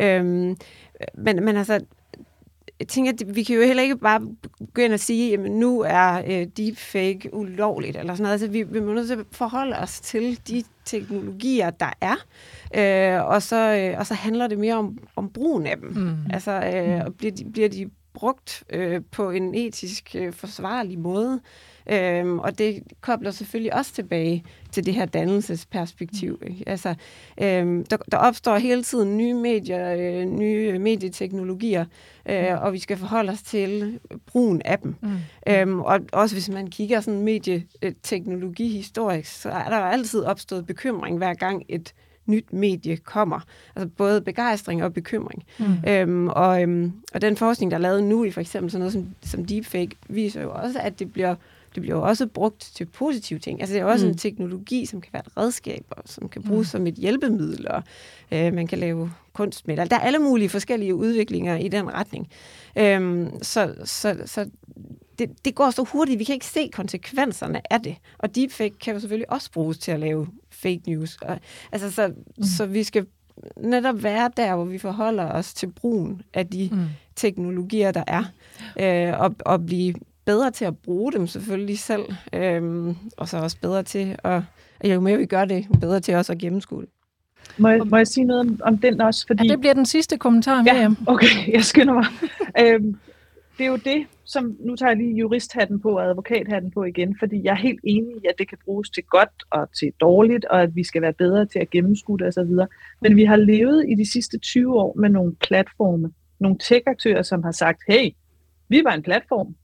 Øh, 0.00 0.24
men, 0.24 0.56
men 1.44 1.56
altså, 1.56 1.80
jeg 2.80 2.88
tænker, 2.88 3.12
at 3.12 3.36
vi 3.36 3.42
kan 3.42 3.56
jo 3.56 3.62
heller 3.62 3.82
ikke 3.82 3.96
bare 3.96 4.20
ind 4.78 4.92
og 4.92 5.00
sige, 5.00 5.34
at 5.34 5.50
nu 5.50 5.80
er 5.80 6.22
øh, 6.26 6.46
deepfake 6.56 7.34
ulovligt, 7.34 7.96
eller 7.96 8.14
sådan 8.14 8.22
noget. 8.22 8.32
Altså, 8.32 8.48
vi, 8.48 8.62
vi 8.62 8.80
må 8.80 8.92
nødt 8.92 9.08
til 9.08 9.14
at 9.14 9.26
forholde 9.32 9.76
os 9.76 10.00
til 10.00 10.48
de 10.48 10.64
teknologier, 10.84 11.70
der 11.70 11.92
er, 12.00 12.16
øh, 12.74 13.24
og, 13.24 13.42
så, 13.42 13.56
øh, 13.56 13.98
og 13.98 14.06
så 14.06 14.14
handler 14.14 14.46
det 14.46 14.58
mere 14.58 14.74
om, 14.74 14.98
om 15.16 15.30
brugen 15.30 15.66
af 15.66 15.76
dem. 15.76 15.88
Mm. 15.88 16.16
Altså, 16.30 16.52
øh, 16.52 17.04
og 17.06 17.14
bliver 17.14 17.32
de, 17.32 17.44
bliver 17.52 17.68
de 17.68 17.90
brugt 18.14 18.64
øh, 18.70 19.00
på 19.10 19.30
en 19.30 19.54
etisk 19.54 20.16
øh, 20.18 20.32
forsvarlig 20.32 20.98
måde? 20.98 21.40
Øhm, 21.90 22.38
og 22.38 22.58
det 22.58 22.82
kobler 23.00 23.30
selvfølgelig 23.30 23.74
også 23.74 23.92
tilbage 23.92 24.44
til 24.72 24.86
det 24.86 24.94
her 24.94 25.04
dannelsesperspektiv. 25.04 26.38
Mm. 26.40 26.46
Ikke? 26.52 26.68
Altså, 26.68 26.94
øhm, 27.42 27.84
der, 27.86 27.96
der 27.96 28.18
opstår 28.18 28.56
hele 28.56 28.82
tiden 28.82 29.16
nye 29.16 29.34
medier, 29.34 29.94
øh, 29.94 30.24
nye 30.24 30.78
medieteknologier, 30.78 31.84
øh, 32.26 32.50
mm. 32.50 32.58
og 32.62 32.72
vi 32.72 32.78
skal 32.78 32.96
forholde 32.96 33.32
os 33.32 33.42
til 33.42 34.00
brugen 34.26 34.62
af 34.64 34.78
dem. 34.78 34.94
Mm. 35.02 35.16
Øhm, 35.48 35.80
og 35.80 36.00
også 36.12 36.34
hvis 36.34 36.48
man 36.48 36.66
kigger 36.66 37.00
sådan 37.00 37.22
medieteknologi 37.22 38.68
historisk, 38.68 39.40
så 39.40 39.50
er 39.50 39.68
der 39.68 39.78
jo 39.78 39.84
altid 39.84 40.24
opstået 40.24 40.66
bekymring 40.66 41.18
hver 41.18 41.34
gang 41.34 41.62
et 41.68 41.94
nyt 42.26 42.52
medie 42.52 42.96
kommer. 42.96 43.40
Altså 43.76 43.88
både 43.96 44.20
begejstring 44.20 44.84
og 44.84 44.94
bekymring. 44.94 45.44
Mm. 45.58 45.88
Øhm, 45.88 46.28
og, 46.28 46.62
øhm, 46.62 46.92
og 47.14 47.22
den 47.22 47.36
forskning, 47.36 47.70
der 47.70 47.76
er 47.76 47.80
lavet 47.82 48.04
nu 48.04 48.24
i 48.24 48.30
for 48.30 48.40
eksempel 48.40 48.70
sådan 48.70 48.80
noget 48.80 48.92
som, 48.92 49.14
som 49.22 49.44
deepfake, 49.44 49.90
viser 50.08 50.42
jo 50.42 50.50
også, 50.52 50.78
at 50.78 50.98
det 50.98 51.12
bliver 51.12 51.34
det 51.74 51.82
bliver 51.82 51.96
jo 51.96 52.02
også 52.02 52.26
brugt 52.26 52.60
til 52.74 52.84
positive 52.84 53.38
ting. 53.38 53.60
Altså 53.60 53.74
det 53.74 53.80
er 53.80 53.84
også 53.84 54.06
mm. 54.06 54.12
en 54.12 54.18
teknologi, 54.18 54.86
som 54.86 55.00
kan 55.00 55.12
være 55.12 55.22
et 55.26 55.36
redskab, 55.36 55.84
og 55.90 56.02
som 56.06 56.28
kan 56.28 56.42
bruges 56.42 56.68
mm. 56.68 56.70
som 56.70 56.86
et 56.86 56.94
hjælpemiddel, 56.94 57.68
og 57.68 57.82
øh, 58.32 58.54
man 58.54 58.66
kan 58.66 58.78
lave 58.78 59.12
kunst 59.32 59.66
med 59.68 59.76
det. 59.76 59.90
Der 59.90 59.96
er 59.96 60.00
alle 60.00 60.18
mulige 60.18 60.48
forskellige 60.48 60.94
udviklinger 60.94 61.56
i 61.56 61.68
den 61.68 61.94
retning. 61.94 62.28
Øhm, 62.78 63.42
så 63.42 63.74
så, 63.84 64.16
så 64.26 64.50
det, 65.20 65.44
det 65.44 65.54
går 65.54 65.70
så 65.70 65.82
hurtigt, 65.92 66.18
vi 66.18 66.24
kan 66.24 66.32
ikke 66.32 66.46
se 66.46 66.70
konsekvenserne 66.72 67.72
af 67.72 67.82
det. 67.82 67.96
Og 68.18 68.34
deepfake 68.34 68.78
kan 68.78 68.94
jo 68.94 69.00
selvfølgelig 69.00 69.32
også 69.32 69.50
bruges 69.52 69.78
til 69.78 69.92
at 69.92 70.00
lave 70.00 70.26
fake 70.50 70.80
news. 70.86 71.18
Og, 71.22 71.38
altså, 71.72 71.90
så, 71.90 72.08
mm. 72.08 72.42
så 72.42 72.66
vi 72.66 72.82
skal 72.82 73.06
netop 73.56 74.02
være 74.02 74.30
der, 74.36 74.54
hvor 74.54 74.64
vi 74.64 74.78
forholder 74.78 75.32
os 75.32 75.54
til 75.54 75.66
brugen 75.66 76.22
af 76.34 76.46
de 76.46 76.68
mm. 76.72 76.78
teknologier, 77.16 77.90
der 77.90 78.04
er, 78.06 78.24
øh, 78.80 79.20
og, 79.20 79.34
og 79.40 79.66
blive 79.66 79.94
bedre 80.24 80.50
til 80.50 80.64
at 80.64 80.78
bruge 80.78 81.12
dem 81.12 81.26
selvfølgelig 81.26 81.78
selv, 81.78 82.02
øhm, 82.32 82.96
og 83.16 83.28
så 83.28 83.38
også 83.38 83.56
bedre 83.62 83.82
til 83.82 84.16
at, 84.24 84.42
jo 84.84 85.00
mere 85.00 85.18
vi 85.18 85.26
gør 85.26 85.44
det, 85.44 85.66
jo 85.68 85.78
bedre 85.80 86.00
til 86.00 86.14
os 86.14 86.30
at 86.30 86.38
gennemskue 86.38 86.80
det. 86.80 86.88
Må 87.58 87.68
jeg, 87.68 87.86
må 87.86 87.96
jeg 87.96 88.06
sige 88.06 88.24
noget 88.24 88.40
om, 88.40 88.60
om 88.64 88.78
den 88.78 89.00
også? 89.00 89.26
Fordi, 89.26 89.46
Ja, 89.46 89.52
det 89.52 89.60
bliver 89.60 89.74
den 89.74 89.86
sidste 89.86 90.18
kommentar, 90.18 90.64
Ja, 90.66 90.72
Miriam. 90.72 90.96
okay, 91.06 91.26
jeg 91.54 91.64
skynder 91.64 91.94
mig. 91.94 92.06
øhm, 92.74 92.96
det 93.60 93.66
er 93.66 93.70
jo 93.70 93.76
det, 93.76 94.06
som 94.24 94.56
nu 94.60 94.76
tager 94.76 94.90
jeg 94.90 94.96
lige 94.96 95.16
juristhatten 95.16 95.80
på 95.80 95.98
og 95.98 96.04
advokathatten 96.04 96.70
på 96.70 96.84
igen, 96.84 97.16
fordi 97.18 97.44
jeg 97.44 97.50
er 97.50 97.56
helt 97.56 97.80
enig 97.84 98.16
i, 98.16 98.26
at 98.28 98.34
det 98.38 98.48
kan 98.48 98.58
bruges 98.64 98.90
til 98.90 99.02
godt 99.02 99.42
og 99.50 99.72
til 99.72 99.92
dårligt, 100.00 100.44
og 100.44 100.62
at 100.62 100.76
vi 100.76 100.84
skal 100.84 101.02
være 101.02 101.12
bedre 101.12 101.46
til 101.46 101.58
at 101.58 101.70
gennemskue 101.70 102.18
det 102.18 102.26
osv. 102.26 102.52
Men 103.00 103.16
vi 103.16 103.24
har 103.24 103.36
levet 103.36 103.86
i 103.88 103.94
de 103.94 104.12
sidste 104.12 104.38
20 104.38 104.80
år 104.80 104.94
med 105.00 105.08
nogle 105.08 105.34
platforme, 105.34 106.12
nogle 106.38 106.58
tech-aktører, 106.58 107.22
som 107.22 107.42
har 107.42 107.52
sagt, 107.52 107.82
hey, 107.88 108.10
vi 108.68 108.80
var 108.84 108.92
en 108.92 109.02
platform. 109.02 109.54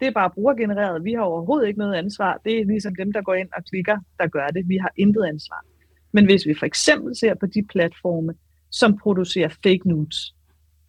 Det 0.00 0.08
er 0.08 0.12
bare 0.12 0.30
brugergenereret. 0.30 1.04
Vi 1.04 1.12
har 1.12 1.22
overhovedet 1.22 1.68
ikke 1.68 1.78
noget 1.78 1.94
ansvar. 1.94 2.40
Det 2.44 2.60
er 2.60 2.64
ligesom 2.64 2.94
dem, 2.94 3.12
der 3.12 3.22
går 3.22 3.34
ind 3.34 3.48
og 3.56 3.64
klikker, 3.64 3.98
der 4.18 4.26
gør 4.26 4.46
det. 4.46 4.68
Vi 4.68 4.76
har 4.76 4.92
intet 4.96 5.24
ansvar. 5.24 5.64
Men 6.12 6.24
hvis 6.24 6.46
vi 6.46 6.54
for 6.54 6.66
eksempel 6.66 7.16
ser 7.16 7.34
på 7.34 7.46
de 7.46 7.62
platforme, 7.62 8.34
som 8.70 8.98
producerer 8.98 9.48
fake 9.48 9.80
news, 9.84 10.34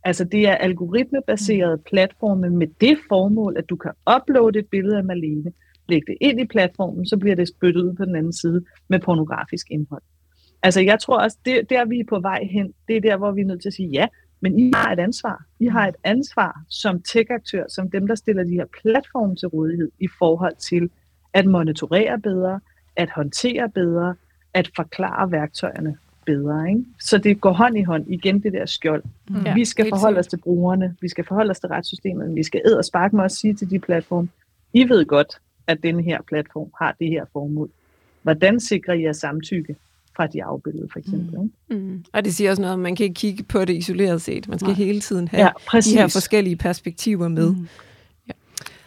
altså 0.06 0.23
det 0.23 0.48
er 0.48 0.56
algoritmebaserede 0.56 1.77
platforme 1.77 2.49
med 2.49 2.68
det 2.82 2.98
formål, 3.10 3.56
at 3.57 3.69
du 3.69 3.76
kan 3.76 3.91
uploade 4.15 4.60
et 4.60 4.68
billede 4.72 4.98
af 4.98 5.03
Malene, 5.03 5.52
lægge 5.90 6.06
det 6.11 6.18
ind 6.22 6.41
i 6.41 6.45
platformen, 6.45 7.06
så 7.06 7.18
bliver 7.18 7.36
det 7.36 7.48
spyttet 7.48 7.82
ud 7.82 7.94
på 7.94 8.06
den 8.06 8.15
anden 8.15 8.34
side 8.34 8.65
med 8.88 8.99
pornografisk 8.99 9.68
indhold. 9.72 10.02
Altså 10.64 10.82
jeg 10.82 10.99
tror 10.99 11.18
også, 11.18 11.38
det, 11.45 11.69
der 11.69 11.86
vi 11.86 11.99
er 11.99 12.06
på 12.10 12.19
vej 12.19 12.44
hen, 12.52 12.73
det 12.88 12.98
er 12.98 13.02
der, 13.02 13.18
hvor 13.18 13.32
vi 13.32 13.41
er 13.41 13.45
nødt 13.45 13.61
til 13.61 13.69
at 13.69 13.73
sige 13.73 13.90
ja, 13.90 14.07
men 14.41 14.60
I 14.60 14.72
har 14.76 14.91
et 14.91 14.99
ansvar. 14.99 15.45
I 15.60 15.65
har 15.65 15.88
et 15.88 15.95
ansvar 16.03 16.61
som 16.69 17.02
tech-aktør, 17.02 17.64
som 17.69 17.91
dem, 17.91 18.07
der 18.07 18.15
stiller 18.15 18.44
de 18.44 18.52
her 18.52 18.65
platforme 18.82 19.36
til 19.36 19.48
rådighed 19.48 19.91
i 19.99 20.07
forhold 20.19 20.56
til 20.56 20.90
at 21.34 21.45
monitorere 21.45 22.19
bedre, 22.19 22.60
at 22.95 23.10
håndtere 23.10 23.69
bedre, 23.69 24.15
at 24.53 24.72
forklare 24.76 25.32
værktøjerne 25.32 25.98
bedre. 26.26 26.69
Ikke? 26.69 26.84
Så 26.99 27.18
det 27.18 27.41
går 27.41 27.52
hånd 27.52 27.77
i 27.77 27.84
hånd 27.84 28.06
igen, 28.07 28.39
det 28.39 28.53
der 28.53 28.65
skjold. 28.65 29.03
Ja, 29.30 29.35
Ja, 29.45 29.53
vi 29.53 29.65
skal 29.65 29.89
forholde 29.89 30.19
os 30.19 30.27
til 30.27 30.38
brugerne, 30.38 30.95
vi 31.02 31.10
skal 31.10 31.26
forholde 31.26 31.52
os 31.52 31.60
til 31.60 31.69
retssystemet, 31.69 32.27
men 32.27 32.35
vi 32.35 32.43
skal 32.43 32.61
æd 32.65 32.73
og 32.73 32.85
sparke 32.85 33.15
med 33.15 33.23
også 33.23 33.38
sige 33.38 33.53
til 33.53 33.69
de 33.69 33.80
platforme, 33.80 34.27
I 34.73 34.89
ved 34.89 35.06
godt, 35.06 35.38
at 35.68 35.84
denne 35.84 36.03
her 36.03 36.22
platform 36.27 36.69
har 36.80 36.95
det 36.99 37.07
her 37.10 37.26
formål. 37.34 37.69
Hvordan 38.23 38.60
sikrer 38.60 38.93
I 38.93 39.03
jer 39.03 39.14
samtykke 39.14 39.76
fra 40.15 40.27
de 40.27 40.43
afbildede, 40.43 40.88
for 40.91 40.99
eksempel? 40.99 41.39
Mm. 41.69 41.76
Mm. 41.77 42.06
Og 42.14 42.26
det 42.26 42.35
siger 42.35 42.49
også 42.49 42.61
noget, 42.61 42.73
om 42.73 42.80
man 42.80 42.95
kan 42.95 43.03
ikke 43.03 43.14
kigge 43.14 43.43
på 43.43 43.65
det 43.65 43.73
isoleret 43.73 44.22
set. 44.22 44.47
Man 44.47 44.60
skal 44.60 44.69
Nej. 44.69 44.76
hele 44.76 44.99
tiden 44.99 45.27
have 45.27 45.52
Ja, 45.73 45.80
de 45.80 45.91
her 45.91 46.07
forskellige 46.07 46.56
perspektiver 46.56 47.27
med. 47.27 47.49
Mm. 47.49 47.68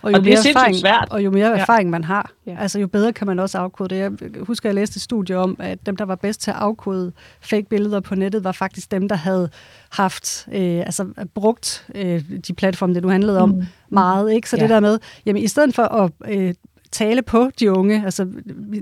Og 0.03 0.07
Og 0.07 0.13
jo, 0.13 0.19
det 0.25 0.33
er 0.33 0.37
mere 0.43 0.49
erfaring, 0.49 0.77
svært. 0.77 1.09
og 1.11 1.25
jo 1.25 1.31
mere 1.31 1.49
Ja. 1.49 1.57
erfaring 1.59 1.91
man 1.91 2.05
har, 2.05 2.31
Ja. 2.47 2.57
altså 2.61 2.81
jo 2.81 2.87
bedre 2.87 3.13
kan 3.13 3.27
man 3.27 3.39
også 3.39 3.59
afkode 3.59 3.89
det. 3.95 3.99
Jeg 4.01 4.11
husker, 4.41 4.69
jeg 4.69 4.75
læste 4.75 4.97
et 4.99 5.03
studie 5.03 5.37
om, 5.37 5.57
at 5.59 5.87
dem, 5.87 5.97
der 5.97 6.05
var 6.05 6.15
bedst 6.15 6.41
til 6.41 6.51
at 6.51 6.57
afkode 6.57 7.13
fake 7.41 7.67
billeder 7.71 8.01
på 8.01 8.15
nettet, 8.15 8.45
var 8.45 8.53
faktisk 8.53 8.91
dem, 8.91 9.09
der 9.09 9.17
havde 9.17 9.49
haft, 9.93 10.49
øh, 10.53 10.61
altså 10.79 11.07
brugt 11.35 11.87
øh, 11.95 12.23
de 12.49 12.55
platforme, 12.55 12.95
det 12.95 13.03
du 13.03 13.09
handlede 13.09 13.39
om, 13.41 13.49
Mm. 13.49 13.63
meget. 13.91 14.33
Ikke? 14.33 14.51
Så 14.51 14.57
Ja. 14.57 14.63
det 14.63 14.71
der 14.71 14.81
med, 14.81 14.99
jamen 15.27 15.43
i 15.43 15.49
stedet 15.49 15.75
for 15.75 15.83
at 15.83 16.11
øh, 16.29 16.55
tale 16.93 17.23
på 17.23 17.51
de 17.61 17.73
unge, 17.73 18.03
altså 18.05 18.27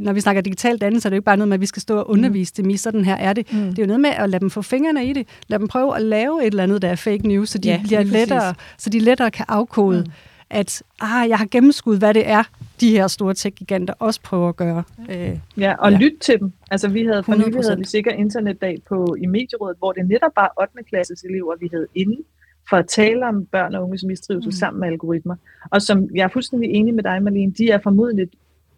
når 0.00 0.12
vi 0.12 0.20
snakker 0.20 0.42
digital 0.42 0.78
dannelse, 0.78 1.08
er 1.08 1.10
det 1.10 1.16
jo 1.16 1.18
ikke 1.18 1.24
bare 1.24 1.36
noget 1.36 1.48
med, 1.48 1.54
at 1.56 1.60
vi 1.60 1.66
skal 1.66 1.82
stå 1.82 1.98
og 1.98 2.10
undervise 2.10 2.52
dem 2.56 2.70
i, 2.70 2.76
sådan 2.76 3.04
her 3.04 3.14
er 3.16 3.32
det. 3.32 3.52
Mm. 3.52 3.58
Det 3.60 3.78
er 3.78 3.82
jo 3.82 3.86
noget 3.86 4.00
med 4.00 4.10
at 4.10 4.30
lade 4.30 4.40
dem 4.40 4.50
få 4.50 4.62
fingrene 4.62 5.06
i 5.06 5.12
det, 5.12 5.28
lade 5.48 5.58
dem 5.60 5.68
prøve 5.68 5.96
at 5.96 6.02
lave 6.02 6.40
et 6.42 6.46
eller 6.46 6.62
andet, 6.62 6.82
der 6.82 6.88
er 6.88 6.94
fake 6.96 7.28
news, 7.28 7.48
så 7.48 7.58
de, 7.58 7.68
Ja, 7.68 7.80
bliver 7.84 8.00
præcis. 8.00 8.12
lettere, 8.12 8.54
så 8.78 8.90
de 8.90 8.98
lettere 8.98 9.30
kan 9.30 9.44
afkode, 9.48 10.00
mm. 10.00 10.12
At 10.50 10.82
ah, 11.00 11.28
jeg 11.28 11.38
har 11.38 11.46
gennemskudt, 11.50 11.98
hvad 11.98 12.14
det 12.14 12.28
er, 12.28 12.42
de 12.80 12.90
her 12.90 13.06
store 13.06 13.34
tech-giganter 13.34 13.94
også 13.98 14.20
prøver 14.22 14.48
at 14.48 14.56
gøre. 14.56 14.82
Øh, 15.10 15.38
Ja, 15.58 15.74
og 15.78 15.92
Ja. 15.92 15.98
lyt 15.98 16.12
til 16.20 16.38
dem. 16.40 16.52
Altså 16.70 16.88
vi 16.88 17.04
havde 17.04 17.22
for 17.22 17.34
nylig 17.34 17.46
100%. 17.46 17.66
havde 17.68 17.78
vi 17.78 17.84
sikker 17.84 18.10
internetdag 18.10 18.78
på 18.88 19.16
i 19.22 19.26
medierådet, 19.26 19.76
hvor 19.78 19.92
det 19.92 20.08
netop 20.08 20.32
var 20.36 20.52
8. 20.60 20.82
klasses 20.88 21.22
elever, 21.22 21.56
vi 21.60 21.68
havde 21.72 21.86
inde 21.94 22.16
for 22.68 22.76
at 22.76 22.86
tale 22.88 23.26
om 23.26 23.46
børn 23.46 23.74
og 23.74 23.82
unges 23.84 24.04
mistrivsel 24.04 24.44
Mm. 24.44 24.46
mm. 24.48 24.52
sammen 24.52 24.80
med 24.80 24.88
algoritmer. 24.88 25.36
Og 25.70 25.82
som 25.82 26.08
jeg 26.14 26.24
er 26.24 26.28
fuldstændig 26.28 26.70
enig 26.70 26.94
med 26.94 27.02
dig, 27.02 27.22
Marlene, 27.22 27.52
de 27.52 27.70
er 27.70 27.78
formodentlig 27.82 28.28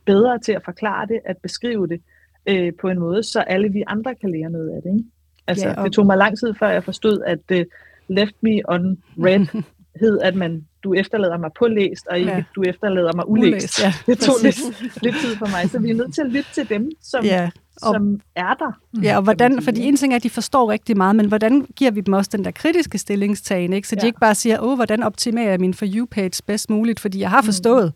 bedre 0.04 0.38
til 0.38 0.52
at 0.52 0.62
forklare 0.64 1.06
det, 1.06 1.20
at 1.24 1.36
beskrive 1.36 1.86
det 1.86 2.00
øh, 2.46 2.72
på 2.80 2.88
en 2.88 2.98
måde, 2.98 3.22
så 3.22 3.40
alle 3.40 3.68
vi 3.72 3.82
andre 3.86 4.14
kan 4.14 4.30
lære 4.30 4.50
noget 4.50 4.70
af 4.70 4.82
det. 4.82 4.92
Ikke? 4.98 5.08
Altså, 5.46 5.68
ja, 5.68 5.74
og- 5.74 5.84
Det 5.84 5.92
tog 5.92 6.06
mig 6.06 6.18
lang 6.18 6.38
tid, 6.38 6.54
før 6.54 6.68
jeg 6.68 6.84
forstod, 6.84 7.22
at 7.26 7.40
øh, 7.58 7.66
left 8.08 8.34
me 8.40 8.60
on 8.68 8.98
red 9.18 9.46
hed, 10.00 10.18
at 10.18 10.34
man, 10.34 10.64
du 10.84 10.94
efterlader 10.94 11.38
mig 11.38 11.50
på 11.58 11.66
læst, 11.66 12.06
og 12.06 12.18
ikke 12.18 12.30
Ja. 12.32 12.42
du 12.56 12.62
efterlader 12.62 13.12
mig 13.16 13.28
ulæst. 13.28 13.48
Ulæst, 13.48 13.82
ja, 13.82 13.92
det 14.06 14.18
tog 14.18 14.34
lidt, 14.42 14.58
lidt 15.02 15.16
tid 15.20 15.36
for 15.36 15.46
mig, 15.46 15.70
så 15.70 15.78
vi 15.78 15.90
er 15.90 15.94
nødt 15.94 16.14
til 16.14 16.20
at 16.22 16.28
lytte 16.30 16.50
til 16.54 16.68
dem, 16.68 16.90
som, 17.02 17.24
ja, 17.24 17.50
og- 17.82 17.94
som 17.94 18.20
er 18.36 18.54
der. 18.54 18.72
Ja, 19.02 19.16
og 19.16 19.22
hvordan, 19.22 19.62
fordi 19.62 19.82
en 19.84 19.96
ting 19.96 20.12
er, 20.12 20.16
at 20.16 20.22
de 20.22 20.30
forstår 20.30 20.70
rigtig 20.70 20.96
meget, 20.96 21.16
men 21.16 21.26
hvordan 21.28 21.66
giver 21.76 21.90
vi 21.90 22.00
dem 22.00 22.14
også 22.14 22.30
den 22.32 22.44
der 22.44 22.50
kritiske 22.50 22.98
stillingstagen, 22.98 23.72
ikke? 23.72 23.88
så 23.88 23.94
de 23.94 24.00
Ja. 24.02 24.06
ikke 24.06 24.20
bare 24.20 24.34
siger, 24.34 24.60
åh, 24.60 24.74
hvordan 24.74 25.02
optimerer 25.02 25.50
jeg 25.50 25.60
min 25.60 25.74
For 25.74 25.86
You-page 25.94 26.42
bedst 26.46 26.70
muligt, 26.70 27.00
fordi 27.00 27.20
jeg 27.20 27.30
har 27.30 27.42
forstået. 27.42 27.92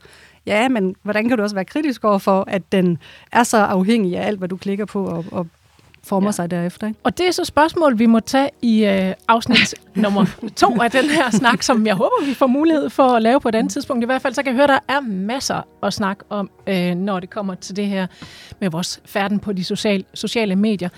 Ja, 0.46 0.68
men 0.68 0.94
hvordan 1.02 1.28
kan 1.28 1.36
du 1.36 1.42
også 1.42 1.56
være 1.56 1.64
kritisk 1.64 2.04
over 2.04 2.18
for, 2.18 2.44
at 2.48 2.62
den 2.72 2.98
er 3.32 3.42
så 3.42 3.56
afhængig 3.56 4.16
af 4.16 4.26
alt, 4.26 4.38
hvad 4.38 4.48
du 4.48 4.56
klikker 4.56 4.84
på 4.84 5.04
og, 5.06 5.24
og 5.32 5.46
former 6.04 6.28
ja. 6.28 6.32
Sig 6.32 6.50
derefter? 6.50 6.86
Ikke? 6.86 7.00
Og 7.02 7.18
det 7.18 7.26
er 7.26 7.30
så 7.30 7.44
spørgsmål, 7.44 7.98
vi 7.98 8.06
må 8.06 8.20
tage 8.20 8.50
i 8.62 8.84
øh, 8.84 9.14
afsnit 9.28 9.74
nummer 9.94 10.26
to 10.56 10.82
af 10.82 10.90
den 10.90 11.04
her 11.04 11.30
snak, 11.30 11.62
som 11.62 11.86
jeg 11.86 11.94
håber, 11.94 12.26
vi 12.26 12.34
får 12.34 12.46
mulighed 12.46 12.90
for 12.90 13.02
at 13.02 13.22
lave 13.22 13.40
på 13.40 13.48
et 13.48 13.54
andet 13.54 13.72
tidspunkt. 13.72 14.02
I 14.02 14.06
hvert 14.06 14.22
fald 14.22 14.34
så 14.34 14.42
kan 14.42 14.52
jeg 14.52 14.56
høre, 14.56 14.66
der 14.66 14.78
er 14.88 15.00
masser 15.00 15.62
at 15.82 15.92
snakke 15.92 16.24
om, 16.30 16.50
øh, 16.66 16.94
når 16.94 17.20
det 17.20 17.30
kommer 17.30 17.54
til 17.54 17.76
det 17.76 17.86
her 17.86 18.06
med 18.60 18.70
vores 18.70 19.00
færden 19.04 19.38
på 19.38 19.52
de 19.52 19.64
sociale, 19.64 20.04
sociale 20.14 20.56
medier. 20.56 20.88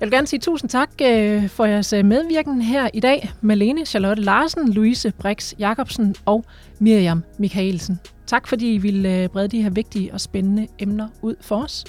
Jeg 0.00 0.06
vil 0.06 0.12
gerne 0.12 0.26
sige 0.26 0.40
tusind 0.40 0.70
tak 0.70 0.90
øh, 1.02 1.48
for 1.48 1.64
jeres 1.64 1.92
øh, 1.92 2.04
medvirken 2.04 2.62
her 2.62 2.88
i 2.94 3.00
dag. 3.00 3.30
Malene 3.40 3.86
Charlotte 3.86 4.22
Larsen, 4.22 4.72
Louise 4.72 5.12
Brix 5.18 5.54
Jacobsen 5.58 6.14
og 6.24 6.44
Miriam 6.78 7.24
Michaelsen. 7.38 8.00
Tak 8.26 8.48
fordi 8.48 8.74
I 8.74 8.78
ville 8.78 9.22
øh, 9.22 9.28
brede 9.28 9.48
de 9.48 9.62
her 9.62 9.70
vigtige 9.70 10.12
og 10.12 10.20
spændende 10.20 10.66
emner 10.78 11.08
ud 11.22 11.34
for 11.40 11.62
os. 11.62 11.84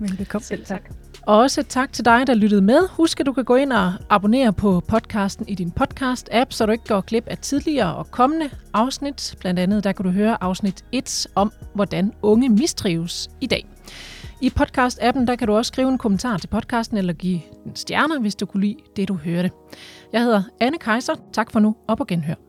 Velbekomme. 0.00 0.44
Selv 0.44 0.64
tak. 0.64 0.90
Og 1.28 1.38
også 1.38 1.62
tak 1.62 1.92
til 1.92 2.04
dig, 2.04 2.26
der 2.26 2.34
lyttede 2.34 2.62
med. 2.62 2.88
Husk, 2.90 3.20
at 3.20 3.26
du 3.26 3.32
kan 3.32 3.44
gå 3.44 3.54
ind 3.54 3.72
og 3.72 3.92
abonnere 4.10 4.52
på 4.52 4.82
podcasten 4.88 5.48
i 5.48 5.54
din 5.54 5.72
podcast-app, 5.80 6.50
så 6.50 6.66
du 6.66 6.72
ikke 6.72 6.84
går 6.84 7.00
glip 7.00 7.26
af 7.26 7.38
tidligere 7.38 7.94
og 7.96 8.10
kommende 8.10 8.50
afsnit. 8.74 9.36
Blandt 9.40 9.60
andet, 9.60 9.84
der 9.84 9.92
kan 9.92 10.04
du 10.04 10.10
høre 10.10 10.42
afsnit 10.42 10.84
1 10.92 11.26
om, 11.34 11.52
hvordan 11.74 12.12
unge 12.22 12.48
mistrives 12.48 13.30
i 13.40 13.46
dag. 13.46 13.66
I 14.42 14.52
podcast-appen, 14.60 15.26
der 15.26 15.36
kan 15.38 15.48
du 15.48 15.56
også 15.56 15.68
skrive 15.68 15.88
en 15.88 15.98
kommentar 15.98 16.36
til 16.36 16.48
podcasten 16.48 16.96
eller 16.96 17.12
give 17.12 17.40
en 17.66 17.76
stjerner, 17.76 18.20
hvis 18.20 18.34
du 18.34 18.46
kunne 18.46 18.60
lide 18.60 18.76
det, 18.96 19.08
du 19.08 19.14
hørte. 19.14 19.50
Jeg 20.12 20.22
hedder 20.22 20.42
Anne 20.60 20.78
Kejser. 20.78 21.14
Tak 21.32 21.52
for 21.52 21.60
nu, 21.60 21.76
Op 21.88 22.00
og 22.00 22.06
genhør. 22.06 22.47